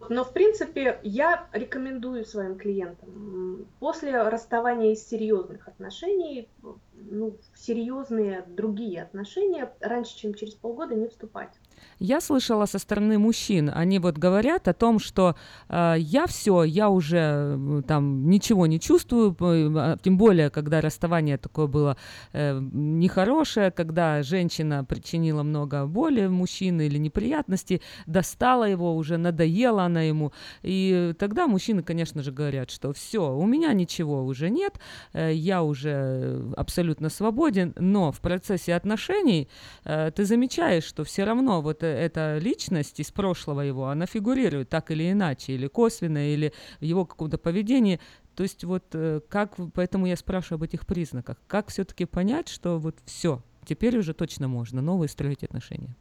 Но, 0.09 0.23
в 0.23 0.33
принципе, 0.33 0.99
я 1.03 1.47
рекомендую 1.53 2.25
своим 2.25 2.57
клиентам 2.57 3.67
после 3.79 4.21
расставания 4.21 4.93
из 4.93 5.07
серьезных 5.07 5.67
отношений, 5.67 6.49
ну, 6.93 7.37
серьезные 7.55 8.43
другие 8.47 9.03
отношения 9.03 9.73
раньше, 9.79 10.17
чем 10.17 10.33
через 10.33 10.55
полгода 10.55 10.95
не 10.95 11.07
вступать. 11.07 11.53
Я 11.99 12.19
слышала 12.19 12.65
со 12.65 12.79
стороны 12.79 13.19
мужчин, 13.19 13.71
они 13.73 13.99
вот 13.99 14.17
говорят 14.17 14.67
о 14.67 14.73
том, 14.73 14.99
что 14.99 15.35
э, 15.69 15.95
я 15.99 16.25
все, 16.25 16.63
я 16.63 16.89
уже 16.89 17.17
э, 17.57 17.81
там 17.87 18.27
ничего 18.27 18.65
не 18.65 18.79
чувствую, 18.79 19.35
э, 19.39 19.97
тем 20.01 20.17
более, 20.17 20.49
когда 20.49 20.81
расставание 20.81 21.37
такое 21.37 21.67
было 21.67 21.97
э, 22.33 22.59
нехорошее, 22.59 23.69
когда 23.69 24.23
женщина 24.23 24.83
причинила 24.83 25.43
много 25.43 25.85
боли 25.85 26.27
мужчине 26.27 26.87
или 26.87 26.97
неприятностей, 26.97 27.81
достала 28.07 28.63
его, 28.63 28.95
уже 28.95 29.17
надоела 29.17 29.83
она 29.83 30.01
ему, 30.01 30.33
и 30.63 31.13
тогда 31.19 31.45
мужчины, 31.45 31.83
конечно 31.83 32.23
же, 32.23 32.31
говорят, 32.31 32.71
что 32.71 32.93
все, 32.93 33.31
у 33.31 33.45
меня 33.45 33.73
ничего 33.73 34.25
уже 34.25 34.49
нет, 34.49 34.79
э, 35.13 35.33
я 35.33 35.61
уже 35.61 36.51
абсолютно 36.57 37.09
свободен, 37.09 37.73
но 37.77 38.11
в 38.11 38.19
процессе 38.21 38.73
отношений 38.73 39.47
э, 39.85 40.11
ты 40.15 40.25
замечаешь, 40.25 40.83
что 40.83 41.03
все 41.03 41.25
равно 41.25 41.61
вот 41.61 41.70
эта 41.79 42.37
личность 42.37 42.99
из 42.99 43.11
прошлого 43.11 43.61
его, 43.61 43.87
она 43.87 44.05
фигурирует 44.05 44.69
так 44.69 44.91
или 44.91 45.11
иначе, 45.11 45.53
или 45.53 45.67
косвенно, 45.67 46.33
или 46.33 46.53
в 46.79 46.83
его 46.83 47.05
каком-то 47.05 47.37
поведении. 47.37 47.99
То 48.35 48.43
есть 48.43 48.63
вот 48.63 48.85
э, 48.93 49.21
как, 49.29 49.55
поэтому 49.73 50.05
я 50.05 50.15
спрашиваю 50.15 50.57
об 50.57 50.63
этих 50.63 50.85
признаках. 50.85 51.37
Как 51.47 51.69
все-таки 51.69 52.05
понять, 52.05 52.47
что 52.47 52.77
вот 52.79 52.97
все, 53.05 53.41
теперь 53.65 53.97
уже 53.97 54.13
точно 54.13 54.47
можно 54.47 54.81
новые 54.81 55.09
строить 55.09 55.43
отношения? 55.43 55.95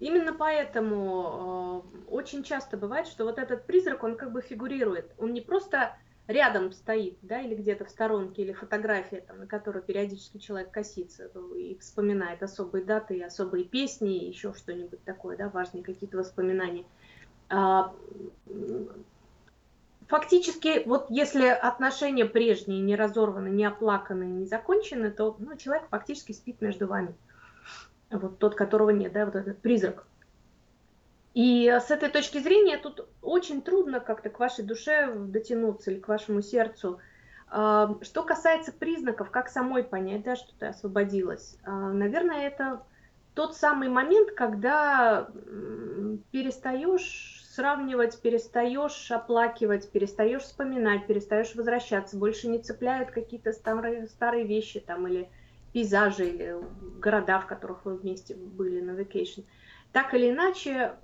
Именно 0.00 0.32
поэтому 0.32 1.84
э, 1.84 2.10
очень 2.10 2.42
часто 2.42 2.76
бывает, 2.78 3.06
что 3.06 3.24
вот 3.24 3.38
этот 3.38 3.66
призрак, 3.66 4.02
он 4.02 4.16
как 4.16 4.32
бы 4.32 4.40
фигурирует. 4.40 5.12
Он 5.18 5.34
не 5.34 5.42
просто 5.42 5.94
рядом 6.30 6.72
стоит, 6.72 7.18
да, 7.22 7.40
или 7.40 7.54
где-то 7.54 7.84
в 7.84 7.90
сторонке, 7.90 8.42
или 8.42 8.52
фотография, 8.52 9.20
там, 9.20 9.40
на 9.40 9.46
которую 9.46 9.82
периодически 9.82 10.38
человек 10.38 10.70
косится 10.70 11.30
и 11.56 11.76
вспоминает 11.78 12.42
особые 12.42 12.84
даты, 12.84 13.16
и 13.16 13.22
особые 13.22 13.64
песни, 13.64 14.16
и 14.16 14.28
еще 14.28 14.54
что-нибудь 14.54 15.02
такое, 15.04 15.36
да, 15.36 15.48
важные 15.48 15.82
какие-то 15.82 16.18
воспоминания. 16.18 16.84
А, 17.48 17.92
фактически, 20.08 20.82
вот 20.86 21.06
если 21.10 21.46
отношения 21.46 22.24
прежние 22.24 22.80
не 22.80 22.96
разорваны, 22.96 23.48
не 23.48 23.64
оплаканы, 23.64 24.24
не 24.24 24.46
закончены, 24.46 25.10
то 25.10 25.36
ну, 25.38 25.56
человек 25.56 25.88
фактически 25.90 26.32
спит 26.32 26.60
между 26.60 26.86
вами. 26.86 27.14
Вот 28.10 28.38
тот, 28.38 28.54
которого 28.54 28.90
нет, 28.90 29.12
да, 29.12 29.24
вот 29.24 29.36
этот 29.36 29.58
призрак. 29.58 30.06
И 31.34 31.68
с 31.68 31.90
этой 31.90 32.08
точки 32.08 32.38
зрения 32.38 32.76
тут 32.76 33.08
очень 33.22 33.62
трудно 33.62 34.00
как-то 34.00 34.30
к 34.30 34.40
вашей 34.40 34.64
душе 34.64 35.12
дотянуться 35.14 35.90
или 35.90 36.00
к 36.00 36.08
вашему 36.08 36.42
сердцу. 36.42 37.00
А, 37.48 37.96
что 38.02 38.22
касается 38.22 38.72
признаков, 38.72 39.30
как 39.30 39.48
самой 39.48 39.84
понять, 39.84 40.22
да, 40.22 40.36
что 40.36 40.52
ты 40.58 40.66
освободилась, 40.66 41.56
а, 41.64 41.92
наверное, 41.92 42.46
это 42.46 42.82
тот 43.34 43.56
самый 43.56 43.88
момент, 43.88 44.32
когда 44.32 45.28
перестаешь 46.30 47.44
сравнивать, 47.54 48.20
перестаешь 48.20 49.10
оплакивать, 49.10 49.90
перестаешь 49.90 50.42
вспоминать, 50.42 51.06
перестаешь 51.06 51.54
возвращаться, 51.54 52.16
больше 52.16 52.48
не 52.48 52.58
цепляют 52.58 53.10
какие-то 53.10 53.52
старые, 53.52 54.08
старые 54.08 54.46
вещи 54.46 54.80
там 54.80 55.06
или 55.06 55.28
пейзажи, 55.72 56.28
или 56.28 56.56
города, 57.00 57.40
в 57.40 57.46
которых 57.46 57.84
вы 57.84 57.96
вместе 57.96 58.34
были 58.34 58.80
на 58.80 58.92
vacation 58.92 59.44
так 59.92 60.14
или 60.14 60.30
иначе 60.30 60.94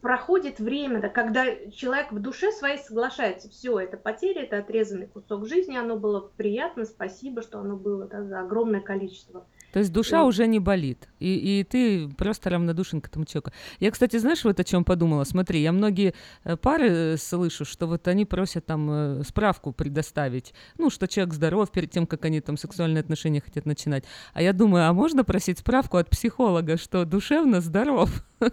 проходит 0.00 0.58
время, 0.58 1.00
да, 1.00 1.08
когда 1.08 1.44
человек 1.70 2.10
в 2.10 2.20
душе 2.20 2.52
своей 2.52 2.78
соглашается, 2.78 3.48
все, 3.50 3.78
это 3.78 3.96
потеря, 3.96 4.42
это 4.42 4.58
отрезанный 4.58 5.06
кусок 5.06 5.46
жизни, 5.46 5.76
оно 5.76 5.96
было 5.96 6.30
приятно, 6.36 6.84
спасибо, 6.84 7.42
что 7.42 7.58
оно 7.58 7.76
было 7.76 8.06
да, 8.06 8.22
за 8.24 8.40
огромное 8.40 8.80
количество 8.80 9.46
То 9.72 9.78
есть 9.78 9.92
душа 9.92 10.24
уже 10.24 10.46
не 10.46 10.58
болит, 10.58 11.08
и, 11.20 11.60
и 11.60 11.64
ты 11.64 12.08
просто 12.08 12.50
равнодушен 12.50 13.00
к 13.00 13.06
этому 13.08 13.24
человеку. 13.24 13.52
Я, 13.78 13.90
кстати, 13.90 14.16
знаешь, 14.16 14.44
вот 14.44 14.58
о 14.58 14.64
чем 14.64 14.84
подумала? 14.84 15.24
Смотри, 15.24 15.60
я 15.60 15.72
многие 15.72 16.14
э, 16.44 16.56
пары 16.56 16.88
э, 16.88 17.16
слышу, 17.16 17.64
что 17.64 17.86
вот 17.86 18.08
они 18.08 18.24
просят 18.24 18.66
там 18.66 18.90
э, 18.90 19.22
справку 19.24 19.72
предоставить, 19.72 20.54
ну, 20.76 20.90
что 20.90 21.06
человек 21.06 21.34
здоров 21.34 21.70
перед 21.70 21.90
тем, 21.90 22.06
как 22.06 22.24
они 22.24 22.40
там 22.40 22.56
сексуальные 22.56 23.00
отношения 23.00 23.40
хотят 23.40 23.64
начинать. 23.64 24.04
А 24.34 24.42
я 24.42 24.52
думаю, 24.52 24.88
а 24.88 24.92
можно 24.92 25.24
просить 25.24 25.58
справку 25.58 25.98
от 25.98 26.10
психолога, 26.10 26.76
что 26.76 27.04
душевно 27.04 27.60
здоров? 27.60 28.10
То 28.40 28.52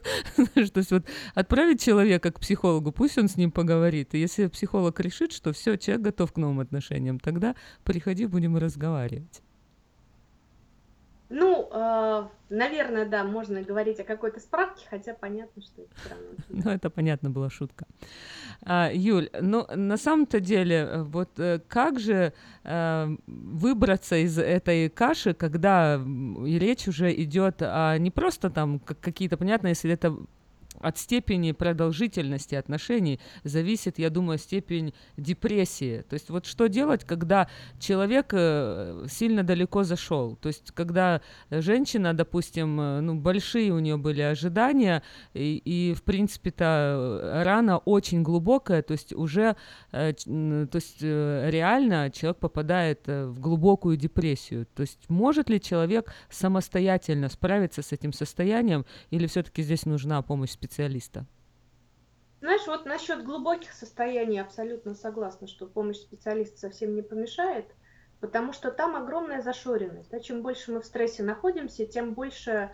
есть 0.56 0.91
вот 0.91 1.06
отправить 1.34 1.81
человека 1.81 2.31
к 2.31 2.39
психологу, 2.39 2.91
пусть 2.91 3.18
он 3.18 3.27
с 3.27 3.38
ним 3.38 3.52
поговорит. 3.52 4.14
И 4.14 4.19
если 4.19 4.48
психолог 4.48 4.99
решит, 4.99 5.31
что 5.31 5.53
все, 5.53 5.77
человек 5.77 6.03
готов 6.03 6.34
к 6.34 6.38
новым 6.38 6.60
отношениям, 6.60 7.19
тогда 7.19 7.56
приходи, 7.84 8.26
будем 8.26 8.57
разговаривать. 8.57 9.41
Ну, 11.30 11.70
э, 11.72 12.28
наверное, 12.49 13.06
да, 13.06 13.24
можно 13.24 13.62
говорить 13.62 13.99
о 13.99 14.04
какой-то 14.04 14.40
справке, 14.40 14.86
хотя 14.90 15.14
понятно, 15.14 15.62
что 15.62 15.82
это 15.82 15.91
все. 15.95 16.16
Ну, 16.49 16.72
это 16.72 16.90
понятно, 16.90 17.30
была 17.30 17.49
шутка. 17.49 17.86
А, 18.62 18.90
Юль, 18.94 19.30
ну, 19.41 19.66
на 19.76 19.98
самом-то 19.98 20.40
деле, 20.40 21.04
вот 21.04 21.38
э, 21.38 21.60
как 21.68 21.99
же 21.99 22.34
э, 22.64 23.18
выбраться 23.28 24.16
из 24.16 24.40
этой 24.40 24.90
каши, 24.90 25.34
когда 25.34 26.02
речь 26.45 26.88
уже 26.88 27.14
идет 27.14 27.62
о 27.62 27.98
не 27.98 28.12
просто 28.12 28.49
там 28.49 28.80
какие-то, 28.80 29.38
понятно, 29.38 29.68
если 29.68 29.91
это 29.91 30.16
от 30.80 30.98
степени 30.98 31.52
продолжительности 31.52 32.56
отношений 32.56 33.20
зависит, 33.44 33.99
я 33.99 34.10
думаю, 34.10 34.38
степень 34.38 34.94
депрессии. 35.18 36.04
То 36.10 36.14
есть 36.14 36.30
вот 36.30 36.45
что 36.45 36.68
делать, 36.68 37.04
когда 37.04 37.48
человек 37.80 38.28
э, 38.32 39.06
сильно 39.10 39.44
далеко 39.44 39.84
зашел? 39.84 40.36
То 40.36 40.48
есть 40.48 40.72
когда 40.72 41.22
женщина, 41.49 42.14
допустим, 42.14 42.80
э, 42.80 42.99
ну, 43.02 43.16
большие 43.16 43.72
у 43.72 43.80
нее 43.80 43.98
были 43.98 44.22
ожидания, 44.22 45.04
и, 45.34 45.58
и 45.58 45.94
в 45.94 46.04
принципе-то 46.04 47.41
рана 47.45 47.78
очень 47.80 48.24
глубокая, 48.24 48.82
то 48.82 48.94
есть 48.94 49.14
уже, 49.14 49.56
э, 49.91 50.14
то 50.14 50.76
есть 50.76 51.02
реально 51.02 52.12
человек 52.12 52.38
попадает 52.38 53.08
в 53.08 53.40
глубокую 53.40 53.98
депрессию. 53.98 54.68
То 54.76 54.82
есть 54.82 55.10
может 55.10 55.49
ли 55.49 55.60
человек 55.60 56.14
самостоятельно 56.30 57.30
справиться 57.30 57.82
с 57.82 57.91
этим 57.91 58.14
состоянием, 58.14 58.86
или 59.12 59.28
все-таки 59.28 59.64
здесь 59.64 59.86
нужна 59.86 60.22
помощь 60.22 60.52
специалиста? 60.52 60.66
Специалиста? 60.68 61.26
Знаешь, 62.41 62.68
вот 62.68 62.85
насчет 62.85 63.23
глубоких 63.23 63.72
состояний 63.72 64.39
абсолютно 64.39 64.94
согласна, 64.94 65.48
что 65.48 65.65
помощь 65.65 65.98
специалиста 65.98 66.60
совсем 66.60 66.94
не 66.94 67.02
помешает, 67.02 67.65
потому 68.19 68.53
что 68.53 68.69
там 68.69 68.95
огромная 68.95 69.41
зашоренность. 69.41 70.11
Да? 70.11 70.19
Чем 70.19 70.44
больше 70.44 70.72
мы 70.72 70.81
в 70.81 70.85
стрессе 70.85 71.23
находимся, 71.23 71.85
тем 71.85 72.14
больше 72.14 72.69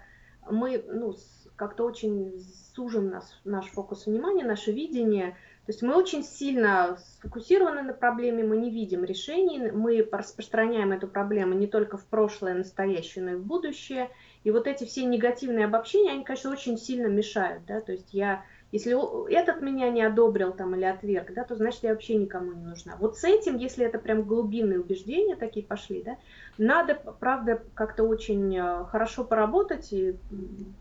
мы 0.50 0.84
ну, 0.88 1.16
как-то 1.56 1.86
очень 1.86 2.42
сужен 2.76 3.10
нас, 3.10 3.40
наш 3.46 3.68
фокус 3.68 4.06
внимания, 4.06 4.44
наше 4.44 4.74
видение. 4.74 5.38
То 5.66 5.72
есть 5.72 5.82
мы 5.82 5.96
очень 5.96 6.24
сильно 6.24 6.98
сфокусированы 6.98 7.84
на 7.84 7.94
проблеме, 7.94 8.44
мы 8.44 8.58
не 8.58 8.70
видим 8.70 9.06
решений, 9.06 9.72
мы 9.72 10.06
распространяем 10.12 10.92
эту 10.92 11.08
проблему 11.08 11.54
не 11.54 11.68
только 11.68 11.96
в 11.98 12.06
прошлое, 12.06 12.54
настоящее, 12.54 13.24
но 13.24 13.32
и 13.32 13.36
в 13.36 13.46
будущее. 13.46 14.10
И 14.44 14.52
вот 14.52 14.68
эти 14.68 14.84
все 14.84 15.06
негативные 15.06 15.66
обобщения, 15.66 16.12
они, 16.12 16.24
конечно, 16.24 16.52
очень 16.52 16.78
сильно 16.78 17.08
мешают, 17.08 17.66
да, 17.66 17.80
то 17.80 17.94
есть 17.94 18.14
я, 18.14 18.44
если 18.74 18.94
этот 19.32 19.62
меня 19.62 19.90
не 19.90 20.02
одобрил 20.02 20.52
там 20.52 20.76
или 20.76 20.84
отверг, 20.84 21.34
да, 21.34 21.46
то 21.46 21.56
значит 21.56 21.84
я 21.84 21.92
вообще 21.92 22.16
никому 22.16 22.52
не 22.52 22.66
нужна. 22.66 22.98
Вот 23.00 23.18
с 23.18 23.24
этим, 23.24 23.58
если 23.58 23.86
это 23.86 24.00
прям 24.00 24.24
глубинные 24.24 24.82
убеждения 24.82 25.38
такие 25.38 25.66
пошли, 25.66 26.04
да, 26.04 26.18
надо, 26.58 26.96
правда, 26.96 27.62
как-то 27.74 28.04
очень 28.04 28.58
э, 28.58 28.84
хорошо 28.86 29.24
поработать, 29.24 29.94
и 29.94 30.18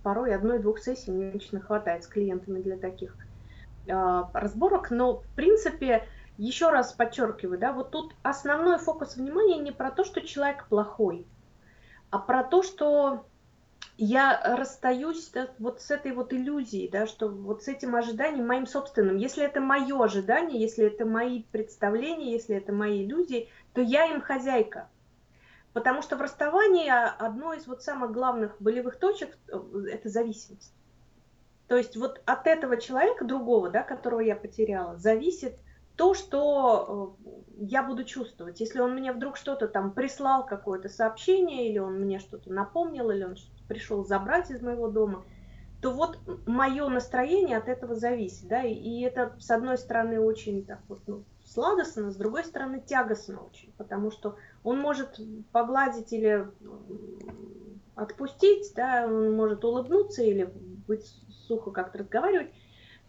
порой 0.03 0.35
одной-двух 0.35 0.81
сессий 0.81 1.13
мне 1.13 1.31
лично 1.31 1.61
хватает 1.61 2.03
с 2.03 2.09
клиентами 2.09 2.61
для 2.61 2.77
таких 2.77 3.15
э, 3.87 4.23
разборок, 4.33 4.91
но, 4.91 5.19
в 5.19 5.27
принципе, 5.37 6.05
еще 6.37 6.71
раз 6.71 6.93
подчеркиваю, 6.93 7.61
да, 7.61 7.73
вот 7.73 7.93
тут 7.93 8.13
основной 8.25 8.79
фокус 8.79 9.17
внимания 9.17 9.59
не 9.59 9.71
про 9.71 9.93
то, 9.93 10.05
что 10.05 10.21
человек 10.21 10.67
плохой, 10.69 11.27
а 12.11 12.19
про 12.19 12.43
то, 12.43 12.65
что 12.65 13.25
я 13.97 14.57
расстаюсь 14.57 15.29
да, 15.31 15.49
вот 15.59 15.81
с 15.81 15.91
этой 15.91 16.13
вот 16.13 16.33
иллюзией, 16.33 16.89
да, 16.89 17.07
что 17.07 17.29
вот 17.29 17.63
с 17.63 17.69
этим 17.69 17.95
ожиданием 17.95 18.47
моим 18.47 18.67
собственным. 18.67 19.17
Если 19.17 19.45
это 19.45 19.61
мое 19.61 20.03
ожидание, 20.03 20.61
если 20.61 20.87
это 20.87 21.05
мои 21.05 21.43
представления, 21.45 22.33
если 22.33 22.57
это 22.57 22.73
мои 22.73 23.05
иллюзии, 23.05 23.49
то 23.75 23.81
я 23.81 24.07
им 24.07 24.21
хозяйка. 24.21 24.89
Потому 25.73 26.03
что 26.03 26.17
в 26.17 26.21
расставании 26.21 26.91
одно 26.91 27.55
из 27.55 27.67
вот 27.67 27.83
самых 27.83 28.13
главных 28.13 28.57
болевых 28.61 28.97
точек 28.99 29.39
э,– 29.49 29.59
это 29.93 30.09
зависимость. 30.09 30.75
То 31.69 31.77
есть 31.77 31.97
вот 31.97 32.21
от 32.27 32.47
этого 32.47 32.77
человека, 32.77 33.25
другого, 33.25 33.71
да, 33.71 33.83
которого 33.83 34.21
я 34.21 34.37
потеряла, 34.37 34.97
зависит 34.99 35.57
то, 35.97 36.13
что 36.13 37.17
э, 37.25 37.31
я 37.69 37.83
буду 37.83 38.05
чувствовать. 38.05 38.61
Если 38.61 38.81
он 38.81 38.95
мне 38.95 39.13
вдруг 39.13 39.37
что-то 39.37 39.69
там 39.69 39.93
прислал, 39.93 40.45
какое-то 40.45 40.89
сообщение, 40.89 41.71
или 41.71 41.79
он 41.79 42.01
мне 42.01 42.19
что-то 42.19 42.53
напомнил, 42.53 43.11
или 43.11 43.25
он 43.25 43.37
пришел 43.73 44.05
забрать 44.05 44.51
из 44.51 44.61
моего 44.61 44.89
дома, 44.89 45.25
то 45.81 45.91
вот 45.91 46.19
мое 46.47 46.87
настроение 46.89 47.57
от 47.57 47.69
этого 47.69 47.95
зависит, 47.95 48.47
да, 48.49 48.63
и, 48.63 49.01
это, 49.01 49.35
с 49.41 49.51
одной 49.51 49.79
стороны, 49.79 50.21
очень 50.21 50.65
так 50.65 50.81
вот, 50.89 51.01
ну, 51.07 51.25
сладостно, 51.45 52.11
с 52.11 52.17
другой 52.17 52.45
стороны, 52.45 52.81
тягостно 52.81 53.41
очень, 53.41 53.73
потому 53.79 54.11
что 54.11 54.37
он 54.63 54.79
может 54.79 55.19
погладить 55.53 56.13
или 56.13 56.47
отпустить, 57.95 58.73
да, 58.77 59.07
он 59.07 59.35
может 59.35 59.65
улыбнуться 59.65 60.23
или 60.23 60.53
быть 60.87 61.07
сухо 61.49 61.71
как-то 61.71 61.99
разговаривать, 61.99 62.53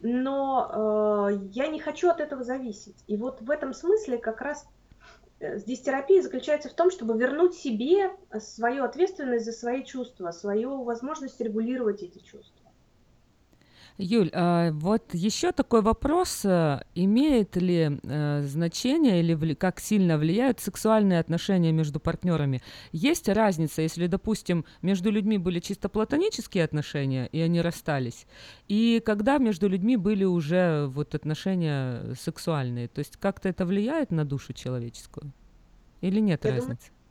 но 0.02 1.30
э, 1.30 1.40
я 1.52 1.68
не 1.68 1.80
хочу 1.80 2.10
от 2.10 2.22
этого 2.22 2.44
зависеть. 2.44 3.04
И 3.08 3.18
вот 3.18 3.42
в 3.42 3.50
этом 3.50 3.74
смысле 3.74 4.18
как 4.18 4.42
раз 4.42 4.68
здесь 5.56 5.82
терапия 5.82 6.22
заключается 6.22 6.70
в 6.70 6.74
том, 6.74 6.90
чтобы 6.90 7.18
вернуть 7.18 7.54
себе 7.56 8.12
свою 8.40 8.84
ответственность 8.84 9.46
за 9.46 9.52
свои 9.52 9.84
чувства, 9.84 10.32
свою 10.32 10.84
возможность 10.84 11.40
регулировать 11.42 12.04
эти 12.04 12.20
чувства. 12.20 12.63
Юль, 13.98 14.32
а 14.34 14.72
вот 14.72 15.14
еще 15.14 15.52
такой 15.52 15.82
вопрос. 15.84 16.44
Э, 16.46 16.82
имеет 16.96 17.56
ли 17.56 18.00
э, 18.02 18.42
значение 18.42 19.20
или 19.20 19.36
вли- 19.36 19.56
как 19.56 19.80
сильно 19.80 20.18
влияют 20.18 20.60
сексуальные 20.60 21.20
отношения 21.20 21.72
между 21.72 22.00
партнерами? 22.00 22.64
Есть 22.92 23.30
разница, 23.30 23.84
если, 23.84 24.08
допустим, 24.08 24.66
между 24.82 25.12
людьми 25.12 25.38
были 25.38 25.60
чисто 25.60 25.90
платонические 25.90 26.64
отношения, 26.64 27.28
и 27.28 27.40
они 27.40 27.62
расстались, 27.62 28.26
и 28.68 29.00
когда 29.06 29.38
между 29.38 29.70
людьми 29.70 29.96
были 29.96 30.24
уже 30.24 30.88
вот 30.88 31.14
отношения 31.14 32.16
сексуальные? 32.20 32.88
То 32.88 33.00
есть 33.00 33.18
как-то 33.18 33.48
это 33.48 33.64
влияет 33.64 34.10
на 34.10 34.26
душу 34.26 34.54
человеческую? 34.54 35.32
Или 36.02 36.20
нет 36.20 36.46
Я 36.46 36.52
разницы? 36.52 36.90
Думаю, 36.90 37.04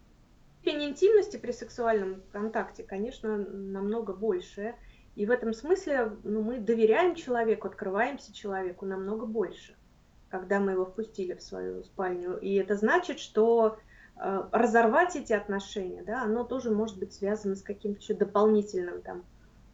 степень 0.63 0.85
интимности 0.91 1.37
при 1.37 1.53
сексуальном 1.53 2.23
контакте, 2.33 2.83
конечно, 2.83 3.37
намного 3.37 4.13
больше. 4.13 4.75
И 5.15 5.27
в 5.27 5.31
этом 5.31 5.53
смысле 5.53 6.13
ну, 6.25 6.43
мы 6.43 6.59
доверяем 6.59 7.15
человеку, 7.15 7.69
открываемся 7.69 8.33
человеку 8.35 8.87
намного 8.87 9.27
больше, 9.27 9.75
когда 10.31 10.59
мы 10.59 10.73
его 10.73 10.87
впустили 10.87 11.35
в 11.35 11.43
свою 11.43 11.85
спальню. 11.85 12.39
И 12.39 12.55
это 12.55 12.77
значит, 12.77 13.19
что 13.19 13.77
э, 14.17 14.43
разорвать 14.53 15.15
эти 15.17 15.35
отношения, 15.35 16.03
да, 16.03 16.23
оно 16.23 16.45
тоже 16.45 16.71
может 16.71 16.99
быть 16.99 17.13
связано 17.13 17.57
с 17.57 17.63
каким-то 17.63 18.01
еще 18.01 18.15
дополнительным 18.15 19.03
там 19.03 19.25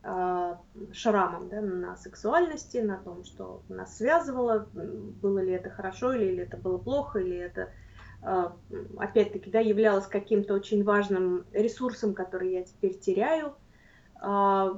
э, 0.03 0.57
шрамом 0.93 1.49
да, 1.49 1.61
на 1.61 1.97
сексуальности, 1.97 2.79
на 2.79 2.97
том, 2.97 3.23
что 3.23 3.63
нас 3.69 3.97
связывало, 3.97 4.67
было 4.75 5.39
ли 5.39 5.53
это 5.53 5.71
хорошо, 5.71 6.15
или, 6.15 6.33
или 6.33 6.43
это 6.43 6.57
было 6.57 6.79
плохо, 6.79 7.21
или 7.21 7.37
это 7.37 7.71
э, 8.25 8.51
опять-таки 8.97 9.53
да, 9.53 9.61
являлось 9.61 10.09
каким-то 10.09 10.55
очень 10.55 10.83
важным 10.83 11.47
ресурсом, 11.53 12.13
который 12.13 12.55
я 12.55 12.65
теперь 12.65 12.99
теряю. 12.99 13.55
А, 14.21 14.71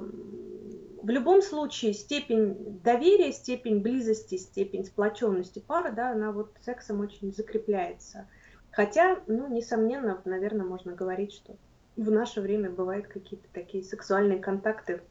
в 1.01 1.09
любом 1.09 1.41
случае 1.41 1.93
степень 1.93 2.79
доверия, 2.81 3.31
степень 3.31 3.79
близости, 3.81 4.37
степень 4.37 4.85
сплоченности 4.85 5.59
пары, 5.59 5.91
да, 5.91 6.11
она 6.11 6.31
вот 6.31 6.55
сексом 6.61 6.99
очень 6.99 7.33
закрепляется. 7.33 8.29
Хотя, 8.71 9.21
ну, 9.27 9.47
несомненно, 9.47 10.21
наверное, 10.25 10.65
можно 10.65 10.93
говорить, 10.93 11.33
что 11.33 11.57
в 11.95 12.11
наше 12.11 12.41
время 12.41 12.69
бывают 12.69 13.07
какие-то 13.07 13.47
такие 13.51 13.83
сексуальные 13.83 14.39
контакты, 14.39 15.01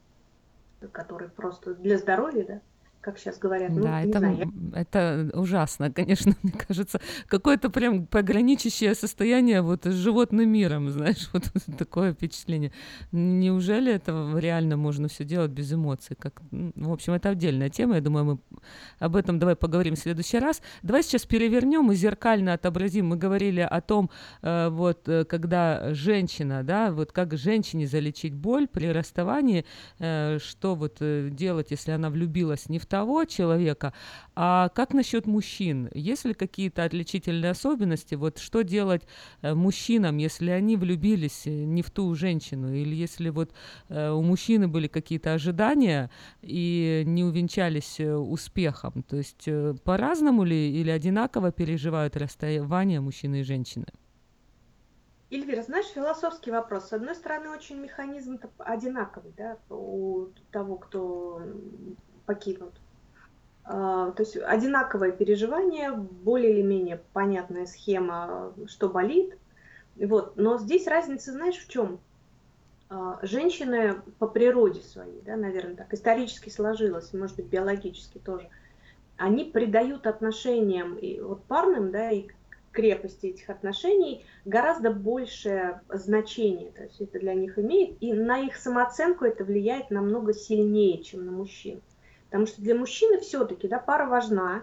которые 0.93 1.31
просто 1.31 1.74
для 1.74 1.98
здоровья, 1.98 2.44
да, 2.44 2.61
как 3.01 3.18
сейчас 3.18 3.39
говорят. 3.39 3.70
Ну, 3.70 3.82
Да, 3.82 4.02
это, 4.02 4.18
знаю, 4.18 4.52
это 4.74 5.31
ужасно, 5.35 5.90
конечно, 5.90 6.35
мне 6.43 6.52
кажется. 6.52 7.01
Какое-то 7.27 7.70
прям 7.70 8.06
пограничащее 8.06 8.94
состояние 8.94 9.62
вот 9.62 9.86
с 9.86 9.94
животным 9.94 10.48
миром, 10.51 10.90
знаешь, 10.90 11.31
вот 11.32 11.44
такое 11.78 12.12
впечатление. 12.12 12.72
Неужели 13.12 13.93
это 13.93 14.32
реально 14.36 14.77
можно 14.77 15.09
все 15.09 15.24
делать 15.24 15.51
без 15.51 15.72
эмоций? 15.72 16.16
Как, 16.16 16.43
в 16.51 16.93
общем, 16.93 17.14
это 17.14 17.31
отдельная 17.31 17.70
тема, 17.70 17.94
я 17.94 18.01
думаю, 18.01 18.24
мы 18.24 18.39
об 18.98 19.16
этом 19.16 19.39
давай 19.39 19.56
поговорим 19.56 19.94
в 19.94 19.98
следующий 19.98 20.39
раз. 20.39 20.60
Давай 20.82 21.02
сейчас 21.02 21.24
перевернем 21.24 21.90
и 21.93 21.94
зеркально 21.94 22.52
отобразим. 22.52 23.09
Мы 23.09 23.16
говорили 23.16 23.60
о 23.60 23.81
том, 23.81 24.10
э, 24.43 24.68
вот, 24.68 25.09
э, 25.09 25.24
когда 25.24 25.94
женщина, 25.94 26.62
да, 26.62 26.93
вот 26.93 27.12
как 27.12 27.36
женщине 27.36 27.86
залечить 27.86 28.35
боль 28.35 28.68
при 28.68 28.86
расставании, 28.86 29.64
э, 29.98 30.39
что 30.39 30.74
вот 30.74 30.98
делать, 31.01 31.70
если 31.70 31.93
она 31.93 32.10
влюбилась 32.10 32.68
не 32.68 32.78
в 32.78 32.86
того 32.91 33.25
человека, 33.25 33.95
а 34.35 34.69
как 34.71 34.93
насчет 34.93 35.27
мужчин? 35.27 35.89
Есть 35.95 36.25
ли 36.25 36.35
какие-то 36.35 36.85
отличительные 36.85 37.53
особенности? 37.53 38.17
Вот 38.17 38.39
что 38.39 38.62
делать 38.62 39.03
э, 39.43 39.55
мужчинам, 39.55 40.19
если 40.19 40.51
они 40.51 40.77
влюбились 40.77 41.47
э, 41.47 41.51
не 41.51 41.83
в 41.83 41.91
ту 41.91 42.15
женщину, 42.15 42.75
или 42.75 42.95
если 42.95 43.31
вот 43.31 43.53
э, 43.89 44.11
у 44.11 44.23
мужчины 44.23 44.67
были 44.67 44.89
какие-то 44.89 45.33
ожидания 45.33 46.11
и 46.43 47.05
не 47.07 47.25
увенчались 47.25 48.01
успехом? 48.01 49.05
То 49.05 49.17
есть 49.17 49.49
по-разному 49.85 50.45
ли 50.45 50.81
или 50.81 50.91
одинаково 50.91 51.53
переживают 51.53 52.17
расставание 52.17 53.01
мужчины 53.01 53.41
и 53.41 53.45
женщины? 53.45 53.87
Эльвира, 55.31 55.62
знаешь, 55.62 55.87
философский 55.87 56.51
вопрос. 56.51 56.89
С 56.89 56.93
одной 56.93 57.15
стороны, 57.15 57.51
очень 57.51 57.77
механизм 57.77 58.41
одинаковый, 58.59 59.33
да, 59.37 59.59
у 59.69 60.27
того, 60.51 60.77
кто 60.77 61.41
покинут. 62.31 62.73
А, 63.65 64.12
То 64.12 64.23
есть 64.23 64.36
одинаковое 64.36 65.11
переживание, 65.11 65.90
более 65.93 66.52
или 66.52 66.62
менее 66.62 67.01
понятная 67.12 67.66
схема, 67.66 68.55
что 68.69 68.89
болит. 68.89 69.36
Вот. 69.97 70.36
Но 70.36 70.59
здесь 70.59 70.86
разница, 70.86 71.32
знаешь, 71.32 71.59
в 71.59 71.69
чем? 71.69 71.98
А, 72.89 73.19
Женщины 73.23 73.97
по 74.20 74.28
природе 74.28 74.81
своей, 74.81 75.20
да, 75.23 75.35
наверное, 75.36 75.74
так 75.74 75.93
исторически 75.93 76.51
сложилось, 76.51 77.12
может 77.12 77.35
быть, 77.35 77.47
биологически 77.47 78.19
тоже, 78.19 78.48
они 79.16 79.44
придают 79.44 80.07
отношениям 80.07 80.94
и 80.94 81.19
вот 81.20 81.43
парным, 81.44 81.90
да, 81.90 82.12
и 82.12 82.28
крепости 82.70 83.27
этих 83.27 83.51
отношений 83.51 84.24
гораздо 84.44 84.90
большее 84.93 85.81
значение, 85.89 86.70
то 86.70 86.85
есть 86.85 87.01
это 87.01 87.19
для 87.19 87.35
них 87.35 87.59
имеет, 87.59 88.01
и 88.01 88.12
на 88.12 88.39
их 88.39 88.55
самооценку 88.57 89.24
это 89.24 89.44
влияет 89.44 89.90
намного 89.90 90.32
сильнее, 90.32 91.02
чем 91.02 91.27
на 91.27 91.32
мужчин. 91.32 91.81
Потому 92.31 92.47
что 92.47 92.62
для 92.62 92.77
мужчины 92.77 93.19
все-таки, 93.19 93.66
да, 93.66 93.81
пара 93.81 94.07
важна, 94.07 94.62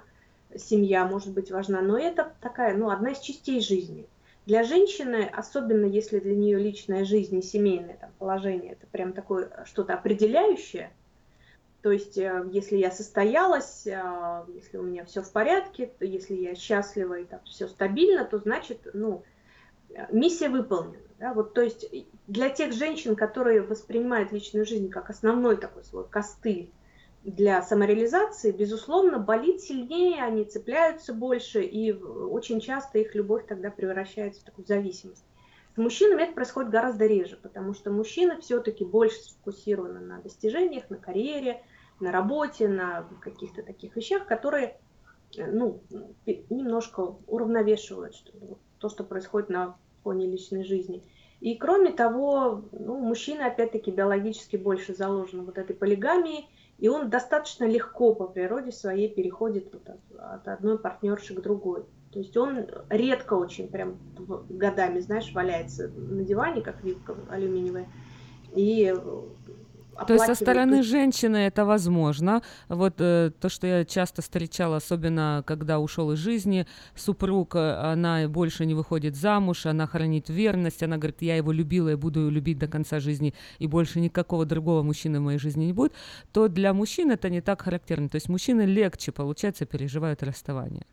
семья 0.55 1.05
может 1.05 1.33
быть 1.33 1.51
важна, 1.51 1.81
но 1.81 1.99
это 1.99 2.33
такая, 2.39 2.77
ну, 2.77 2.89
одна 2.89 3.11
из 3.11 3.19
частей 3.19 3.59
жизни. 3.59 4.07
Для 4.45 4.63
женщины, 4.63 5.29
особенно 5.33 5.83
если 5.83 6.19
для 6.19 6.33
нее 6.33 6.57
личная 6.57 7.03
жизнь 7.03 7.37
и 7.37 7.41
семейное 7.41 7.97
там, 7.99 8.11
положение, 8.19 8.71
это 8.71 8.87
прям 8.87 9.11
такое 9.11 9.51
что-то 9.65 9.95
определяющее, 9.95 10.91
то 11.81 11.91
есть, 11.91 12.17
э, 12.17 12.45
если 12.51 12.77
я 12.77 12.91
состоялась, 12.91 13.85
э, 13.85 14.43
если 14.53 14.77
у 14.77 14.83
меня 14.83 15.05
все 15.05 15.21
в 15.21 15.31
порядке, 15.31 15.91
то 15.99 16.05
если 16.05 16.33
я 16.35 16.55
счастлива 16.55 17.19
и 17.19 17.25
там 17.25 17.39
все 17.45 17.67
стабильно, 17.67 18.25
то 18.25 18.39
значит, 18.39 18.87
ну, 18.93 19.23
э, 19.89 20.05
миссия 20.11 20.49
выполнена. 20.49 20.97
Да? 21.19 21.33
Вот, 21.33 21.53
то 21.53 21.61
есть 21.61 21.89
для 22.27 22.49
тех 22.49 22.73
женщин, 22.73 23.15
которые 23.15 23.61
воспринимают 23.61 24.31
личную 24.31 24.65
жизнь 24.65 24.89
как 24.89 25.09
основной 25.09 25.57
такой 25.57 25.83
свой 25.83 26.07
костыль 26.07 26.71
для 27.27 27.61
самореализации, 27.61 28.51
безусловно, 28.51 29.19
болит 29.19 29.59
сильнее, 29.59 30.23
они 30.23 30.45
цепляются 30.45 31.13
больше, 31.13 31.61
и 31.61 31.91
очень 31.91 32.61
часто 32.61 32.99
их 32.99 33.15
любовь 33.15 33.45
тогда 33.45 33.69
превращается 33.69 34.41
в 34.41 34.45
такую 34.45 34.65
зависимость. 34.65 35.25
С 35.75 35.77
мужчинами 35.77 36.23
это 36.23 36.31
происходит 36.33 36.71
гораздо 36.71 37.05
реже, 37.05 37.37
потому 37.43 37.73
что 37.73 37.91
мужчины 37.91 38.39
все-таки 38.39 38.85
больше 38.85 39.17
сфокусированы 39.17 39.99
на 39.99 40.21
достижениях, 40.21 40.89
на 40.89 40.95
карьере, 40.95 41.61
на 41.99 42.13
работе, 42.13 42.69
на 42.69 43.09
каких-то 43.21 43.61
таких 43.61 43.97
вещах, 43.97 44.25
которые 44.25 44.79
э, 45.37 45.51
ну, 45.51 45.81
немножко 46.49 47.17
уравновешивают 47.27 48.15
что- 48.15 48.57
то, 48.79 48.87
что 48.87 49.03
происходит 49.03 49.49
на 49.49 49.77
фоне 50.03 50.27
личной 50.27 50.63
жизни. 50.63 51.03
И 51.41 51.55
кроме 51.55 51.91
того, 51.91 52.63
ну, 52.71 52.97
мужчина 52.99 53.47
опять-таки 53.47 53.91
биологически 53.91 54.55
больше 54.55 54.95
заложен 54.95 55.43
вот 55.43 55.57
этой 55.57 55.75
полигамией, 55.75 56.47
и 56.77 56.89
он 56.89 57.09
достаточно 57.09 57.65
легко 57.65 58.13
по 58.13 58.27
природе 58.27 58.71
своей 58.71 59.09
переходит 59.09 59.73
вот 59.73 59.89
от, 59.89 60.19
от 60.19 60.47
одной 60.47 60.77
партнерши 60.77 61.33
к 61.33 61.41
другой. 61.41 61.85
То 62.11 62.19
есть 62.19 62.37
он 62.37 62.67
редко 62.89 63.33
очень 63.33 63.67
прям 63.67 63.97
годами, 64.49 64.99
знаешь, 64.99 65.31
валяется 65.33 65.87
на 65.89 66.23
диване, 66.23 66.61
как 66.61 66.83
вилка 66.83 67.15
алюминиевая, 67.29 67.87
и 68.55 68.95
То 70.05 70.13
есть 70.13 70.25
со 70.25 70.35
стороны 70.35 70.83
женщины 70.83 71.37
это 71.37 71.65
возможно. 71.65 72.41
Вот 72.67 72.95
э, 72.99 73.31
то, 73.39 73.49
что 73.49 73.67
я 73.67 73.85
часто 73.85 74.21
встречала, 74.21 74.77
особенно 74.77 75.43
когда 75.45 75.79
ушел 75.79 76.11
из 76.11 76.19
жизни 76.19 76.67
супруг, 76.95 77.55
э, 77.55 77.73
она 77.75 78.27
больше 78.27 78.65
не 78.65 78.73
выходит 78.73 79.15
замуж, 79.15 79.65
она 79.65 79.87
хранит 79.87 80.29
верность, 80.29 80.83
она 80.83 80.97
говорит, 80.97 81.21
я 81.21 81.35
его 81.35 81.51
любила 81.51 81.89
и 81.89 81.95
буду 81.95 82.21
его 82.21 82.29
любить 82.29 82.59
до 82.59 82.67
конца 82.67 82.99
жизни, 82.99 83.33
и 83.59 83.67
больше 83.67 83.99
никакого 83.99 84.45
другого 84.45 84.83
мужчины 84.83 85.19
в 85.19 85.23
моей 85.23 85.39
жизни 85.39 85.65
не 85.65 85.73
будет, 85.73 85.93
то 86.31 86.47
для 86.47 86.73
мужчин 86.73 87.11
это 87.11 87.29
не 87.29 87.41
так 87.41 87.61
характерно. 87.61 88.09
То 88.09 88.15
есть 88.15 88.29
мужчины 88.29 88.61
легче, 88.61 89.11
получается, 89.11 89.65
переживают 89.65 90.23
расставание. 90.23 90.85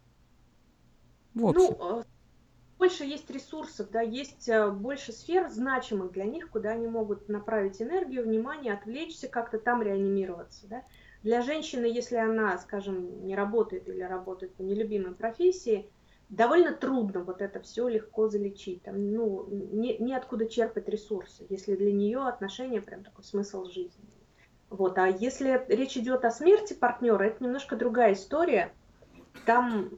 В 1.35 1.47
общем. 1.47 1.77
Ну, 1.79 2.05
больше 2.79 3.05
есть 3.05 3.31
ресурсов, 3.31 3.91
да, 3.91 4.01
есть 4.01 4.49
э, 4.49 4.71
больше 4.71 5.13
сфер 5.13 5.49
значимых 5.49 6.13
для 6.13 6.25
них, 6.25 6.51
куда 6.51 6.71
они 6.71 6.87
могут 6.87 7.29
направить 7.29 7.81
энергию, 7.81 8.25
внимание, 8.25 8.75
отвлечься, 8.75 9.29
как-то 9.29 9.59
там 9.59 9.83
реанимироваться, 9.83 10.67
да. 10.67 10.83
Для 11.23 11.41
женщины, 11.41 11.87
если 11.87 12.17
она, 12.17 12.59
скажем, 12.59 13.27
не 13.27 13.35
работает 13.35 13.89
или 13.89 14.03
работает 14.03 14.55
по 14.55 14.63
нелюбимой 14.63 15.15
профессии, 15.15 15.89
довольно 16.29 16.73
трудно 16.73 17.21
вот 17.21 17.41
это 17.41 17.61
все 17.61 17.89
легко 17.89 18.29
залечить. 18.29 18.83
Там, 18.83 19.13
ну, 19.13 19.47
не, 19.49 19.97
неоткуда 19.99 20.47
черпать 20.47 20.89
ресурсы, 20.89 21.47
если 21.49 21.77
для 21.77 21.93
нее 21.93 22.27
отношения 22.27 22.81
прям 22.83 23.05
такой 23.05 23.25
смысл 23.25 23.65
жизни. 23.65 24.05
Вот. 24.69 24.99
А 24.99 25.09
если 25.09 25.65
речь 25.69 25.97
идет 25.97 26.25
о 26.25 26.31
смерти 26.31 26.75
партнера, 26.75 27.25
это 27.25 27.45
немножко 27.45 27.77
другая 27.77 28.15
история. 28.15 28.73
Там 29.47 29.91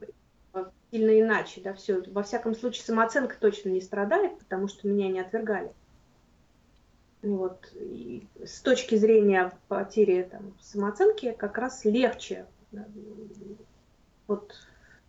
сильно 0.91 1.19
иначе, 1.19 1.61
да, 1.61 1.73
все. 1.73 2.01
Во 2.07 2.23
всяком 2.23 2.55
случае, 2.55 2.83
самооценка 2.83 3.35
точно 3.39 3.69
не 3.69 3.81
страдает, 3.81 4.37
потому 4.39 4.67
что 4.67 4.87
меня 4.87 5.09
не 5.09 5.19
отвергали. 5.19 5.71
Вот. 7.21 7.71
И 7.73 8.25
с 8.43 8.61
точки 8.61 8.95
зрения 8.95 9.51
потери 9.67 10.27
там, 10.29 10.53
самооценки 10.61 11.31
как 11.31 11.57
раз 11.57 11.83
легче 11.85 12.45
вот 14.27 14.53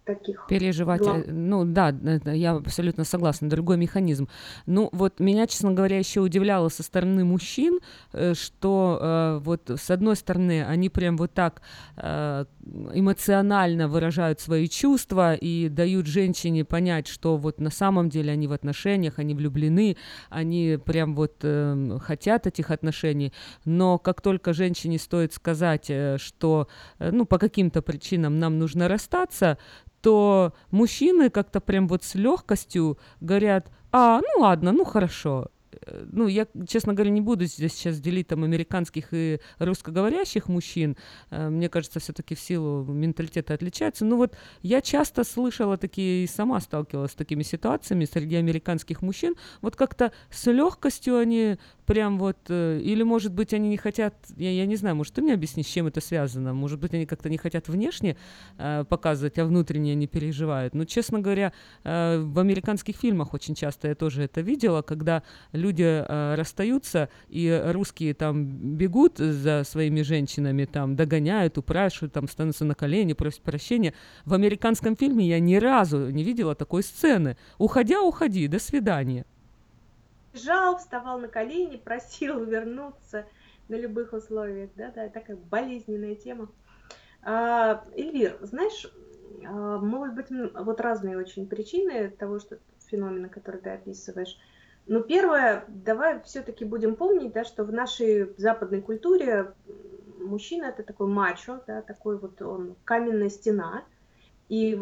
таких 0.09 0.47
переживать. 0.49 1.01
глав- 1.03 1.29
э, 1.29 1.33
Ну 1.33 1.65
да, 1.65 1.95
я 2.33 2.53
абсолютно 2.57 3.05
согласна, 3.05 3.49
другой 3.51 3.77
механизм. 3.77 4.27
Ну 4.67 4.89
вот 4.93 5.21
меня, 5.21 5.47
честно 5.47 5.73
говоря, 5.73 5.99
еще 5.99 6.21
удивляло 6.21 6.71
со 6.71 6.83
стороны 6.83 7.25
мужчин, 7.25 7.79
э, 8.13 8.35
что 8.35 8.99
э, 9.01 9.39
вот 9.45 9.71
с 9.71 9.91
одной 9.91 10.17
стороны 10.17 10.65
они 10.65 10.89
прям 10.89 11.17
вот 11.17 11.33
так 11.35 11.63
эмоционально 12.95 13.89
выражают 13.89 14.41
свои 14.41 14.69
чувства 14.69 15.35
и 15.35 15.69
дают 15.69 16.07
женщине 16.07 16.65
понять, 16.65 17.07
что 17.09 17.37
вот 17.37 17.61
на 17.61 17.71
самом 17.71 18.09
деле 18.09 18.33
они 18.33 18.47
в 18.47 18.53
отношениях, 18.53 19.19
они 19.19 19.35
влюблены, 19.35 19.97
они 20.31 20.79
прям 20.85 21.15
вот 21.15 21.45
хотят 22.03 22.47
этих 22.47 22.71
отношений, 22.71 23.33
но 23.65 23.99
как 23.99 24.21
только 24.21 24.53
женщине 24.53 24.99
стоит 24.99 25.33
сказать, 25.33 25.91
что 26.17 26.69
ну 26.99 27.25
по 27.27 27.39
каким-то 27.39 27.83
причинам 27.83 28.39
нам 28.39 28.59
нужно 28.59 28.89
расстаться, 28.89 29.59
то 30.01 30.53
мужчины 30.71 31.31
как-то 31.31 31.61
прям 31.61 31.89
вот 31.89 32.05
с 32.05 32.15
легкостью 32.15 32.99
говорят, 33.21 33.71
а, 33.93 34.21
ну 34.21 34.43
ладно, 34.43 34.73
ну 34.73 34.85
хорошо. 34.85 35.49
Э, 35.87 36.05
Ну, 36.13 36.29
я, 36.29 36.47
честно 36.67 36.95
говоря, 36.95 37.11
не 37.11 37.21
буду 37.21 37.45
здесь 37.47 37.73
сейчас 37.75 38.01
делить 38.01 38.29
там 38.29 38.45
американских 38.45 39.09
и 39.13 39.41
русскоговорящих 39.59 40.49
мужчин. 40.49 40.97
Э, 41.31 41.49
Мне 41.49 41.69
кажется, 41.69 42.01
все-таки 42.01 42.35
в 42.35 42.41
силу 42.41 42.85
менталитета 42.85 43.55
отличаются. 43.55 44.05
Ну 44.05 44.17
вот 44.17 44.37
я 44.63 44.81
часто 44.81 45.25
слышала 45.25 45.77
такие, 45.77 46.25
и 46.25 46.27
сама 46.27 46.61
сталкивалась 46.61 47.13
с 47.13 47.15
такими 47.15 47.43
ситуациями 47.43 48.05
среди 48.07 48.37
американских 48.37 49.03
мужчин. 49.03 49.35
Вот 49.63 49.77
как-то 49.77 50.13
с 50.31 50.47
легкостью 50.51 51.19
они 51.19 51.59
прям 51.89 52.19
вот, 52.19 52.37
э, 52.51 52.81
или 52.85 53.03
может 53.03 53.33
быть 53.33 53.55
они 53.55 53.71
не 53.71 53.79
хотят, 53.79 54.15
я, 54.37 54.51
я 54.51 54.67
не 54.67 54.77
знаю, 54.77 54.95
может 54.95 55.15
ты 55.15 55.23
мне 55.23 55.33
объясни, 55.33 55.63
с 55.63 55.67
чем 55.67 55.87
это 55.87 56.03
связано, 56.03 56.53
может 56.53 56.79
быть 56.79 56.93
они 56.93 57.07
как-то 57.07 57.31
не 57.31 57.39
хотят 57.39 57.69
внешне 57.69 58.19
э, 58.59 58.85
показывать, 58.87 59.39
а 59.39 59.47
внутренне 59.47 59.95
не 59.95 60.07
переживают. 60.07 60.75
Но, 60.75 60.85
честно 60.85 61.21
говоря, 61.21 61.55
э, 61.85 62.19
в 62.19 62.39
американских 62.39 62.97
фильмах 62.97 63.33
очень 63.33 63.55
часто 63.55 63.89
я 63.89 63.95
тоже 63.95 64.25
это 64.25 64.43
видела, 64.43 64.83
когда 64.83 65.23
люди 65.53 65.83
э, 65.83 66.35
расстаются, 66.35 67.09
и 67.31 67.63
русские 67.73 68.13
там 68.13 68.45
бегут 68.77 69.17
за 69.17 69.63
своими 69.65 70.03
женщинами, 70.03 70.67
там 70.67 70.95
догоняют, 70.95 71.57
упрашивают, 71.57 72.13
там 72.13 72.29
становятся 72.29 72.67
на 72.67 72.75
колени, 72.75 73.15
просят 73.15 73.41
прощения. 73.41 73.95
В 74.27 74.35
американском 74.35 74.95
фильме 74.95 75.27
я 75.27 75.41
ни 75.41 75.57
разу 75.57 76.11
не 76.11 76.23
видела 76.23 76.55
такой 76.55 76.83
сцены. 76.83 77.39
Уходя, 77.57 78.03
уходи, 78.03 78.47
до 78.47 78.59
свидания. 78.59 79.25
Бежал, 80.33 80.79
вставал 80.79 81.19
на 81.19 81.29
колени, 81.29 81.77
просил 81.85 82.45
вернуться 82.45 83.27
на 83.69 83.77
любых 83.77 84.13
условиях. 84.13 84.71
Да, 84.75 84.91
да, 84.91 85.09
такая 85.09 85.37
болезненная 85.37 86.15
тема. 86.15 86.51
А, 87.23 87.85
Эльвир, 87.97 88.39
знаешь, 88.43 88.87
а, 89.45 89.79
может 89.79 90.15
быть, 90.15 90.27
вот 90.31 90.81
разные 90.81 91.19
очень 91.19 91.49
причины 91.49 92.11
того, 92.11 92.39
что 92.39 92.59
феномена, 92.87 93.29
который 93.29 93.61
ты 93.61 93.71
описываешь. 93.71 94.37
Но 94.87 95.01
первое, 95.01 95.65
давай 95.69 96.23
все-таки 96.23 96.65
будем 96.65 96.97
помнить, 96.97 97.33
да, 97.33 97.45
что 97.45 97.65
в 97.65 97.73
нашей 97.73 98.35
западной 98.39 98.81
культуре 98.81 99.53
мужчина 100.19 100.67
это 100.67 100.83
такой 100.83 101.09
мачо, 101.09 101.63
да, 101.67 101.83
такой 101.83 102.19
вот 102.19 102.41
он 102.41 102.77
каменная 102.85 103.29
стена. 103.29 103.85
И 104.49 104.75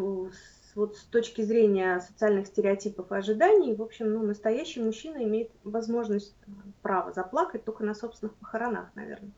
вот 0.77 0.95
с 0.95 1.03
точки 1.05 1.41
зрения 1.41 1.99
социальных 1.99 2.45
стереотипов 2.45 3.11
и 3.11 3.15
ожиданий, 3.15 3.73
в 3.73 3.81
общем, 3.81 4.13
ну, 4.13 4.21
настоящий 4.21 4.79
мужчина 4.79 5.23
имеет 5.23 5.49
возможность, 5.63 6.35
право 6.83 7.11
заплакать 7.11 7.65
только 7.65 7.83
на 7.83 7.95
собственных 7.95 8.35
похоронах, 8.35 8.85
наверное. 8.93 9.31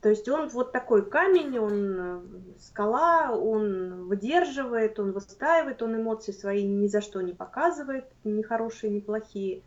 То 0.00 0.08
есть 0.08 0.28
он 0.28 0.48
вот 0.48 0.70
такой 0.70 1.04
камень, 1.04 1.58
он 1.58 1.96
э, 1.98 2.20
скала, 2.60 3.32
он 3.32 4.06
выдерживает, 4.06 4.98
он 5.00 5.10
выстаивает, 5.10 5.82
он 5.82 5.96
эмоции 5.96 6.30
свои 6.30 6.64
ни 6.64 6.86
за 6.86 7.00
что 7.00 7.20
не 7.20 7.32
показывает, 7.32 8.04
ни 8.22 8.42
хорошие, 8.42 8.90
ни 8.92 9.00
плохие. 9.00 9.62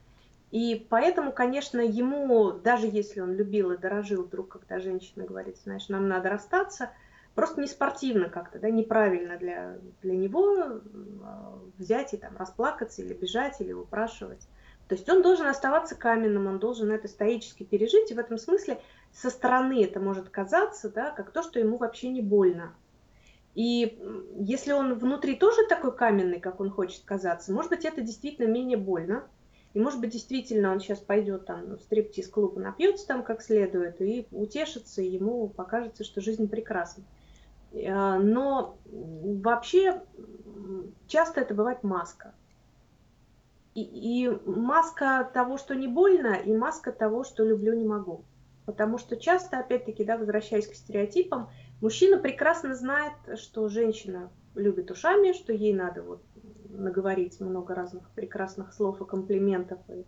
И 0.52 0.88
поэтому, 0.90 1.34
конечно, 1.34 1.82
ему, 1.82 2.54
даже 2.54 2.88
если 2.88 3.20
он 3.20 3.34
любил 3.34 3.72
и 3.72 3.78
дорожил 3.78 4.24
вдруг, 4.24 4.48
когда 4.48 4.80
женщина 4.80 5.26
говорит, 5.26 5.58
знаешь, 5.58 5.90
нам 5.90 6.08
надо 6.08 6.30
расстаться, 6.30 6.92
просто 7.38 7.62
не 7.62 7.68
спортивно 7.68 8.30
как-то, 8.30 8.58
да, 8.58 8.72
неправильно 8.72 9.38
для, 9.38 9.78
для 10.02 10.16
него 10.16 10.58
э, 10.60 10.80
взять 11.78 12.16
и 12.16 12.18
там 12.18 12.36
расплакаться 12.36 13.04
или 13.04 13.14
бежать, 13.14 13.62
или 13.62 13.74
упрашивать. 13.74 14.48
То 14.88 14.96
есть 14.96 15.08
он 15.08 15.22
должен 15.22 15.46
оставаться 15.46 15.94
каменным, 15.94 16.48
он 16.48 16.58
должен 16.58 16.90
это 16.90 17.08
стоически 17.08 17.62
пережить, 17.62 18.10
и 18.10 18.16
в 18.16 18.18
этом 18.18 18.40
смысле 18.40 18.82
со 19.14 19.30
стороны 19.30 19.84
это 19.84 20.00
может 20.00 20.30
казаться, 20.30 20.90
да, 20.90 21.12
как 21.12 21.30
то, 21.30 21.44
что 21.44 21.60
ему 21.60 21.78
вообще 21.78 22.10
не 22.10 22.24
больно. 22.24 22.74
И 23.54 24.02
если 24.40 24.72
он 24.72 24.96
внутри 24.96 25.36
тоже 25.36 25.68
такой 25.70 25.96
каменный, 25.96 26.40
как 26.40 26.60
он 26.60 26.72
хочет 26.72 27.04
казаться, 27.06 27.54
может 27.54 27.70
быть, 27.70 27.86
это 27.86 28.02
действительно 28.02 28.48
менее 28.48 28.78
больно. 28.78 29.28
И 29.76 29.80
может 29.80 30.00
быть, 30.00 30.10
действительно, 30.10 30.72
он 30.72 30.80
сейчас 30.80 30.98
пойдет 30.98 31.46
там 31.46 31.78
в 31.78 31.82
стриптиз-клуб 31.82 32.58
и 32.58 32.62
напьется 32.62 33.06
там 33.06 33.22
как 33.22 33.44
следует, 33.44 34.02
и 34.02 34.26
утешится, 34.32 35.04
и 35.04 35.10
ему 35.10 35.50
покажется, 35.50 36.04
что 36.04 36.20
жизнь 36.20 36.48
прекрасна. 36.48 37.04
А, 37.86 38.18
но 38.20 38.78
вообще 38.86 40.02
часто 41.08 41.42
это 41.42 41.54
бывает 41.54 41.84
маска. 41.84 42.34
И, 43.76 43.82
и 43.82 44.30
маска 44.46 45.30
того, 45.34 45.58
что 45.58 45.76
не 45.76 45.88
больно, 45.88 46.34
и 46.34 46.56
маска 46.56 46.92
того, 46.92 47.24
что 47.24 47.44
люблю, 47.44 47.74
не 47.74 47.86
могу. 47.86 48.24
Потому 48.66 48.98
что 48.98 49.16
часто, 49.16 49.60
опять-таки, 49.60 50.04
да, 50.04 50.18
возвращаясь 50.18 50.68
к 50.68 50.74
стереотипам, 50.74 51.50
мужчина 51.80 52.18
прекрасно 52.18 52.76
знает, 52.76 53.14
что 53.36 53.70
женщина 53.70 54.32
любит 54.56 54.92
ушами, 54.92 55.34
что 55.34 55.54
ей 55.54 55.74
надо 55.74 56.02
вот 56.02 56.22
наговорить 56.70 57.40
много 57.40 57.76
разных 57.76 58.10
прекрасных 58.12 58.74
слов 58.74 59.00
и 59.02 59.06
комплиментов, 59.06 59.80
и 59.90 60.06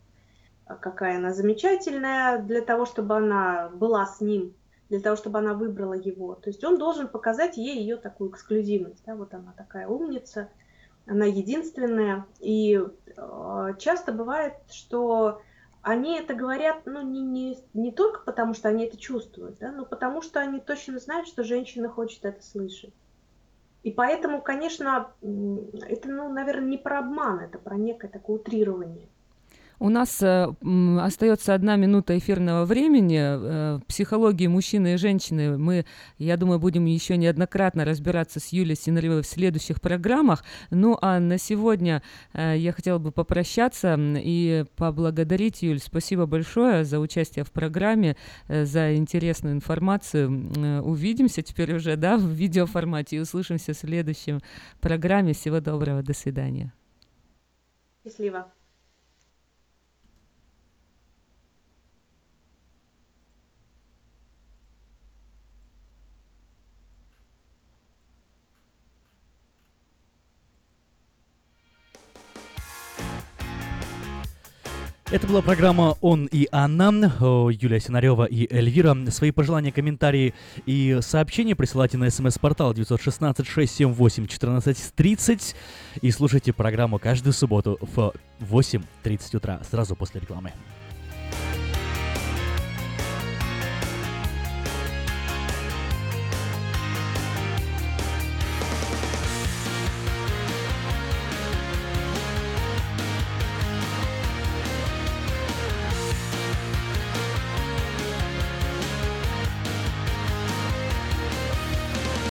а, 0.66 0.76
какая 0.76 1.18
она 1.18 1.34
замечательная, 1.34 2.40
для 2.40 2.62
того, 2.62 2.86
чтобы 2.86 3.16
она 3.18 3.70
была 3.70 4.06
с 4.06 4.20
ним, 4.20 4.54
для 4.90 5.00
того, 5.00 5.16
чтобы 5.16 5.40
она 5.40 5.54
выбрала 5.54 5.94
его. 5.94 6.36
То 6.36 6.50
есть 6.50 6.64
он 6.64 6.78
должен 6.78 7.08
показать 7.08 7.58
ей 7.58 7.80
ее 7.80 7.98
такую 7.98 8.32
эксклюзивность. 8.32 9.04
Да? 9.06 9.16
Вот 9.16 9.34
она 9.34 9.54
такая 9.56 9.88
умница, 9.88 10.50
она 11.06 11.26
единственная. 11.26 12.26
И 12.40 12.80
э, 13.16 13.74
часто 13.78 14.12
бывает, 14.12 14.54
что 14.72 15.42
они 15.82 16.18
это 16.18 16.34
говорят, 16.34 16.82
ну, 16.86 17.02
не, 17.02 17.22
не, 17.22 17.58
не 17.74 17.92
только 17.92 18.22
потому, 18.22 18.54
что 18.54 18.70
они 18.70 18.86
это 18.86 18.98
чувствуют, 18.98 19.60
да, 19.60 19.72
но 19.72 19.86
потому 19.86 20.22
что 20.22 20.42
они 20.42 20.60
точно 20.60 21.00
знают, 21.00 21.28
что 21.28 21.44
женщина 21.44 21.88
хочет 21.88 22.26
это 22.26 22.44
слышать. 22.44 22.94
И 23.84 23.92
поэтому, 23.92 24.42
конечно, 24.42 25.12
это, 25.22 26.10
ну, 26.10 26.28
наверное, 26.28 26.68
не 26.68 26.78
про 26.78 27.00
обман, 27.00 27.40
это 27.40 27.58
про 27.58 27.78
некое 27.78 28.10
такое 28.10 28.38
утрирование. 28.38 29.08
У 29.82 29.88
нас 29.88 30.22
э, 30.22 30.48
остается 31.00 31.54
одна 31.54 31.78
минута 31.78 32.18
эфирного 32.18 32.66
времени. 32.66 33.18
Э, 33.20 33.80
психологии 33.88 34.48
мужчины 34.48 34.96
и 34.96 34.98
женщины 34.98 35.58
мы, 35.58 35.86
я 36.18 36.36
думаю, 36.36 36.60
будем 36.60 36.84
еще 36.84 37.16
неоднократно 37.16 37.86
разбираться 37.86 38.42
с 38.42 38.50
Юлией 38.50 38.76
Синаревой 38.76 39.22
в 39.22 39.26
следующих 39.26 39.80
программах. 39.80 40.44
Ну 40.70 40.98
а 41.02 41.20
на 41.22 41.38
сегодня 41.38 42.04
э, 42.34 42.56
я 42.58 42.74
хотела 42.74 42.98
бы 43.00 43.14
попрощаться 43.14 43.98
и 43.98 44.66
поблагодарить 44.76 45.62
Юль. 45.62 45.80
Спасибо 45.80 46.26
большое 46.26 46.84
за 46.84 47.00
участие 47.00 47.46
в 47.46 47.52
программе, 47.54 48.18
э, 48.50 48.66
за 48.66 48.98
интересную 48.98 49.56
информацию. 49.56 50.52
Э, 50.58 50.82
увидимся 50.82 51.42
теперь 51.42 51.74
уже 51.74 51.96
да, 51.96 52.18
в 52.18 52.28
видеоформате 52.28 53.16
и 53.16 53.20
услышимся 53.20 53.72
в 53.72 53.78
следующем 53.78 54.42
программе. 54.82 55.32
Всего 55.34 55.62
доброго, 55.62 56.04
до 56.04 56.14
свидания. 56.14 56.74
Счастливо. 58.04 58.52
Это 75.12 75.26
была 75.26 75.42
программа 75.42 75.98
«Он 76.02 76.28
и 76.28 76.48
Анна», 76.52 77.12
Юлия 77.20 77.80
Синарева 77.80 78.26
и 78.26 78.48
Эльвира. 78.54 78.96
Свои 79.10 79.32
пожелания, 79.32 79.72
комментарии 79.72 80.36
и 80.68 81.00
сообщения 81.02 81.56
присылайте 81.56 81.98
на 81.98 82.12
смс-портал 82.12 82.74
916-678-1430 82.74 85.56
и 86.04 86.12
слушайте 86.12 86.54
программу 86.54 87.00
каждую 87.00 87.34
субботу 87.34 87.80
в 87.82 88.14
8.30 88.40 89.38
утра, 89.38 89.60
сразу 89.68 89.96
после 89.96 90.22
рекламы. 90.22 90.54